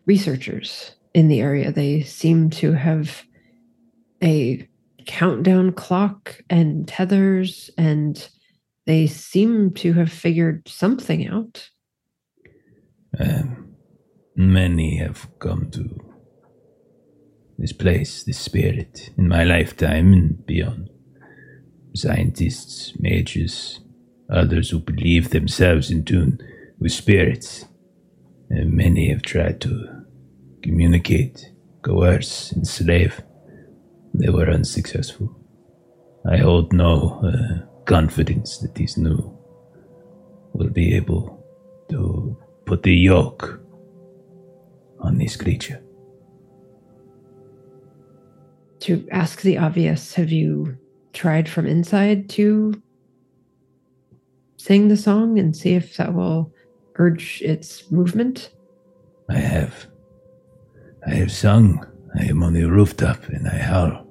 researchers 0.06 0.94
in 1.14 1.28
the 1.28 1.40
area? 1.40 1.72
They 1.72 2.02
seem 2.02 2.50
to 2.50 2.72
have 2.72 3.24
a 4.22 4.66
countdown 5.06 5.72
clock 5.72 6.40
and 6.48 6.86
tethers, 6.86 7.70
and 7.76 8.28
they 8.86 9.06
seem 9.06 9.72
to 9.74 9.92
have 9.94 10.10
figured 10.10 10.68
something 10.68 11.26
out. 11.26 11.70
Um, 13.18 13.74
many 14.36 14.96
have 14.98 15.28
come 15.38 15.70
to 15.70 16.12
this 17.59 17.72
place, 17.72 18.24
this 18.24 18.38
spirit, 18.38 19.10
in 19.16 19.28
my 19.28 19.44
lifetime 19.44 20.12
and 20.12 20.44
beyond. 20.46 20.90
Scientists, 21.94 22.94
mages, 22.98 23.80
others 24.30 24.70
who 24.70 24.80
believe 24.80 25.30
themselves 25.30 25.90
in 25.90 26.04
tune 26.04 26.38
with 26.78 26.92
spirits. 26.92 27.66
And 28.50 28.72
many 28.72 29.10
have 29.10 29.22
tried 29.22 29.60
to 29.62 30.04
communicate, 30.62 31.52
coerce, 31.82 32.52
enslave, 32.52 33.22
they 34.14 34.28
were 34.28 34.50
unsuccessful. 34.50 35.34
I 36.30 36.38
hold 36.38 36.72
no 36.72 37.20
uh, 37.24 37.72
confidence 37.84 38.59
that 38.59 38.74
these 38.74 38.96
new 38.96 39.36
will 40.52 40.70
be 40.70 40.94
able 40.94 41.44
to 41.90 42.36
put 42.64 42.82
the 42.82 42.94
yoke 42.94 43.60
on 45.00 45.18
this 45.18 45.36
creature. 45.36 45.82
To 48.80 49.06
ask 49.10 49.42
the 49.42 49.59
obvious, 49.59 50.14
have 50.14 50.32
you 50.32 50.76
tried 51.12 51.48
from 51.48 51.66
inside 51.66 52.28
to 52.30 52.80
sing 54.56 54.88
the 54.88 54.96
song 54.96 55.38
and 55.38 55.56
see 55.56 55.74
if 55.74 55.96
that 55.96 56.14
will 56.14 56.52
urge 56.96 57.42
its 57.42 57.90
movement? 57.90 58.50
I 59.28 59.38
have. 59.38 59.86
I 61.06 61.14
have 61.14 61.32
sung. 61.32 61.86
I 62.18 62.24
am 62.24 62.42
on 62.42 62.52
the 62.52 62.64
rooftop 62.64 63.28
and 63.28 63.48
I 63.48 63.56
howl 63.56 64.06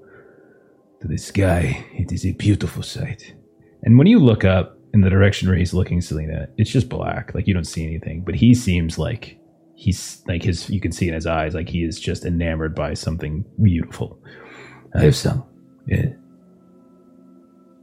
to 1.02 1.07
the 1.07 1.18
sky. 1.18 1.85
It 1.93 2.11
is 2.11 2.26
a 2.26 2.31
beautiful 2.31 2.84
sight. 2.84 3.35
And 3.84 3.98
when 3.98 4.08
you 4.08 4.20
look 4.20 4.45
up 4.45 4.78
in 4.94 5.02
the 5.02 5.10
direction 5.10 5.48
where 5.48 5.58
he's 5.58 5.74
looking, 5.74 6.02
Salina, 6.02 6.48
it's 6.58 6.70
just 6.72 6.90
black. 6.90 7.34
Like 7.34 7.48
you 7.48 7.53
don't 7.53 7.66
see 7.66 7.86
anything. 7.86 8.24
But 8.24 8.36
he 8.36 8.53
seems 8.53 8.98
like 8.99 9.38
he's 9.76 10.22
like 10.28 10.44
his. 10.44 10.70
You 10.70 10.80
can 10.82 10.91
see 10.91 11.08
in 11.08 11.14
his 11.14 11.26
eyes, 11.26 11.56
like 11.56 11.70
he 11.70 11.84
is 11.84 11.99
just 11.99 12.26
enamored 12.26 12.76
by 12.76 12.94
something 12.94 13.44
beautiful. 13.62 14.20
I 14.94 15.02
have 15.03 15.16
sung. 15.16 15.44
Yeah. 15.88 16.10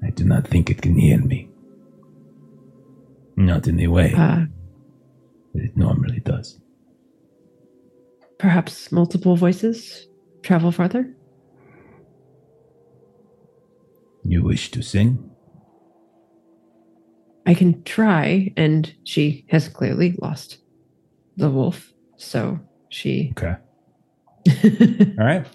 I 0.05 0.11
do 0.11 0.25
not 0.25 0.47
think 0.47 0.71
it 0.71 0.81
can 0.83 0.97
hear 0.97 1.19
me. 1.19 1.49
Not 3.37 3.67
in 3.67 3.77
the 3.77 3.89
way 3.89 4.13
Uh, 4.17 4.45
that 5.55 5.65
it 5.65 5.77
normally 5.77 6.21
does. 6.21 6.61
perhaps 8.39 8.93
multiple 8.93 9.35
voices 9.35 10.07
travel 10.43 10.71
farther? 10.71 11.13
You 14.25 14.43
wish 14.45 14.71
to 14.73 14.83
sing? 14.83 15.28
I 17.49 17.55
can 17.55 17.83
try, 17.85 18.53
and 18.59 18.95
she 19.05 19.47
has 19.49 19.69
clearly 19.69 20.15
lost 20.21 20.59
the 21.39 21.51
wolf, 21.51 21.95
so 22.19 22.61
she. 22.91 23.33
Okay. 23.39 23.57
All 25.19 25.25
right. 25.25 25.47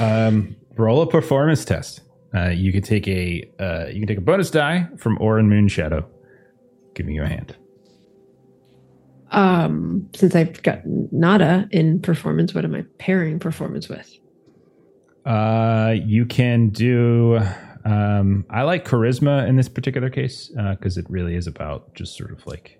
Um, 0.00 0.56
roll 0.76 1.02
a 1.02 1.06
performance 1.06 1.66
test. 1.66 2.00
Uh, 2.34 2.48
you 2.48 2.72
can 2.72 2.80
take 2.80 3.06
a 3.06 3.44
uh, 3.60 3.86
you 3.88 4.00
can 4.00 4.06
take 4.06 4.18
a 4.18 4.22
bonus 4.22 4.50
die 4.50 4.88
from 4.96 5.18
Orin 5.20 5.50
Moonshadow. 5.50 6.06
Giving 6.94 7.14
you 7.14 7.22
a 7.22 7.28
hand. 7.28 7.54
um, 9.30 10.08
since 10.14 10.34
I've 10.34 10.62
got 10.62 10.80
nada 10.86 11.68
in 11.70 12.00
performance, 12.00 12.54
what 12.54 12.64
am 12.64 12.74
I 12.74 12.84
pairing 12.98 13.38
performance 13.38 13.88
with? 13.88 14.18
Uh, 15.26 15.94
you 16.06 16.24
can 16.24 16.70
do. 16.70 17.38
Um, 17.88 18.44
I 18.50 18.62
like 18.64 18.84
charisma 18.86 19.48
in 19.48 19.56
this 19.56 19.68
particular 19.68 20.10
case 20.10 20.48
because 20.48 20.98
it 20.98 21.06
really 21.08 21.34
is 21.34 21.46
about 21.46 21.94
just 21.94 22.16
sort 22.18 22.32
of 22.32 22.46
like 22.46 22.78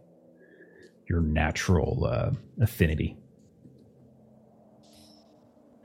your 1.08 1.22
natural 1.22 2.04
uh, 2.04 2.30
affinity. 2.60 3.16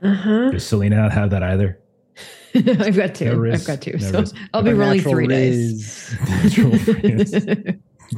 Uh 0.02 0.12
huh. 0.14 0.50
Does 0.50 0.66
Salina 0.66 0.96
not 0.96 1.12
have 1.12 1.30
that 1.30 1.42
either? 1.42 1.80
I've 2.54 2.96
got 2.96 3.14
two. 3.14 3.24
No 3.24 3.36
risk, 3.36 3.62
I've 3.62 3.76
got 3.78 3.82
two. 3.82 3.92
no 3.92 3.98
so 4.10 4.20
risk. 4.20 4.36
I'll 4.52 4.62
be 4.62 4.74
rolling 4.74 5.00
three 5.00 5.26
dice. 5.26 6.14
I'll 6.58 6.70
risk. 6.70 7.48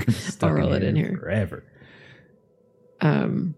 Stuck 0.08 0.50
roll 0.52 0.72
it 0.72 0.82
in 0.82 0.96
here. 0.96 1.16
forever. 1.18 1.64
um, 3.00 3.54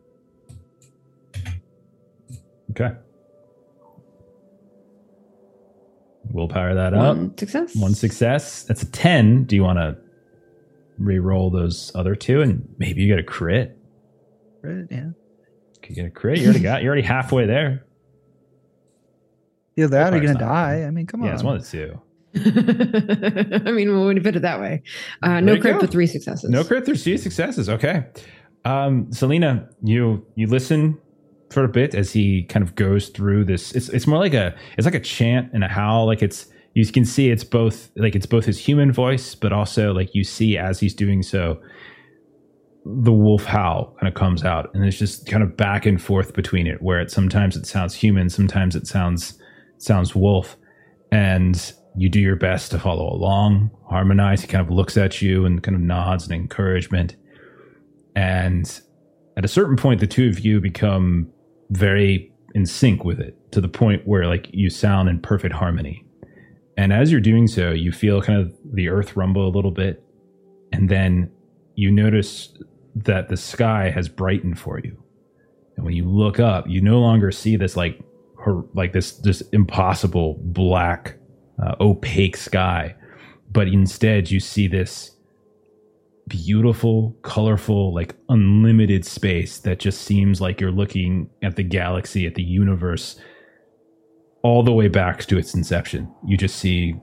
Okay. 2.73 2.95
Willpower 6.31 6.75
that 6.75 6.95
up. 6.95 7.17
one 7.17 7.37
success. 7.37 7.75
One 7.77 7.95
success. 7.95 8.65
That's 8.65 8.83
a 8.83 8.91
10. 8.91 9.45
Do 9.45 9.57
you 9.57 9.63
want 9.63 9.79
to 9.79 9.97
re-roll 10.99 11.51
those 11.51 11.93
other 11.95 12.15
two 12.15 12.43
and 12.43 12.69
maybe 12.79 13.03
you 13.03 13.09
get 13.09 13.19
a 13.19 13.23
crit? 13.23 13.77
Right, 14.63 14.87
yeah. 14.91 15.11
Could 15.83 15.95
get 15.95 16.07
a 16.07 16.11
crit. 16.11 16.39
You 16.39 16.47
already 16.47 16.61
got. 16.61 16.83
You're 16.83 16.91
already 16.93 17.07
halfway 17.07 17.47
there. 17.47 17.85
Either 19.77 19.89
that 19.89 20.13
or 20.13 20.17
you're 20.17 20.27
gonna 20.27 20.45
not. 20.45 20.53
die. 20.53 20.85
I 20.85 20.91
mean, 20.91 21.07
come 21.07 21.23
on. 21.23 21.29
Yeah, 21.29 21.35
it's 21.35 21.43
one 21.45 21.57
of 21.57 21.63
the 21.63 21.71
two. 21.71 22.01
I 23.69 23.71
mean, 23.71 23.93
well, 23.93 24.07
when 24.07 24.17
you 24.17 24.23
put 24.23 24.37
it 24.37 24.43
that 24.43 24.61
way, 24.61 24.83
uh, 25.23 25.41
no 25.41 25.59
crit, 25.59 25.75
go. 25.75 25.81
but 25.81 25.91
three 25.91 26.07
successes. 26.07 26.51
No 26.51 26.65
crit. 26.65 26.85
There's 26.85 27.05
two 27.05 27.17
successes. 27.17 27.69
Okay. 27.69 28.05
Um, 28.65 29.13
Salina, 29.13 29.69
you 29.83 30.27
you 30.35 30.49
listen 30.49 30.99
for 31.51 31.65
a 31.65 31.69
bit 31.69 31.95
as 31.95 32.13
he 32.13 32.45
kind 32.45 32.63
of 32.63 32.75
goes 32.75 33.09
through 33.09 33.45
this. 33.45 33.73
It's 33.73 33.89
it's 33.89 34.07
more 34.07 34.19
like 34.19 34.35
a 34.35 34.55
it's 34.77 34.85
like 34.85 34.95
a 34.95 35.01
chant 35.01 35.53
and 35.53 35.65
a 35.65 35.69
howl. 35.69 36.07
Like 36.07 36.23
it's 36.23 36.47
you 36.75 36.87
can 36.87 37.05
see 37.05 37.31
it's 37.31 37.45
both 37.45 37.91
like 37.97 38.15
it's 38.15 38.27
both 38.27 38.45
his 38.45 38.59
human 38.59 38.93
voice, 38.93 39.35
but 39.35 39.53
also 39.53 39.93
like 39.93 40.15
you 40.15 40.25
see 40.25 40.57
as 40.59 40.79
he's 40.79 40.95
doing 40.95 41.23
so, 41.23 41.61
the 42.85 43.13
wolf 43.13 43.45
howl 43.45 43.97
kind 43.99 44.09
of 44.09 44.15
comes 44.15 44.45
out, 44.45 44.73
and 44.75 44.85
it's 44.85 44.99
just 44.99 45.27
kind 45.27 45.43
of 45.43 45.57
back 45.57 45.87
and 45.87 46.01
forth 46.01 46.35
between 46.35 46.67
it, 46.67 46.83
where 46.83 47.01
it 47.01 47.11
sometimes 47.11 47.57
it 47.57 47.67
sounds 47.67 47.95
human, 47.95 48.29
sometimes 48.29 48.77
it 48.77 48.87
sounds 48.87 49.39
sounds 49.79 50.15
wolf, 50.15 50.57
and 51.11 51.73
you 51.97 52.09
do 52.09 52.21
your 52.21 52.37
best 52.37 52.71
to 52.71 52.79
follow 52.79 53.13
along, 53.13 53.71
harmonize. 53.89 54.43
He 54.43 54.47
kind 54.47 54.65
of 54.65 54.73
looks 54.73 54.97
at 54.97 55.21
you 55.21 55.45
and 55.45 55.63
kind 55.63 55.75
of 55.75 55.81
nods 55.81 56.29
in 56.29 56.35
encouragement. 56.35 57.17
And 58.15 58.81
at 59.37 59.45
a 59.45 59.49
certain 59.49 59.77
point, 59.77 60.01
the 60.01 60.07
two 60.07 60.29
of 60.29 60.41
you 60.41 60.61
become 60.61 61.33
very 61.71 62.33
in 62.55 62.67
sync 62.67 63.05
with 63.05 63.21
it 63.21 63.37
to 63.53 63.61
the 63.61 63.69
point 63.69 64.07
where 64.07 64.27
like 64.27 64.49
you 64.53 64.71
sound 64.71 65.09
in 65.09 65.21
perfect 65.21 65.55
harmony. 65.55 66.05
And 66.77 66.93
as 66.93 67.11
you're 67.11 67.21
doing 67.21 67.47
so, 67.49 67.71
you 67.71 67.93
feel 67.93 68.23
kind 68.23 68.41
of 68.41 68.53
the 68.73 68.89
earth 68.89 69.17
rumble 69.17 69.47
a 69.47 69.51
little 69.51 69.71
bit. 69.71 70.03
And 70.73 70.89
then 70.89 71.31
you 71.75 71.91
notice 71.91 72.57
that 72.95 73.29
the 73.29 73.37
sky 73.37 73.91
has 73.91 74.09
brightened 74.09 74.59
for 74.59 74.81
you. 74.81 75.03
And 75.77 75.85
when 75.85 75.95
you 75.95 76.09
look 76.09 76.41
up, 76.41 76.69
you 76.69 76.81
no 76.81 77.01
longer 77.01 77.31
see 77.31 77.57
this 77.57 77.77
like 77.77 78.01
her, 78.41 78.63
like 78.75 78.93
this 78.93 79.13
this 79.13 79.43
impossible 79.53 80.39
black 80.43 81.17
uh, 81.63 81.75
opaque 81.81 82.37
sky, 82.37 82.95
but 83.51 83.69
instead 83.69 84.31
you 84.31 84.41
see 84.41 84.69
this 84.69 85.13
beautiful, 86.29 87.17
colorful, 87.23 87.95
like 87.95 88.15
unlimited 88.29 89.05
space 89.05 89.59
that 89.61 89.79
just 89.79 90.03
seems 90.03 90.41
like 90.41 90.61
you're 90.61 90.71
looking 90.71 91.29
at 91.43 91.57
the 91.57 91.63
galaxy, 91.63 92.27
at 92.27 92.35
the 92.35 92.43
universe, 92.43 93.21
all 94.43 94.63
the 94.63 94.73
way 94.73 94.89
back 94.89 95.25
to 95.25 95.39
its 95.39 95.55
inception. 95.55 96.13
You 96.27 96.37
just 96.37 96.57
see 96.57 96.95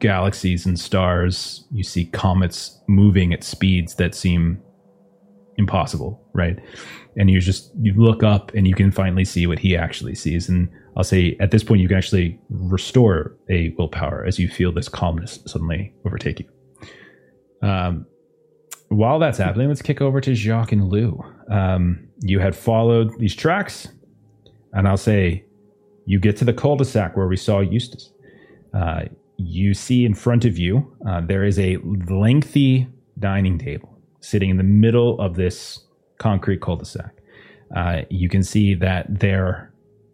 galaxies 0.00 0.66
and 0.66 0.78
stars. 0.78 1.66
You 1.72 1.82
see 1.82 2.06
comets 2.06 2.80
moving 2.88 3.32
at 3.32 3.44
speeds 3.44 3.94
that 3.94 4.14
seem 4.14 4.60
impossible, 5.56 6.22
right? 6.34 6.58
And 7.16 7.30
you 7.30 7.40
just 7.40 7.72
you 7.80 7.94
look 7.94 8.22
up 8.22 8.52
and 8.54 8.66
you 8.66 8.74
can 8.74 8.90
finally 8.90 9.24
see 9.24 9.46
what 9.46 9.58
he 9.58 9.76
actually 9.76 10.14
sees. 10.14 10.48
And 10.48 10.68
I'll 10.96 11.04
say 11.04 11.36
at 11.40 11.50
this 11.50 11.64
point 11.64 11.80
you 11.80 11.88
can 11.88 11.96
actually 11.96 12.38
restore 12.50 13.34
a 13.48 13.74
willpower 13.78 14.24
as 14.26 14.38
you 14.38 14.48
feel 14.48 14.72
this 14.72 14.88
calmness 14.88 15.38
suddenly 15.46 15.94
overtake 16.04 16.40
you. 16.40 16.48
Um, 17.66 18.06
while 18.88 19.18
that's 19.18 19.38
happening, 19.38 19.68
let's 19.68 19.82
kick 19.82 20.00
over 20.00 20.20
to 20.20 20.34
Jacques 20.34 20.72
and 20.72 20.88
Lou. 20.88 21.22
Um, 21.50 22.08
you 22.20 22.38
had 22.38 22.54
followed 22.54 23.18
these 23.18 23.34
tracks, 23.34 23.88
and 24.72 24.86
I'll 24.86 24.96
say 24.96 25.44
you 26.06 26.20
get 26.20 26.36
to 26.38 26.44
the 26.44 26.52
cul-de-sac 26.52 27.16
where 27.16 27.26
we 27.26 27.36
saw 27.36 27.60
Eustace. 27.60 28.12
Uh, 28.72 29.04
you 29.38 29.74
see 29.74 30.04
in 30.04 30.14
front 30.14 30.44
of 30.44 30.58
you 30.58 30.90
uh, 31.06 31.20
there 31.20 31.44
is 31.44 31.58
a 31.58 31.76
lengthy 32.08 32.86
dining 33.18 33.58
table 33.58 33.98
sitting 34.20 34.50
in 34.50 34.56
the 34.56 34.62
middle 34.62 35.20
of 35.20 35.36
this 35.36 35.84
concrete 36.18 36.60
cul-de-sac. 36.60 37.12
Uh, 37.74 38.02
you 38.08 38.28
can 38.28 38.42
see 38.42 38.74
that 38.74 39.06
there 39.20 39.72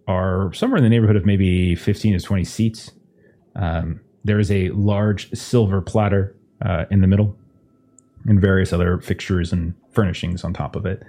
are 0.08 0.52
somewhere 0.52 0.78
in 0.78 0.84
the 0.84 0.90
neighborhood 0.90 1.16
of 1.16 1.24
maybe 1.24 1.74
15 1.74 2.18
to 2.18 2.24
20 2.24 2.44
seats. 2.44 2.90
Um, 3.56 4.00
there 4.24 4.38
is 4.38 4.50
a 4.50 4.70
large 4.70 5.30
silver 5.32 5.80
platter 5.80 6.36
uh, 6.64 6.84
in 6.90 7.00
the 7.00 7.06
middle 7.06 7.36
and 8.26 8.40
various 8.40 8.72
other 8.72 8.98
fixtures 8.98 9.52
and 9.52 9.74
furnishings 9.92 10.44
on 10.44 10.52
top 10.52 10.76
of 10.76 10.86
it. 10.86 11.02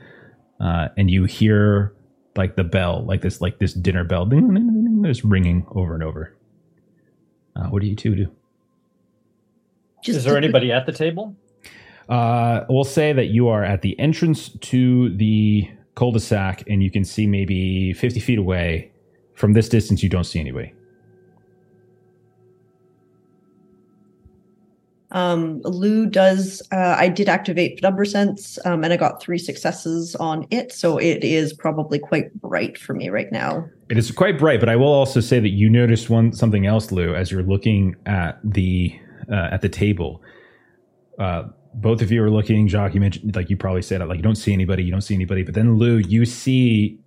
Uh, 0.59 0.89
and 0.97 1.09
you 1.09 1.25
hear 1.25 1.93
like 2.35 2.55
the 2.55 2.63
bell, 2.63 3.03
like 3.05 3.21
this, 3.21 3.41
like 3.41 3.59
this 3.59 3.73
dinner 3.73 4.03
bell, 4.03 4.25
ding, 4.25 4.53
ding, 4.53 4.67
ding, 4.67 4.83
ding, 4.83 5.03
just 5.03 5.23
ringing 5.23 5.65
over 5.71 5.93
and 5.93 6.03
over. 6.03 6.35
Uh, 7.55 7.67
what 7.67 7.81
do 7.81 7.87
you 7.87 7.95
two 7.95 8.15
do? 8.15 8.31
Just 10.03 10.17
Is 10.17 10.23
there 10.23 10.37
anybody 10.37 10.71
at 10.71 10.85
the 10.85 10.91
table? 10.91 11.35
Uh, 12.09 12.65
we'll 12.67 12.83
say 12.83 13.13
that 13.13 13.27
you 13.27 13.47
are 13.47 13.63
at 13.63 13.81
the 13.81 13.97
entrance 13.99 14.49
to 14.49 15.15
the 15.15 15.69
cul-de-sac, 15.95 16.63
and 16.67 16.83
you 16.83 16.91
can 16.91 17.05
see 17.05 17.27
maybe 17.27 17.93
50 17.93 18.19
feet 18.19 18.39
away. 18.39 18.91
From 19.35 19.53
this 19.53 19.69
distance, 19.69 20.03
you 20.03 20.09
don't 20.09 20.25
see 20.25 20.39
anybody. 20.39 20.73
Um, 25.13 25.61
Lou 25.63 26.07
does. 26.07 26.61
Uh, 26.71 26.95
I 26.97 27.07
did 27.07 27.29
activate 27.29 27.81
number 27.83 28.03
sense, 28.03 28.57
um, 28.65 28.83
and 28.83 28.91
I 28.91 28.97
got 28.97 29.21
three 29.21 29.37
successes 29.37 30.15
on 30.15 30.47
it, 30.49 30.71
so 30.71 30.97
it 30.97 31.23
is 31.23 31.53
probably 31.53 31.99
quite 31.99 32.33
bright 32.41 32.77
for 32.79 32.93
me 32.93 33.09
right 33.09 33.31
now. 33.31 33.69
It 33.89 33.97
is 33.97 34.11
quite 34.11 34.39
bright, 34.39 34.59
but 34.59 34.69
I 34.69 34.75
will 34.75 34.91
also 34.91 35.19
say 35.19 35.39
that 35.39 35.49
you 35.49 35.69
noticed 35.69 36.09
one 36.09 36.33
something 36.33 36.65
else, 36.65 36.91
Lou, 36.91 37.13
as 37.13 37.31
you're 37.31 37.43
looking 37.43 37.95
at 38.07 38.39
the 38.43 38.99
uh, 39.31 39.49
at 39.51 39.61
the 39.61 39.69
table. 39.69 40.21
Uh, 41.19 41.43
both 41.75 42.01
of 42.01 42.11
you 42.11 42.23
are 42.23 42.31
looking. 42.31 42.67
Jacques, 42.67 42.95
you 42.95 42.99
mentioned 42.99 43.35
like 43.35 43.51
you 43.51 43.57
probably 43.57 43.83
said 43.83 44.01
it, 44.01 44.05
like 44.05 44.17
you 44.17 44.23
don't 44.23 44.35
see 44.35 44.51
anybody, 44.51 44.83
you 44.83 44.91
don't 44.91 45.01
see 45.01 45.15
anybody, 45.15 45.43
but 45.43 45.53
then 45.53 45.77
Lou, 45.77 45.97
you 45.97 46.25
see 46.25 46.99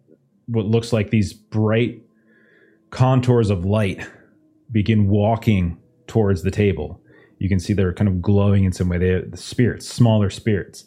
what 0.46 0.64
looks 0.66 0.92
like 0.92 1.10
these 1.10 1.32
bright 1.32 2.00
contours 2.90 3.50
of 3.50 3.64
light 3.64 4.06
begin 4.70 5.08
walking 5.08 5.76
towards 6.06 6.42
the 6.42 6.52
table. 6.52 7.00
You 7.38 7.48
can 7.48 7.60
see 7.60 7.72
they're 7.72 7.92
kind 7.92 8.08
of 8.08 8.22
glowing 8.22 8.64
in 8.64 8.72
some 8.72 8.88
way. 8.88 8.98
They're 8.98 9.22
the 9.22 9.36
spirits, 9.36 9.86
smaller 9.86 10.30
spirits. 10.30 10.84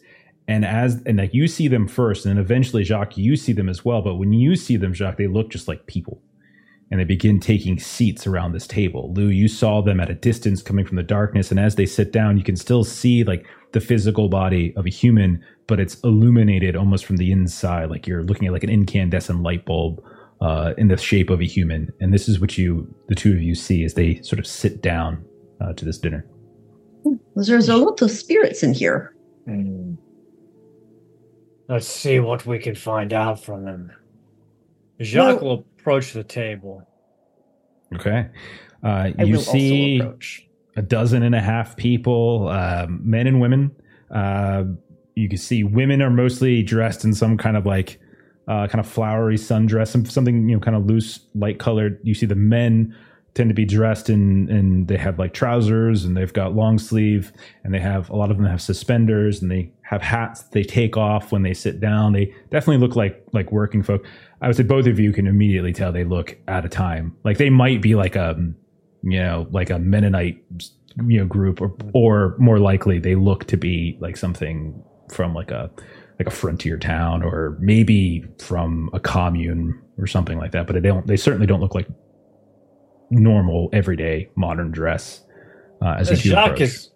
And 0.48 0.66
as 0.66 1.02
and 1.06 1.18
like 1.18 1.34
you 1.34 1.48
see 1.48 1.68
them 1.68 1.88
first, 1.88 2.26
and 2.26 2.36
then 2.36 2.44
eventually 2.44 2.84
Jacques, 2.84 3.18
you 3.18 3.36
see 3.36 3.54
them 3.54 3.70
as 3.70 3.86
well. 3.86 4.02
But 4.02 4.16
when 4.16 4.34
you 4.34 4.56
see 4.56 4.78
them, 4.78 4.94
Jacques, 4.94 5.18
they 5.18 5.28
look 5.28 5.50
just 5.50 5.68
like 5.68 5.86
people. 5.86 6.22
And 6.92 7.00
they 7.00 7.04
begin 7.04 7.40
taking 7.40 7.78
seats 7.78 8.26
around 8.26 8.54
this 8.54 8.66
table. 8.66 9.14
Lou, 9.14 9.28
you 9.28 9.48
saw 9.48 9.80
them 9.80 10.00
at 10.00 10.10
a 10.10 10.16
distance 10.16 10.64
coming 10.64 10.88
from 10.88 10.98
the 10.98 11.04
darkness. 11.04 11.52
And 11.52 11.60
as 11.60 11.76
they 11.76 11.86
sit 11.86 12.12
down, 12.12 12.40
you 12.40 12.44
can 12.44 12.56
still 12.56 12.84
see 12.84 13.24
like 13.24 13.46
the 13.74 13.80
physical 13.80 14.28
body 14.28 14.74
of 14.76 14.88
a 14.88 14.90
human, 14.90 15.44
but 15.68 15.80
it's 15.80 16.00
illuminated 16.00 16.76
almost 16.76 17.06
from 17.06 17.18
the 17.18 17.32
inside, 17.32 17.92
like 17.92 18.08
you're 18.08 18.24
looking 18.24 18.48
at 18.48 18.54
like 18.54 18.64
an 18.64 18.72
incandescent 18.72 19.44
light 19.44 19.66
bulb 19.66 20.04
uh, 20.42 20.74
in 20.80 20.88
the 20.88 20.98
shape 20.98 21.30
of 21.30 21.42
a 21.42 21.46
human. 21.46 21.94
And 22.00 22.12
this 22.12 22.28
is 22.28 22.40
what 22.40 22.58
you, 22.58 22.92
the 23.08 23.14
two 23.14 23.34
of 23.34 23.42
you, 23.44 23.54
see 23.54 23.84
as 23.84 23.94
they 23.94 24.20
sort 24.24 24.40
of 24.40 24.48
sit 24.48 24.82
down 24.82 25.24
uh, 25.62 25.74
to 25.74 25.86
this 25.86 26.00
dinner. 26.00 26.26
There's 27.36 27.70
a 27.70 27.78
lot 27.78 28.02
of 28.02 28.12
spirits 28.12 28.64
in 28.64 28.74
here. 28.74 29.16
Hmm. 29.46 29.96
Let's 31.68 31.88
see 31.88 32.20
what 32.20 32.46
we 32.46 32.58
can 32.60 32.76
find 32.76 33.14
out 33.14 33.44
from 33.44 33.64
them. 33.64 33.92
Jacques 35.00 35.42
will 35.42 35.66
approach 35.80 36.14
the 36.14 36.24
table. 36.24 36.86
Okay. 37.96 38.28
Uh, 38.84 39.12
I 39.18 39.24
you 39.24 39.36
will 39.36 39.42
see 39.42 40.00
also 40.00 40.10
approach. 40.10 40.48
a 40.76 40.82
dozen 40.82 41.24
and 41.24 41.36
a 41.36 41.42
half 41.42 41.78
people, 41.78 42.48
um, 42.50 43.00
men 43.04 43.28
and 43.28 43.40
women. 43.40 43.72
Uh, 44.10 44.64
you 45.16 45.30
can 45.30 45.38
see 45.38 45.64
women 45.64 46.02
are 46.02 46.10
mostly 46.10 46.64
dressed 46.64 47.04
in 47.04 47.14
some 47.14 47.38
kind 47.38 47.56
of 47.56 47.66
like 47.66 48.00
uh, 48.48 48.68
kind 48.68 48.80
of 48.80 48.88
flowery 48.88 49.38
sundress, 49.38 49.90
some 49.90 50.06
something 50.06 50.50
you 50.50 50.56
know, 50.56 50.60
kind 50.60 50.76
of 50.76 50.86
loose, 50.86 51.20
light 51.36 51.60
colored. 51.60 52.00
You 52.04 52.14
see 52.14 52.26
the 52.26 52.36
men 52.36 52.96
tend 53.34 53.50
to 53.50 53.54
be 53.54 53.66
dressed 53.66 54.10
in, 54.10 54.50
and 54.50 54.88
they 54.88 54.98
have 54.98 55.20
like 55.20 55.34
trousers, 55.34 56.06
and 56.06 56.16
they've 56.16 56.34
got 56.34 56.56
long 56.56 56.78
sleeve, 56.80 57.32
and 57.64 57.74
they 57.74 57.80
have 57.80 58.10
a 58.10 58.16
lot 58.16 58.32
of 58.32 58.38
them 58.38 58.46
have 58.46 58.62
suspenders, 58.62 59.42
and 59.42 59.52
they 59.52 59.72
have 59.82 60.02
hats 60.02 60.44
they 60.44 60.64
take 60.64 60.98
off 60.98 61.32
when 61.32 61.44
they 61.44 61.54
sit 61.54 61.80
down. 61.80 62.14
They 62.14 62.34
definitely 62.52 62.86
look 62.86 62.96
like 62.96 63.24
like 63.34 63.52
working 63.52 63.84
folk. 63.84 64.06
I 64.42 64.48
would 64.48 64.56
say 64.56 64.64
both 64.64 64.88
of 64.88 65.00
you 65.00 65.12
can 65.12 65.28
immediately 65.28 65.74
tell 65.74 65.92
they 65.92 66.04
look 66.04 66.38
at 66.48 66.66
a 66.66 66.70
time. 66.70 67.16
Like 67.24 67.38
they 67.38 67.50
might 67.50 67.82
be 67.82 67.96
like 67.96 68.16
a 68.16 68.36
you 69.04 69.20
know 69.20 69.48
like 69.52 69.70
a 69.70 69.80
Mennonite 69.80 70.44
you 71.08 71.20
know 71.20 71.26
group, 71.26 71.62
or 71.62 71.76
or 71.94 72.36
more 72.40 72.60
likely 72.60 73.00
they 73.00 73.16
look 73.16 73.46
to 73.46 73.58
be 73.58 73.98
like 74.00 74.18
something 74.18 74.84
from 75.12 75.34
like 75.34 75.52
a 75.52 75.72
like 76.20 76.28
a 76.28 76.32
frontier 76.32 76.78
town 76.78 77.24
or 77.24 77.58
maybe 77.62 78.26
from 78.40 78.90
a 78.94 79.00
commune 79.00 79.82
or 79.98 80.06
something 80.06 80.38
like 80.38 80.52
that. 80.52 80.68
But 80.68 80.74
they 80.74 80.82
don't. 80.82 81.08
They 81.08 81.18
certainly 81.18 81.48
don't 81.48 81.62
look 81.62 81.74
like 81.74 81.88
normal 83.10 83.70
everyday 83.74 84.30
modern 84.36 84.72
dress. 84.72 85.24
Uh, 85.82 85.96
as, 85.98 86.12
As 86.12 86.26
you 86.26 86.32
Jacques 86.32 86.48
approach. 86.48 86.62
is 86.62 86.92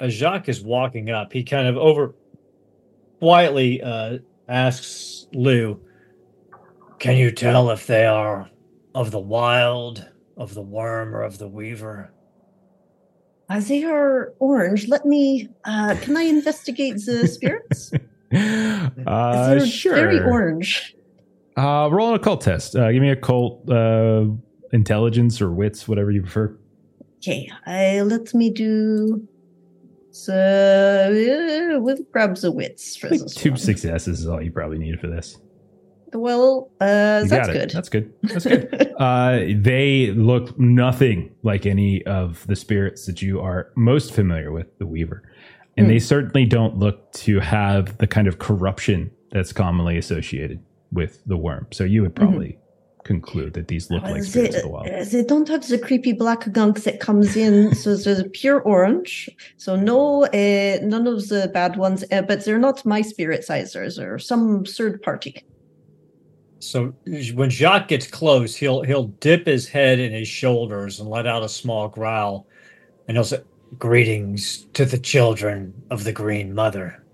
as 0.00 0.14
Jacques 0.14 0.48
is 0.48 0.62
walking 0.62 1.10
up, 1.10 1.32
he 1.32 1.42
kind 1.42 1.66
of 1.66 1.76
over 1.76 2.14
quietly 3.18 3.82
uh, 3.82 4.18
asks 4.48 5.26
Lou, 5.32 5.80
"Can 6.98 7.16
you 7.16 7.30
tell 7.30 7.70
if 7.70 7.86
they 7.86 8.06
are 8.06 8.48
of 8.94 9.10
the 9.10 9.18
wild, 9.18 10.08
of 10.36 10.54
the 10.54 10.62
Wyrm, 10.62 11.12
or 11.12 11.22
of 11.22 11.38
the 11.38 11.48
weaver?" 11.48 12.12
Uh, 13.48 13.60
they 13.60 13.82
are 13.84 14.34
orange. 14.38 14.88
Let 14.88 15.04
me. 15.04 15.48
Uh, 15.64 15.96
can 16.00 16.16
I 16.16 16.22
investigate 16.22 16.94
the 17.04 17.26
spirits? 17.26 17.90
uh, 18.34 19.48
They're 19.48 19.66
sure. 19.66 19.94
Very 19.94 20.20
orange. 20.20 20.94
Uh, 21.56 21.88
roll 21.90 22.10
an 22.10 22.14
occult 22.14 22.42
test. 22.42 22.76
Uh, 22.76 22.92
give 22.92 23.02
me 23.02 23.10
a 23.10 23.16
cult 23.16 23.68
uh, 23.68 24.26
intelligence 24.72 25.40
or 25.40 25.50
wits, 25.52 25.88
whatever 25.88 26.10
you 26.10 26.22
prefer. 26.22 26.56
Okay, 27.18 27.50
I 27.66 28.00
let 28.02 28.32
me 28.34 28.50
do. 28.50 29.26
So 30.10 30.32
uh, 31.76 31.80
with 31.80 32.10
grabs 32.12 32.44
of 32.44 32.54
wits 32.54 32.96
for 32.96 33.08
this 33.08 33.34
two 33.34 33.50
one. 33.50 33.58
successes 33.58 34.20
is 34.20 34.26
all 34.26 34.42
you 34.42 34.50
probably 34.50 34.78
need 34.78 34.98
for 35.00 35.06
this. 35.06 35.36
Well, 36.14 36.70
uh, 36.80 37.22
it. 37.24 37.52
good. 37.52 37.70
That's 37.70 37.88
good. 37.88 38.12
That's 38.22 38.46
good. 38.46 38.94
uh, 38.98 39.40
they 39.54 40.12
look 40.12 40.58
nothing 40.58 41.34
like 41.42 41.66
any 41.66 42.04
of 42.06 42.46
the 42.46 42.56
spirits 42.56 43.04
that 43.06 43.20
you 43.20 43.40
are 43.40 43.70
most 43.76 44.14
familiar 44.14 44.50
with, 44.50 44.76
the 44.78 44.86
Weaver. 44.86 45.22
And 45.76 45.86
Hmm. 45.86 45.92
they 45.92 45.98
certainly 45.98 46.46
don't 46.46 46.78
look 46.78 47.12
to 47.12 47.40
have 47.40 47.98
the 47.98 48.06
kind 48.06 48.26
of 48.26 48.38
corruption 48.38 49.10
that's 49.30 49.52
commonly 49.52 49.98
associated 49.98 50.60
with 50.90 51.22
the 51.26 51.36
Wyrm. 51.36 51.72
So 51.74 51.84
you 51.84 52.00
would 52.02 52.14
probably 52.16 52.58
conclude 53.04 53.54
that 53.54 53.68
these 53.68 53.90
look 53.90 54.02
like 54.02 54.14
they, 54.14 54.20
spirits 54.22 54.56
of 54.56 54.62
the 54.62 54.68
wild. 54.68 54.86
they 54.86 55.24
don't 55.24 55.48
have 55.48 55.66
the 55.66 55.78
creepy 55.78 56.12
black 56.12 56.50
gunk 56.52 56.82
that 56.82 57.00
comes 57.00 57.36
in, 57.36 57.74
so 57.74 57.96
there's 57.96 58.18
a 58.18 58.28
pure 58.28 58.60
orange. 58.60 59.28
So 59.56 59.76
no, 59.76 60.24
uh, 60.26 60.78
none 60.82 61.06
of 61.06 61.28
the 61.28 61.50
bad 61.52 61.76
ones, 61.76 62.04
uh, 62.12 62.22
but 62.22 62.44
they're 62.44 62.58
not 62.58 62.84
my 62.84 63.02
spirit 63.02 63.44
sizers 63.44 63.98
or 63.98 64.18
some 64.18 64.64
third 64.64 65.02
party. 65.02 65.44
So 66.60 66.94
when 67.34 67.50
Jacques 67.50 67.88
gets 67.88 68.08
close, 68.08 68.56
he'll 68.56 68.82
he'll 68.82 69.08
dip 69.08 69.46
his 69.46 69.68
head 69.68 69.98
in 69.98 70.12
his 70.12 70.28
shoulders 70.28 70.98
and 70.98 71.08
let 71.08 71.26
out 71.26 71.44
a 71.44 71.48
small 71.48 71.88
growl, 71.88 72.46
and 73.06 73.16
he'll 73.16 73.24
say, 73.24 73.42
"Greetings 73.78 74.66
to 74.74 74.84
the 74.84 74.98
children 74.98 75.72
of 75.90 76.04
the 76.04 76.12
Green 76.12 76.54
Mother. 76.54 77.04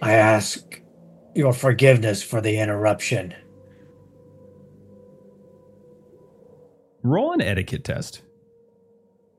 I 0.00 0.12
ask 0.12 0.80
your 1.34 1.52
forgiveness 1.52 2.22
for 2.22 2.40
the 2.40 2.58
interruption." 2.58 3.34
Roll 7.06 7.32
an 7.32 7.40
etiquette 7.40 7.84
test. 7.84 8.22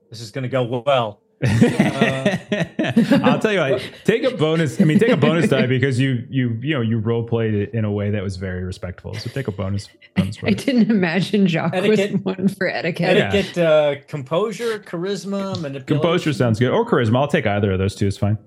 This 0.10 0.22
is 0.22 0.32
going 0.32 0.44
to 0.44 0.50
go 0.50 0.64
well. 0.86 1.20
I'll 1.44 3.40
tell 3.40 3.52
you 3.52 3.60
what. 3.60 3.92
Take 4.06 4.24
a 4.24 4.36
bonus. 4.36 4.82
I 4.82 4.86
mean, 4.86 4.98
take 4.98 5.12
a 5.12 5.18
bonus 5.18 5.50
die 5.50 5.68
because 5.68 6.00
you 6.00 6.26
you 6.30 6.58
you 6.62 6.74
know 6.74 6.82
you 6.82 6.98
role 6.98 7.24
played 7.24 7.54
it 7.54 7.74
in 7.74 7.86
a 7.86 7.92
way 7.92 8.10
that 8.10 8.24
was 8.24 8.38
very 8.38 8.64
respectful. 8.64 9.14
So 9.14 9.30
take 9.30 9.48
a 9.48 9.52
bonus. 9.52 9.90
bonus 10.16 10.38
I 10.44 10.52
didn't 10.52 10.90
imagine 10.90 11.46
Jacques 11.46 11.76
Etiquette. 11.76 12.14
was 12.24 12.38
one 12.38 12.48
for 12.48 12.68
etiquette. 12.68 13.18
Yeah. 13.18 13.30
Etiquette, 13.32 13.58
uh, 13.58 13.96
composure, 14.08 14.80
charisma, 14.80 15.62
manipulation. 15.62 15.86
Composure 15.86 16.34
sounds 16.34 16.58
good, 16.58 16.72
or 16.72 16.86
charisma. 16.86 17.18
I'll 17.18 17.28
take 17.28 17.46
either 17.46 17.74
of 17.74 17.80
those 17.80 17.94
two. 17.94 18.08
Is 18.08 18.18
fine. 18.18 18.38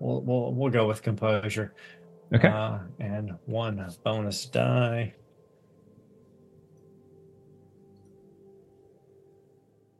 We'll, 0.00 0.22
we'll 0.22 0.54
we'll 0.54 0.72
go 0.72 0.88
with 0.88 1.02
composure. 1.02 1.72
Okay. 2.34 2.48
Uh, 2.48 2.78
and 2.98 3.34
one 3.44 3.88
bonus 4.02 4.46
die. 4.46 5.14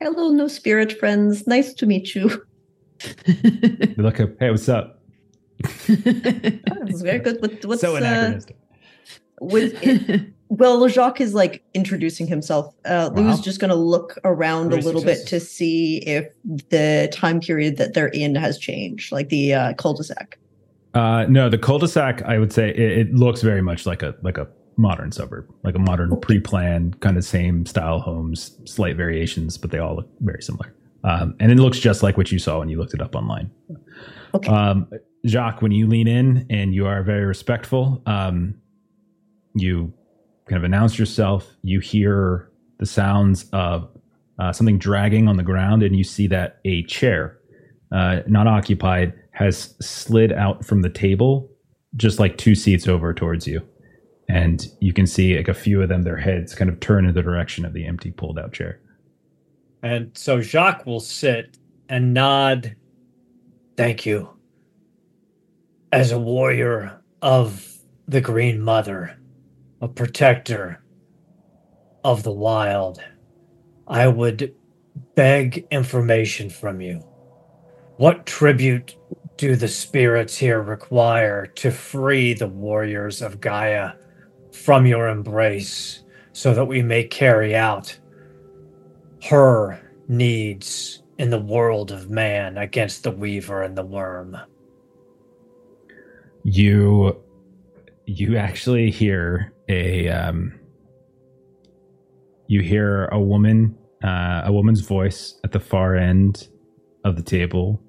Hello, 0.01 0.29
no 0.29 0.49
spirit 0.49 0.99
friends. 0.99 1.47
Nice 1.47 1.73
to 1.75 1.87
meet 1.87 2.15
you. 2.15 2.25
Look 3.97 4.21
up. 4.21 4.31
Hey, 4.39 4.51
what's 4.51 4.69
up? 4.69 5.01
That's 5.89 7.01
very 7.01 7.19
good. 7.19 7.41
What, 7.41 7.65
what's 7.65 7.81
so 7.81 7.95
uh, 7.95 7.99
anachronistic. 7.99 8.57
with 9.41 10.33
well, 10.49 10.87
Jacques 10.89 11.21
is 11.21 11.35
like 11.35 11.65
introducing 11.75 12.27
himself. 12.27 12.75
Uh, 12.85 13.11
Wow. 13.13 13.23
Lou's 13.23 13.41
just 13.41 13.59
going 13.59 13.71
to 13.71 13.77
look 13.77 14.19
around 14.25 14.73
a 14.73 14.77
little 14.77 15.03
bit 15.03 15.27
to 15.29 15.41
see 15.41 15.99
if 15.99 16.29
the 16.45 17.09
time 17.13 17.41
period 17.41 17.79
that 17.79 17.95
they're 17.95 18.09
in 18.09 18.35
has 18.35 18.59
changed, 18.59 19.13
like 19.13 19.31
the 19.31 19.55
uh, 19.55 19.75
cul-de-sac. 19.75 20.39
Uh, 20.95 21.25
no, 21.29 21.49
the 21.49 21.59
cul-de-sac. 21.59 22.23
I 22.23 22.39
would 22.39 22.53
say 22.53 22.69
it, 22.71 22.79
it 22.99 23.15
looks 23.15 23.43
very 23.43 23.63
much 23.63 23.87
like 23.87 24.03
a 24.03 24.15
like 24.23 24.39
a 24.39 24.47
modern 24.77 25.13
suburb, 25.13 25.49
like 25.63 25.75
a 25.75 25.79
modern 25.79 26.19
pre-planned 26.21 27.01
kind 27.01 27.17
of 27.17 27.25
same 27.25 27.65
style 27.67 27.99
homes, 28.01 28.59
slight 28.65 28.97
variations, 28.97 29.57
but 29.57 29.71
they 29.71 29.79
all 29.79 29.97
look 29.97 30.09
very 30.21 30.43
similar. 30.43 30.75
Um, 31.05 31.35
and 31.41 31.53
it 31.53 31.57
looks 31.57 31.79
just 31.79 32.03
like 32.03 32.17
what 32.17 32.33
you 32.33 32.39
saw 32.39 32.59
when 32.59 32.69
you 32.69 32.79
looked 32.79 32.95
it 32.95 33.01
up 33.01 33.15
online. 33.15 33.51
Okay. 34.35 34.51
Um, 34.51 34.89
Jacques, 35.27 35.63
when 35.63 35.73
you 35.73 35.87
lean 35.87 36.09
in 36.09 36.47
and 36.51 36.75
you 36.75 36.87
are 36.87 37.03
very 37.03 37.25
respectful, 37.25 38.03
um, 38.07 38.55
you 39.55 39.93
kind 40.47 40.59
of 40.59 40.65
announce 40.65 40.99
yourself. 40.99 41.49
You 41.63 41.81
hear 41.81 42.51
the 42.79 42.87
sounds 42.87 43.47
of 43.53 43.89
uh, 44.39 44.53
something 44.53 44.79
dragging 44.79 45.29
on 45.29 45.37
the 45.37 45.43
ground, 45.43 45.83
and 45.83 45.97
you 45.97 46.05
see 46.05 46.27
that 46.29 46.59
a 46.65 46.83
chair, 46.85 47.39
uh, 47.93 48.21
not 48.27 48.47
occupied, 48.47 49.15
has 49.31 49.75
slid 49.81 50.33
out 50.33 50.65
from 50.65 50.83
the 50.83 50.91
table, 50.91 51.51
just 51.97 52.19
like 52.19 52.37
two 52.37 52.55
seats 52.55 52.87
over 52.87 53.15
towards 53.15 53.47
you. 53.47 53.63
And 54.29 54.67
you 54.81 54.93
can 54.93 55.07
see 55.07 55.37
like 55.37 55.49
a 55.49 55.55
few 55.55 55.83
of 55.83 55.89
them, 55.89 56.03
their 56.03 56.17
heads 56.17 56.55
kind 56.55 56.69
of 56.69 56.81
turn 56.81 57.07
in 57.07 57.15
the 57.15 57.23
direction 57.23 57.65
of 57.65 57.73
the 57.73 57.87
empty, 57.87 58.11
pulled 58.11 58.39
out 58.39 58.53
chair. 58.53 58.81
And 59.83 60.17
so 60.17 60.41
Jacques 60.41 60.85
will 60.85 61.01
sit 61.01 61.59
and 61.89 62.13
nod, 62.13 62.75
thank 63.77 64.05
you. 64.05 64.31
As 65.93 66.11
a 66.11 66.19
warrior 66.19 67.01
of 67.23 67.73
the 68.09 68.21
Green 68.21 68.61
Mother, 68.61 69.17
a 69.81 69.89
protector 69.89 70.83
of 72.03 72.25
the 72.25 72.33
wild, 72.33 73.01
I 73.87 74.09
would 74.09 74.55
beg 75.15 75.67
information 75.71 76.51
from 76.51 76.81
you. 76.81 77.05
What 77.97 78.27
tribute 78.27 78.97
do 79.37 79.55
the 79.55 79.69
spirits 79.69 80.37
here 80.37 80.63
require 80.63 81.47
to 81.47 81.71
free 81.71 82.35
the 82.35 82.49
warriors 82.49 83.23
of 83.23 83.41
Gaia 83.41 83.93
from 84.67 84.85
your 84.85 85.09
embrace 85.09 86.03
so 86.33 86.53
that 86.53 86.65
we 86.65 86.83
may 86.83 87.05
carry 87.05 87.55
out 87.55 87.97
her 89.23 89.81
needs 90.09 91.05
in 91.19 91.31
the 91.31 91.39
world 91.39 91.93
of 91.93 92.11
man 92.11 92.59
against 92.59 93.05
the 93.05 93.11
weaver 93.13 93.63
and 93.63 93.79
the 93.79 93.85
worm? 93.85 94.37
You 96.43 97.17
you 98.07 98.37
actually 98.37 98.91
hear 98.91 99.53
a 99.69 100.09
um 100.09 100.59
you 102.49 102.61
hear 102.61 103.05
a 103.07 103.21
woman 103.21 103.79
uh, 104.03 104.43
a 104.47 104.53
woman's 104.53 104.81
voice 104.81 105.39
at 105.45 105.53
the 105.53 105.61
far 105.61 105.95
end 105.95 106.49
of 107.05 107.15
the 107.15 107.23
table 107.23 107.81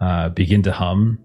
uh, 0.00 0.30
begin 0.30 0.62
to 0.62 0.72
hum 0.72 1.18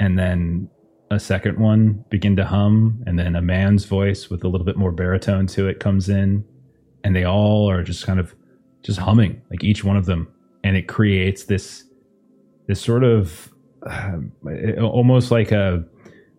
and 0.00 0.18
then 0.18 0.68
a 1.14 1.20
second 1.20 1.58
one 1.58 2.04
begin 2.10 2.36
to 2.36 2.44
hum 2.44 3.02
and 3.06 3.18
then 3.18 3.36
a 3.36 3.42
man's 3.42 3.84
voice 3.84 4.28
with 4.28 4.44
a 4.44 4.48
little 4.48 4.64
bit 4.64 4.76
more 4.76 4.92
baritone 4.92 5.46
to 5.46 5.68
it 5.68 5.80
comes 5.80 6.08
in 6.08 6.44
and 7.02 7.14
they 7.14 7.24
all 7.24 7.70
are 7.70 7.82
just 7.82 8.06
kind 8.06 8.20
of 8.20 8.34
just 8.82 8.98
humming 8.98 9.40
like 9.50 9.64
each 9.64 9.84
one 9.84 9.96
of 9.96 10.06
them 10.06 10.28
and 10.62 10.76
it 10.76 10.88
creates 10.88 11.44
this 11.44 11.84
this 12.66 12.80
sort 12.80 13.04
of 13.04 13.52
uh, 13.86 14.18
almost 14.80 15.30
like 15.30 15.52
a 15.52 15.84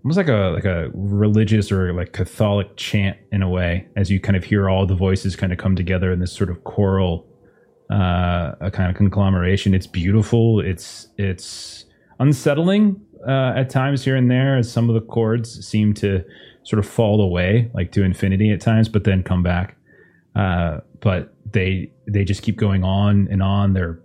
almost 0.06 0.18
like 0.18 0.30
a 0.30 0.52
like 0.54 0.66
a 0.66 0.90
religious 0.94 1.72
or 1.72 1.92
like 1.94 2.14
Catholic 2.14 2.76
chant 2.78 3.18
in 3.32 3.42
a 3.42 3.50
way, 3.50 3.88
as 3.96 4.12
you 4.12 4.20
kind 4.20 4.36
of 4.36 4.44
hear 4.44 4.70
all 4.70 4.86
the 4.86 4.96
voices 4.96 5.36
kind 5.36 5.52
of 5.52 5.58
come 5.58 5.76
together 5.76 6.12
in 6.12 6.20
this 6.20 6.32
sort 6.32 6.50
of 6.52 6.64
choral, 6.64 7.28
uh, 7.92 8.54
a 8.62 8.70
kind 8.72 8.90
of 8.92 8.96
conglomeration. 8.96 9.74
It's 9.74 9.88
beautiful. 9.88 10.60
It's 10.60 11.08
it's 11.18 11.86
unsettling 12.20 13.02
uh, 13.28 13.54
at 13.56 13.70
times 13.70 14.04
here 14.04 14.16
and 14.16 14.30
there, 14.30 14.58
as 14.58 14.72
some 14.72 14.90
of 14.90 14.96
the 14.96 15.02
chords 15.02 15.66
seem 15.66 15.94
to 15.96 16.24
sort 16.64 16.80
of 16.80 16.86
fall 16.86 17.22
away, 17.22 17.70
like 17.74 17.92
to 17.92 18.04
infinity 18.04 18.52
at 18.52 18.62
times, 18.62 18.90
but 18.90 19.04
then 19.04 19.24
come 19.24 19.44
back. 19.44 19.78
Uh, 20.36 20.80
but 21.00 21.34
they 21.52 21.92
they 22.08 22.24
just 22.24 22.42
keep 22.42 22.58
going 22.58 22.84
on 22.84 23.28
and 23.32 23.42
on. 23.42 23.74
They're 23.74 24.00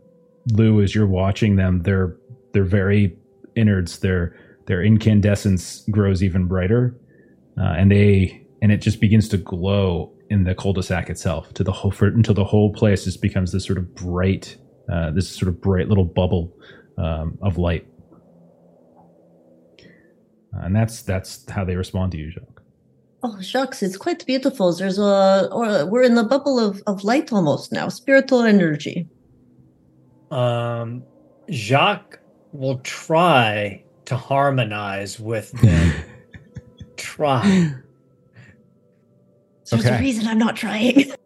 Lou, 0.52 0.82
as 0.82 0.94
you're 0.94 1.06
watching 1.06 1.56
them, 1.56 1.82
they're 1.82 2.16
they're 2.52 2.64
very 2.64 3.16
innards. 3.56 3.98
They're 3.98 4.36
their 4.66 4.82
incandescence 4.82 5.84
grows 5.90 6.22
even 6.22 6.46
brighter, 6.46 6.94
uh, 7.58 7.74
and 7.76 7.90
they 7.90 8.46
and 8.62 8.70
it 8.70 8.78
just 8.78 9.00
begins 9.00 9.28
to 9.30 9.36
glow 9.36 10.12
in 10.28 10.44
the 10.44 10.54
cul-de-sac 10.54 11.10
itself 11.10 11.52
to 11.54 11.64
the 11.64 11.72
whole 11.72 11.90
for, 11.90 12.06
until 12.06 12.34
the 12.34 12.44
whole 12.44 12.72
place 12.72 13.04
just 13.04 13.20
becomes 13.20 13.50
this 13.50 13.64
sort 13.64 13.78
of 13.78 13.92
bright, 13.96 14.56
uh, 14.92 15.10
this 15.10 15.28
sort 15.28 15.48
of 15.48 15.60
bright 15.60 15.88
little 15.88 16.04
bubble 16.04 16.56
um, 16.98 17.36
of 17.42 17.58
light, 17.58 17.84
and 20.52 20.74
that's 20.74 21.02
that's 21.02 21.48
how 21.50 21.64
they 21.64 21.76
respond 21.76 22.12
to 22.12 22.18
you, 22.18 22.30
Jacques. 22.30 22.62
Oh, 23.22 23.40
shucks, 23.42 23.82
it's 23.82 23.96
quite 23.98 24.24
beautiful. 24.26 24.72
There's 24.72 24.98
a, 24.98 25.48
or 25.52 25.84
we're 25.86 26.02
in 26.04 26.14
the 26.14 26.24
bubble 26.24 26.58
of, 26.58 26.82
of 26.86 27.04
light 27.04 27.32
almost 27.32 27.70
now, 27.70 27.88
spiritual 27.88 28.42
energy. 28.42 29.06
Um, 30.30 31.02
Jacques 31.50 32.18
will 32.52 32.78
try 32.78 33.84
to 34.06 34.16
harmonize 34.16 35.20
with 35.20 35.52
them. 35.60 35.92
try. 36.96 37.74
There's 39.70 39.84
Okay. 39.86 39.96
a 39.96 40.00
reason 40.00 40.26
I'm 40.26 40.38
not 40.38 40.56
trying. 40.56 41.12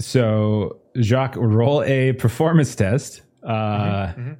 So 0.00 0.80
Jacques, 1.00 1.36
roll 1.36 1.84
a 1.84 2.12
performance 2.14 2.74
test. 2.74 3.22
Uh, 3.44 4.08
Mhm. 4.08 4.36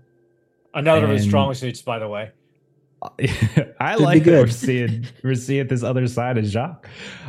Another 0.75 1.05
of 1.05 1.11
his 1.11 1.23
and- 1.23 1.31
strong 1.31 1.55
suits, 1.55 1.81
by 1.83 2.01
the 2.01 2.09
way. 2.09 2.33
I 3.81 3.97
be 3.97 4.03
like 4.03 4.25
that 4.25 4.31
we're 4.33 4.47
seeing 4.49 5.07
we're 5.25 5.35
seeing 5.35 5.67
this 5.69 5.83
other 5.83 6.07
side 6.07 6.39
of 6.39 6.45
Jacques. 6.45 6.89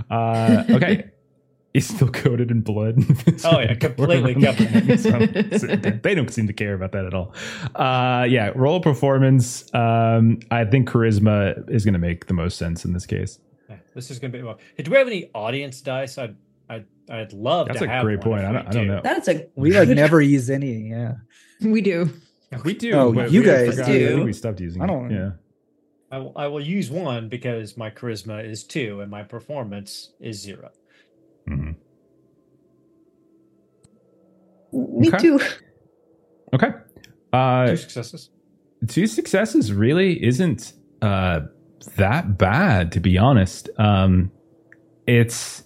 Uh, 0.10 0.64
okay, 0.70 1.10
he's 1.74 1.88
still 1.88 2.10
coated 2.10 2.52
in 2.52 2.62
blood. 2.62 2.98
Oh, 3.46 3.60
yeah, 3.60 3.74
completely 3.74 4.36
covered. 4.36 5.00
So, 5.00 5.12
they 6.02 6.16
don't 6.16 6.32
seem 6.32 6.48
to 6.48 6.54
care 6.54 6.74
about 6.76 6.92
that 6.94 7.06
at 7.06 7.14
all. 7.14 7.34
Uh, 7.76 8.26
yeah, 8.30 8.52
roll 8.56 8.80
performance. 8.80 9.74
Um, 9.74 10.40
I 10.52 10.64
think 10.66 10.88
charisma 10.90 11.70
is 11.70 11.84
going 11.84 11.94
to 11.94 12.00
make 12.00 12.28
the 12.28 12.34
most 12.34 12.58
sense 12.58 12.86
in 12.86 12.94
this 12.94 13.06
case. 13.06 13.40
Yeah, 13.70 13.78
This 13.96 14.10
is 14.12 14.20
going 14.20 14.32
to 14.32 14.38
be. 14.38 14.44
Well, 14.44 14.60
do 14.78 14.90
we 14.92 14.98
have 14.98 15.08
any 15.08 15.30
audience 15.34 15.82
dice? 15.82 16.18
I'd, 16.18 16.36
I'd, 16.70 16.86
I'd 17.10 17.34
love 17.34 17.68
That's 17.68 17.80
to 17.80 17.86
a 17.86 17.90
have 17.90 18.04
great 18.04 18.20
one 18.20 18.40
point. 18.40 18.46
I 18.46 18.52
don't, 18.54 18.68
I 18.68 18.72
don't 18.72 18.88
know. 18.88 19.02
That's 19.04 19.28
a 19.28 19.48
We 19.56 19.78
like 19.78 19.90
never 19.90 20.22
use 20.22 20.50
any. 20.50 20.90
Yeah. 20.90 21.16
we 21.62 21.82
do. 21.82 22.10
We 22.64 22.76
do. 22.76 22.94
Oh, 22.94 23.12
you 23.26 23.42
we 23.42 23.46
guys 23.46 23.76
do. 23.76 23.82
I 23.82 23.86
think 23.86 24.26
we 24.26 24.34
stopped 24.34 24.60
using. 24.62 24.82
I 24.82 24.86
don't- 24.86 25.10
Yeah. 25.10 25.32
I 26.14 26.18
will, 26.20 26.32
I 26.36 26.46
will 26.48 26.62
use 26.62 26.92
one 26.92 27.28
because 27.28 27.76
my 27.76 27.90
charisma 27.90 28.48
is 28.48 28.64
two 28.64 29.02
and 29.02 29.10
my 29.10 29.24
performance 29.24 30.14
is 30.20 30.40
zero. 30.40 30.70
Mhm. 31.50 31.76
Me 34.72 35.08
Okay. 35.08 35.18
too. 35.18 35.40
Okay. 36.54 36.70
Uh, 37.32 37.68
Two 37.70 37.78
successes. 37.78 38.30
two 38.88 39.08
successes 39.08 39.74
really 39.74 40.24
isn't 40.24 40.74
uh 41.02 41.40
that 41.96 42.38
bad 42.38 42.92
to 42.92 43.00
be 43.00 43.18
honest 43.18 43.70
um 43.78 44.30
it's 45.08 45.64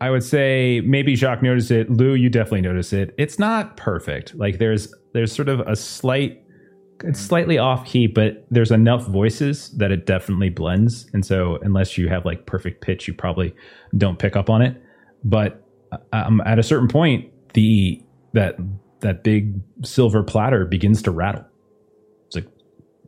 i 0.00 0.08
would 0.10 0.22
say 0.22 0.80
maybe 0.84 1.14
jacques 1.16 1.42
noticed 1.42 1.70
it 1.70 1.90
lou 1.90 2.14
you 2.14 2.28
definitely 2.30 2.60
notice 2.60 2.92
it 2.92 3.14
it's 3.18 3.38
not 3.38 3.76
perfect 3.76 4.34
like 4.36 4.58
there's 4.58 4.94
there's 5.14 5.32
sort 5.34 5.48
of 5.48 5.60
a 5.60 5.74
slight 5.76 6.41
it's 7.04 7.20
slightly 7.20 7.58
off 7.58 7.86
key 7.86 8.06
but 8.06 8.44
there's 8.50 8.70
enough 8.70 9.06
voices 9.06 9.70
that 9.70 9.90
it 9.90 10.06
definitely 10.06 10.48
blends 10.48 11.08
and 11.12 11.24
so 11.24 11.58
unless 11.62 11.98
you 11.98 12.08
have 12.08 12.24
like 12.24 12.46
perfect 12.46 12.80
pitch 12.80 13.08
you 13.08 13.14
probably 13.14 13.54
don't 13.96 14.18
pick 14.18 14.36
up 14.36 14.48
on 14.50 14.62
it 14.62 14.80
but 15.24 15.66
um, 16.12 16.40
at 16.46 16.58
a 16.58 16.62
certain 16.62 16.88
point 16.88 17.30
the 17.54 18.02
that 18.32 18.56
that 19.00 19.22
big 19.22 19.54
silver 19.84 20.22
platter 20.22 20.64
begins 20.64 21.02
to 21.02 21.10
rattle 21.10 21.44
it's 22.26 22.36
like 22.36 22.46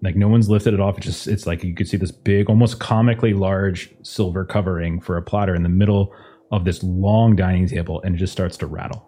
like 0.04 0.16
no 0.16 0.28
one's 0.28 0.50
lifted 0.50 0.74
it 0.74 0.80
off. 0.80 0.98
It's 0.98 1.06
just 1.06 1.26
it's 1.26 1.46
like 1.46 1.64
you 1.64 1.74
could 1.74 1.88
see 1.88 1.96
this 1.96 2.12
big, 2.12 2.50
almost 2.50 2.78
comically 2.78 3.32
large 3.32 3.90
silver 4.02 4.44
covering 4.44 5.00
for 5.00 5.16
a 5.16 5.22
platter 5.22 5.54
in 5.54 5.62
the 5.62 5.68
middle 5.70 6.12
of 6.52 6.64
this 6.64 6.82
long 6.82 7.34
dining 7.34 7.66
table, 7.66 8.02
and 8.02 8.14
it 8.14 8.18
just 8.18 8.32
starts 8.32 8.56
to 8.58 8.66
rattle. 8.66 9.04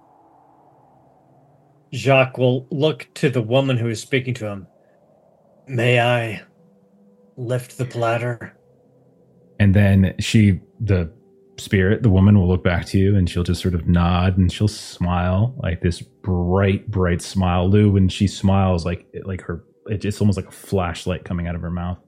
Jacques 1.92 2.38
will 2.38 2.66
look 2.70 3.08
to 3.14 3.30
the 3.30 3.42
woman 3.42 3.76
who 3.76 3.88
is 3.88 4.00
speaking 4.00 4.34
to 4.34 4.46
him. 4.46 4.66
May 5.68 6.00
I 6.00 6.42
lift 7.36 7.78
the 7.78 7.84
platter? 7.84 8.56
And 9.58 9.74
then 9.74 10.14
she, 10.18 10.60
the 10.80 11.10
spirit, 11.58 12.02
the 12.02 12.10
woman 12.10 12.38
will 12.38 12.48
look 12.48 12.62
back 12.62 12.86
to 12.86 12.98
you, 12.98 13.16
and 13.16 13.28
she'll 13.28 13.42
just 13.42 13.62
sort 13.62 13.74
of 13.74 13.88
nod 13.88 14.36
and 14.36 14.52
she'll 14.52 14.68
smile 14.68 15.54
like 15.62 15.80
this 15.80 16.00
bright, 16.02 16.90
bright 16.90 17.22
smile. 17.22 17.68
Lou, 17.68 17.90
when 17.90 18.08
she 18.08 18.26
smiles, 18.26 18.84
like 18.84 19.06
like 19.24 19.40
her, 19.42 19.64
it's 19.86 20.20
almost 20.20 20.36
like 20.36 20.48
a 20.48 20.52
flashlight 20.52 21.24
coming 21.24 21.46
out 21.46 21.54
of 21.54 21.62
her 21.62 21.70
mouth. 21.70 21.98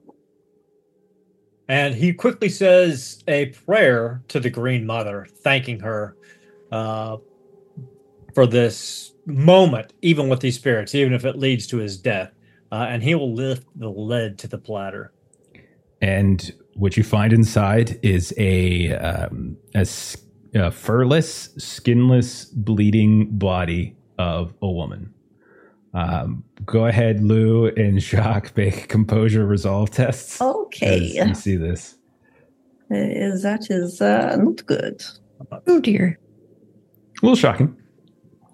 And 1.67 1.93
he 1.93 2.13
quickly 2.13 2.49
says 2.49 3.23
a 3.27 3.47
prayer 3.47 4.23
to 4.29 4.39
the 4.39 4.49
Green 4.49 4.85
Mother, 4.87 5.27
thanking 5.43 5.79
her 5.81 6.15
uh, 6.71 7.17
for 8.33 8.47
this 8.47 9.13
moment, 9.27 9.93
even 10.01 10.29
with 10.29 10.39
these 10.39 10.55
spirits, 10.55 10.95
even 10.95 11.13
if 11.13 11.25
it 11.25 11.37
leads 11.37 11.67
to 11.67 11.77
his 11.77 11.97
death. 11.97 12.31
Uh, 12.71 12.85
and 12.89 13.01
he 13.03 13.15
will 13.15 13.33
lift 13.33 13.65
the 13.75 13.89
lid 13.89 14.37
to 14.39 14.47
the 14.47 14.57
platter. 14.57 15.11
and 16.01 16.53
what 16.75 16.95
you 16.95 17.03
find 17.03 17.33
inside 17.33 17.99
is 18.03 18.33
a 18.37 18.93
um, 18.93 19.57
a, 19.75 19.79
s- 19.79 20.15
a 20.55 20.71
furless, 20.71 21.49
skinless, 21.57 22.45
bleeding 22.45 23.37
body 23.37 23.97
of 24.17 24.53
a 24.61 24.69
woman. 24.71 25.13
Um, 25.93 26.43
go 26.65 26.85
ahead, 26.85 27.21
Lou 27.21 27.67
and 27.67 27.99
Jacques, 28.09 28.55
make 28.55 28.87
composure 28.87 29.45
resolve 29.45 29.89
tests. 29.91 30.39
Okay. 30.39 31.17
as 31.17 31.27
you 31.27 31.33
see 31.35 31.55
this. 31.57 31.95
Uh, 32.91 33.35
that 33.43 33.67
is 33.69 33.99
uh, 34.01 34.35
not 34.37 34.65
good. 34.65 35.03
Oh 35.67 35.79
dear. 35.81 36.17
A 37.21 37.25
little 37.25 37.35
shocking. 37.35 37.75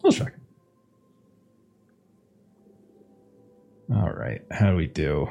A 0.03 0.07
little 0.07 0.11
shocking. 0.25 0.39
All 3.93 4.09
right. 4.11 4.41
How 4.51 4.71
do 4.71 4.75
we 4.75 4.87
do? 4.87 5.29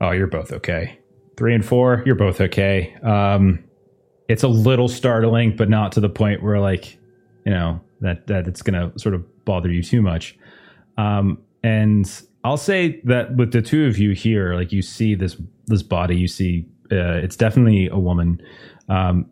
Oh, 0.00 0.10
you're 0.10 0.26
both 0.26 0.52
okay. 0.52 0.98
Three 1.36 1.54
and 1.54 1.64
four, 1.64 2.02
you're 2.04 2.16
both 2.16 2.40
okay. 2.40 2.94
Um, 3.02 3.64
it's 4.28 4.42
a 4.42 4.48
little 4.48 4.88
startling, 4.88 5.56
but 5.56 5.68
not 5.68 5.92
to 5.92 6.00
the 6.00 6.08
point 6.08 6.42
where 6.42 6.58
like, 6.60 6.98
you 7.46 7.52
know, 7.52 7.80
that 8.00 8.26
that 8.26 8.46
it's 8.48 8.62
gonna 8.62 8.92
sort 8.98 9.14
of 9.14 9.24
bother 9.44 9.70
you 9.70 9.82
too 9.82 10.02
much. 10.02 10.36
Um, 10.96 11.38
and 11.62 12.10
I'll 12.44 12.56
say 12.56 13.00
that 13.04 13.36
with 13.36 13.52
the 13.52 13.62
two 13.62 13.86
of 13.86 13.98
you 13.98 14.12
here, 14.12 14.54
like 14.54 14.72
you 14.72 14.82
see 14.82 15.14
this 15.14 15.36
this 15.66 15.82
body, 15.82 16.16
you 16.16 16.28
see 16.28 16.66
Uh, 16.90 17.20
it's 17.22 17.36
definitely 17.36 17.86
a 17.88 17.98
woman. 17.98 18.40
Um, 18.88 19.26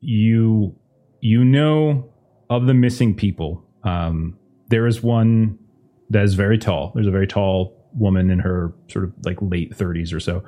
you 0.00 0.74
you 1.20 1.42
know 1.44 2.08
of 2.50 2.66
the 2.66 2.74
missing 2.74 3.14
people. 3.14 3.64
Um, 3.82 4.38
there 4.68 4.86
is 4.86 5.02
one 5.02 5.58
that 6.10 6.24
is 6.24 6.34
very 6.34 6.58
tall. 6.58 6.92
There's 6.94 7.06
a 7.06 7.12
very 7.12 7.26
tall 7.26 7.74
woman 7.94 8.30
in 8.30 8.38
her 8.38 8.72
sort 8.88 9.04
of 9.04 9.12
like 9.24 9.38
late 9.40 9.76
30s 9.76 10.12
or 10.12 10.20
so, 10.20 10.42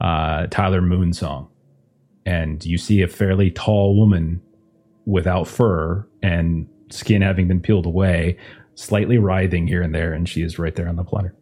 uh, 0.00 0.46
Tyler 0.48 0.80
Moonsong. 0.80 1.48
And 2.26 2.64
you 2.64 2.78
see 2.78 3.02
a 3.02 3.08
fairly 3.08 3.50
tall 3.50 3.96
woman 3.96 4.40
without 5.04 5.46
fur 5.46 6.06
and 6.22 6.66
skin 6.90 7.22
having 7.22 7.48
been 7.48 7.60
peeled 7.60 7.86
away, 7.86 8.38
slightly 8.74 9.18
writhing 9.18 9.66
here 9.66 9.82
and 9.82 9.94
there, 9.94 10.12
and 10.12 10.28
she 10.28 10.42
is 10.42 10.58
right 10.58 10.74
there 10.74 10.88
on 10.88 10.96
the 10.96 11.04
platter. 11.04 11.34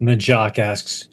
And 0.00 0.08
then 0.08 0.18
Jacques 0.18 0.58
asks, 0.58 1.08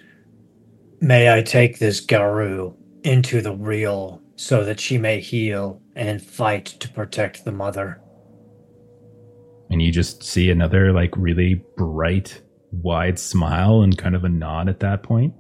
May 1.02 1.32
I 1.32 1.42
take 1.42 1.80
this 1.80 2.00
Garou 2.00 2.76
into 3.04 3.42
the 3.42 3.54
real 3.54 4.22
so 4.38 4.64
that 4.64 4.80
she 4.80 4.98
may 4.98 5.20
heal 5.20 5.82
and 5.96 6.22
fight 6.22 6.66
to 6.66 6.90
protect 6.90 7.46
the 7.46 7.52
mother? 7.52 8.02
And 9.70 9.82
you 9.82 9.92
just 9.92 10.24
see 10.24 10.50
another 10.50 10.92
like 10.94 11.12
really 11.18 11.64
bright, 11.76 12.42
wide 12.72 13.18
smile 13.20 13.82
and 13.82 13.98
kind 13.98 14.16
of 14.16 14.24
a 14.24 14.30
nod 14.30 14.70
at 14.70 14.80
that 14.82 15.04
point. 15.04 15.34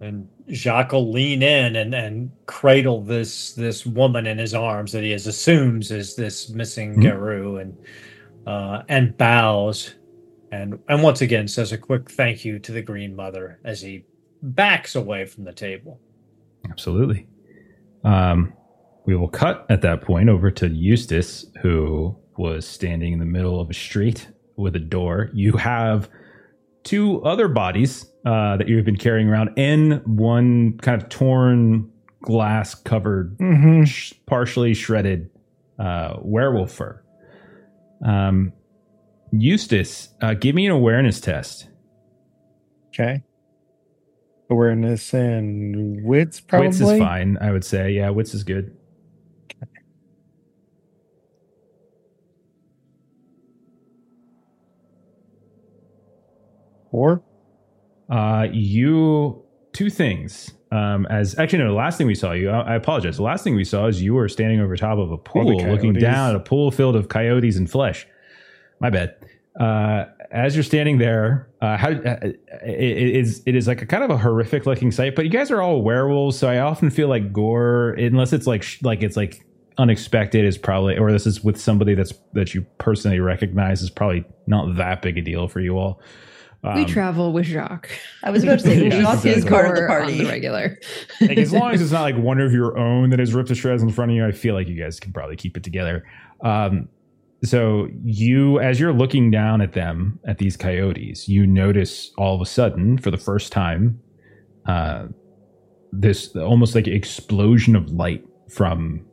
And 0.00 0.28
Jacques 0.50 0.92
will 0.92 1.10
lean 1.10 1.42
in 1.42 1.76
and, 1.76 1.94
and 1.94 2.30
cradle 2.46 3.02
this 3.02 3.52
this 3.52 3.84
woman 3.84 4.26
in 4.26 4.38
his 4.38 4.54
arms 4.54 4.92
that 4.92 5.02
he 5.02 5.10
has 5.10 5.26
assumes 5.26 5.90
is 5.90 6.16
this 6.16 6.48
missing 6.50 6.96
Mhm. 6.96 7.02
Garou 7.02 7.56
and 7.58 7.76
uh, 8.46 8.82
and 8.88 9.16
bows 9.18 9.94
and 10.52 10.78
and 10.88 11.02
once 11.02 11.20
again 11.20 11.48
says 11.48 11.72
a 11.72 11.78
quick 11.78 12.10
thank 12.10 12.44
you 12.44 12.58
to 12.60 12.72
the 12.72 12.80
Green 12.82 13.14
Mother 13.14 13.58
as 13.64 13.80
he 13.82 14.04
backs 14.42 14.94
away 14.94 15.26
from 15.26 15.44
the 15.44 15.52
table. 15.52 16.00
Absolutely. 16.70 17.26
Um, 18.04 18.52
we 19.04 19.16
will 19.16 19.28
cut 19.28 19.66
at 19.68 19.82
that 19.82 20.02
point 20.02 20.28
over 20.28 20.50
to 20.52 20.68
Eustace, 20.68 21.46
who 21.60 22.16
was 22.38 22.66
standing 22.66 23.12
in 23.12 23.18
the 23.18 23.24
middle 23.26 23.60
of 23.60 23.68
a 23.68 23.74
street 23.74 24.28
with 24.56 24.74
a 24.76 24.80
door. 24.80 25.30
You 25.34 25.52
have 25.52 26.08
two 26.84 27.22
other 27.24 27.48
bodies 27.48 28.06
uh, 28.24 28.56
that 28.56 28.68
you've 28.68 28.84
been 28.84 28.96
carrying 28.96 29.28
around, 29.28 29.50
and 29.56 30.00
one 30.06 30.78
kind 30.78 31.00
of 31.02 31.08
torn 31.08 31.90
glass 32.22 32.74
covered, 32.74 33.36
Mm-hmm. 33.38 33.84
sh- 33.84 34.14
partially 34.26 34.74
shredded 34.74 35.30
uh, 35.78 36.16
werewolf 36.22 36.72
fur. 36.72 37.02
Um, 38.04 38.52
Eustace, 39.32 40.08
uh, 40.22 40.34
give 40.34 40.54
me 40.54 40.66
an 40.66 40.72
awareness 40.72 41.20
test. 41.20 41.68
Okay. 42.88 43.22
Awareness 44.50 45.12
and 45.12 46.02
wits, 46.04 46.40
probably. 46.40 46.68
Wits 46.68 46.80
is 46.80 46.98
fine, 46.98 47.36
I 47.40 47.52
would 47.52 47.64
say. 47.64 47.90
Yeah, 47.92 48.10
wits 48.10 48.32
is 48.34 48.44
good. 48.44 48.74
Four. 56.90 57.22
Uh, 58.08 58.46
you 58.52 59.42
two 59.72 59.90
things. 59.90 60.52
Um, 60.70 61.06
as 61.06 61.38
actually 61.38 61.60
no, 61.60 61.68
the 61.68 61.74
last 61.74 61.98
thing 61.98 62.06
we 62.06 62.14
saw 62.14 62.32
you. 62.32 62.50
I, 62.50 62.72
I 62.72 62.74
apologize. 62.74 63.16
The 63.16 63.22
last 63.22 63.44
thing 63.44 63.54
we 63.54 63.64
saw 63.64 63.86
is 63.86 64.02
you 64.02 64.14
were 64.14 64.28
standing 64.28 64.60
over 64.60 64.76
top 64.76 64.98
of 64.98 65.10
a 65.10 65.16
pool, 65.16 65.56
looking 65.56 65.94
down 65.94 66.30
at 66.30 66.36
a 66.36 66.40
pool 66.40 66.70
filled 66.70 66.96
of 66.96 67.08
coyotes 67.08 67.56
and 67.56 67.70
flesh. 67.70 68.06
My 68.80 68.90
bad. 68.90 69.16
Uh, 69.58 70.04
as 70.30 70.54
you're 70.54 70.62
standing 70.62 70.98
there, 70.98 71.48
uh, 71.62 71.76
how 71.76 71.90
uh, 71.90 72.16
it, 72.22 72.36
it 72.66 73.16
is 73.16 73.42
it 73.46 73.54
is 73.56 73.66
like 73.66 73.82
a 73.82 73.86
kind 73.86 74.04
of 74.04 74.10
a 74.10 74.18
horrific 74.18 74.66
looking 74.66 74.90
sight. 74.92 75.16
But 75.16 75.24
you 75.24 75.30
guys 75.30 75.50
are 75.50 75.60
all 75.60 75.82
werewolves, 75.82 76.38
so 76.38 76.48
I 76.48 76.58
often 76.58 76.90
feel 76.90 77.08
like 77.08 77.32
gore, 77.32 77.90
unless 77.92 78.32
it's 78.32 78.46
like 78.46 78.62
sh- 78.62 78.82
like 78.82 79.02
it's 79.02 79.16
like 79.16 79.44
unexpected, 79.78 80.44
is 80.44 80.58
probably 80.58 80.98
or 80.98 81.10
this 81.10 81.26
is 81.26 81.42
with 81.42 81.58
somebody 81.58 81.94
that's 81.94 82.12
that 82.34 82.54
you 82.54 82.66
personally 82.78 83.20
recognize 83.20 83.80
is 83.82 83.90
probably 83.90 84.24
not 84.46 84.76
that 84.76 85.02
big 85.02 85.18
a 85.18 85.22
deal 85.22 85.48
for 85.48 85.60
you 85.60 85.78
all. 85.78 86.00
We 86.64 86.70
Um, 86.70 86.86
travel 86.86 87.32
with 87.32 87.46
Jacques. 87.46 87.90
I 88.22 88.30
was 88.30 88.42
about 88.42 88.58
to 88.60 88.64
say, 88.64 88.82
Yeah, 88.88 89.00
Jacques 89.02 89.24
is 89.26 89.44
exactly. 89.44 89.50
part 89.50 89.66
of 89.68 89.74
the 89.76 89.80
Gore 89.82 89.90
on 89.90 90.02
party. 90.02 90.18
the 90.18 90.26
regular. 90.26 90.78
like 91.20 91.38
as 91.38 91.52
long 91.52 91.72
as 91.72 91.80
it's 91.80 91.92
not 91.92 92.02
like 92.02 92.16
one 92.16 92.40
of 92.40 92.52
your 92.52 92.76
own 92.78 93.10
that 93.10 93.20
is 93.20 93.32
ripped 93.34 93.48
to 93.48 93.54
shreds 93.54 93.82
in 93.82 93.90
front 93.90 94.10
of 94.10 94.16
you, 94.16 94.26
I 94.26 94.32
feel 94.32 94.54
like 94.54 94.66
you 94.68 94.74
guys 94.80 94.98
can 94.98 95.12
probably 95.12 95.36
keep 95.36 95.56
it 95.56 95.62
together. 95.62 96.04
Um, 96.42 96.88
so 97.44 97.88
you, 98.02 98.58
as 98.58 98.80
you're 98.80 98.92
looking 98.92 99.30
down 99.30 99.60
at 99.60 99.72
them, 99.72 100.18
at 100.26 100.38
these 100.38 100.56
coyotes, 100.56 101.28
you 101.28 101.46
notice 101.46 102.10
all 102.18 102.34
of 102.34 102.40
a 102.40 102.46
sudden, 102.46 102.98
for 102.98 103.12
the 103.12 103.16
first 103.18 103.52
time, 103.52 104.00
uh, 104.66 105.06
this 105.92 106.34
almost 106.34 106.74
like 106.74 106.88
explosion 106.88 107.76
of 107.76 107.90
light 107.92 108.24
from 108.50 109.04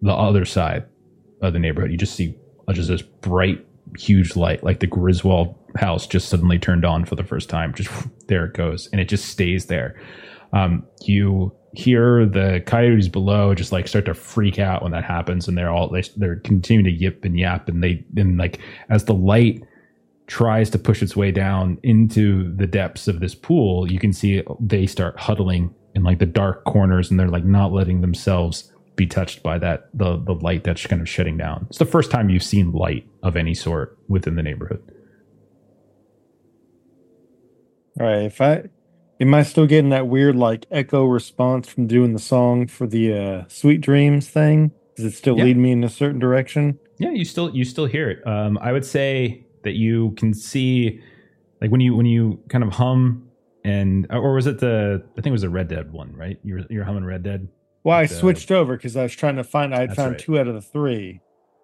the 0.00 0.12
other 0.12 0.44
side 0.46 0.86
of 1.42 1.52
the 1.52 1.58
neighborhood. 1.58 1.90
You 1.90 1.98
just 1.98 2.14
see 2.14 2.34
just 2.72 2.88
this 2.88 3.02
bright, 3.02 3.64
huge 3.98 4.34
light, 4.34 4.64
like 4.64 4.80
the 4.80 4.86
Griswold 4.86 5.54
house 5.76 6.06
just 6.06 6.28
suddenly 6.28 6.58
turned 6.58 6.84
on 6.84 7.04
for 7.04 7.14
the 7.14 7.24
first 7.24 7.48
time. 7.48 7.74
Just 7.74 7.90
there 8.28 8.46
it 8.46 8.54
goes, 8.54 8.88
and 8.92 9.00
it 9.00 9.08
just 9.08 9.26
stays 9.26 9.66
there. 9.66 10.00
Um, 10.52 10.84
you 11.02 11.52
hear 11.72 12.24
the 12.24 12.62
coyotes 12.64 13.08
below 13.08 13.54
just 13.54 13.70
like 13.70 13.86
start 13.86 14.06
to 14.06 14.14
freak 14.14 14.58
out 14.58 14.82
when 14.82 14.92
that 14.92 15.04
happens, 15.04 15.48
and 15.48 15.56
they're 15.56 15.70
all 15.70 15.88
they, 15.88 16.02
they're 16.16 16.36
continuing 16.40 16.84
to 16.84 16.90
yip 16.90 17.24
and 17.24 17.38
yap, 17.38 17.68
and 17.68 17.82
they 17.82 18.04
and 18.16 18.38
like 18.38 18.60
as 18.88 19.04
the 19.04 19.14
light 19.14 19.62
tries 20.26 20.70
to 20.70 20.78
push 20.78 21.02
its 21.02 21.14
way 21.14 21.30
down 21.30 21.78
into 21.82 22.52
the 22.56 22.66
depths 22.66 23.06
of 23.06 23.20
this 23.20 23.34
pool, 23.34 23.90
you 23.90 23.98
can 23.98 24.12
see 24.12 24.42
they 24.58 24.84
start 24.86 25.18
huddling 25.18 25.72
in 25.94 26.02
like 26.02 26.18
the 26.18 26.26
dark 26.26 26.64
corners, 26.64 27.10
and 27.10 27.20
they're 27.20 27.28
like 27.28 27.44
not 27.44 27.72
letting 27.72 28.00
themselves 28.00 28.72
be 28.96 29.06
touched 29.06 29.42
by 29.42 29.58
that 29.58 29.90
the 29.92 30.16
the 30.16 30.32
light 30.32 30.64
that's 30.64 30.86
kind 30.86 31.02
of 31.02 31.08
shutting 31.08 31.36
down. 31.36 31.66
It's 31.68 31.78
the 31.78 31.84
first 31.84 32.10
time 32.10 32.30
you've 32.30 32.42
seen 32.42 32.72
light 32.72 33.06
of 33.22 33.36
any 33.36 33.54
sort 33.54 33.98
within 34.08 34.36
the 34.36 34.42
neighborhood. 34.42 34.82
All 38.00 38.06
right. 38.06 38.22
If 38.24 38.40
I 38.40 38.64
am 39.20 39.34
I 39.34 39.42
still 39.42 39.66
getting 39.66 39.90
that 39.90 40.08
weird 40.08 40.36
like 40.36 40.66
echo 40.70 41.04
response 41.04 41.68
from 41.68 41.86
doing 41.86 42.12
the 42.12 42.18
song 42.18 42.66
for 42.66 42.86
the 42.86 43.12
uh 43.12 43.44
Sweet 43.48 43.80
Dreams 43.80 44.28
thing? 44.28 44.72
Does 44.96 45.04
it 45.06 45.14
still 45.14 45.36
Yeah. 45.36 45.44
lead 45.44 45.56
me 45.56 45.72
in 45.72 45.84
a 45.84 45.88
certain 45.88 46.18
direction? 46.18 46.78
Yeah, 46.98 47.10
you 47.10 47.24
still 47.24 47.54
you 47.54 47.64
still 47.64 47.86
hear 47.86 48.10
it. 48.10 48.26
Um, 48.26 48.58
I 48.60 48.72
would 48.72 48.84
say 48.84 49.46
that 49.64 49.74
you 49.74 50.12
can 50.12 50.32
see, 50.32 51.00
like 51.60 51.70
when 51.70 51.80
you 51.80 51.94
when 51.94 52.06
you 52.06 52.40
kind 52.48 52.64
of 52.64 52.70
hum, 52.72 53.28
and 53.64 54.06
or 54.10 54.34
was 54.34 54.46
it 54.46 54.60
the 54.60 55.02
I 55.12 55.14
think 55.16 55.26
it 55.26 55.32
was 55.32 55.42
the 55.42 55.50
Red 55.50 55.68
Dead 55.68 55.92
one, 55.92 56.14
right? 56.14 56.38
You're 56.42 56.60
you're 56.70 56.84
humming 56.84 57.04
Red 57.04 57.22
Dead. 57.22 57.48
Well, 57.84 57.96
I 57.96 58.06
switched 58.06 58.50
over 58.50 58.76
because 58.76 58.96
I 58.96 59.02
was 59.04 59.14
trying 59.14 59.36
to 59.36 59.44
find. 59.44 59.74
I 59.74 59.80
had 59.80 59.94
found 59.94 60.12
right. 60.12 60.18
two 60.20 60.38
out 60.38 60.48
of 60.48 60.54
the 60.54 60.60
three, 60.62 61.20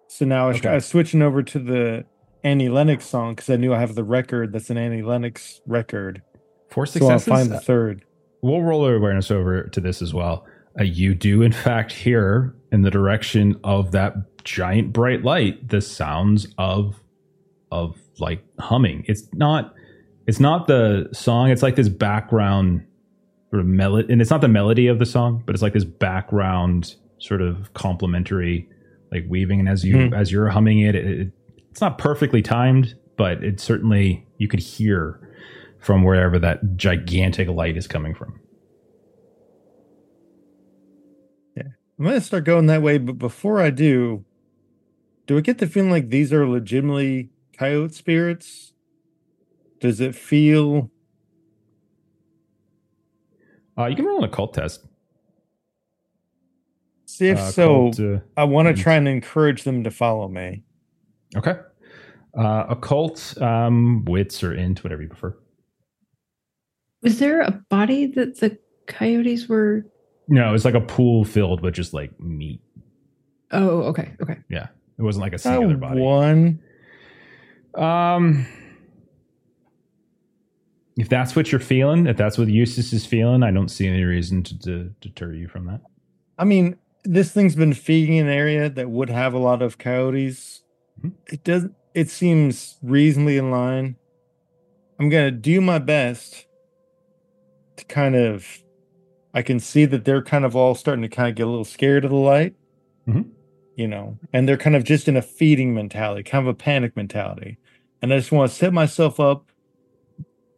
so 0.07 0.23
now 0.25 0.45
I 0.45 0.47
was, 0.49 0.57
Okay. 0.57 0.69
I 0.69 0.75
was 0.75 0.85
switching 0.85 1.21
over 1.21 1.43
to 1.43 1.59
the 1.59 2.05
Annie 2.43 2.69
Lennox 2.69 3.05
song 3.05 3.35
because 3.35 3.49
I 3.49 3.55
knew 3.55 3.73
I 3.73 3.79
have 3.79 3.95
the 3.95 4.03
record 4.03 4.51
that's 4.53 4.69
an 4.69 4.77
Annie 4.77 5.01
Lennox 5.01 5.61
record. 5.65 6.21
Four 6.69 6.85
So 6.85 7.07
I'll 7.07 7.19
find 7.19 7.51
the 7.51 7.59
third. 7.59 8.03
we'll 8.41 8.61
roll 8.61 8.83
our 8.85 8.95
awareness 8.95 9.31
over 9.31 9.63
to 9.63 9.79
this 9.79 10.01
as 10.01 10.13
well. 10.13 10.45
Uh, 10.79 10.83
you 10.83 11.13
do 11.15 11.41
in 11.41 11.51
fact 11.51 11.91
hear 11.91 12.55
in 12.71 12.81
the 12.81 12.89
direction 12.91 13.59
of 13.63 13.91
that 13.91 14.15
giant 14.43 14.91
bright 14.91 15.23
light 15.23 15.69
the 15.69 15.79
sounds 15.81 16.47
of 16.57 16.99
of 17.71 17.95
like 18.19 18.43
humming. 18.59 19.05
It's 19.07 19.23
not 19.33 19.73
it's 20.27 20.39
not 20.39 20.67
the 20.67 21.09
song. 21.13 21.49
It's 21.51 21.61
like 21.63 21.75
this 21.75 21.89
background 21.89 22.85
sort 23.51 23.59
of 23.61 23.67
melody, 23.67 24.11
and 24.11 24.21
it's 24.21 24.31
not 24.31 24.41
the 24.41 24.47
melody 24.47 24.87
of 24.87 24.97
the 24.99 25.05
song, 25.05 25.43
but 25.45 25.53
it's 25.53 25.61
like 25.61 25.73
this 25.73 25.83
background 25.83 26.95
sort 27.19 27.41
of 27.41 27.73
complementary 27.73 28.67
like 29.11 29.25
weaving. 29.29 29.59
And 29.59 29.69
as 29.69 29.83
you 29.85 30.07
Hmm. 30.07 30.13
as 30.13 30.31
you're 30.31 30.49
humming 30.49 30.79
it, 30.79 30.95
it, 30.95 31.05
it, 31.05 31.31
it's 31.73 31.81
not 31.81 31.97
perfectly 31.97 32.43
timed, 32.43 32.93
but 33.17 33.43
it 33.43 33.59
certainly 33.59 34.27
you 34.37 34.47
could 34.47 34.59
hear 34.59 35.19
from 35.79 36.03
wherever 36.03 36.37
that 36.37 36.77
gigantic 36.77 37.47
light 37.47 37.75
is 37.75 37.87
coming 37.87 38.13
from. 38.13 38.39
Yeah. 41.57 41.63
I'm 41.97 42.05
gonna 42.05 42.21
start 42.21 42.43
going 42.43 42.67
that 42.67 42.83
way, 42.83 42.99
but 42.99 43.17
before 43.17 43.59
I 43.59 43.71
do, 43.71 44.23
do 45.25 45.35
I 45.35 45.41
get 45.41 45.57
the 45.57 45.65
feeling 45.65 45.89
like 45.89 46.09
these 46.09 46.31
are 46.31 46.47
legitimately 46.47 47.31
coyote 47.57 47.95
spirits? 47.95 48.73
Does 49.79 49.99
it 49.99 50.13
feel 50.13 50.91
Uh, 53.75 53.87
you 53.87 53.95
can 53.95 54.05
roll 54.05 54.19
an 54.19 54.25
occult 54.25 54.53
test. 54.53 54.85
see 57.05 57.29
if 57.29 57.39
Uh, 57.39 57.49
so? 57.51 57.87
occult, 57.87 57.99
uh, 57.99 58.19
I 58.37 58.43
want 58.43 58.67
to 58.67 58.79
try 58.79 58.93
and 58.93 59.07
encourage 59.07 59.63
them 59.63 59.83
to 59.85 59.89
follow 59.89 60.27
me. 60.27 60.63
Okay. 61.35 61.55
Uh, 62.37 62.65
occult, 62.69 63.39
um, 63.41 64.05
wits 64.05 64.43
or 64.43 64.53
int, 64.53 64.83
whatever 64.83 65.01
you 65.01 65.07
prefer. 65.07 65.35
Was 67.03 67.19
there 67.19 67.41
a 67.41 67.51
body 67.69 68.07
that 68.07 68.39
the 68.39 68.57
coyotes 68.87 69.47
were? 69.47 69.85
No, 70.27 70.53
it's 70.53 70.65
like 70.65 70.73
a 70.73 70.81
pool 70.81 71.25
filled 71.25 71.61
with 71.61 71.73
just 71.73 71.93
like 71.93 72.17
meat. 72.19 72.61
Oh, 73.51 73.81
okay, 73.83 74.13
okay. 74.21 74.37
Yeah, 74.49 74.67
it 74.97 75.01
wasn't 75.03 75.21
like 75.21 75.33
a 75.33 75.37
singular 75.37 75.77
body. 75.77 76.01
one. 76.01 76.59
Um, 77.75 78.47
if 80.97 81.09
that's 81.09 81.35
what 81.35 81.51
you're 81.51 81.59
feeling, 81.59 82.07
if 82.07 82.17
that's 82.17 82.37
what 82.37 82.47
Eustace 82.47 82.93
is 82.93 83.05
feeling, 83.05 83.43
I 83.43 83.51
don't 83.51 83.69
see 83.69 83.87
any 83.87 84.03
reason 84.03 84.43
to, 84.43 84.59
to 84.59 84.83
deter 85.01 85.33
you 85.33 85.47
from 85.47 85.65
that. 85.67 85.81
I 86.39 86.45
mean, 86.45 86.77
this 87.03 87.31
thing's 87.31 87.55
been 87.55 87.73
feeding 87.73 88.17
an 88.17 88.27
area 88.27 88.69
that 88.69 88.89
would 88.89 89.09
have 89.09 89.33
a 89.33 89.39
lot 89.39 89.61
of 89.61 89.77
coyotes. 89.77 90.62
It 91.27 91.43
does. 91.43 91.65
It 91.93 92.09
seems 92.09 92.77
reasonably 92.81 93.37
in 93.37 93.51
line. 93.51 93.95
I'm 94.99 95.09
gonna 95.09 95.31
do 95.31 95.61
my 95.61 95.79
best 95.79 96.45
to 97.77 97.85
kind 97.85 98.15
of. 98.15 98.47
I 99.33 99.41
can 99.41 99.59
see 99.59 99.85
that 99.85 100.05
they're 100.05 100.21
kind 100.21 100.45
of 100.45 100.55
all 100.55 100.75
starting 100.75 101.01
to 101.01 101.09
kind 101.09 101.29
of 101.29 101.35
get 101.35 101.47
a 101.47 101.49
little 101.49 101.65
scared 101.65 102.05
of 102.05 102.11
the 102.11 102.17
light. 102.17 102.55
Mhm. 103.07 103.29
You 103.75 103.87
know, 103.87 104.19
and 104.31 104.47
they're 104.47 104.57
kind 104.57 104.75
of 104.75 104.83
just 104.83 105.07
in 105.07 105.17
a 105.17 105.21
feeding 105.21 105.73
mentality, 105.73 106.21
kind 106.21 106.47
of 106.47 106.53
a 106.53 106.57
panic 106.57 106.95
mentality. 106.95 107.57
And 108.01 108.13
I 108.13 108.17
just 108.17 108.31
want 108.31 108.51
to 108.51 108.55
set 108.55 108.71
myself 108.71 109.19
up 109.19 109.51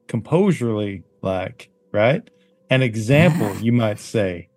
composurely, 0.08 1.04
like, 1.22 1.70
right? 1.94 2.30
An 2.70 2.82
example, 2.82 3.56
you 3.62 3.72
might 3.72 4.00
say 4.00 4.50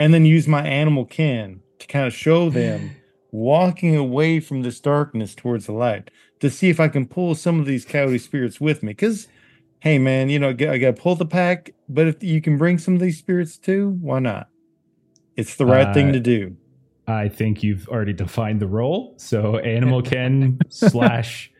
and 0.00 0.14
then 0.14 0.24
use 0.24 0.48
my 0.48 0.66
animal 0.66 1.04
ken 1.04 1.60
to 1.78 1.86
kind 1.86 2.06
of 2.06 2.12
show 2.14 2.50
them 2.50 2.90
walking 3.32 3.96
away 3.96 4.40
from 4.40 4.62
this 4.62 4.80
darkness 4.80 5.34
towards 5.34 5.66
the 5.66 5.72
light 5.72 6.10
to 6.40 6.50
see 6.50 6.68
if 6.70 6.80
I 6.80 6.88
can 6.88 7.06
pull 7.06 7.34
some 7.34 7.60
of 7.60 7.66
these 7.66 7.84
coyote 7.84 8.18
spirits 8.18 8.60
with 8.60 8.82
me. 8.82 8.90
Because, 8.92 9.28
hey, 9.80 9.98
man, 9.98 10.28
you 10.30 10.38
know, 10.38 10.48
I 10.50 10.52
got 10.54 10.78
to 10.78 10.92
pull 10.92 11.14
the 11.16 11.26
pack, 11.26 11.72
but 11.88 12.06
if 12.06 12.22
you 12.22 12.40
can 12.40 12.56
bring 12.58 12.78
some 12.78 12.94
of 12.94 13.00
these 13.00 13.18
spirits 13.18 13.56
too, 13.58 13.98
why 14.00 14.18
not? 14.18 14.48
It's 15.36 15.56
the 15.56 15.66
right 15.66 15.88
Uh, 15.88 15.94
thing 15.94 16.12
to 16.12 16.20
do. 16.20 16.56
I 17.06 17.28
think 17.28 17.62
you've 17.62 17.88
already 17.88 18.12
defined 18.12 18.60
the 18.60 18.66
role. 18.68 19.14
So 19.16 19.58
animal 19.58 20.02
ken 20.12 20.58
slash. 20.68 21.50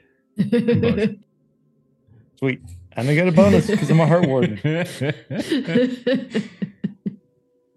Sweet. 2.38 2.60
And 2.92 3.08
I 3.08 3.14
got 3.14 3.28
a 3.28 3.32
bonus 3.32 3.66
because 3.66 3.90
I'm 3.90 4.00
a 4.00 4.06
Hart 4.06 4.26
Warden. 4.26 4.58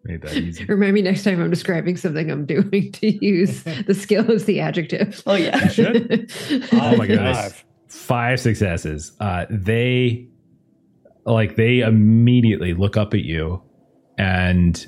Made 0.06 0.22
that 0.24 0.36
easy. 0.36 0.66
Remind 0.68 0.94
me 0.94 1.02
next 1.02 1.24
time 1.24 1.42
I'm 1.42 1.50
describing 1.50 1.96
something 1.96 2.30
I'm 2.30 2.46
doing 2.46 2.92
to 2.92 3.26
use 3.26 3.64
the 3.88 3.94
skill 3.94 4.30
as 4.32 4.46
the 4.46 4.60
adjective. 4.60 5.24
Oh 5.26 5.36
yeah. 5.36 5.68
should. 5.68 6.32
Oh 6.74 6.96
my 6.98 7.08
goodness. 7.08 7.38
Five. 7.38 7.66
Five 7.88 8.40
successes. 8.40 9.14
Uh, 9.20 9.46
they 9.50 10.28
like 11.26 11.56
they 11.56 11.80
immediately 11.80 12.74
look 12.74 12.98
up 12.98 13.14
at 13.14 13.22
you, 13.22 13.62
and 14.18 14.86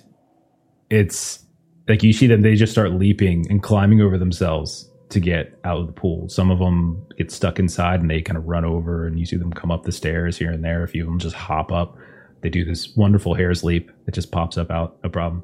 it's 0.89 1.45
like 1.87 2.03
you 2.03 2.11
see 2.11 2.27
them. 2.27 2.41
They 2.41 2.55
just 2.55 2.71
start 2.71 2.91
leaping 2.93 3.49
and 3.49 3.61
climbing 3.61 4.01
over 4.01 4.17
themselves 4.17 4.89
to 5.09 5.19
get 5.19 5.57
out 5.63 5.77
of 5.77 5.87
the 5.87 5.93
pool. 5.93 6.27
Some 6.29 6.49
of 6.49 6.57
them 6.57 7.05
get 7.17 7.31
stuck 7.31 7.59
inside 7.59 8.01
and 8.01 8.09
they 8.09 8.21
kind 8.21 8.37
of 8.37 8.45
run 8.45 8.65
over, 8.65 9.05
and 9.05 9.19
you 9.19 9.25
see 9.25 9.37
them 9.37 9.53
come 9.53 9.71
up 9.71 9.83
the 9.83 9.91
stairs 9.91 10.35
here 10.35 10.51
and 10.51 10.63
there. 10.63 10.83
A 10.83 10.87
few 10.87 11.03
of 11.03 11.07
them 11.07 11.19
just 11.19 11.35
hop 11.35 11.71
up. 11.71 11.95
They 12.45 12.49
do 12.51 12.63
this 12.63 12.95
wonderful 12.95 13.33
hare's 13.33 13.63
leap 13.63 13.89
that 14.05 14.13
just 14.13 14.31
pops 14.31 14.55
up 14.55 14.69
out, 14.69 14.99
no 15.03 15.09
problem. 15.09 15.43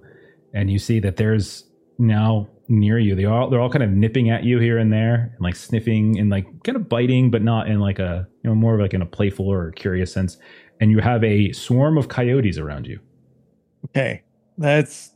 And 0.53 0.69
you 0.69 0.77
see 0.77 0.99
that 0.99 1.17
there's 1.17 1.63
now 1.97 2.47
near 2.67 2.99
you. 2.99 3.15
They 3.15 3.25
all 3.25 3.49
they're 3.49 3.59
all 3.59 3.71
kind 3.71 3.81
of 3.81 3.89
nipping 3.89 4.29
at 4.29 4.43
you 4.43 4.59
here 4.59 4.77
and 4.77 4.93
there, 4.93 5.31
and 5.33 5.41
like 5.41 5.55
sniffing 5.55 6.19
and 6.19 6.29
like 6.29 6.45
kind 6.63 6.75
of 6.75 6.87
biting, 6.87 7.31
but 7.31 7.41
not 7.41 7.67
in 7.67 7.79
like 7.79 7.97
a 7.97 8.27
you 8.43 8.51
know 8.51 8.55
more 8.55 8.75
of 8.75 8.81
like 8.81 8.93
in 8.93 9.01
a 9.01 9.05
playful 9.07 9.47
or 9.47 9.71
curious 9.71 10.13
sense. 10.13 10.37
And 10.79 10.91
you 10.91 10.99
have 10.99 11.23
a 11.23 11.51
swarm 11.53 11.97
of 11.97 12.07
coyotes 12.07 12.59
around 12.59 12.85
you. 12.85 12.99
Okay. 13.85 14.21
That's 14.59 15.09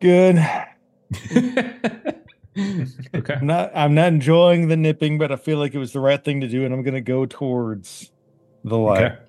good. 0.00 0.36
okay. 1.36 3.34
I'm 3.34 3.46
not 3.46 3.72
I'm 3.74 3.94
not 3.94 4.08
enjoying 4.08 4.68
the 4.68 4.76
nipping, 4.78 5.18
but 5.18 5.30
I 5.30 5.36
feel 5.36 5.58
like 5.58 5.74
it 5.74 5.78
was 5.78 5.92
the 5.92 6.00
right 6.00 6.24
thing 6.24 6.40
to 6.40 6.48
do, 6.48 6.64
and 6.64 6.72
I'm 6.72 6.82
gonna 6.82 7.02
go 7.02 7.26
towards 7.26 8.10
the 8.64 8.78
light. 8.78 9.04
Okay. 9.04 9.23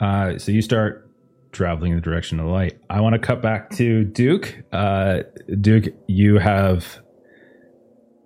Uh, 0.00 0.38
so 0.38 0.52
you 0.52 0.62
start 0.62 1.10
traveling 1.52 1.92
in 1.92 1.96
the 1.96 2.02
direction 2.02 2.38
of 2.40 2.46
the 2.46 2.52
light. 2.52 2.78
I 2.90 3.00
want 3.00 3.14
to 3.14 3.18
cut 3.18 3.40
back 3.40 3.70
to 3.76 4.04
Duke. 4.04 4.62
Uh, 4.72 5.20
Duke, 5.60 5.94
you 6.06 6.38
have 6.38 7.00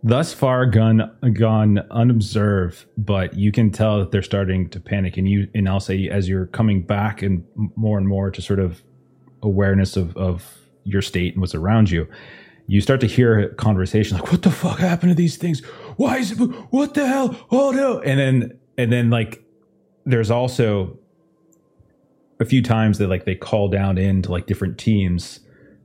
thus 0.02 0.32
far 0.32 0.66
gone 0.66 1.10
gone 1.34 1.78
unobserved, 1.90 2.86
but 2.96 3.34
you 3.34 3.52
can 3.52 3.70
tell 3.70 3.98
that 3.98 4.10
they're 4.10 4.22
starting 4.22 4.68
to 4.70 4.80
panic. 4.80 5.16
And 5.16 5.28
you 5.28 5.48
and 5.54 5.68
I'll 5.68 5.80
say 5.80 6.08
as 6.08 6.28
you're 6.28 6.46
coming 6.46 6.82
back 6.82 7.22
and 7.22 7.44
more 7.76 7.98
and 7.98 8.08
more 8.08 8.30
to 8.30 8.42
sort 8.42 8.58
of 8.58 8.82
awareness 9.42 9.96
of 9.96 10.16
of 10.16 10.58
your 10.84 11.02
state 11.02 11.34
and 11.34 11.40
what's 11.40 11.54
around 11.54 11.90
you, 11.90 12.08
you 12.66 12.80
start 12.80 13.00
to 13.00 13.06
hear 13.06 13.38
a 13.38 13.54
conversation 13.54 14.16
like, 14.18 14.32
"What 14.32 14.42
the 14.42 14.50
fuck 14.50 14.78
happened 14.78 15.10
to 15.10 15.14
these 15.14 15.36
things? 15.36 15.64
Why 15.96 16.18
is 16.18 16.32
it? 16.32 16.36
What 16.36 16.94
the 16.94 17.06
hell? 17.06 17.46
Oh 17.50 17.70
no!" 17.70 18.00
And 18.00 18.18
then 18.18 18.58
and 18.76 18.90
then 18.90 19.10
like 19.10 19.44
there's 20.06 20.30
also 20.30 20.97
a 22.40 22.44
few 22.44 22.62
times 22.62 22.98
that 22.98 23.08
like 23.08 23.24
they 23.24 23.34
call 23.34 23.68
down 23.68 23.98
into 23.98 24.30
like 24.30 24.46
different 24.46 24.78
teams 24.78 25.40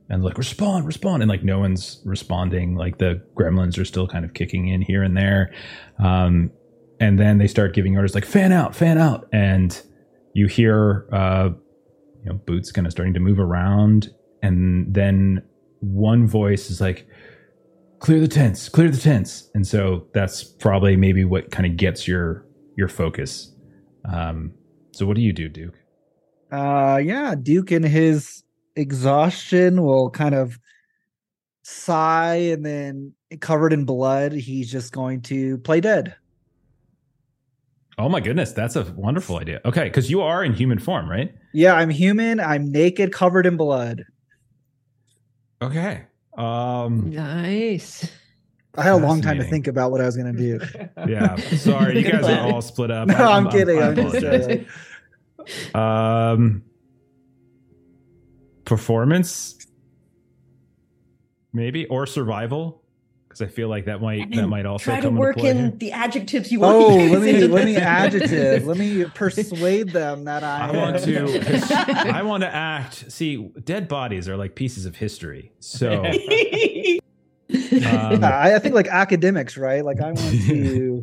and 0.08 0.22
like 0.22 0.38
respond 0.38 0.86
respond 0.86 1.22
and 1.22 1.28
like 1.28 1.42
no 1.42 1.58
one's 1.58 2.00
responding. 2.04 2.76
Like 2.76 2.98
the 2.98 3.22
gremlins 3.34 3.78
are 3.78 3.84
still 3.84 4.06
kind 4.06 4.24
of 4.24 4.34
kicking 4.34 4.68
in 4.68 4.82
here 4.82 5.02
and 5.02 5.16
there. 5.16 5.52
Um 5.98 6.50
and 7.00 7.18
then 7.18 7.38
they 7.38 7.48
start 7.48 7.74
giving 7.74 7.96
orders 7.96 8.14
like 8.14 8.24
fan 8.24 8.52
out 8.52 8.74
fan 8.74 8.98
out 8.98 9.28
and 9.32 9.80
you 10.34 10.46
hear 10.46 11.08
uh 11.12 11.50
you 12.22 12.30
know 12.30 12.34
boots 12.46 12.70
kind 12.70 12.86
of 12.86 12.92
starting 12.92 13.14
to 13.14 13.20
move 13.20 13.40
around. 13.40 14.10
And 14.42 14.92
then 14.92 15.42
one 15.80 16.26
voice 16.26 16.70
is 16.70 16.80
like 16.80 17.06
clear 17.98 18.20
the 18.20 18.28
tents 18.28 18.68
clear 18.68 18.90
the 18.90 19.00
tents. 19.00 19.50
And 19.54 19.66
so 19.66 20.06
that's 20.12 20.44
probably 20.44 20.96
maybe 20.96 21.24
what 21.24 21.50
kind 21.50 21.66
of 21.66 21.76
gets 21.76 22.06
your 22.06 22.46
your 22.76 22.88
focus. 22.88 23.52
Um 24.04 24.52
so 24.92 25.06
what 25.06 25.16
do 25.16 25.22
you 25.22 25.32
do 25.32 25.48
duke 25.48 25.74
Uh, 26.50 27.00
yeah, 27.02 27.34
Duke 27.34 27.72
in 27.72 27.82
his 27.82 28.42
exhaustion 28.76 29.82
will 29.82 30.10
kind 30.10 30.34
of 30.34 30.58
sigh 31.62 32.34
and 32.36 32.64
then 32.64 33.12
covered 33.40 33.72
in 33.72 33.84
blood, 33.84 34.32
he's 34.32 34.70
just 34.70 34.92
going 34.92 35.20
to 35.22 35.58
play 35.58 35.80
dead. 35.80 36.14
Oh 37.96 38.08
my 38.08 38.20
goodness, 38.20 38.52
that's 38.52 38.76
a 38.76 38.84
wonderful 38.96 39.38
idea. 39.38 39.60
Okay, 39.64 39.84
because 39.84 40.10
you 40.10 40.20
are 40.20 40.42
in 40.44 40.52
human 40.52 40.78
form, 40.78 41.08
right? 41.08 41.32
Yeah, 41.52 41.74
I'm 41.74 41.90
human. 41.90 42.40
I'm 42.40 42.70
naked, 42.70 43.12
covered 43.12 43.46
in 43.46 43.56
blood. 43.56 44.04
Okay. 45.62 46.02
Um 46.36 47.10
nice. 47.10 48.10
I 48.76 48.82
had 48.82 48.94
a 48.94 48.96
long 48.96 49.22
time 49.22 49.38
to 49.38 49.44
think 49.44 49.68
about 49.68 49.92
what 49.92 50.00
I 50.00 50.06
was 50.06 50.16
going 50.16 50.34
to 50.34 50.58
do. 50.58 50.60
yeah. 51.08 51.36
Sorry, 51.36 51.96
you 52.00 52.10
guys 52.10 52.24
are 52.24 52.40
all 52.52 52.60
split 52.60 52.90
up. 52.90 53.06
No, 53.06 53.14
I- 53.14 53.36
I'm, 53.36 53.48
kidding. 53.48 53.80
I 53.80 53.90
I'm 53.90 53.94
just, 53.94 54.16
uh, 54.24 54.56
Um 55.74 56.62
performance 58.64 59.56
maybe 61.52 61.86
or 61.86 62.06
survival 62.06 62.82
because 63.28 63.42
I 63.42 63.46
feel 63.52 63.68
like 63.68 63.86
that 63.86 64.00
might 64.00 64.28
I 64.32 64.36
that 64.36 64.46
might 64.46 64.64
also 64.64 64.84
Try 64.84 64.96
to 65.00 65.02
come 65.02 65.16
work 65.16 65.36
into 65.36 65.42
play 65.42 65.50
in 65.50 65.56
here. 65.56 65.70
the 65.72 65.92
adjectives 65.92 66.52
you 66.52 66.60
want. 66.60 66.76
oh, 66.76 66.96
to 66.96 67.02
use 67.02 67.12
let 67.12 67.22
me 67.22 67.34
into 67.34 67.48
let 67.48 67.64
me 67.66 67.76
adjective. 67.76 68.66
Let 68.66 68.76
me 68.76 69.04
persuade 69.14 69.90
them 69.90 70.24
that 70.24 70.44
I, 70.44 70.68
I 70.68 70.76
want 70.76 71.02
to 71.02 72.06
I 72.14 72.22
want 72.22 72.42
to 72.42 72.54
act. 72.54 73.10
See, 73.10 73.50
dead 73.64 73.88
bodies 73.88 74.28
are 74.28 74.36
like 74.36 74.54
pieces 74.54 74.86
of 74.86 74.96
history. 74.96 75.52
So 75.58 76.04
um, 77.54 78.20
Yeah, 78.22 78.30
I, 78.38 78.56
I 78.56 78.58
think 78.58 78.74
like 78.74 78.88
academics, 78.88 79.56
right? 79.56 79.84
Like 79.84 80.00
I 80.00 80.12
want 80.12 80.18
to. 80.46 81.02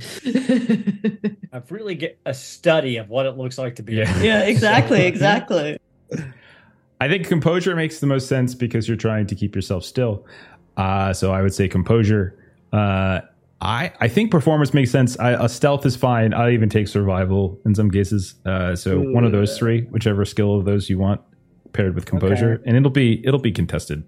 I've 1.54 1.72
really 1.72 1.96
get 1.96 2.20
a 2.26 2.34
study 2.34 2.98
of 2.98 3.10
what 3.10 3.26
it 3.26 3.38
looks 3.38 3.58
like 3.58 3.76
to 3.76 3.84
be. 3.84 3.96
Yeah. 3.96 4.22
yeah, 4.22 4.42
exactly, 4.42 5.06
exactly. 5.06 5.78
I 7.00 7.08
think 7.08 7.28
composure 7.28 7.76
makes 7.76 8.00
the 8.00 8.08
most 8.08 8.28
sense 8.28 8.54
because 8.56 8.88
you're 8.88 8.98
trying 8.98 9.28
to 9.28 9.36
keep 9.36 9.56
yourself 9.56 9.84
still. 9.84 10.26
Uh, 10.78 11.14
so 11.14 11.32
I 11.32 11.42
would 11.42 11.54
say 11.54 11.68
composure. 11.68 12.38
Uh, 12.72 13.22
I 13.60 13.92
I 14.00 14.08
think 14.08 14.32
performance 14.32 14.74
makes 14.74 14.92
sense. 14.92 15.20
I, 15.20 15.32
a 15.44 15.50
stealth 15.50 15.86
is 15.86 15.96
fine. 15.96 16.34
I 16.34 16.52
even 16.52 16.70
take 16.70 16.88
survival 16.88 17.60
in 17.66 17.76
some 17.76 17.92
cases. 17.92 18.36
Uh, 18.46 18.76
so 18.76 19.00
one 19.00 19.24
of 19.24 19.32
those 19.32 19.58
three, 19.58 19.84
whichever 19.92 20.26
skill 20.26 20.58
of 20.58 20.66
those 20.66 20.90
you 20.90 20.98
want, 20.98 21.22
paired 21.74 21.94
with 21.96 22.06
composure, 22.06 22.54
Okay. 22.54 22.64
and 22.66 22.78
it'll 22.78 22.90
be 22.92 23.26
it'll 23.26 23.40
be 23.40 23.52
contested 23.52 24.04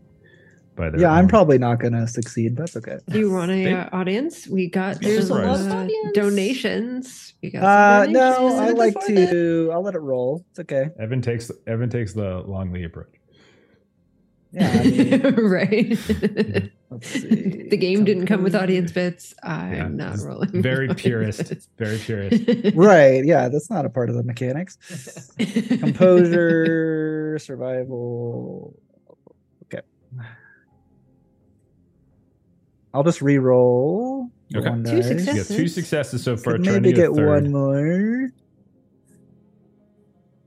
by 0.76 0.90
the. 0.90 1.00
Yeah, 1.00 1.12
I'm 1.12 1.28
probably 1.28 1.58
not 1.58 1.80
going 1.80 1.94
to 1.94 2.08
succeed. 2.08 2.56
That's 2.58 2.76
okay. 2.78 2.98
Do 3.10 3.20
you 3.20 3.32
want 3.32 3.52
a 3.52 3.72
uh, 3.74 3.90
audience? 3.94 4.48
We 4.48 4.70
got 4.70 5.02
There's 5.02 5.30
a 5.30 5.34
lot 5.36 5.60
of 5.90 6.14
donations. 6.14 7.34
We 7.41 7.52
got 7.52 7.64
Uh, 7.64 8.04
some 8.06 8.14
no. 8.14 8.48
I 8.60 8.70
like 8.72 9.00
to 9.08 9.32
to. 9.32 9.70
I'll 9.74 9.84
let 9.84 9.95
it 9.95 10.00
roll. 10.00 10.45
It's 10.52 10.60
okay. 10.60 10.90
Evan 11.00 11.22
takes 11.22 11.52
Evan 11.68 11.90
takes 11.90 12.14
the 12.14 12.40
Longley 12.48 12.84
approach. 12.84 13.10
Yeah. 14.52 14.70
I 14.72 14.84
mean, 14.84 15.22
right. 15.50 15.90
let's 16.91 17.08
see. 17.10 17.68
the 17.70 17.78
game 17.78 18.04
didn't 18.06 18.28
come 18.28 18.44
with 18.44 18.56
audience 18.56 18.91
bits. 18.91 19.34
I'm 19.41 19.74
Yeah, 19.74 19.88
not 19.88 20.20
rolling. 20.20 20.62
Very 20.62 20.86
audience 20.90 21.02
purist. 21.02 21.50
bits. 21.50 21.68
Very 21.80 21.98
purist. 22.38 22.76
Right. 22.76 23.26
Yeah, 23.26 23.50
that's 23.50 23.72
not 23.72 23.86
a 23.86 23.90
part 23.90 24.10
of 24.10 24.16
the 24.16 24.22
mechanics. 24.22 24.78
Composure, 25.80 27.40
survival. 27.40 28.80
I'll 32.94 33.03
just 33.03 33.22
re-roll. 33.22 34.30
the 34.49 34.60
Okay. 34.60 34.70
one 34.70 34.84
Two 34.84 35.02
dice. 35.02 35.10
You 35.10 35.15
got 35.15 35.26
two 35.26 35.34
Successes. 35.68 35.74
successes 35.76 36.24
so 36.24 36.38
far. 36.38 36.53
Could 36.53 36.64
try 36.64 36.74
to 36.74 36.82
maybe 36.82 36.94
get 36.95 37.14
get 37.15 37.26
one 37.26 37.52
more. 37.52 38.30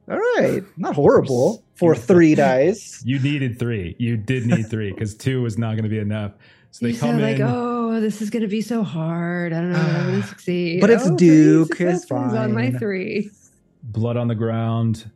All 0.09 0.18
right, 0.39 0.62
not 0.77 0.94
horrible 0.94 1.64
for 1.74 1.94
three 1.97 2.35
dice. 2.36 3.02
You 3.05 3.18
needed 3.18 3.59
three. 3.59 3.97
You 3.98 4.16
did 4.16 4.47
need 4.47 4.68
three 4.70 4.93
because 4.93 5.14
two 5.16 5.43
was 5.43 5.59
not 5.59 5.73
going 5.73 5.82
to 5.82 5.89
be 5.89 5.98
enough. 5.98 6.32
So 6.70 6.86
they 6.86 6.93
you 6.93 6.98
come 6.98 7.16
in. 7.18 7.23
like, 7.23 7.40
oh, 7.40 8.01
this 8.01 8.23
is 8.23 8.31
going 8.31 8.43
to 8.43 8.48
be 8.48 8.60
so 8.60 8.82
hard. 8.85 9.52
I 9.52 9.56
don't 9.60 9.73
know 9.73 9.81
if 9.81 9.86
I'm 9.97 10.06
going 10.06 10.20
to 10.23 10.27
succeed. 10.28 10.81
But 10.81 10.90
it's 10.90 11.05
oh, 11.06 11.09
three 11.09 11.16
Duke, 11.16 11.81
it's 11.81 12.02
successes 12.02 12.10
on 12.35 12.52
my 12.55 12.70
fine. 12.70 12.78
three. 12.78 13.31
blood 13.82 14.16
on 14.16 14.28
the 14.28 14.35
ground 14.36 15.10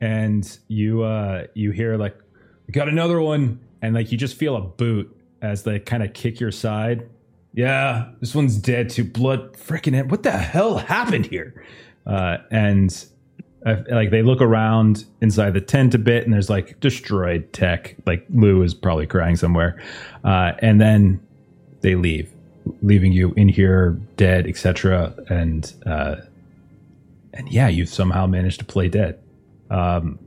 and 0.00 0.58
you 0.68 1.02
uh 1.02 1.44
you 1.54 1.72
hear 1.72 1.96
like 1.96 2.16
we 2.68 2.72
got 2.72 2.88
another 2.88 3.20
one 3.20 3.58
and 3.82 3.94
like 3.96 4.12
you 4.12 4.18
just 4.18 4.36
feel 4.36 4.54
a 4.56 4.60
boot 4.60 5.12
as 5.42 5.62
they 5.62 5.78
kind 5.78 6.02
of 6.02 6.12
kick 6.12 6.40
your 6.40 6.50
side 6.50 7.08
yeah 7.54 8.08
this 8.20 8.34
one's 8.34 8.56
dead 8.56 8.90
too 8.90 9.04
blood 9.04 9.52
freaking 9.54 9.98
it 9.98 10.08
what 10.08 10.22
the 10.22 10.30
hell 10.30 10.78
happened 10.78 11.26
here 11.26 11.64
uh 12.06 12.38
and 12.50 13.06
uh, 13.66 13.76
like 13.90 14.10
they 14.10 14.22
look 14.22 14.40
around 14.40 15.04
inside 15.20 15.52
the 15.52 15.60
tent 15.60 15.94
a 15.94 15.98
bit 15.98 16.24
and 16.24 16.32
there's 16.32 16.48
like 16.48 16.78
destroyed 16.80 17.52
tech 17.52 17.96
like 18.06 18.24
lou 18.30 18.62
is 18.62 18.74
probably 18.74 19.06
crying 19.06 19.36
somewhere 19.36 19.82
uh 20.24 20.52
and 20.60 20.80
then 20.80 21.20
they 21.80 21.94
leave 21.94 22.32
leaving 22.82 23.12
you 23.12 23.32
in 23.36 23.48
here 23.48 23.98
dead 24.16 24.46
etc 24.46 25.14
and 25.28 25.74
uh 25.86 26.16
and 27.38 27.48
yeah, 27.50 27.68
you've 27.68 27.88
somehow 27.88 28.26
managed 28.26 28.58
to 28.58 28.64
play 28.64 28.88
dead. 28.88 29.18
Um, 29.70 30.18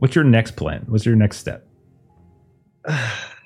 what's 0.00 0.14
your 0.14 0.24
next 0.24 0.56
plan? 0.56 0.84
What's 0.88 1.06
your 1.06 1.16
next 1.16 1.38
step? 1.38 1.66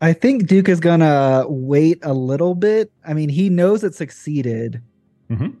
I 0.00 0.12
think 0.12 0.46
Duke 0.46 0.68
is 0.68 0.80
gonna 0.80 1.44
wait 1.48 1.98
a 2.02 2.14
little 2.14 2.54
bit. 2.54 2.90
I 3.06 3.12
mean, 3.14 3.28
he 3.28 3.50
knows 3.50 3.84
it 3.84 3.94
succeeded, 3.94 4.80
Mhm. 5.30 5.54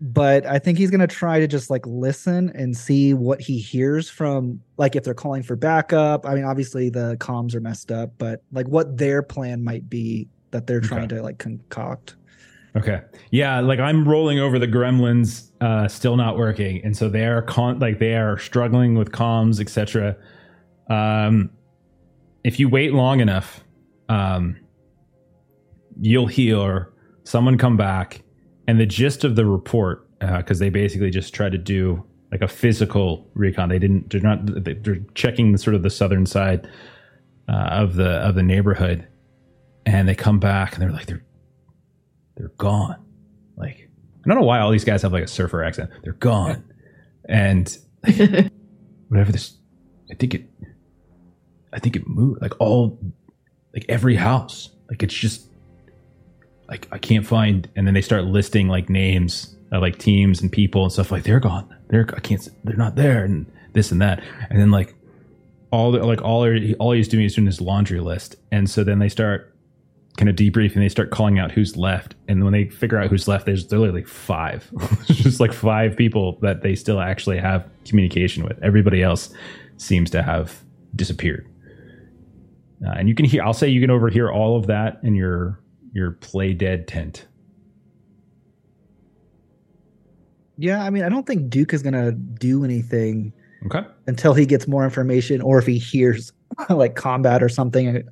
but 0.00 0.44
I 0.44 0.58
think 0.58 0.76
he's 0.78 0.90
gonna 0.90 1.06
try 1.06 1.40
to 1.40 1.46
just 1.46 1.70
like 1.70 1.86
listen 1.86 2.50
and 2.54 2.76
see 2.76 3.14
what 3.14 3.40
he 3.40 3.58
hears 3.58 4.10
from, 4.10 4.60
like 4.76 4.94
if 4.94 5.04
they're 5.04 5.14
calling 5.14 5.42
for 5.42 5.56
backup. 5.56 6.26
I 6.26 6.34
mean, 6.34 6.44
obviously 6.44 6.90
the 6.90 7.16
comms 7.18 7.54
are 7.54 7.60
messed 7.60 7.90
up, 7.90 8.12
but 8.18 8.42
like 8.52 8.68
what 8.68 8.98
their 8.98 9.22
plan 9.22 9.64
might 9.64 9.88
be 9.88 10.28
that 10.50 10.66
they're 10.66 10.80
trying 10.80 11.04
Okay. 11.04 11.16
to 11.16 11.22
like 11.22 11.38
concoct. 11.38 12.16
Okay, 12.76 13.00
yeah, 13.30 13.60
like 13.60 13.78
I'm 13.80 14.06
rolling 14.08 14.38
over 14.38 14.58
the 14.58 14.66
gremlins, 14.68 15.50
uh, 15.60 15.88
still 15.88 16.16
not 16.16 16.36
working, 16.38 16.82
and 16.84 16.96
so 16.96 17.08
they 17.08 17.26
are 17.26 17.42
con- 17.42 17.78
like 17.78 17.98
they 17.98 18.16
are 18.16 18.38
struggling 18.38 18.94
with 18.96 19.12
comms, 19.12 19.60
etc. 19.60 20.16
Um, 20.88 21.50
if 22.44 22.58
you 22.58 22.68
wait 22.68 22.92
long 22.92 23.20
enough, 23.20 23.62
um, 24.08 24.56
you'll 26.00 26.26
hear 26.26 26.92
someone 27.24 27.58
come 27.58 27.76
back, 27.76 28.22
and 28.66 28.80
the 28.80 28.86
gist 28.86 29.24
of 29.24 29.36
the 29.36 29.46
report, 29.46 30.08
because 30.20 30.58
they 30.58 30.70
basically 30.70 31.10
just 31.10 31.34
tried 31.34 31.52
to 31.52 31.58
do 31.58 32.04
like 32.32 32.42
a 32.42 32.48
physical 32.48 33.28
recon. 33.34 33.68
They 33.68 33.78
didn't. 33.78 34.10
They're 34.10 34.20
not. 34.20 34.40
They're 34.64 35.00
checking 35.14 35.52
the 35.52 35.58
sort 35.58 35.74
of 35.74 35.82
the 35.82 35.90
southern 35.90 36.26
side 36.26 36.68
uh, 37.48 37.68
of 37.70 37.94
the 37.94 38.08
of 38.08 38.34
the 38.34 38.42
neighborhood, 38.42 39.06
and 39.86 40.08
they 40.08 40.14
come 40.14 40.40
back 40.40 40.72
and 40.72 40.82
they're 40.82 40.90
like 40.90 41.06
they're 41.06 41.24
they're 42.36 42.52
gone. 42.56 43.04
Like 43.56 43.90
I 44.24 44.28
don't 44.28 44.40
know 44.40 44.46
why 44.46 44.60
all 44.60 44.70
these 44.70 44.84
guys 44.84 45.02
have 45.02 45.12
like 45.12 45.24
a 45.24 45.28
surfer 45.28 45.62
accent. 45.62 45.90
They're 46.02 46.14
gone, 46.14 46.64
and 47.28 47.76
like, 48.02 48.16
whatever 49.08 49.30
this, 49.30 49.58
I 50.10 50.14
think 50.14 50.34
it, 50.34 50.50
I 51.72 51.78
think 51.78 51.96
it 51.96 52.06
moved. 52.06 52.42
Like 52.42 52.54
all, 52.60 52.98
like 53.74 53.86
every 53.88 54.16
house. 54.16 54.70
Like 54.88 55.02
it's 55.02 55.14
just, 55.14 55.48
like 56.68 56.88
I 56.90 56.98
can't 56.98 57.26
find. 57.26 57.68
And 57.76 57.86
then 57.86 57.94
they 57.94 58.02
start 58.02 58.24
listing 58.24 58.68
like 58.68 58.88
names 58.88 59.56
of 59.72 59.82
like 59.82 59.98
teams 59.98 60.40
and 60.40 60.50
people 60.50 60.84
and 60.84 60.92
stuff. 60.92 61.10
Like 61.10 61.24
they're 61.24 61.40
gone. 61.40 61.74
They're 61.88 62.06
I 62.14 62.20
can't. 62.20 62.46
They're 62.64 62.76
not 62.76 62.96
there. 62.96 63.24
And 63.24 63.50
this 63.72 63.90
and 63.90 64.00
that. 64.02 64.22
And 64.50 64.60
then 64.60 64.70
like 64.70 64.94
all 65.70 65.92
the, 65.92 66.04
like 66.04 66.22
all 66.22 66.46
all 66.78 66.92
he's 66.92 67.08
doing 67.08 67.24
is 67.24 67.34
doing 67.34 67.46
this 67.46 67.60
laundry 67.60 68.00
list. 68.00 68.36
And 68.50 68.68
so 68.68 68.84
then 68.84 68.98
they 68.98 69.08
start 69.08 69.52
kind 70.18 70.28
of 70.28 70.36
debrief 70.36 70.74
and 70.74 70.82
they 70.82 70.88
start 70.88 71.10
calling 71.10 71.38
out 71.38 71.50
who's 71.50 71.76
left. 71.76 72.14
And 72.28 72.44
when 72.44 72.52
they 72.52 72.66
figure 72.66 72.98
out 72.98 73.08
who's 73.10 73.26
left, 73.26 73.46
there's 73.46 73.64
literally 73.70 73.90
like 73.90 74.08
five, 74.08 74.70
It's 75.08 75.18
just 75.18 75.40
like 75.40 75.52
five 75.52 75.96
people 75.96 76.38
that 76.42 76.62
they 76.62 76.74
still 76.74 77.00
actually 77.00 77.38
have 77.38 77.66
communication 77.86 78.44
with. 78.44 78.62
Everybody 78.62 79.02
else 79.02 79.32
seems 79.78 80.10
to 80.10 80.22
have 80.22 80.62
disappeared. 80.94 81.48
Uh, 82.86 82.90
and 82.98 83.08
you 83.08 83.14
can 83.14 83.24
hear, 83.24 83.42
I'll 83.42 83.52
say 83.52 83.68
you 83.68 83.80
can 83.80 83.90
overhear 83.90 84.30
all 84.30 84.56
of 84.56 84.66
that 84.66 84.98
in 85.02 85.14
your 85.14 85.60
your 85.92 86.12
play 86.12 86.52
dead 86.54 86.88
tent. 86.88 87.26
Yeah, 90.58 90.84
I 90.84 90.90
mean, 90.90 91.02
I 91.02 91.08
don't 91.08 91.26
think 91.26 91.50
Duke 91.50 91.72
is 91.74 91.82
gonna 91.82 92.12
do 92.12 92.64
anything 92.64 93.32
Okay. 93.66 93.82
until 94.06 94.34
he 94.34 94.46
gets 94.46 94.66
more 94.66 94.84
information 94.84 95.40
or 95.40 95.58
if 95.58 95.66
he 95.66 95.78
hears 95.78 96.32
like 96.68 96.96
combat 96.96 97.42
or 97.42 97.48
something. 97.48 98.02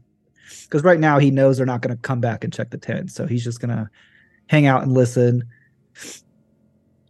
Because 0.62 0.82
right 0.84 1.00
now 1.00 1.18
he 1.18 1.30
knows 1.30 1.56
they're 1.56 1.66
not 1.66 1.80
going 1.80 1.96
to 1.96 2.00
come 2.02 2.20
back 2.20 2.44
and 2.44 2.52
check 2.52 2.70
the 2.70 2.78
tent, 2.78 3.10
so 3.10 3.26
he's 3.26 3.42
just 3.44 3.60
going 3.60 3.70
to 3.70 3.88
hang 4.46 4.66
out 4.66 4.82
and 4.82 4.94
listen. 4.94 5.44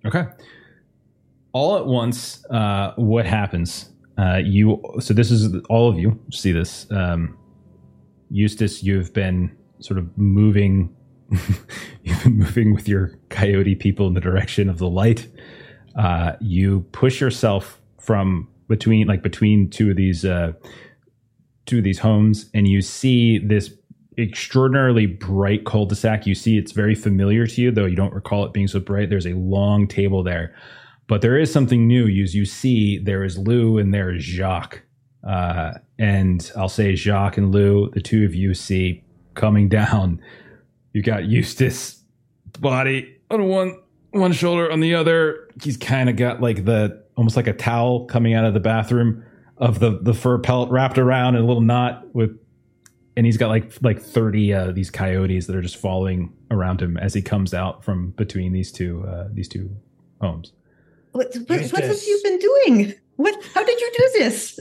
Okay. 0.04 0.24
All 1.52 1.76
at 1.76 1.86
once, 1.86 2.44
uh, 2.50 2.92
what 2.96 3.26
happens? 3.26 3.90
Uh, 4.18 4.40
you 4.44 4.82
so 5.00 5.14
this 5.14 5.30
is 5.30 5.54
all 5.70 5.88
of 5.88 5.98
you 5.98 6.18
see 6.30 6.52
this. 6.52 6.86
Um, 6.90 7.36
Eustace, 8.30 8.82
you've 8.82 9.12
been 9.12 9.54
sort 9.80 9.98
of 9.98 10.16
moving. 10.16 10.94
you've 12.02 12.22
been 12.24 12.38
moving 12.38 12.74
with 12.74 12.88
your 12.88 13.18
coyote 13.28 13.74
people 13.74 14.06
in 14.06 14.14
the 14.14 14.20
direction 14.20 14.68
of 14.68 14.78
the 14.78 14.88
light. 14.88 15.28
Uh, 15.96 16.32
you 16.40 16.80
push 16.92 17.20
yourself 17.20 17.80
from 17.98 18.48
between 18.68 19.06
like 19.06 19.22
between 19.22 19.68
two 19.68 19.90
of 19.90 19.96
these 19.96 20.24
uh, 20.24 20.52
two 21.66 21.78
of 21.78 21.84
these 21.84 21.98
homes, 21.98 22.48
and 22.54 22.68
you 22.68 22.80
see 22.80 23.38
this 23.38 23.72
extraordinarily 24.18 25.06
bright 25.06 25.64
cul-de-sac. 25.64 26.26
You 26.26 26.34
see 26.34 26.58
it's 26.58 26.72
very 26.72 26.94
familiar 26.94 27.46
to 27.46 27.60
you, 27.60 27.70
though 27.70 27.86
you 27.86 27.96
don't 27.96 28.14
recall 28.14 28.44
it 28.44 28.52
being 28.52 28.68
so 28.68 28.80
bright. 28.80 29.10
There's 29.10 29.26
a 29.26 29.34
long 29.34 29.86
table 29.86 30.22
there, 30.22 30.54
but 31.08 31.20
there 31.20 31.38
is 31.38 31.52
something 31.52 31.86
new. 31.86 32.06
You 32.06 32.24
you 32.24 32.44
see 32.44 32.98
there 32.98 33.24
is 33.24 33.38
Lou 33.38 33.78
and 33.78 33.92
there 33.92 34.14
is 34.14 34.22
Jacques, 34.22 34.82
uh, 35.26 35.74
and 35.98 36.50
I'll 36.56 36.68
say 36.68 36.94
Jacques 36.94 37.36
and 37.36 37.52
Lou, 37.52 37.90
the 37.90 38.00
two 38.00 38.24
of 38.24 38.34
you 38.34 38.54
see 38.54 39.04
coming 39.34 39.68
down. 39.80 40.20
You 40.92 41.02
got 41.02 41.24
Eustace 41.26 42.02
body 42.58 43.16
on 43.30 43.46
one 43.46 43.76
one 44.12 44.32
shoulder, 44.32 44.70
on 44.70 44.80
the 44.80 44.94
other, 44.94 45.48
he's 45.62 45.76
kind 45.76 46.08
of 46.08 46.16
got 46.16 46.40
like 46.40 46.64
the 46.64 47.04
almost 47.16 47.36
like 47.36 47.46
a 47.46 47.52
towel 47.52 48.06
coming 48.06 48.34
out 48.34 48.44
of 48.44 48.54
the 48.54 48.60
bathroom 48.60 49.24
of 49.58 49.78
the 49.78 49.98
the 50.02 50.14
fur 50.14 50.38
pelt 50.38 50.70
wrapped 50.70 50.98
around 50.98 51.36
in 51.36 51.42
a 51.42 51.46
little 51.46 51.62
knot 51.62 52.12
with 52.14 52.36
and 53.16 53.26
he's 53.26 53.36
got 53.36 53.48
like 53.48 53.72
like 53.82 54.00
30 54.00 54.52
uh, 54.52 54.72
these 54.72 54.90
coyotes 54.90 55.46
that 55.46 55.54
are 55.54 55.62
just 55.62 55.76
following 55.76 56.32
around 56.50 56.80
him 56.80 56.96
as 56.96 57.14
he 57.14 57.22
comes 57.22 57.52
out 57.54 57.84
from 57.84 58.10
between 58.12 58.52
these 58.52 58.72
two 58.72 59.04
uh, 59.06 59.28
these 59.32 59.48
two 59.48 59.70
homes. 60.20 60.52
What, 61.12 61.34
what, 61.46 61.60
what 61.72 61.84
have 61.84 62.02
you 62.06 62.20
been 62.22 62.38
doing? 62.38 62.94
What? 63.16 63.34
How 63.54 63.64
did 63.64 63.80
you 63.80 63.92
do 63.96 64.10
this? 64.18 64.60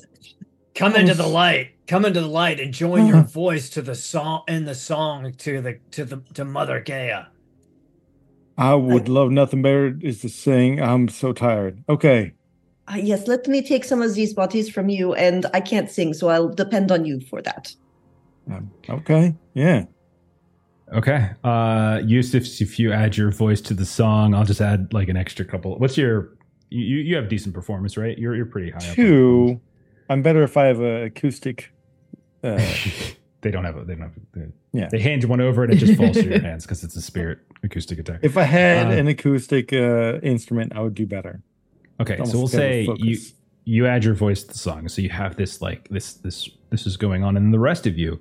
Come 0.80 0.96
into 0.96 1.14
the 1.14 1.28
light. 1.28 1.72
Come 1.88 2.06
into 2.06 2.22
the 2.22 2.28
light 2.28 2.62
and 2.62 2.74
join 2.74 3.06
your 3.06 3.24
voice 3.24 3.70
to 3.72 3.82
the 3.82 3.96
song 3.96 4.44
in 4.48 4.64
the 4.64 4.74
song 4.74 5.34
to 5.34 5.60
the 5.60 5.78
to 5.92 6.06
the 6.06 6.24
to 6.36 6.46
Mother 6.46 6.80
Gaia. 6.80 7.26
I 8.58 8.76
would 8.76 9.10
love 9.10 9.30
nothing 9.30 9.62
better 9.62 10.00
is 10.02 10.22
to 10.22 10.30
sing. 10.30 10.82
I'm 10.82 11.10
so 11.10 11.34
tired. 11.34 11.84
Okay. 11.90 12.32
Uh, 12.88 12.96
yes, 12.96 13.28
let 13.28 13.46
me 13.46 13.62
take 13.62 13.84
some 13.84 14.02
of 14.02 14.14
these 14.14 14.34
bodies 14.34 14.70
from 14.70 14.88
you, 14.88 15.14
and 15.16 15.46
I 15.54 15.60
can't 15.60 15.92
sing, 15.92 16.14
so 16.14 16.30
I'll 16.30 16.48
depend 16.48 16.94
on 16.94 17.04
you 17.04 17.20
for 17.20 17.42
that. 17.42 17.76
Um, 18.50 18.72
okay. 18.90 19.36
Yeah. 19.56 19.84
Okay. 20.94 21.30
Uh 21.44 22.00
Eustace, 22.06 22.62
if 22.62 22.80
you 22.80 22.94
add 22.94 23.18
your 23.18 23.32
voice 23.32 23.60
to 23.62 23.74
the 23.74 23.86
song, 23.86 24.34
I'll 24.34 24.46
just 24.46 24.62
add 24.62 24.94
like 24.94 25.10
an 25.10 25.18
extra 25.18 25.44
couple. 25.44 25.78
What's 25.78 25.98
your 25.98 26.38
you 26.70 27.00
you 27.00 27.18
have 27.18 27.28
decent 27.28 27.54
performance, 27.54 27.98
right? 27.98 28.18
You're 28.18 28.34
you're 28.34 28.46
pretty 28.46 28.72
high 28.72 28.90
up. 28.90 28.96
Two. 28.96 29.60
I'm 30.10 30.22
better 30.22 30.44
if 30.44 30.58
I 30.58 30.66
have 30.66 30.80
an 30.80 31.04
acoustic. 31.04 31.72
Uh, 32.44 32.60
they 33.42 33.52
don't 33.52 33.64
have 33.66 33.78
a 33.78 33.84
they 33.86 33.94
don't 33.96 34.04
have 34.04 34.18
a, 34.18 34.40
they, 34.40 34.46
Yeah. 34.74 34.88
They 34.92 35.00
hand 35.00 35.24
you 35.24 35.30
one 35.30 35.42
over 35.42 35.64
and 35.64 35.72
it 35.74 35.78
just 35.78 35.96
falls 35.98 36.18
through 36.18 36.32
your 36.32 36.42
hands 36.50 36.66
because 36.66 36.84
it's 36.84 36.96
a 36.96 37.02
spirit 37.02 37.40
acoustic 37.64 38.00
attack. 38.00 38.20
if 38.24 38.38
I 38.38 38.44
had 38.44 38.88
Uh, 38.88 38.92
an 38.92 39.08
acoustic 39.08 39.72
uh, 39.74 40.20
instrument, 40.24 40.74
I 40.76 40.82
would 40.82 40.96
do 40.96 41.06
better. 41.06 41.42
Okay, 42.02 42.18
so 42.26 42.38
we'll 42.38 42.48
say 42.48 42.82
you 42.82 43.16
focus. 43.18 43.34
you 43.66 43.86
add 43.86 44.04
your 44.06 44.14
voice 44.14 44.44
to 44.44 44.50
the 44.54 44.58
song, 44.58 44.88
so 44.88 45.02
you 45.02 45.10
have 45.10 45.36
this 45.36 45.62
like 45.62 45.88
this 45.90 46.14
this 46.14 46.50
this 46.70 46.88
is 46.88 46.96
going 46.98 47.24
on, 47.24 47.36
and 47.36 47.54
the 47.54 47.60
rest 47.60 47.86
of 47.88 47.98
you, 47.98 48.20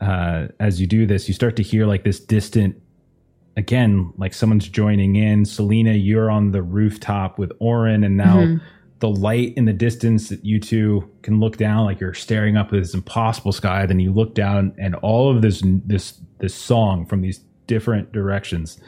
uh, 0.00 0.48
as 0.58 0.80
you 0.80 0.86
do 0.86 1.04
this, 1.04 1.28
you 1.28 1.34
start 1.34 1.54
to 1.56 1.62
hear 1.62 1.84
like 1.86 2.02
this 2.02 2.18
distant, 2.18 2.80
again, 3.56 4.12
like 4.16 4.32
someone's 4.32 4.68
joining 4.68 5.16
in. 5.16 5.44
Salina, 5.44 5.92
you're 5.92 6.30
on 6.30 6.52
the 6.52 6.62
rooftop 6.62 7.38
with 7.38 7.52
Orin, 7.58 8.04
and 8.04 8.16
now 8.16 8.36
Mhm. 8.38 8.60
The 9.00 9.08
light 9.08 9.54
in 9.56 9.64
the 9.64 9.72
distance 9.72 10.28
that 10.28 10.44
you 10.44 10.60
two 10.60 11.10
can 11.22 11.40
look 11.40 11.56
down, 11.56 11.84
like 11.86 12.00
you're 12.00 12.14
staring 12.14 12.56
up 12.56 12.66
at 12.66 12.72
this 12.72 12.94
impossible 12.94 13.52
sky. 13.52 13.84
Then 13.86 13.98
you 13.98 14.12
look 14.12 14.34
down, 14.34 14.74
and 14.78 14.94
all 14.96 15.34
of 15.34 15.42
this 15.42 15.62
this 15.64 16.20
this 16.38 16.54
song 16.54 17.06
from 17.06 17.22
these 17.22 17.40
different 17.66 18.12
directions 18.12 18.78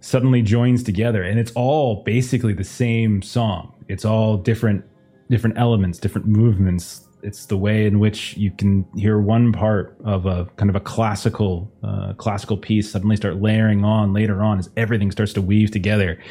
suddenly 0.00 0.42
joins 0.42 0.82
together. 0.82 1.22
And 1.22 1.38
it's 1.38 1.52
all 1.52 2.02
basically 2.04 2.52
the 2.52 2.64
same 2.64 3.22
song. 3.22 3.72
It's 3.88 4.04
all 4.04 4.36
different 4.36 4.84
different 5.30 5.56
elements 5.58 5.98
different 5.98 6.26
movements. 6.26 7.08
It's 7.22 7.46
the 7.46 7.56
way 7.56 7.86
in 7.86 8.00
which 8.00 8.36
you 8.36 8.50
can 8.50 8.84
hear 8.94 9.18
one 9.18 9.50
part 9.50 9.96
of 10.04 10.26
a 10.26 10.44
kind 10.56 10.68
of 10.68 10.76
a 10.76 10.80
classical 10.80 11.72
uh, 11.82 12.12
classical 12.18 12.58
piece 12.58 12.92
suddenly 12.92 13.16
start 13.16 13.40
layering 13.40 13.82
on 13.82 14.12
later 14.12 14.42
on 14.42 14.58
as 14.58 14.68
everything 14.76 15.10
starts 15.10 15.32
to 15.32 15.40
weave 15.40 15.70
together. 15.70 16.22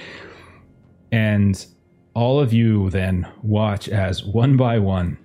And 1.11 1.65
all 2.14 2.40
of 2.40 2.53
you 2.53 2.90
then 2.90 3.27
watch 3.41 3.90
as 3.90 4.23
one 4.23 4.56
by 4.57 4.80
one 4.80 5.18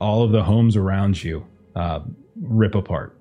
all 0.00 0.22
of 0.22 0.32
the 0.32 0.42
homes 0.42 0.76
around 0.76 1.22
you 1.22 1.46
uh, 1.76 2.00
rip 2.40 2.74
apart 2.74 3.16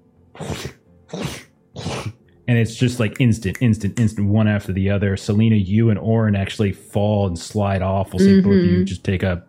and 2.50 2.58
it's 2.58 2.74
just 2.74 3.00
like 3.00 3.20
instant, 3.22 3.58
instant, 3.62 4.00
instant, 4.00 4.28
one 4.28 4.48
after 4.48 4.74
the 4.74 4.90
other. 4.90 5.16
Salina, 5.16 5.56
you 5.56 5.92
and 5.92 6.00
Orin 6.00 6.36
actually 6.36 6.72
fall 6.72 7.28
and 7.28 7.38
slide 7.38 7.84
off. 7.84 8.12
We'll 8.12 8.20
see 8.20 8.42
both 8.42 8.54
of 8.58 8.66
you 8.66 8.84
just 8.86 9.04
take 9.04 9.22
a 9.22 9.44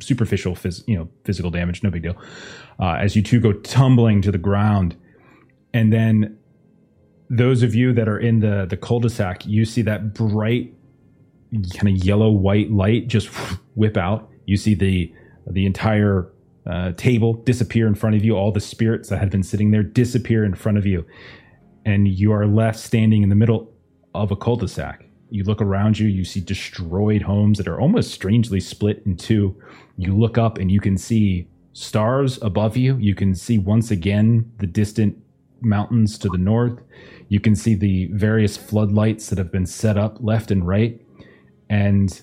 superficial, 0.00 0.54
phys- 0.54 0.84
you 0.86 0.96
know, 0.96 1.08
physical 1.24 1.50
damage, 1.50 1.82
no 1.82 1.90
big 1.90 2.02
deal. 2.04 2.16
Uh, 2.78 2.92
as 3.00 3.16
you 3.16 3.22
two 3.22 3.40
go 3.40 3.52
tumbling 3.52 4.22
to 4.22 4.30
the 4.30 4.38
ground, 4.38 4.94
and 5.72 5.92
then 5.92 6.38
those 7.28 7.64
of 7.64 7.74
you 7.74 7.92
that 7.92 8.08
are 8.08 8.20
in 8.20 8.38
the 8.38 8.66
the 8.70 8.76
cul-de-sac, 8.76 9.44
you 9.46 9.64
see 9.64 9.82
that 9.82 10.14
bright, 10.14 10.72
kind 11.76 11.96
of 11.96 12.04
yellow 12.04 12.30
white 12.30 12.70
light 12.70 13.08
just 13.08 13.28
whip 13.74 13.96
out. 13.96 14.30
You 14.46 14.56
see 14.56 14.74
the 14.74 15.12
the 15.46 15.66
entire 15.66 16.30
uh, 16.66 16.92
table 16.92 17.34
disappear 17.34 17.86
in 17.86 17.94
front 17.94 18.16
of 18.16 18.24
you. 18.24 18.36
All 18.36 18.52
the 18.52 18.60
spirits 18.60 19.08
that 19.10 19.18
had 19.18 19.30
been 19.30 19.42
sitting 19.42 19.70
there 19.70 19.82
disappear 19.82 20.44
in 20.44 20.54
front 20.54 20.78
of 20.78 20.86
you 20.86 21.04
and 21.84 22.08
you 22.08 22.32
are 22.32 22.46
left 22.46 22.78
standing 22.78 23.22
in 23.22 23.28
the 23.28 23.34
middle 23.34 23.72
of 24.14 24.30
a 24.30 24.36
cul-de-sac. 24.36 25.04
You 25.30 25.44
look 25.44 25.60
around 25.60 25.98
you, 25.98 26.06
you 26.06 26.24
see 26.24 26.40
destroyed 26.40 27.22
homes 27.22 27.58
that 27.58 27.68
are 27.68 27.80
almost 27.80 28.12
strangely 28.12 28.60
split 28.60 29.02
in 29.04 29.16
two. 29.16 29.60
You 29.96 30.16
look 30.16 30.38
up 30.38 30.58
and 30.58 30.70
you 30.70 30.80
can 30.80 30.96
see 30.96 31.48
stars 31.72 32.40
above 32.40 32.76
you. 32.76 32.96
You 32.98 33.14
can 33.14 33.34
see 33.34 33.58
once 33.58 33.90
again 33.90 34.50
the 34.58 34.66
distant 34.66 35.18
mountains 35.60 36.18
to 36.18 36.28
the 36.28 36.38
north. 36.38 36.80
You 37.28 37.40
can 37.40 37.56
see 37.56 37.74
the 37.74 38.06
various 38.12 38.56
floodlights 38.56 39.28
that 39.28 39.38
have 39.38 39.50
been 39.50 39.66
set 39.66 39.96
up 39.96 40.18
left 40.20 40.50
and 40.50 40.66
right. 40.66 41.00
And 41.70 42.20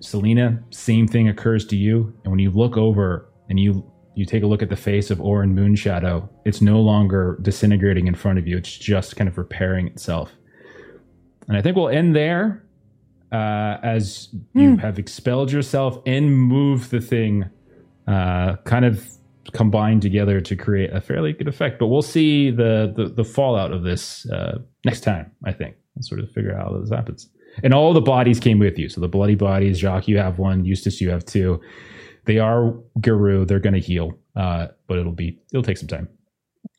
Salina, 0.00 0.62
same 0.70 1.06
thing 1.08 1.28
occurs 1.28 1.64
to 1.66 1.76
you. 1.76 2.12
And 2.24 2.30
when 2.30 2.40
you 2.40 2.50
look 2.50 2.76
over 2.76 3.28
and 3.48 3.58
you 3.58 3.90
you 4.16 4.24
take 4.24 4.44
a 4.44 4.46
look 4.46 4.62
at 4.62 4.68
the 4.68 4.76
face 4.76 5.10
of 5.10 5.20
Orin 5.20 5.56
Moonshadow, 5.56 6.28
it's 6.44 6.60
no 6.60 6.80
longer 6.80 7.36
disintegrating 7.42 8.06
in 8.06 8.14
front 8.14 8.38
of 8.38 8.46
you. 8.46 8.56
It's 8.56 8.76
just 8.76 9.16
kind 9.16 9.26
of 9.28 9.36
repairing 9.36 9.88
itself. 9.88 10.30
And 11.48 11.56
I 11.56 11.62
think 11.62 11.76
we'll 11.76 11.88
end 11.88 12.14
there 12.14 12.64
uh, 13.32 13.78
as 13.82 14.28
you 14.54 14.76
have 14.76 15.00
expelled 15.00 15.50
yourself 15.50 15.98
and 16.06 16.32
moved 16.32 16.92
the 16.92 17.00
thing 17.00 17.50
uh, 18.06 18.54
kind 18.64 18.84
of 18.84 19.04
combined 19.52 20.00
together 20.00 20.40
to 20.40 20.54
create 20.54 20.92
a 20.92 21.00
fairly 21.00 21.32
good 21.32 21.48
effect. 21.48 21.80
But 21.80 21.88
we'll 21.88 22.02
see 22.02 22.50
the 22.50 22.92
the, 22.94 23.08
the 23.08 23.24
fallout 23.24 23.72
of 23.72 23.82
this 23.82 24.28
uh, 24.30 24.58
next 24.84 25.00
time, 25.00 25.32
I 25.44 25.52
think. 25.52 25.74
and 25.94 26.04
sort 26.04 26.20
of 26.20 26.30
figure 26.30 26.56
out 26.56 26.72
how 26.72 26.78
this 26.78 26.90
happens. 26.90 27.28
And 27.62 27.72
all 27.72 27.92
the 27.92 28.00
bodies 28.00 28.40
came 28.40 28.58
with 28.58 28.78
you. 28.78 28.88
So 28.88 29.00
the 29.00 29.08
bloody 29.08 29.34
bodies, 29.34 29.78
Jacques, 29.78 30.08
you 30.08 30.18
have 30.18 30.38
one, 30.38 30.64
Eustace, 30.64 31.00
you 31.00 31.10
have 31.10 31.24
two. 31.24 31.60
They 32.24 32.38
are 32.38 32.74
Garou. 33.00 33.44
They're 33.44 33.60
going 33.60 33.74
to 33.74 33.80
heal, 33.80 34.18
uh, 34.34 34.68
but 34.86 34.98
it'll 34.98 35.12
be 35.12 35.38
it'll 35.52 35.62
take 35.62 35.78
some 35.78 35.88
time. 35.88 36.08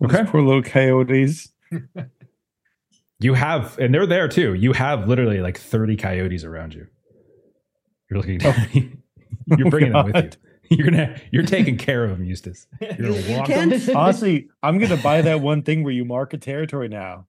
Okay. 0.04 0.18
Those 0.18 0.30
poor 0.30 0.42
little 0.42 0.64
coyotes. 0.64 1.50
You 3.20 3.34
have, 3.34 3.80
and 3.80 3.94
they're 3.94 4.06
there 4.06 4.28
too. 4.28 4.54
You 4.56 4.74
have 4.74 5.08
literally 5.08 5.40
like 5.40 5.58
thirty 5.58 5.96
coyotes 5.96 6.44
around 6.44 6.74
you. 6.74 6.88
You're 8.10 8.20
looking. 8.20 8.42
At 8.44 8.76
me. 8.76 8.92
You're 9.58 9.70
bringing 9.70 9.94
them 9.94 10.12
with 10.12 10.38
you. 10.70 10.78
You're 10.78 10.92
gonna. 10.92 11.20
You're 11.32 11.46
taking 11.46 11.78
care 11.78 12.04
of 12.04 12.10
them, 12.10 12.26
Eustace. 12.26 12.68
You're 12.82 13.12
gonna 13.12 13.38
walk 13.38 13.48
them. 13.48 13.72
Honestly, 13.96 14.50
I'm 14.62 14.80
gonna 14.80 14.98
buy 14.98 15.22
that 15.22 15.40
one 15.40 15.64
thing 15.64 15.84
where 15.84 15.94
you 15.94 16.04
mark 16.04 16.34
a 16.34 16.38
territory 16.38 16.90
now. 16.90 17.28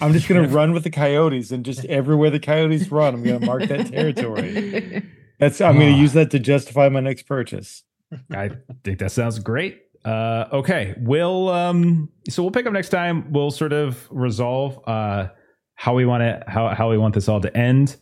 I'm 0.00 0.12
just 0.12 0.28
gonna 0.28 0.48
run 0.60 0.72
with 0.72 0.84
the 0.84 0.90
coyotes 0.90 1.50
and 1.50 1.64
just 1.64 1.84
everywhere 1.86 2.30
the 2.30 2.40
coyotes 2.40 2.90
run, 2.90 3.14
I'm 3.14 3.22
gonna 3.22 3.44
mark 3.44 3.64
that 3.68 3.86
territory. 3.92 5.02
That's 5.38 5.60
I'm 5.60 5.74
gonna 5.78 5.92
Ah. 5.92 6.00
use 6.00 6.12
that 6.14 6.30
to 6.32 6.38
justify 6.38 6.88
my 6.88 7.00
next 7.00 7.22
purchase. 7.24 7.82
I 8.30 8.50
think 8.84 8.98
that 8.98 9.12
sounds 9.12 9.38
great. 9.38 9.78
Uh, 10.04 10.46
okay, 10.52 10.94
we'll 10.98 11.48
um, 11.50 12.08
so 12.28 12.42
we'll 12.42 12.50
pick 12.52 12.66
up 12.66 12.72
next 12.72 12.88
time. 12.88 13.32
We'll 13.32 13.50
sort 13.50 13.72
of 13.72 14.06
resolve 14.10 14.80
uh, 14.86 15.28
how 15.74 15.94
we 15.94 16.04
want 16.06 16.22
to 16.22 16.42
how 16.50 16.68
how 16.74 16.90
we 16.90 16.98
want 16.98 17.14
this 17.14 17.28
all 17.28 17.40
to 17.40 17.54
end, 17.56 17.96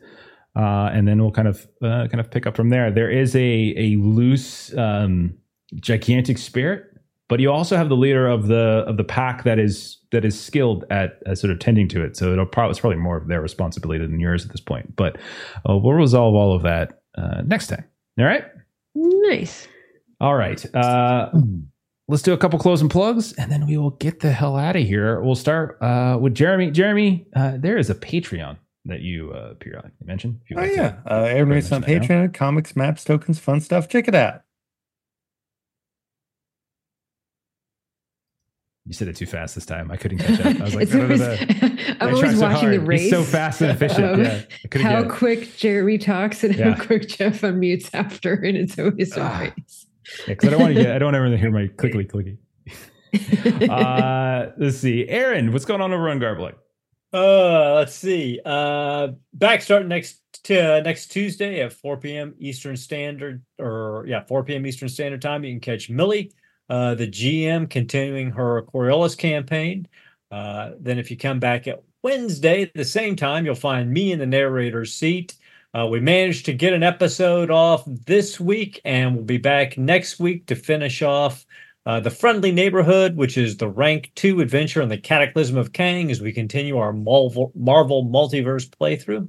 uh, 0.56 0.90
and 0.92 1.06
then 1.08 1.20
we'll 1.20 1.32
kind 1.32 1.48
of 1.48 1.66
uh, 1.82 2.06
kind 2.08 2.20
of 2.20 2.30
pick 2.30 2.46
up 2.46 2.54
from 2.56 2.70
there. 2.70 2.90
There 2.90 3.10
is 3.10 3.34
a 3.34 3.74
a 3.76 3.96
loose 3.96 4.72
um, 4.76 5.34
gigantic 5.74 6.38
spirit, 6.38 6.84
but 7.28 7.40
you 7.40 7.50
also 7.50 7.76
have 7.76 7.88
the 7.88 7.96
leader 7.96 8.26
of 8.26 8.46
the 8.48 8.84
of 8.86 8.96
the 8.96 9.04
pack 9.04 9.44
that 9.44 9.58
is 9.58 9.98
that 10.12 10.24
is 10.24 10.38
skilled 10.40 10.84
at, 10.90 11.18
at 11.26 11.38
sort 11.38 11.50
of 11.50 11.58
tending 11.58 11.86
to 11.88 12.02
it. 12.02 12.16
So 12.16 12.32
it'll 12.32 12.46
probably 12.46 12.70
it's 12.70 12.80
probably 12.80 12.98
more 12.98 13.16
of 13.16 13.28
their 13.28 13.40
responsibility 13.42 14.04
than 14.04 14.18
yours 14.20 14.44
at 14.44 14.52
this 14.52 14.60
point. 14.60 14.96
But 14.96 15.16
uh, 15.68 15.76
we'll 15.76 15.92
resolve 15.92 16.34
all 16.34 16.54
of 16.54 16.62
that 16.62 17.00
uh, 17.16 17.42
next 17.44 17.66
time. 17.66 17.84
All 18.18 18.24
right. 18.24 18.44
nice. 18.94 19.68
All 20.20 20.34
right. 20.34 20.64
Uh, 20.74 21.30
let's 22.08 22.22
do 22.22 22.32
a 22.32 22.38
couple 22.38 22.58
closing 22.58 22.88
plugs 22.88 23.32
and 23.34 23.52
then 23.52 23.66
we 23.66 23.76
will 23.76 23.90
get 23.90 24.20
the 24.20 24.32
hell 24.32 24.56
out 24.56 24.76
of 24.76 24.82
here. 24.82 25.20
We'll 25.20 25.34
start 25.34 25.76
uh, 25.82 26.18
with 26.20 26.34
Jeremy. 26.34 26.70
Jeremy, 26.70 27.26
uh, 27.36 27.58
there 27.58 27.76
is 27.78 27.90
a 27.90 27.94
Patreon 27.94 28.56
that 28.86 29.00
you 29.02 29.32
uh, 29.32 29.54
periodically 29.54 30.06
mention. 30.06 30.40
If 30.44 30.50
you 30.50 30.56
Oh 30.56 30.60
like 30.62 30.70
to- 30.70 30.76
yeah, 30.76 30.94
uh, 31.10 31.24
Aaron 31.24 31.50
Reese 31.50 31.70
on 31.70 31.82
mention 31.82 31.98
now. 32.08 32.26
Patreon, 32.26 32.34
comics, 32.34 32.74
maps, 32.74 33.04
tokens, 33.04 33.38
fun 33.38 33.60
stuff. 33.60 33.88
Check 33.88 34.08
it 34.08 34.14
out. 34.14 34.40
You 38.88 38.94
said 38.94 39.06
it 39.08 39.16
too 39.16 39.26
fast 39.26 39.54
this 39.54 39.66
time. 39.66 39.90
I 39.90 39.96
couldn't 39.96 40.18
catch 40.18 40.40
up. 40.40 40.60
I 40.60 40.64
was 40.64 40.74
like, 40.74 40.82
It's 40.84 40.92
no, 40.94 41.06
no, 41.06 41.14
no, 41.14 41.24
always- 41.26 41.40
no. 41.62 41.68
I'm 41.68 41.96
I 42.00 42.06
always 42.06 42.20
tried 42.20 42.34
so 42.36 42.40
watching 42.40 42.70
the 42.70 42.80
race. 42.80 43.00
He's 43.02 43.10
so 43.10 43.22
fast 43.22 43.60
and 43.60 43.70
efficient. 43.70 44.04
of 44.04 44.18
yeah. 44.20 44.42
I 44.74 44.78
How 44.78 45.02
get 45.02 45.10
quick 45.10 45.56
Jeremy 45.56 45.98
talks 45.98 46.42
and 46.42 46.54
Yeah. 46.56 46.72
how 46.74 46.84
quick 46.84 47.06
Jeff 47.08 47.42
unmutes 47.42 47.90
after, 47.94 48.32
and 48.34 48.56
it's 48.56 48.78
always 48.78 49.16
a 49.16 49.20
Ah. 49.22 49.40
race. 49.56 49.86
Yeah, 50.26 50.34
'cause 50.34 50.48
I 50.48 50.50
don't 50.52 50.60
want 50.62 50.74
to 50.74 50.82
get. 50.82 50.94
I 50.94 50.98
don't 50.98 51.14
ever 51.14 51.36
hear 51.36 51.50
my 51.50 51.66
clickety 51.76 52.04
clicky. 52.06 52.38
Uh, 53.70 54.50
let's 54.58 54.78
see, 54.78 55.06
Aaron, 55.08 55.52
what's 55.52 55.64
going 55.64 55.80
on 55.80 55.92
over 55.92 56.08
on 56.08 56.18
Garblag? 56.18 56.54
Uh, 57.12 57.74
let's 57.74 57.94
see. 57.94 58.40
Uh, 58.44 59.08
back 59.32 59.62
starting 59.62 59.88
next 59.88 60.20
t- 60.44 60.58
uh, 60.58 60.80
next 60.80 61.08
Tuesday 61.08 61.60
at 61.60 61.72
4 61.72 61.96
p.m. 61.98 62.34
Eastern 62.38 62.76
Standard, 62.76 63.42
or 63.58 64.04
yeah, 64.06 64.24
4 64.24 64.44
p.m. 64.44 64.66
Eastern 64.66 64.88
Standard 64.88 65.22
Time. 65.22 65.44
You 65.44 65.52
can 65.52 65.60
catch 65.60 65.88
Millie, 65.90 66.32
uh, 66.68 66.94
the 66.94 67.08
GM, 67.08 67.68
continuing 67.68 68.30
her 68.30 68.62
Coriolis 68.62 69.16
campaign. 69.16 69.88
Uh, 70.30 70.72
then 70.78 70.98
if 70.98 71.10
you 71.10 71.16
come 71.16 71.38
back 71.38 71.66
at 71.66 71.82
Wednesday 72.02 72.62
at 72.62 72.74
the 72.74 72.84
same 72.84 73.16
time, 73.16 73.44
you'll 73.44 73.54
find 73.54 73.90
me 73.90 74.12
in 74.12 74.18
the 74.18 74.26
narrator's 74.26 74.94
seat. 74.94 75.34
Uh, 75.74 75.86
we 75.86 76.00
managed 76.00 76.46
to 76.46 76.52
get 76.52 76.72
an 76.72 76.82
episode 76.82 77.50
off 77.50 77.82
this 77.86 78.40
week, 78.40 78.80
and 78.84 79.14
we'll 79.14 79.24
be 79.24 79.38
back 79.38 79.76
next 79.76 80.18
week 80.18 80.46
to 80.46 80.54
finish 80.54 81.02
off 81.02 81.44
uh, 81.86 82.00
the 82.00 82.10
Friendly 82.10 82.52
Neighborhood, 82.52 83.16
which 83.16 83.38
is 83.38 83.56
the 83.56 83.68
rank 83.68 84.12
two 84.14 84.40
adventure 84.40 84.82
in 84.82 84.88
the 84.88 84.98
Cataclysm 84.98 85.56
of 85.56 85.72
Kang, 85.72 86.10
as 86.10 86.20
we 86.20 86.32
continue 86.32 86.78
our 86.78 86.92
Marvel, 86.92 87.52
Marvel 87.54 88.04
multiverse 88.04 88.68
playthrough. 88.68 89.28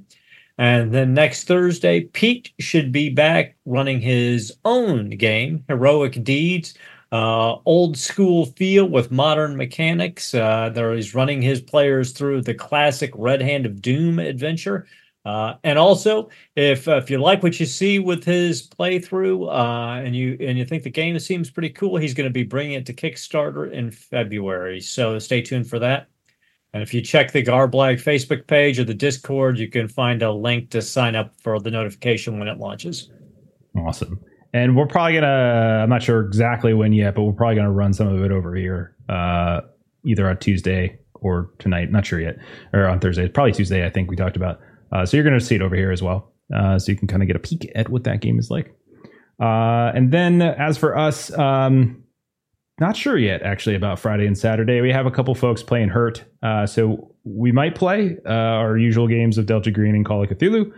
And 0.58 0.92
then 0.92 1.14
next 1.14 1.44
Thursday, 1.44 2.02
Pete 2.02 2.52
should 2.60 2.92
be 2.92 3.08
back 3.08 3.56
running 3.64 4.00
his 4.00 4.52
own 4.66 5.08
game, 5.10 5.64
Heroic 5.68 6.22
Deeds, 6.22 6.74
uh, 7.12 7.56
old 7.64 7.96
school 7.96 8.46
feel 8.46 8.86
with 8.86 9.10
modern 9.10 9.56
mechanics. 9.56 10.32
Uh, 10.34 10.70
there 10.72 10.94
he's 10.94 11.14
running 11.14 11.42
his 11.42 11.60
players 11.60 12.12
through 12.12 12.42
the 12.42 12.54
classic 12.54 13.10
Red 13.14 13.42
Hand 13.42 13.66
of 13.66 13.82
Doom 13.82 14.18
adventure. 14.18 14.86
Uh, 15.24 15.54
and 15.64 15.78
also, 15.78 16.30
if 16.56 16.88
uh, 16.88 16.96
if 16.96 17.10
you 17.10 17.18
like 17.18 17.42
what 17.42 17.60
you 17.60 17.66
see 17.66 17.98
with 17.98 18.24
his 18.24 18.66
playthrough, 18.68 19.48
uh, 19.48 20.02
and 20.02 20.16
you 20.16 20.36
and 20.40 20.56
you 20.56 20.64
think 20.64 20.82
the 20.82 20.90
game 20.90 21.18
seems 21.18 21.50
pretty 21.50 21.68
cool, 21.68 21.96
he's 21.96 22.14
going 22.14 22.28
to 22.28 22.32
be 22.32 22.42
bringing 22.42 22.74
it 22.74 22.86
to 22.86 22.94
Kickstarter 22.94 23.70
in 23.70 23.90
February. 23.90 24.80
So 24.80 25.18
stay 25.18 25.42
tuned 25.42 25.68
for 25.68 25.78
that. 25.78 26.08
And 26.72 26.82
if 26.82 26.94
you 26.94 27.02
check 27.02 27.32
the 27.32 27.42
Garblag 27.42 28.00
Facebook 28.00 28.46
page 28.46 28.78
or 28.78 28.84
the 28.84 28.94
Discord, 28.94 29.58
you 29.58 29.68
can 29.68 29.88
find 29.88 30.22
a 30.22 30.30
link 30.30 30.70
to 30.70 30.80
sign 30.80 31.16
up 31.16 31.34
for 31.42 31.58
the 31.58 31.70
notification 31.70 32.38
when 32.38 32.46
it 32.48 32.58
launches. 32.58 33.10
Awesome. 33.76 34.20
And 34.52 34.76
we're 34.76 34.86
probably 34.86 35.14
gonna. 35.14 35.80
I'm 35.82 35.88
not 35.88 36.02
sure 36.02 36.20
exactly 36.20 36.74
when 36.74 36.92
yet, 36.92 37.14
but 37.14 37.22
we're 37.22 37.32
probably 37.32 37.56
gonna 37.56 37.70
run 37.70 37.92
some 37.92 38.08
of 38.08 38.22
it 38.24 38.32
over 38.32 38.54
here, 38.56 38.96
uh, 39.08 39.60
either 40.04 40.28
on 40.28 40.38
Tuesday 40.38 40.98
or 41.14 41.50
tonight. 41.58 41.92
Not 41.92 42.04
sure 42.04 42.20
yet, 42.20 42.38
or 42.72 42.86
on 42.86 42.98
Thursday. 42.98 43.28
Probably 43.28 43.52
Tuesday. 43.52 43.86
I 43.86 43.90
think 43.90 44.10
we 44.10 44.16
talked 44.16 44.36
about. 44.36 44.60
Uh, 44.90 45.06
so 45.06 45.16
you're 45.16 45.24
gonna 45.24 45.40
see 45.40 45.54
it 45.54 45.62
over 45.62 45.76
here 45.76 45.92
as 45.92 46.02
well, 46.02 46.32
uh, 46.54 46.78
so 46.80 46.90
you 46.90 46.98
can 46.98 47.06
kind 47.06 47.22
of 47.22 47.28
get 47.28 47.36
a 47.36 47.40
peek 47.40 47.70
at 47.76 47.88
what 47.90 48.02
that 48.04 48.20
game 48.20 48.40
is 48.40 48.50
like. 48.50 48.74
Uh, 49.40 49.92
and 49.94 50.10
then 50.10 50.42
as 50.42 50.76
for 50.76 50.98
us, 50.98 51.32
um, 51.38 52.02
not 52.80 52.96
sure 52.96 53.16
yet 53.16 53.42
actually 53.42 53.76
about 53.76 54.00
Friday 54.00 54.26
and 54.26 54.36
Saturday. 54.36 54.80
We 54.80 54.90
have 54.90 55.06
a 55.06 55.10
couple 55.12 55.34
folks 55.36 55.62
playing 55.62 55.90
Hurt. 55.90 56.24
Uh, 56.42 56.66
so 56.66 57.14
we 57.22 57.52
might 57.52 57.76
play 57.76 58.16
uh, 58.26 58.30
our 58.32 58.76
usual 58.76 59.06
games 59.06 59.38
of 59.38 59.46
Delta 59.46 59.70
Green 59.70 59.94
and 59.94 60.04
Call 60.04 60.24
of 60.24 60.28
Cthulhu. 60.28 60.72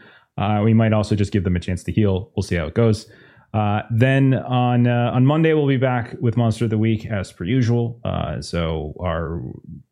We 0.62 0.74
might 0.74 0.92
also 0.92 1.14
just 1.14 1.32
give 1.32 1.44
them 1.44 1.56
a 1.56 1.60
chance 1.60 1.82
to 1.84 1.92
heal. 1.92 2.30
We'll 2.36 2.42
see 2.42 2.56
how 2.56 2.66
it 2.66 2.74
goes. 2.74 3.10
Uh, 3.54 3.82
then 3.90 4.32
on 4.34 4.86
uh, 4.86 5.10
on 5.12 5.26
Monday 5.26 5.52
we'll 5.52 5.66
be 5.66 5.76
back 5.76 6.16
with 6.20 6.36
Monster 6.36 6.64
of 6.64 6.70
the 6.70 6.78
Week 6.78 7.06
as 7.06 7.32
per 7.32 7.44
usual. 7.44 8.00
Uh, 8.04 8.40
so 8.40 8.94
our 8.98 9.42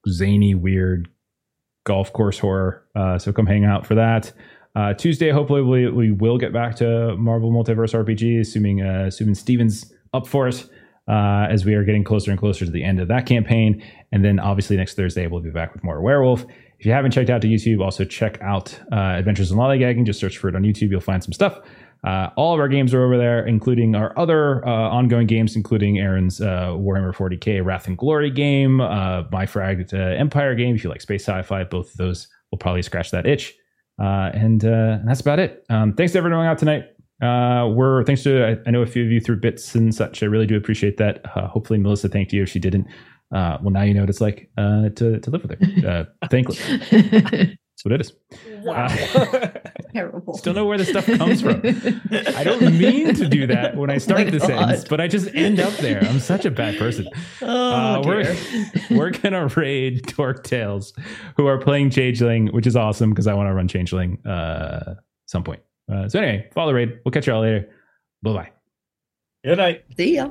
zany, 0.08 0.54
weird 0.54 1.08
golf 1.84 2.12
course 2.12 2.38
horror. 2.38 2.86
Uh, 2.94 3.18
so 3.18 3.32
come 3.32 3.46
hang 3.46 3.64
out 3.64 3.86
for 3.86 3.94
that. 3.94 4.32
Uh, 4.74 4.94
Tuesday, 4.94 5.30
hopefully 5.30 5.62
we, 5.62 5.90
we 5.90 6.10
will 6.10 6.38
get 6.38 6.52
back 6.52 6.76
to 6.76 7.16
Marvel 7.16 7.50
Multiverse 7.50 7.92
RPG, 7.92 8.40
assuming 8.40 8.80
assuming 8.80 9.34
Steven's 9.34 9.92
up 10.14 10.26
for 10.26 10.48
it. 10.48 10.66
As 11.08 11.64
we 11.64 11.74
are 11.74 11.82
getting 11.82 12.04
closer 12.04 12.30
and 12.30 12.38
closer 12.38 12.64
to 12.64 12.70
the 12.70 12.84
end 12.84 13.00
of 13.00 13.08
that 13.08 13.26
campaign, 13.26 13.82
and 14.12 14.24
then 14.24 14.38
obviously 14.38 14.76
next 14.76 14.94
Thursday 14.94 15.26
we'll 15.26 15.40
be 15.40 15.50
back 15.50 15.74
with 15.74 15.82
more 15.82 16.00
Werewolf. 16.00 16.46
If 16.78 16.86
you 16.86 16.92
haven't 16.92 17.10
checked 17.10 17.28
out 17.28 17.42
to 17.42 17.48
YouTube, 17.48 17.84
also 17.84 18.04
check 18.04 18.40
out 18.40 18.78
Adventures 18.92 19.50
in 19.50 19.58
Lollygagging. 19.58 20.06
Just 20.06 20.20
search 20.20 20.38
for 20.38 20.48
it 20.48 20.54
on 20.54 20.62
YouTube; 20.62 20.90
you'll 20.90 21.00
find 21.00 21.22
some 21.22 21.32
stuff. 21.32 21.58
Uh, 22.02 22.30
all 22.36 22.54
of 22.54 22.60
our 22.60 22.68
games 22.68 22.94
are 22.94 23.04
over 23.04 23.18
there, 23.18 23.46
including 23.46 23.94
our 23.94 24.18
other 24.18 24.66
uh, 24.66 24.70
ongoing 24.70 25.26
games, 25.26 25.54
including 25.54 25.98
Aaron's 25.98 26.40
uh, 26.40 26.68
Warhammer 26.68 27.14
40k 27.14 27.64
Wrath 27.64 27.86
and 27.86 27.98
Glory 27.98 28.30
game, 28.30 28.80
uh, 28.80 29.24
my 29.30 29.44
Fragged 29.44 29.92
uh, 29.92 30.18
Empire 30.18 30.54
game. 30.54 30.74
If 30.74 30.84
you 30.84 30.90
like 30.90 31.02
space 31.02 31.24
sci-fi, 31.24 31.64
both 31.64 31.90
of 31.90 31.96
those 31.98 32.28
will 32.50 32.58
probably 32.58 32.82
scratch 32.82 33.10
that 33.10 33.26
itch. 33.26 33.54
Uh, 34.00 34.30
and, 34.32 34.64
uh, 34.64 34.98
that's 35.04 35.20
about 35.20 35.38
it. 35.38 35.64
Um, 35.68 35.92
thanks 35.92 36.12
to 36.12 36.18
everyone 36.18 36.46
out 36.46 36.56
tonight. 36.56 36.84
Uh, 37.22 37.68
we're 37.68 38.02
thanks 38.04 38.22
to 38.22 38.46
I, 38.46 38.56
I 38.66 38.70
know 38.70 38.80
a 38.80 38.86
few 38.86 39.04
of 39.04 39.10
you 39.10 39.20
through 39.20 39.40
bits 39.40 39.74
and 39.74 39.94
such. 39.94 40.22
I 40.22 40.26
really 40.26 40.46
do 40.46 40.56
appreciate 40.56 40.96
that. 40.96 41.20
Uh, 41.36 41.48
hopefully, 41.48 41.78
Melissa 41.78 42.08
thanked 42.08 42.32
you 42.32 42.42
if 42.42 42.48
she 42.48 42.58
didn't. 42.58 42.86
Uh, 43.30 43.58
well, 43.60 43.70
now 43.70 43.82
you 43.82 43.92
know 43.92 44.00
what 44.00 44.08
it's 44.08 44.22
like 44.22 44.50
uh, 44.56 44.88
to 44.96 45.20
to 45.20 45.30
live 45.30 45.42
with 45.42 45.60
her. 45.60 45.88
Uh, 45.88 46.28
thankless. 46.28 46.58
That's 47.82 47.84
what 47.84 47.92
it 47.92 48.00
is. 48.00 48.64
Wow. 48.64 48.88
Terrible. 49.94 50.34
Still 50.34 50.54
know 50.54 50.66
where 50.66 50.78
the 50.78 50.84
stuff 50.84 51.06
comes 51.06 51.40
from. 51.40 51.62
I 52.36 52.44
don't 52.44 52.78
mean 52.78 53.14
to 53.14 53.26
do 53.28 53.46
that 53.46 53.76
when 53.76 53.90
I 53.90 53.98
start 53.98 54.20
my 54.26 54.30
the 54.30 54.40
sentence, 54.40 54.84
but 54.84 55.00
I 55.00 55.08
just 55.08 55.34
end 55.34 55.60
up 55.60 55.72
there. 55.74 56.02
I'm 56.04 56.20
such 56.20 56.44
a 56.44 56.50
bad 56.50 56.78
person. 56.78 57.08
Oh, 57.42 57.46
Uh, 57.72 58.02
we're 58.04 58.36
we're 58.90 59.10
gonna 59.10 59.46
raid 59.48 60.06
Dork 60.06 60.44
Tales, 60.44 60.92
who 61.36 61.46
are 61.46 61.58
playing 61.58 61.90
Changeling, 61.90 62.48
which 62.48 62.66
is 62.66 62.76
awesome 62.76 63.10
because 63.10 63.26
I 63.26 63.34
want 63.34 63.48
to 63.48 63.54
run 63.54 63.66
Changeling 63.66 64.24
uh 64.26 64.94
some 65.26 65.42
point. 65.42 65.62
Uh, 65.90 66.08
so 66.08 66.20
anyway, 66.20 66.48
follow 66.54 66.68
the 66.68 66.74
raid. 66.74 66.98
We'll 67.04 67.12
catch 67.12 67.26
y'all 67.26 67.40
later. 67.40 67.68
Bye 68.22 68.32
bye. 68.32 68.50
Good 69.44 69.58
night. 69.58 69.84
See 69.96 70.16
ya. 70.16 70.30